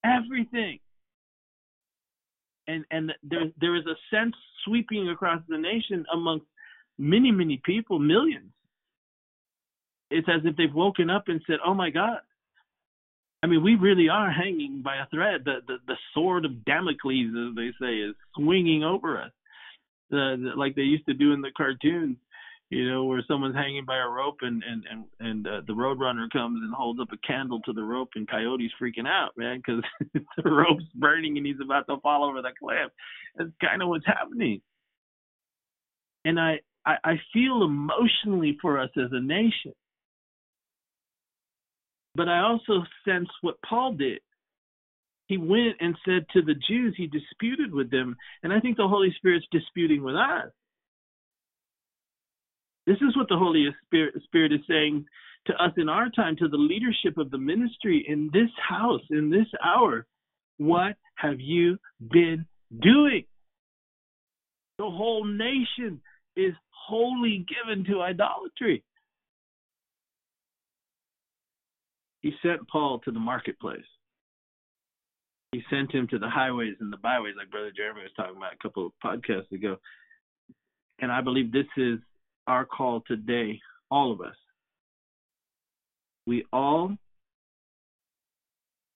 Everything. 0.05 0.79
And 2.66 2.85
and 2.91 3.12
there 3.23 3.45
there 3.61 3.77
is 3.77 3.85
a 3.86 3.97
sense 4.15 4.35
sweeping 4.65 5.09
across 5.11 5.43
the 5.49 5.59
nation 5.59 6.05
amongst 6.12 6.47
many, 6.99 7.31
many 7.31 7.61
people, 7.65 7.99
millions. 7.99 8.51
It's 10.11 10.28
as 10.28 10.43
if 10.45 10.57
they've 10.57 10.73
woken 10.73 11.11
up 11.11 11.24
and 11.28 11.41
said, 11.47 11.57
Oh 11.65 11.74
my 11.74 11.91
God, 11.91 12.19
I 13.43 13.47
mean, 13.47 13.62
we 13.62 13.74
really 13.74 14.09
are 14.09 14.31
hanging 14.31 14.81
by 14.82 14.97
a 14.97 15.07
thread. 15.11 15.43
The 15.45 15.57
the, 15.66 15.77
the 15.86 15.97
sword 16.15 16.47
of 16.47 16.65
Damocles, 16.65 17.51
as 17.51 17.55
they 17.55 17.70
say, 17.78 17.97
is 17.97 18.15
swinging 18.35 18.85
over 18.85 19.20
us, 19.20 19.32
the, 20.11 20.36
the, 20.43 20.59
like 20.59 20.74
they 20.74 20.82
used 20.82 21.07
to 21.07 21.15
do 21.15 21.32
in 21.32 21.43
the 21.43 21.51
cartoons. 21.55 22.16
You 22.70 22.91
know, 22.91 23.05
where 23.05 23.23
someone's 23.28 23.55
hanging 23.55 23.85
by 23.85 23.99
a 23.99 24.09
rope 24.09 24.39
and 24.41 24.62
and 24.69 24.85
and 24.91 25.05
and 25.20 25.47
uh, 25.47 25.61
the 25.66 25.74
roadrunner 25.74 26.31
comes 26.31 26.61
and 26.62 26.74
holds 26.74 27.01
up 27.01 27.09
a 27.12 27.27
candle 27.27 27.61
to 27.61 27.73
the 27.73 27.82
rope, 27.82 28.11
and 28.15 28.28
Coyote's 28.28 28.73
freaking 28.81 29.07
out, 29.07 29.32
man, 29.36 29.59
because 29.65 29.82
the 30.43 30.51
rope's 30.51 30.85
burning 30.95 31.36
and 31.36 31.47
he's 31.47 31.61
about 31.62 31.86
to 31.89 32.01
fall 32.01 32.24
over 32.24 32.43
the 32.43 32.53
cliff. 32.59 32.91
That's 33.36 33.51
kind 33.61 33.82
of 33.82 33.89
what's 33.89 34.07
happening. 34.07 34.61
And 36.24 36.41
I, 36.41 36.61
I 36.85 36.97
I 37.05 37.20
feel 37.32 37.62
emotionally 37.62 38.59
for 38.61 38.81
us 38.81 38.91
as 38.97 39.11
a 39.12 39.20
nation 39.20 39.74
but 42.15 42.28
I 42.28 42.41
also 42.41 42.85
sense 43.07 43.28
what 43.41 43.57
Paul 43.69 43.95
did. 43.95 44.20
He 45.27 45.36
went 45.36 45.77
and 45.81 45.97
said 46.05 46.27
to 46.32 46.43
the 46.43 46.55
Jews, 46.55 46.95
he 46.97 47.07
disputed 47.07 47.73
with 47.73 47.91
them. 47.91 48.16
And 48.43 48.53
I 48.53 48.61
think 48.61 48.77
the 48.77 48.89
Holy 48.89 49.12
Spirit's 49.16 49.47
disputing 49.51 50.03
with 50.03 50.15
us. 50.15 50.51
This 52.86 52.97
is 52.97 53.16
what 53.16 53.28
the 53.28 53.39
Holy 53.39 53.66
Spirit, 53.86 54.15
Spirit 54.24 54.52
is 54.52 54.61
saying 54.69 55.06
to 55.47 55.55
us 55.55 55.73
in 55.77 55.89
our 55.89 56.09
time, 56.11 56.36
to 56.36 56.48
the 56.48 56.56
leadership 56.56 57.19
of 57.19 57.31
the 57.31 57.39
ministry 57.39 58.05
in 58.09 58.31
this 58.32 58.51
house, 58.69 59.02
in 59.11 59.31
this 59.31 59.47
hour. 59.65 60.06
What 60.59 60.97
have 61.16 61.40
you 61.40 61.78
been 62.11 62.47
doing? 62.82 63.24
The 64.78 64.85
whole 64.85 65.24
nation 65.24 66.01
is 66.36 66.55
wholly 66.70 67.47
given 67.48 67.85
to 67.86 68.02
idolatry. 68.02 68.82
He 72.23 72.32
sent 72.43 72.66
Paul 72.69 73.01
to 73.05 73.11
the 73.11 73.20
marketplace. 73.20 73.85
He 75.52 75.62
sent 75.70 75.93
him 75.93 76.09
to 76.09 76.19
the 76.19 76.28
highways 76.28 76.74
and 76.81 76.93
the 76.93 76.97
byways, 76.97 77.35
like 77.36 77.51
Brother 77.51 77.70
Jeremy 77.74 78.02
was 78.02 78.11
talking 78.16 78.36
about 78.36 78.55
a 78.55 78.62
couple 78.62 78.86
of 78.86 78.93
podcasts 79.05 79.52
ago. 79.52 79.77
And 81.01 81.12
I 81.12 81.20
believe 81.20 81.52
this 81.52 81.66
is 81.77 81.98
our 82.47 82.65
call 82.65 83.03
today, 83.07 83.61
all 83.91 84.12
of 84.12 84.21
us. 84.21 84.35
We 86.27 86.45
all 86.53 86.97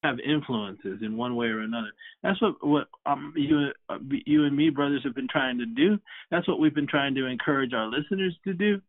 have 0.02 0.18
influences 0.20 1.00
in 1.02 1.16
one 1.16 1.34
way 1.34 1.46
or 1.46 1.60
another. 1.60 1.88
That's 2.22 2.40
what 2.40 2.54
what 2.66 2.88
um, 3.04 3.32
you 3.36 3.70
uh, 3.88 3.98
you 4.26 4.44
and 4.44 4.56
me, 4.56 4.70
brothers, 4.70 5.02
have 5.04 5.14
been 5.14 5.28
trying 5.28 5.58
to 5.58 5.66
do. 5.66 5.98
That's 6.30 6.46
what 6.48 6.60
we've 6.60 6.74
been 6.74 6.86
trying 6.86 7.14
to 7.16 7.26
encourage 7.26 7.72
our 7.72 7.86
listeners 7.86 8.36
to 8.44 8.54
do. 8.54 8.80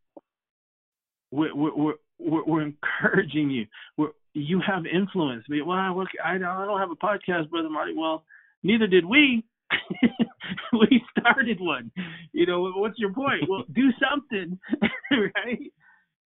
We're 1.32 1.56
we're 1.56 1.94
we're, 2.20 2.44
we're 2.46 2.62
encouraging 2.62 3.50
you. 3.50 3.66
We're 3.98 4.12
you 4.34 4.62
have 4.66 4.86
influence. 4.86 5.46
Well, 5.50 5.98
look, 5.98 6.10
I 6.24 6.38
don't 6.38 6.80
have 6.80 6.92
a 6.92 6.96
podcast, 6.96 7.50
brother 7.50 7.70
Marty. 7.70 7.94
Well, 7.96 8.24
neither 8.64 8.88
did 8.88 9.06
we. 9.06 9.44
we 10.74 11.02
started 11.18 11.60
one. 11.60 11.92
You 12.34 12.46
know, 12.46 12.72
what's 12.76 13.00
your 13.00 13.14
point? 13.14 13.50
Well, 13.50 13.64
do 13.74 13.90
something, 14.00 14.60
right? 15.12 15.72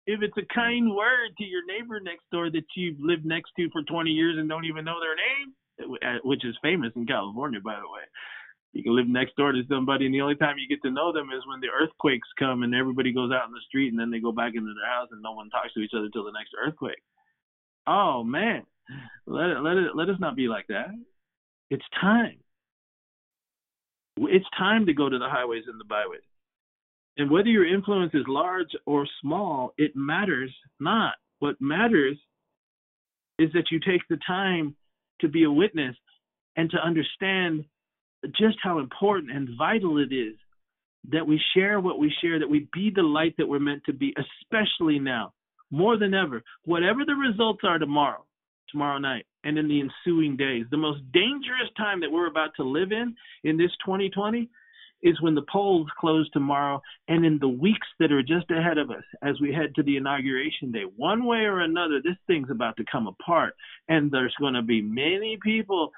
If 0.06 0.20
it's 0.22 0.36
a 0.36 0.54
kind 0.54 0.94
word 0.94 1.30
to 1.38 1.44
your 1.44 1.64
neighbor 1.66 2.00
next 2.00 2.24
door 2.32 2.50
that 2.50 2.64
you've 2.76 2.98
lived 2.98 3.24
next 3.24 3.52
to 3.56 3.68
for 3.70 3.82
20 3.82 4.10
years 4.10 4.36
and 4.38 4.48
don't 4.48 4.64
even 4.64 4.84
know 4.84 4.98
their 5.00 5.14
name, 5.14 5.54
uh, 6.02 6.18
which 6.24 6.44
is 6.44 6.56
famous 6.62 6.92
in 6.96 7.06
California, 7.06 7.60
by 7.60 7.76
the 7.76 7.88
way. 7.88 8.02
You 8.72 8.82
can 8.82 8.96
live 8.96 9.06
next 9.06 9.36
door 9.36 9.52
to 9.52 9.62
somebody, 9.68 10.06
and 10.06 10.14
the 10.14 10.22
only 10.22 10.34
time 10.34 10.56
you 10.56 10.66
get 10.66 10.82
to 10.82 10.90
know 10.90 11.12
them 11.12 11.28
is 11.28 11.46
when 11.46 11.60
the 11.60 11.68
earthquakes 11.68 12.28
come 12.38 12.62
and 12.62 12.74
everybody 12.74 13.12
goes 13.12 13.30
out 13.30 13.46
in 13.46 13.52
the 13.52 13.60
street, 13.68 13.92
and 13.92 14.00
then 14.00 14.10
they 14.10 14.18
go 14.18 14.32
back 14.32 14.54
into 14.54 14.72
their 14.72 14.88
house 14.90 15.08
and 15.12 15.22
no 15.22 15.32
one 15.32 15.50
talks 15.50 15.74
to 15.74 15.80
each 15.80 15.92
other 15.94 16.08
till 16.08 16.24
the 16.24 16.32
next 16.32 16.52
earthquake. 16.58 17.02
Oh 17.86 18.24
man, 18.24 18.62
let 19.26 19.50
it, 19.50 19.60
let 19.60 19.76
it 19.76 19.94
let 19.94 20.08
us 20.08 20.20
not 20.20 20.36
be 20.36 20.48
like 20.48 20.66
that. 20.68 20.88
It's 21.70 21.84
time. 22.00 22.38
It's 24.30 24.46
time 24.58 24.86
to 24.86 24.94
go 24.94 25.08
to 25.08 25.18
the 25.18 25.28
highways 25.28 25.64
and 25.66 25.78
the 25.80 25.84
byways. 25.84 26.20
And 27.18 27.30
whether 27.30 27.48
your 27.48 27.66
influence 27.66 28.12
is 28.14 28.24
large 28.26 28.70
or 28.86 29.06
small, 29.20 29.74
it 29.76 29.92
matters 29.94 30.54
not. 30.80 31.14
What 31.40 31.60
matters 31.60 32.16
is 33.38 33.50
that 33.52 33.70
you 33.70 33.80
take 33.80 34.02
the 34.08 34.18
time 34.26 34.76
to 35.20 35.28
be 35.28 35.44
a 35.44 35.50
witness 35.50 35.96
and 36.56 36.70
to 36.70 36.78
understand 36.78 37.64
just 38.38 38.56
how 38.62 38.78
important 38.78 39.32
and 39.32 39.48
vital 39.58 39.98
it 39.98 40.14
is 40.14 40.36
that 41.10 41.26
we 41.26 41.40
share 41.54 41.80
what 41.80 41.98
we 41.98 42.12
share, 42.22 42.38
that 42.38 42.48
we 42.48 42.68
be 42.72 42.90
the 42.94 43.02
light 43.02 43.34
that 43.36 43.48
we're 43.48 43.58
meant 43.58 43.82
to 43.84 43.92
be, 43.92 44.14
especially 44.16 44.98
now 44.98 45.32
more 45.70 45.96
than 45.96 46.14
ever, 46.14 46.42
whatever 46.64 47.04
the 47.04 47.14
results 47.14 47.62
are 47.64 47.78
tomorrow, 47.78 48.24
tomorrow 48.72 48.98
night, 48.98 49.26
and 49.44 49.58
in 49.58 49.68
the 49.68 49.80
ensuing 49.80 50.36
days, 50.36 50.64
the 50.70 50.76
most 50.76 51.00
dangerous 51.12 51.70
time 51.76 52.00
that 52.00 52.10
we're 52.10 52.26
about 52.26 52.50
to 52.56 52.64
live 52.64 52.90
in, 52.90 53.14
in 53.44 53.56
this 53.56 53.70
2020, 53.84 54.48
is 55.02 55.20
when 55.20 55.34
the 55.34 55.44
polls 55.52 55.88
close 55.98 56.28
tomorrow 56.30 56.80
and 57.08 57.24
in 57.24 57.38
the 57.40 57.48
weeks 57.48 57.86
that 57.98 58.12
are 58.12 58.22
just 58.22 58.50
ahead 58.50 58.78
of 58.78 58.90
us 58.90 59.02
as 59.22 59.40
we 59.40 59.52
head 59.52 59.74
to 59.74 59.82
the 59.82 59.96
inauguration 59.96 60.70
day. 60.70 60.84
One 60.96 61.24
way 61.24 61.38
or 61.38 61.60
another, 61.60 62.00
this 62.02 62.16
thing's 62.26 62.50
about 62.50 62.76
to 62.76 62.84
come 62.90 63.08
apart. 63.08 63.54
And 63.88 64.10
there's 64.10 64.34
going 64.38 64.54
to 64.54 64.62
be 64.62 64.80
many 64.80 65.38
people 65.42 65.90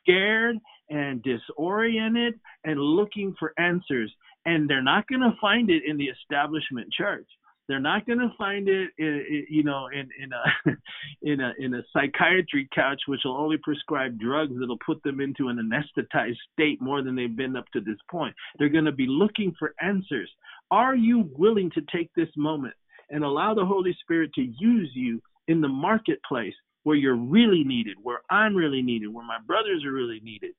scared 0.00 0.56
and 0.90 1.22
disoriented 1.22 2.34
and 2.64 2.78
looking 2.78 3.34
for 3.38 3.54
answers. 3.58 4.12
And 4.44 4.68
they're 4.68 4.82
not 4.82 5.06
going 5.08 5.22
to 5.22 5.36
find 5.40 5.70
it 5.70 5.82
in 5.86 5.96
the 5.96 6.08
establishment 6.08 6.92
church. 6.92 7.26
They're 7.70 7.78
not 7.78 8.04
going 8.04 8.18
to 8.18 8.32
find 8.36 8.68
it, 8.68 8.90
in, 8.98 9.46
you 9.48 9.62
know, 9.62 9.86
in 9.92 10.08
in 10.20 10.32
a 10.32 10.76
in 11.22 11.40
a 11.40 11.52
in 11.56 11.74
a 11.74 11.82
psychiatry 11.92 12.68
couch, 12.74 13.00
which 13.06 13.20
will 13.24 13.36
only 13.36 13.58
prescribe 13.62 14.18
drugs 14.18 14.54
that'll 14.58 14.76
put 14.84 15.00
them 15.04 15.20
into 15.20 15.46
an 15.46 15.58
anesthetized 15.58 16.34
state 16.52 16.82
more 16.82 17.00
than 17.00 17.14
they've 17.14 17.36
been 17.36 17.54
up 17.54 17.66
to 17.72 17.80
this 17.80 17.98
point. 18.10 18.34
They're 18.58 18.70
going 18.70 18.86
to 18.86 18.92
be 18.92 19.06
looking 19.06 19.54
for 19.56 19.72
answers. 19.80 20.28
Are 20.72 20.96
you 20.96 21.30
willing 21.38 21.70
to 21.76 21.82
take 21.96 22.10
this 22.16 22.28
moment 22.36 22.74
and 23.08 23.22
allow 23.22 23.54
the 23.54 23.64
Holy 23.64 23.96
Spirit 24.02 24.32
to 24.34 24.42
use 24.58 24.90
you 24.92 25.22
in 25.46 25.60
the 25.60 25.68
marketplace 25.68 26.54
where 26.82 26.96
you're 26.96 27.14
really 27.14 27.62
needed, 27.62 27.98
where 28.02 28.22
I'm 28.30 28.56
really 28.56 28.82
needed, 28.82 29.14
where 29.14 29.24
my 29.24 29.38
brothers 29.46 29.84
are 29.84 29.92
really 29.92 30.20
needed? 30.24 30.54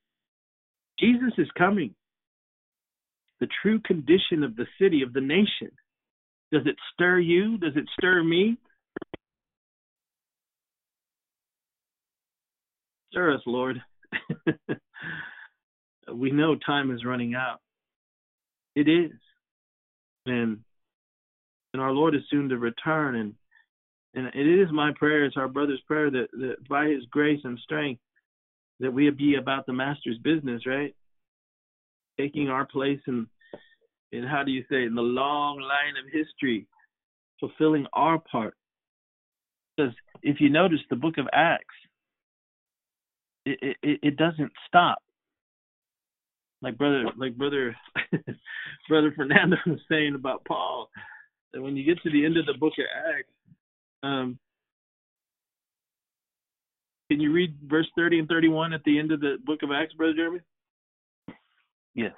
Jesus 0.98 1.34
is 1.38 1.48
coming. 1.58 1.94
The 3.42 3.50
true 3.62 3.82
condition 3.82 4.46
of 4.46 4.56
the 4.56 4.68
city, 4.80 5.02
of 5.02 5.12
the 5.12 5.20
nation, 5.20 5.72
does 6.52 6.64
it 6.66 6.76
stir 6.94 7.20
you? 7.20 7.58
Does 7.58 7.74
it 7.76 7.86
stir 7.98 8.24
me? 8.24 8.58
Stir 13.12 13.34
us, 13.34 13.42
Lord. 13.46 13.82
we 16.14 16.32
know 16.32 16.56
time 16.56 16.92
is 16.92 17.06
running 17.06 17.36
out. 17.36 17.60
It 18.76 18.88
is. 18.88 19.12
And 20.26 20.60
and 21.74 21.82
our 21.82 21.92
Lord 21.92 22.16
is 22.16 22.22
soon 22.30 22.50
to 22.50 22.58
return. 22.58 23.16
And 23.16 23.34
and 24.14 24.28
it 24.28 24.62
is 24.62 24.68
my 24.72 24.92
prayer, 24.98 25.24
it's 25.26 25.38
our 25.38 25.48
brother's 25.48 25.82
prayer 25.88 26.12
that, 26.12 26.28
that 26.34 26.68
by 26.70 26.88
His 26.88 27.06
grace 27.10 27.40
and 27.44 27.58
strength, 27.60 28.02
that 28.82 28.92
we 28.94 29.10
be 29.10 29.36
about 29.36 29.66
the 29.66 29.74
Master's 29.74 30.18
business, 30.18 30.66
right? 30.66 30.94
Taking 32.20 32.50
our 32.50 32.66
place 32.66 33.00
in 33.08 33.28
in 34.12 34.24
how 34.24 34.44
do 34.44 34.52
you 34.52 34.64
say 34.70 34.84
in 34.84 34.96
the 34.96 35.02
long 35.02 35.60
line 35.60 35.96
of 35.98 36.12
history, 36.12 36.68
fulfilling 37.40 37.86
our 37.94 38.20
part. 38.20 38.56
Because 39.76 39.94
if 40.22 40.40
you 40.40 40.50
notice 40.50 40.80
the 40.90 40.96
book 40.96 41.18
of 41.18 41.28
Acts, 41.34 41.66
it, 43.46 43.78
it, 43.82 44.00
it 44.04 44.18
doesn't 44.18 44.52
stop. 44.68 45.02
Like 46.62 46.78
brother, 46.78 47.06
like 47.18 47.36
brother, 47.36 47.76
brother 48.90 49.14
Fernando 49.16 49.58
was 49.66 49.80
saying 49.90 50.14
about 50.14 50.46
Paul, 50.46 50.90
that 51.54 51.62
when 51.62 51.76
you 51.76 51.84
get 51.84 52.02
to 52.04 52.12
the 52.12 52.24
end 52.26 52.38
of 52.38 52.46
the 52.46 52.54
book 52.54 52.74
of 52.78 52.86
Acts, 53.18 53.30
um, 54.04 54.38
can 57.10 57.20
you 57.20 57.32
read 57.32 57.56
verse 57.66 57.88
30 57.98 58.20
and 58.20 58.28
31 58.28 58.74
at 58.74 58.84
the 58.86 59.00
end 59.00 59.12
of 59.12 59.20
the 59.20 59.38
book 59.44 59.64
of 59.64 59.72
Acts, 59.72 59.94
brother 59.94 60.14
Jeremy? 60.14 60.40
Yes. 61.96 62.14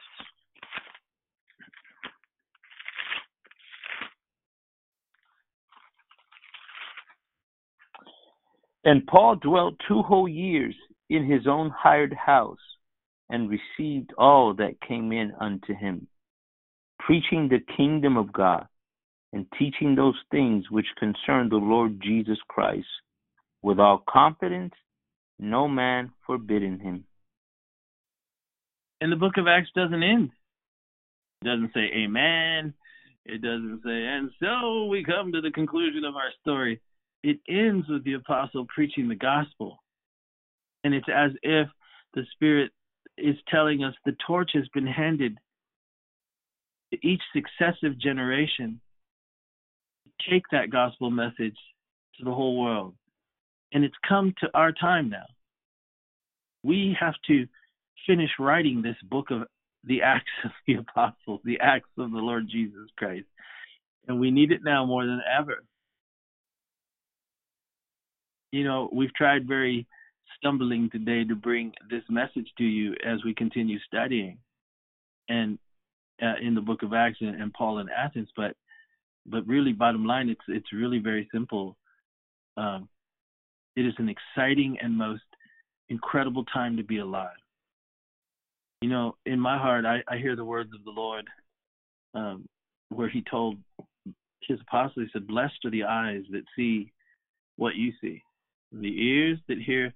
And 8.86 9.08
Paul 9.08 9.36
dwelt 9.36 9.76
two 9.88 10.02
whole 10.02 10.28
years 10.28 10.76
in 11.10 11.30
his 11.30 11.48
own 11.48 11.70
hired 11.70 12.14
house, 12.14 12.58
and 13.30 13.50
received 13.50 14.12
all 14.18 14.54
that 14.56 14.82
came 14.82 15.12
in 15.12 15.32
unto 15.40 15.74
him, 15.74 16.08
preaching 17.00 17.50
the 17.50 17.60
kingdom 17.78 18.18
of 18.18 18.34
God, 18.34 18.68
and 19.32 19.46
teaching 19.58 19.96
those 19.96 20.18
things 20.32 20.70
which 20.70 20.86
concern 21.00 21.50
the 21.50 21.56
Lord 21.56 22.02
Jesus 22.02 22.38
Christ, 22.48 22.88
with 23.62 23.80
all 23.80 24.04
confidence, 24.08 24.74
no 25.40 25.68
man 25.68 26.12
forbidding 26.26 26.80
him. 26.80 27.06
And 29.02 29.12
the 29.12 29.18
book 29.18 29.38
of 29.38 29.48
Acts 29.48 29.70
doesn't 29.76 30.04
end. 30.04 30.32
It 31.42 31.46
doesn't 31.46 31.74
say 31.74 31.90
amen. 31.96 32.74
It 33.26 33.42
doesn't 33.42 33.82
say, 33.84 34.06
and 34.06 34.30
so 34.42 34.86
we 34.86 35.04
come 35.04 35.32
to 35.32 35.42
the 35.42 35.52
conclusion 35.52 36.04
of 36.04 36.16
our 36.16 36.32
story 36.42 36.82
it 37.24 37.40
ends 37.48 37.88
with 37.88 38.04
the 38.04 38.14
apostle 38.14 38.66
preaching 38.74 39.08
the 39.08 39.16
gospel. 39.16 39.82
And 40.84 40.94
it's 40.94 41.08
as 41.14 41.32
if 41.42 41.68
the 42.14 42.24
Spirit 42.34 42.72
is 43.18 43.36
telling 43.48 43.84
us 43.84 43.94
the 44.06 44.16
torch 44.28 44.52
has 44.54 44.68
been 44.74 44.88
handed 44.88 45.38
to 46.92 47.08
each 47.08 47.22
successive 47.34 47.98
generation 47.98 48.82
to 50.06 50.32
take 50.32 50.44
that 50.52 50.70
gospel 50.70 51.10
message 51.10 51.58
to 52.18 52.26
the 52.26 52.34
whole 52.34 52.62
world. 52.62 52.94
And 53.72 53.84
it's 53.84 53.96
come 54.08 54.34
to 54.42 54.50
our 54.54 54.74
time 54.74 55.10
now. 55.10 55.26
We 56.64 56.96
have 57.00 57.16
to 57.28 57.48
finish 58.06 58.30
writing 58.38 58.82
this 58.82 58.98
book 59.10 59.32
of 59.32 59.44
the 59.86 60.02
Acts 60.02 60.32
of 60.44 60.52
the 60.68 60.76
Apostles, 60.76 61.42
the 61.46 61.60
Acts 61.62 61.90
of 61.98 62.12
the 62.12 62.18
Lord 62.18 62.48
Jesus 62.50 62.90
Christ. 62.98 63.26
And 64.08 64.20
we 64.20 64.32
need 64.32 64.52
it 64.52 64.62
now 64.64 64.86
more 64.86 65.06
than 65.06 65.22
ever 65.40 65.64
you 68.54 68.64
know, 68.64 68.88
we've 68.94 69.14
tried 69.16 69.48
very 69.48 69.88
stumbling 70.38 70.88
today 70.92 71.24
to 71.24 71.36
bring 71.36 71.74
this 71.90 72.04
message 72.08 72.48
to 72.60 72.64
you 72.64 72.94
as 73.04 73.18
we 73.26 73.34
continue 73.34 73.80
studying 73.88 74.38
and 75.28 75.58
uh, 76.22 76.36
in 76.40 76.54
the 76.54 76.62
book 76.62 76.84
of 76.84 76.94
Acts 76.94 77.18
and, 77.20 77.42
and 77.42 77.52
Paul 77.52 77.80
in 77.80 77.90
Athens, 77.90 78.30
but 78.38 78.56
but 79.26 79.48
really 79.48 79.74
bottom 79.74 80.06
line 80.06 80.30
it's 80.30 80.42
it's 80.48 80.72
really 80.72 81.00
very 81.00 81.28
simple. 81.34 81.78
Um, 82.56 82.88
it 83.76 83.88
is 83.88 83.96
an 83.98 84.08
exciting 84.08 84.78
and 84.80 84.96
most 84.96 85.24
incredible 85.90 86.46
time 86.46 86.78
to 86.78 86.84
be 86.84 87.00
alive. 87.00 87.36
You 88.84 88.90
know, 88.90 89.16
in 89.26 89.40
my 89.40 89.58
heart, 89.58 89.84
I, 89.86 90.04
I 90.08 90.18
hear 90.20 90.36
the 90.36 90.46
words 90.46 90.70
of 90.76 90.84
the 90.84 90.92
Lord, 90.92 91.26
um, 92.14 92.48
where 92.90 93.10
He 93.10 93.24
told 93.24 93.58
His 94.48 94.60
apostles, 94.62 95.08
He 95.08 95.10
said, 95.12 95.26
"Blessed 95.26 95.66
are 95.66 95.72
the 95.72 95.86
eyes 95.86 96.22
that 96.32 96.44
see 96.56 96.92
what 97.56 97.74
you 97.74 97.92
see." 98.00 98.22
The 98.74 99.04
ears 99.04 99.40
that 99.48 99.62
hear 99.62 99.94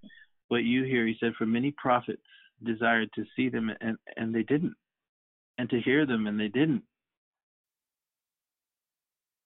what 0.48 0.64
you 0.64 0.84
hear. 0.84 1.06
He 1.06 1.18
said, 1.20 1.34
for 1.38 1.46
many 1.46 1.72
prophets 1.72 2.22
desired 2.64 3.10
to 3.16 3.26
see 3.36 3.50
them 3.50 3.72
and, 3.82 3.98
and 4.16 4.34
they 4.34 4.44
didn't, 4.44 4.76
and 5.58 5.70
to 5.70 5.82
hear 5.82 6.06
them 6.06 6.28
and 6.28 6.40
they 6.40 6.48
didn't. 6.48 6.84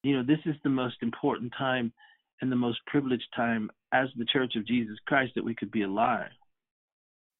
You 0.03 0.17
know, 0.17 0.23
this 0.23 0.39
is 0.45 0.55
the 0.63 0.69
most 0.69 0.97
important 1.01 1.53
time 1.57 1.93
and 2.41 2.51
the 2.51 2.55
most 2.55 2.79
privileged 2.87 3.27
time 3.35 3.69
as 3.93 4.07
the 4.17 4.25
Church 4.25 4.55
of 4.55 4.65
Jesus 4.65 4.97
Christ 5.05 5.33
that 5.35 5.45
we 5.45 5.55
could 5.55 5.71
be 5.71 5.83
alive. 5.83 6.31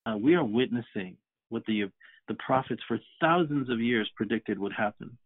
Uh, 0.06 0.18
we 0.18 0.36
are 0.36 0.44
witnessing 0.44 1.18
what 1.50 1.64
the 1.66 1.90
the 2.28 2.36
prophets 2.36 2.82
for 2.88 3.00
thousands 3.20 3.70
of 3.70 3.80
years 3.80 4.10
predicted 4.16 4.58
would 4.58 4.74
happen. 4.74 5.18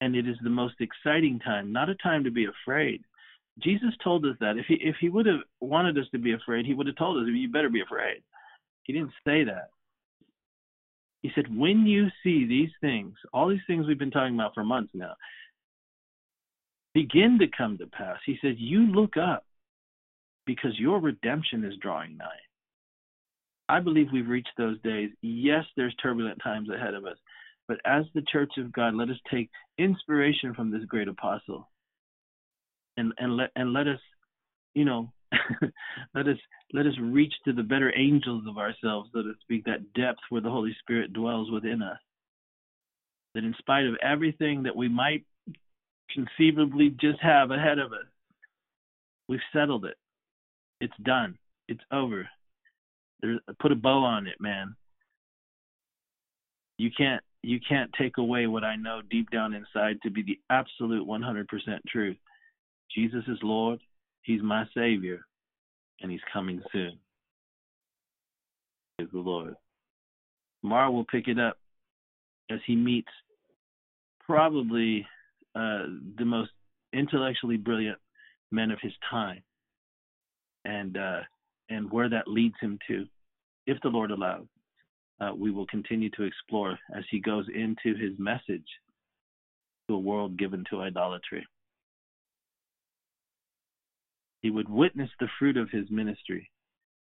And 0.00 0.14
it 0.14 0.28
is 0.28 0.36
the 0.42 0.50
most 0.50 0.74
exciting 0.80 1.40
time, 1.40 1.72
not 1.72 1.88
a 1.88 1.94
time 1.96 2.24
to 2.24 2.30
be 2.30 2.46
afraid, 2.46 3.02
Jesus 3.60 3.94
told 4.02 4.26
us 4.26 4.36
that 4.40 4.58
if 4.58 4.66
he 4.66 4.74
if 4.74 4.96
he 5.00 5.08
would 5.08 5.26
have 5.26 5.40
wanted 5.60 5.96
us 5.96 6.08
to 6.10 6.18
be 6.18 6.32
afraid, 6.32 6.66
he 6.66 6.74
would 6.74 6.86
have 6.86 6.96
told 6.96 7.22
us, 7.22 7.28
"You 7.28 7.48
better 7.48 7.68
be 7.68 7.82
afraid." 7.82 8.22
He 8.82 8.92
didn't 8.92 9.12
say 9.24 9.44
that. 9.44 9.70
He 11.22 11.30
said, 11.34 11.54
"When 11.56 11.86
you 11.86 12.10
see 12.22 12.44
these 12.44 12.72
things, 12.80 13.16
all 13.32 13.48
these 13.48 13.64
things 13.66 13.86
we've 13.86 13.98
been 13.98 14.10
talking 14.10 14.34
about 14.34 14.54
for 14.54 14.64
months 14.64 14.92
now, 14.94 15.14
begin 16.92 17.38
to 17.38 17.48
come 17.48 17.78
to 17.78 17.86
pass." 17.86 18.20
He 18.24 18.36
says, 18.38 18.58
"You 18.58 18.86
look 18.86 19.16
up, 19.16 19.46
because 20.46 20.78
your 20.78 20.98
redemption 20.98 21.64
is 21.64 21.76
drawing 21.76 22.16
nigh." 22.16 22.40
I 23.68 23.80
believe 23.80 24.12
we've 24.12 24.28
reached 24.28 24.56
those 24.56 24.80
days. 24.80 25.14
Yes, 25.22 25.64
there's 25.76 25.94
turbulent 25.94 26.40
times 26.42 26.68
ahead 26.68 26.94
of 26.94 27.06
us, 27.06 27.18
but 27.68 27.80
as 27.86 28.10
the 28.12 28.22
church 28.22 28.58
of 28.58 28.72
God, 28.72 28.94
let 28.94 29.08
us 29.08 29.20
take 29.30 29.50
inspiration 29.78 30.52
from 30.54 30.70
this 30.70 30.84
great 30.84 31.08
apostle 31.08 31.70
and 32.96 33.12
and 33.18 33.36
let 33.36 33.50
and 33.56 33.72
let 33.72 33.86
us 33.86 34.00
you 34.74 34.84
know 34.84 35.12
let 36.14 36.26
us 36.28 36.38
let 36.72 36.86
us 36.86 36.94
reach 37.00 37.32
to 37.44 37.52
the 37.52 37.62
better 37.62 37.92
angels 37.96 38.44
of 38.48 38.58
ourselves 38.58 39.10
so 39.12 39.22
to 39.22 39.32
speak 39.42 39.64
that 39.64 39.92
depth 39.94 40.20
where 40.30 40.40
the 40.40 40.50
holy 40.50 40.74
spirit 40.80 41.12
dwells 41.12 41.50
within 41.50 41.82
us. 41.82 41.98
That 43.34 43.44
in 43.44 43.54
spite 43.58 43.86
of 43.86 43.94
everything 44.02 44.62
that 44.62 44.76
we 44.76 44.88
might 44.88 45.24
conceivably 46.12 46.90
just 46.90 47.20
have 47.20 47.50
ahead 47.50 47.78
of 47.78 47.92
us 47.92 48.06
we've 49.28 49.40
settled 49.52 49.84
it. 49.84 49.96
It's 50.80 50.96
done. 51.02 51.38
It's 51.68 51.80
over. 51.92 52.28
There's, 53.20 53.40
put 53.60 53.72
a 53.72 53.76
bow 53.76 54.04
on 54.04 54.26
it 54.26 54.40
man. 54.40 54.76
You 56.78 56.90
can't 56.96 57.22
you 57.42 57.60
can't 57.66 57.90
take 57.98 58.16
away 58.16 58.46
what 58.46 58.64
i 58.64 58.74
know 58.74 59.02
deep 59.10 59.30
down 59.30 59.52
inside 59.52 59.98
to 60.02 60.10
be 60.10 60.22
the 60.22 60.38
absolute 60.48 61.06
100% 61.06 61.44
truth 61.86 62.16
Jesus 62.94 63.24
is 63.28 63.38
Lord, 63.42 63.80
He's 64.22 64.42
my 64.42 64.64
Savior, 64.74 65.20
and 66.00 66.10
He's 66.10 66.20
coming 66.32 66.62
soon. 66.72 66.98
Praise 68.96 69.10
the 69.12 69.18
Lord. 69.18 69.54
Tomorrow 70.62 70.90
we'll 70.90 71.04
pick 71.04 71.28
it 71.28 71.38
up 71.38 71.58
as 72.50 72.60
He 72.66 72.76
meets 72.76 73.08
probably 74.24 75.06
uh, 75.54 75.86
the 76.18 76.24
most 76.24 76.50
intellectually 76.92 77.56
brilliant 77.56 77.98
men 78.50 78.70
of 78.70 78.78
His 78.80 78.92
time, 79.10 79.42
and 80.64 80.96
uh, 80.96 81.20
and 81.68 81.90
where 81.90 82.08
that 82.08 82.28
leads 82.28 82.54
Him 82.60 82.78
to, 82.88 83.06
if 83.66 83.78
the 83.82 83.88
Lord 83.88 84.10
allows. 84.10 84.46
Uh, 85.20 85.30
we 85.36 85.50
will 85.50 85.66
continue 85.66 86.10
to 86.10 86.24
explore 86.24 86.78
as 86.96 87.04
he 87.10 87.20
goes 87.20 87.46
into 87.54 87.96
his 87.96 88.18
message 88.18 88.66
to 89.88 89.94
a 89.94 89.98
world 89.98 90.36
given 90.36 90.64
to 90.68 90.80
idolatry. 90.80 91.46
He 94.44 94.50
would 94.50 94.68
witness 94.68 95.08
the 95.18 95.28
fruit 95.38 95.56
of 95.56 95.70
his 95.70 95.90
ministry. 95.90 96.50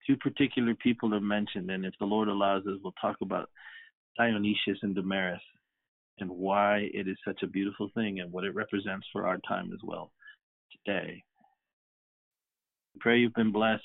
Two 0.06 0.18
particular 0.18 0.74
people 0.74 1.14
are 1.14 1.20
mentioned, 1.20 1.70
and 1.70 1.86
if 1.86 1.94
the 1.98 2.04
Lord 2.04 2.28
allows 2.28 2.66
us, 2.66 2.78
we'll 2.84 2.92
talk 3.00 3.16
about 3.22 3.48
Dionysius 4.18 4.76
and 4.82 4.94
Damaris 4.94 5.40
and 6.18 6.28
why 6.28 6.90
it 6.92 7.08
is 7.08 7.16
such 7.26 7.42
a 7.42 7.46
beautiful 7.46 7.88
thing 7.94 8.20
and 8.20 8.30
what 8.30 8.44
it 8.44 8.54
represents 8.54 9.06
for 9.10 9.26
our 9.26 9.38
time 9.48 9.70
as 9.72 9.78
well 9.82 10.12
today. 10.84 11.24
I 12.94 12.98
pray 13.00 13.20
you've 13.20 13.32
been 13.32 13.50
blessed. 13.50 13.82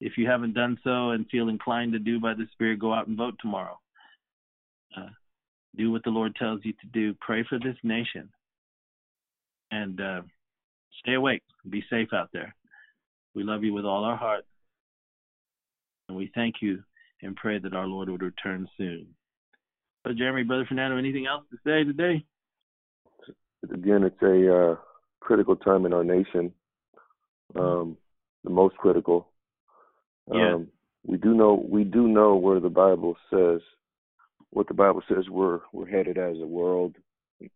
If 0.00 0.16
you 0.16 0.28
haven't 0.28 0.54
done 0.54 0.78
so 0.84 1.10
and 1.10 1.26
feel 1.28 1.48
inclined 1.48 1.94
to 1.94 1.98
do 1.98 2.20
by 2.20 2.34
the 2.34 2.46
Spirit, 2.52 2.78
go 2.78 2.94
out 2.94 3.08
and 3.08 3.16
vote 3.16 3.34
tomorrow. 3.40 3.80
Uh, 4.96 5.08
do 5.76 5.90
what 5.90 6.04
the 6.04 6.10
Lord 6.10 6.36
tells 6.36 6.60
you 6.62 6.72
to 6.72 6.86
do. 6.92 7.16
Pray 7.20 7.44
for 7.48 7.58
this 7.58 7.76
nation. 7.82 8.30
And 9.72 10.00
uh, 10.00 10.22
stay 11.02 11.14
awake. 11.14 11.42
Be 11.68 11.82
safe 11.90 12.08
out 12.12 12.30
there. 12.32 12.54
We 13.34 13.42
love 13.42 13.64
you 13.64 13.72
with 13.72 13.84
all 13.84 14.04
our 14.04 14.16
heart. 14.16 14.44
And 16.08 16.16
we 16.16 16.30
thank 16.34 16.56
you 16.60 16.82
and 17.22 17.34
pray 17.36 17.58
that 17.58 17.74
our 17.74 17.86
Lord 17.86 18.10
would 18.10 18.22
return 18.22 18.68
soon. 18.76 19.06
Brother 20.02 20.18
Jeremy, 20.18 20.42
Brother 20.42 20.66
Fernando, 20.68 20.98
anything 20.98 21.26
else 21.26 21.44
to 21.50 21.56
say 21.64 21.84
today? 21.84 22.24
again, 23.72 24.02
it's 24.02 24.22
a 24.22 24.72
uh, 24.72 24.76
critical 25.20 25.56
time 25.56 25.86
in 25.86 25.92
our 25.92 26.04
nation, 26.04 26.52
um, 27.56 27.96
the 28.42 28.50
most 28.50 28.76
critical. 28.76 29.28
Yeah. 30.32 30.54
Um, 30.54 30.68
we 31.06 31.18
do 31.18 31.34
know 31.34 31.62
we 31.68 31.84
do 31.84 32.08
know 32.08 32.36
where 32.36 32.60
the 32.60 32.70
Bible 32.70 33.16
says 33.30 33.60
what 34.50 34.68
the 34.68 34.74
Bible 34.74 35.02
says 35.08 35.28
we're 35.28 35.60
we're 35.72 35.86
headed 35.86 36.18
as 36.18 36.36
a 36.38 36.46
world, 36.46 36.96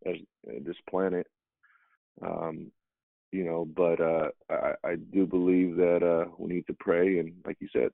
as 0.07 0.17
uh, 0.49 0.53
this 0.65 0.77
planet. 0.89 1.27
Um, 2.23 2.71
you 3.33 3.45
know, 3.45 3.67
but 3.77 4.01
uh, 4.01 4.29
I, 4.51 4.73
I 4.85 4.97
do 5.13 5.27
believe 5.27 5.77
that 5.77 6.03
uh, 6.03 6.31
we 6.39 6.55
need 6.55 6.67
to 6.67 6.77
pray 6.79 7.19
and, 7.19 7.33
like 7.45 7.57
you 7.61 7.69
said, 7.73 7.91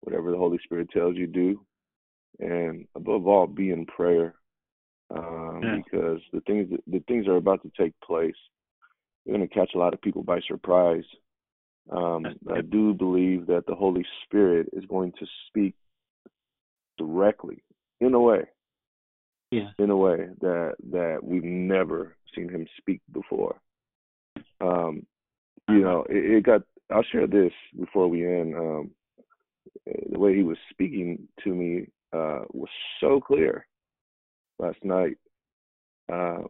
whatever 0.00 0.30
the 0.30 0.38
Holy 0.38 0.58
Spirit 0.64 0.90
tells 0.90 1.16
you, 1.16 1.26
do, 1.26 1.64
and 2.38 2.86
above 2.94 3.26
all, 3.26 3.46
be 3.46 3.70
in 3.70 3.86
prayer, 3.86 4.34
um, 5.14 5.60
Yeah. 5.62 5.76
because 5.76 6.20
the 6.32 6.40
things 6.42 6.70
the 6.86 7.00
things 7.08 7.26
are 7.26 7.36
about 7.36 7.62
to 7.62 7.70
take 7.78 7.92
place. 8.00 8.34
They're 9.24 9.36
going 9.36 9.48
to 9.48 9.54
catch 9.54 9.70
a 9.74 9.78
lot 9.78 9.94
of 9.94 10.00
people 10.02 10.22
by 10.22 10.40
surprise. 10.40 11.04
Um, 11.90 12.26
I 12.52 12.60
do 12.62 12.94
believe 12.94 13.46
that 13.46 13.64
the 13.66 13.74
Holy 13.74 14.04
Spirit 14.24 14.68
is 14.72 14.84
going 14.86 15.12
to 15.18 15.26
speak 15.48 15.74
directly, 16.98 17.62
in 18.00 18.14
a 18.14 18.20
way, 18.20 18.44
Yeah. 19.50 19.70
in 19.78 19.90
a 19.90 19.96
way 19.96 20.28
that 20.40 20.74
that 20.90 21.18
we've 21.22 21.44
never 21.44 22.16
seen 22.34 22.48
him 22.48 22.66
speak 22.78 23.00
before. 23.12 23.60
Um, 24.60 25.06
you 25.68 25.80
know, 25.80 26.04
it, 26.08 26.38
it 26.38 26.44
got. 26.44 26.62
I'll 26.90 27.02
share 27.02 27.26
this 27.26 27.52
before 27.78 28.08
we 28.08 28.24
end. 28.24 28.54
Um, 28.54 28.90
the 30.10 30.18
way 30.18 30.34
he 30.36 30.42
was 30.42 30.56
speaking 30.70 31.26
to 31.42 31.54
me 31.54 31.86
uh, 32.12 32.44
was 32.52 32.68
so 33.00 33.20
clear 33.20 33.66
last 34.58 34.78
night. 34.84 35.18
Uh, 36.12 36.42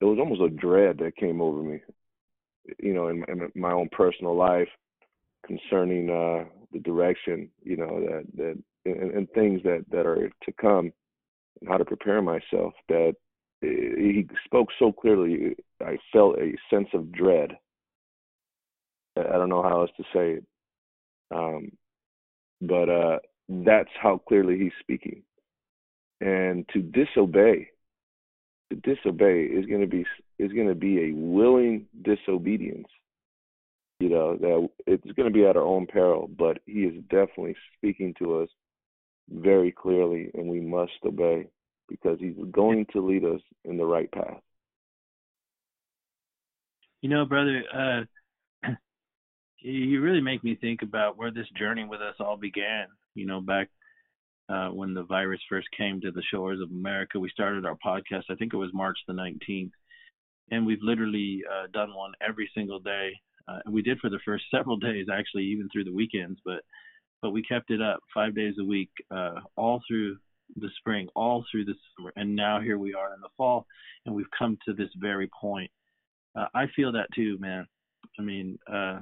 it 0.00 0.04
was 0.04 0.18
almost 0.18 0.42
a 0.42 0.48
dread 0.48 0.98
that 0.98 1.16
came 1.16 1.40
over 1.40 1.62
me. 1.62 1.80
You 2.78 2.94
know, 2.94 3.08
in, 3.08 3.24
in 3.28 3.50
my 3.54 3.72
own 3.72 3.88
personal 3.92 4.36
life 4.36 4.68
concerning 5.46 6.10
uh, 6.10 6.44
the 6.72 6.80
direction. 6.80 7.50
You 7.62 7.78
know 7.78 8.00
that 8.00 8.24
that 8.36 8.62
and, 8.84 9.10
and 9.12 9.30
things 9.30 9.62
that 9.64 9.84
that 9.90 10.06
are 10.06 10.30
to 10.44 10.52
come 10.60 10.92
and 11.60 11.68
how 11.68 11.76
to 11.76 11.84
prepare 11.84 12.22
myself 12.22 12.72
that 12.88 13.14
he 13.60 14.26
spoke 14.44 14.68
so 14.78 14.92
clearly 14.92 15.56
i 15.84 15.98
felt 16.12 16.38
a 16.38 16.52
sense 16.70 16.88
of 16.94 17.12
dread. 17.12 17.56
I 19.16 19.32
don't 19.32 19.48
know 19.48 19.62
how 19.62 19.82
else 19.82 19.90
to 19.96 20.02
say 20.14 20.38
it. 20.38 20.44
Um 21.30 21.72
but 22.60 22.88
uh 22.88 23.18
that's 23.48 23.90
how 24.00 24.18
clearly 24.28 24.58
he's 24.58 24.72
speaking. 24.80 25.22
And 26.20 26.68
to 26.72 26.80
disobey 26.80 27.68
to 28.70 28.76
disobey 28.76 29.42
is 29.42 29.66
going 29.66 29.80
to 29.80 29.86
be 29.86 30.04
is 30.38 30.52
going 30.52 30.68
to 30.68 30.74
be 30.74 31.10
a 31.10 31.12
willing 31.12 31.86
disobedience. 32.02 32.88
You 33.98 34.10
know 34.10 34.36
that 34.36 34.68
it's 34.86 35.12
going 35.12 35.28
to 35.28 35.34
be 35.34 35.44
at 35.44 35.56
our 35.56 35.62
own 35.62 35.86
peril 35.86 36.30
but 36.38 36.58
he 36.66 36.84
is 36.84 37.02
definitely 37.10 37.56
speaking 37.76 38.14
to 38.18 38.42
us 38.42 38.48
very 39.30 39.70
clearly 39.70 40.30
and 40.34 40.48
we 40.48 40.60
must 40.60 40.92
obey 41.04 41.46
because 41.90 42.18
he's 42.20 42.36
going 42.50 42.86
to 42.92 43.06
lead 43.06 43.24
us 43.24 43.40
in 43.64 43.76
the 43.76 43.84
right 43.84 44.10
path. 44.10 44.40
You 47.02 47.10
know, 47.10 47.24
brother, 47.26 47.62
uh, 47.74 48.68
you 49.58 50.00
really 50.00 50.20
make 50.20 50.42
me 50.44 50.54
think 50.54 50.82
about 50.82 51.18
where 51.18 51.30
this 51.30 51.48
journey 51.58 51.84
with 51.84 52.00
us 52.00 52.14
all 52.20 52.36
began. 52.36 52.86
You 53.14 53.26
know, 53.26 53.40
back 53.40 53.68
uh, 54.48 54.68
when 54.68 54.94
the 54.94 55.02
virus 55.02 55.40
first 55.48 55.68
came 55.76 56.00
to 56.00 56.12
the 56.12 56.22
shores 56.30 56.60
of 56.60 56.70
America, 56.70 57.18
we 57.18 57.30
started 57.30 57.66
our 57.66 57.76
podcast. 57.84 58.24
I 58.30 58.34
think 58.36 58.54
it 58.54 58.58
was 58.58 58.70
March 58.72 58.98
the 59.06 59.14
19th, 59.14 59.72
and 60.50 60.64
we've 60.64 60.82
literally 60.82 61.42
uh, 61.50 61.66
done 61.72 61.94
one 61.94 62.12
every 62.26 62.50
single 62.54 62.78
day. 62.78 63.12
Uh, 63.48 63.58
we 63.70 63.82
did 63.82 63.98
for 63.98 64.10
the 64.10 64.20
first 64.24 64.44
several 64.54 64.76
days, 64.76 65.06
actually, 65.12 65.44
even 65.44 65.68
through 65.70 65.84
the 65.84 65.92
weekends. 65.92 66.38
But 66.44 66.62
but 67.22 67.30
we 67.30 67.42
kept 67.42 67.70
it 67.70 67.82
up 67.82 68.00
five 68.14 68.34
days 68.34 68.54
a 68.58 68.64
week, 68.64 68.90
uh, 69.10 69.40
all 69.56 69.82
through 69.86 70.16
the 70.56 70.68
spring, 70.78 71.08
all 71.14 71.44
through 71.50 71.64
the 71.64 71.74
summer, 71.96 72.12
and 72.16 72.34
now 72.34 72.60
here 72.60 72.78
we 72.78 72.94
are 72.94 73.14
in 73.14 73.20
the 73.20 73.28
fall, 73.36 73.66
and 74.06 74.14
we've 74.14 74.30
come 74.36 74.58
to 74.66 74.72
this 74.72 74.90
very 74.96 75.28
point. 75.40 75.70
Uh, 76.36 76.46
I 76.54 76.66
feel 76.76 76.92
that 76.92 77.08
too, 77.14 77.38
man. 77.38 77.66
I 78.18 78.22
mean, 78.22 78.58
uh, 78.70 79.00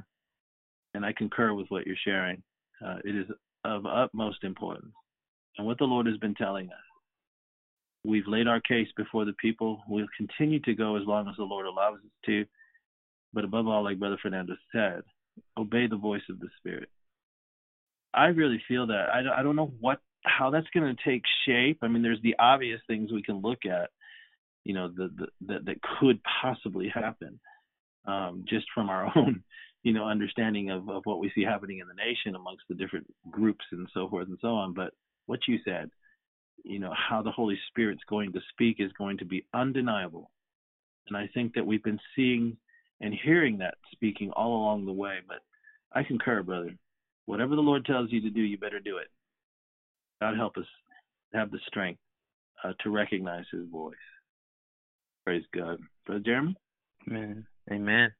and 0.94 1.04
I 1.04 1.12
concur 1.12 1.54
with 1.54 1.66
what 1.68 1.86
you're 1.86 1.96
sharing. 2.04 2.42
Uh, 2.84 2.96
it 3.04 3.16
is 3.16 3.26
of 3.64 3.86
utmost 3.86 4.44
importance, 4.44 4.94
and 5.56 5.66
what 5.66 5.78
the 5.78 5.84
Lord 5.84 6.06
has 6.06 6.16
been 6.18 6.34
telling 6.34 6.66
us. 6.66 6.74
We've 8.04 8.28
laid 8.28 8.46
our 8.46 8.60
case 8.60 8.88
before 8.96 9.24
the 9.24 9.32
people. 9.34 9.82
We'll 9.88 10.06
continue 10.16 10.60
to 10.60 10.74
go 10.74 10.96
as 10.96 11.02
long 11.06 11.28
as 11.28 11.36
the 11.36 11.44
Lord 11.44 11.66
allows 11.66 11.96
us 11.96 12.10
to. 12.26 12.44
But 13.34 13.44
above 13.44 13.66
all, 13.66 13.84
like 13.84 13.98
Brother 13.98 14.18
Fernando 14.22 14.54
said, 14.72 15.02
obey 15.56 15.86
the 15.86 15.96
voice 15.96 16.22
of 16.30 16.38
the 16.38 16.48
Spirit. 16.58 16.88
I 18.14 18.26
really 18.26 18.62
feel 18.66 18.86
that. 18.86 19.08
I, 19.12 19.40
I 19.40 19.42
don't 19.42 19.56
know 19.56 19.72
what 19.80 20.00
how 20.28 20.50
that's 20.50 20.68
going 20.74 20.94
to 20.94 21.02
take 21.04 21.22
shape. 21.46 21.78
I 21.82 21.88
mean, 21.88 22.02
there's 22.02 22.22
the 22.22 22.36
obvious 22.38 22.80
things 22.86 23.12
we 23.12 23.22
can 23.22 23.40
look 23.40 23.64
at, 23.64 23.90
you 24.64 24.74
know, 24.74 24.88
the, 24.88 25.10
the, 25.16 25.26
that 25.46 25.64
that 25.66 25.76
could 25.98 26.20
possibly 26.42 26.88
happen, 26.88 27.40
um, 28.06 28.44
just 28.48 28.66
from 28.74 28.88
our 28.90 29.10
own, 29.16 29.42
you 29.82 29.92
know, 29.92 30.04
understanding 30.04 30.70
of 30.70 30.88
of 30.88 31.02
what 31.04 31.20
we 31.20 31.30
see 31.34 31.42
happening 31.42 31.78
in 31.78 31.88
the 31.88 31.94
nation 31.94 32.34
amongst 32.34 32.64
the 32.68 32.74
different 32.74 33.06
groups 33.30 33.64
and 33.72 33.88
so 33.94 34.08
forth 34.08 34.28
and 34.28 34.38
so 34.40 34.48
on. 34.48 34.74
But 34.74 34.92
what 35.26 35.40
you 35.48 35.58
said, 35.64 35.90
you 36.64 36.78
know, 36.78 36.92
how 36.94 37.22
the 37.22 37.30
Holy 37.30 37.58
Spirit's 37.68 38.02
going 38.08 38.32
to 38.32 38.40
speak 38.50 38.76
is 38.78 38.92
going 38.98 39.18
to 39.18 39.24
be 39.24 39.46
undeniable, 39.54 40.30
and 41.08 41.16
I 41.16 41.28
think 41.32 41.54
that 41.54 41.66
we've 41.66 41.84
been 41.84 42.00
seeing 42.14 42.56
and 43.00 43.14
hearing 43.24 43.58
that 43.58 43.74
speaking 43.92 44.30
all 44.32 44.56
along 44.56 44.86
the 44.86 44.92
way. 44.92 45.18
But 45.26 45.38
I 45.92 46.02
concur, 46.02 46.42
brother. 46.42 46.74
Whatever 47.26 47.56
the 47.56 47.62
Lord 47.62 47.84
tells 47.84 48.10
you 48.10 48.22
to 48.22 48.30
do, 48.30 48.40
you 48.40 48.58
better 48.58 48.80
do 48.80 48.96
it. 48.96 49.08
God 50.20 50.36
help 50.36 50.56
us 50.56 50.66
have 51.32 51.50
the 51.50 51.58
strength 51.66 52.00
uh, 52.64 52.72
to 52.82 52.90
recognize 52.90 53.44
His 53.52 53.68
voice. 53.70 53.94
Praise 55.24 55.44
God, 55.54 55.78
Brother 56.06 56.22
Jeremy. 56.24 56.56
Amen. 57.08 57.46
Amen. 57.70 58.12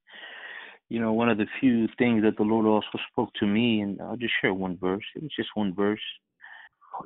You 0.89 1.01
know, 1.01 1.13
one 1.13 1.29
of 1.29 1.39
the 1.39 1.47
few 1.61 1.89
things 1.99 2.23
that 2.23 2.37
the 2.37 2.43
Lord 2.43 2.67
also 2.67 2.99
spoke 3.11 3.31
to 3.41 3.47
me, 3.47 3.81
and 3.81 4.01
I'll 4.01 4.17
just 4.17 4.35
share 4.41 4.55
one 4.55 4.79
verse. 4.79 5.05
It 5.17 5.23
was 5.23 5.33
just 5.37 5.51
one 5.55 5.75
verse. 5.75 6.01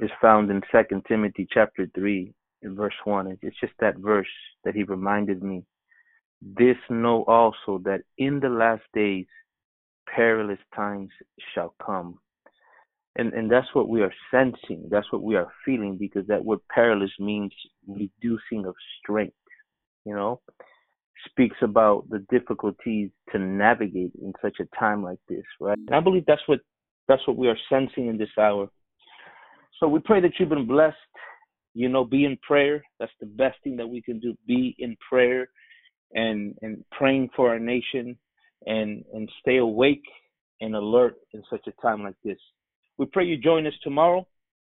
It's 0.01 0.12
found 0.20 0.51
in 0.51 0.62
Second 0.70 1.05
Timothy 1.06 1.47
chapter 1.52 1.86
three, 1.94 2.32
in 2.62 2.74
verse 2.74 2.94
one. 3.05 3.36
It's 3.43 3.60
just 3.60 3.73
that 3.81 3.98
verse 3.98 4.28
that 4.64 4.74
He 4.74 4.85
reminded 4.85 5.43
me. 5.43 5.64
This 6.40 6.77
know 6.90 7.24
also 7.24 7.78
that 7.85 8.02
in 8.19 8.40
the 8.40 8.48
last 8.48 8.82
days 8.94 9.27
perilous 10.09 10.59
times 10.74 11.10
shall 11.55 11.74
come 11.85 12.19
and 13.16 13.32
and 13.32 13.51
that's 13.51 13.74
what 13.74 13.89
we 13.89 14.02
are 14.02 14.12
sensing. 14.30 14.89
That's 14.90 15.10
what 15.12 15.22
we 15.22 15.36
are 15.36 15.48
feeling 15.64 15.97
because 15.98 16.26
that 16.28 16.44
word 16.44 16.60
perilous 16.74 17.12
means 17.18 17.52
reducing 17.86 18.66
of 18.66 18.74
strength 19.01 19.34
you 20.05 20.14
know? 20.14 20.40
Speaks 21.26 21.56
about 21.62 22.09
the 22.10 22.24
difficulties 22.30 23.10
to 23.30 23.39
navigate 23.39 24.12
in 24.20 24.32
such 24.43 24.56
a 24.60 24.76
time 24.76 25.02
like 25.05 25.20
this 25.28 25.44
right? 25.60 25.78
And 25.78 25.94
i 25.94 26.01
believe 26.01 26.24
that's 26.26 26.43
what 26.47 26.60
that's 27.09 27.26
what 27.26 27.36
we 27.36 27.48
are 27.48 27.56
sensing 27.68 28.09
in 28.09 28.16
this 28.16 28.30
hour. 28.39 28.68
So 29.78 29.89
we 29.89 30.01
pray 30.01 30.20
that 30.20 30.32
you've 30.39 30.48
been 30.48 30.66
blessed. 30.66 30.97
You 31.74 31.89
know 31.89 32.05
be 32.05 32.24
in 32.24 32.36
prayer. 32.39 32.82
That's 32.98 33.12
the 33.20 33.26
best 33.26 33.56
thing 33.62 33.76
that 33.76 33.86
we 33.86 34.02
can 34.02 34.18
do. 34.18 34.36
Be 34.47 34.74
in 34.78 34.97
prayer 35.09 35.48
and 36.12 36.56
and 36.62 36.84
praying 36.90 37.30
for 37.36 37.51
our 37.51 37.59
nation 37.59 38.16
and 38.66 39.05
and 39.12 39.30
stay 39.40 39.59
awake 39.59 40.05
and 40.60 40.74
alert 40.74 41.14
in 41.34 41.43
such 41.48 41.66
a 41.68 41.82
time 41.82 42.02
like 42.02 42.16
this 42.24 42.39
we 43.02 43.06
pray 43.06 43.24
you 43.24 43.36
join 43.36 43.66
us 43.66 43.74
tomorrow. 43.82 44.24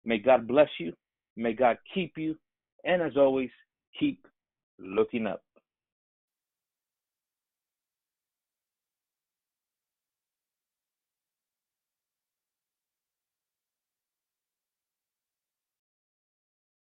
May 0.06 0.16
God 0.16 0.48
bless 0.48 0.70
you. 0.78 0.94
May 1.36 1.52
God 1.52 1.76
keep 1.92 2.16
you. 2.16 2.34
And 2.82 3.02
as 3.02 3.18
always, 3.18 3.50
keep 4.00 4.26
looking 4.78 5.26
up. 5.26 5.42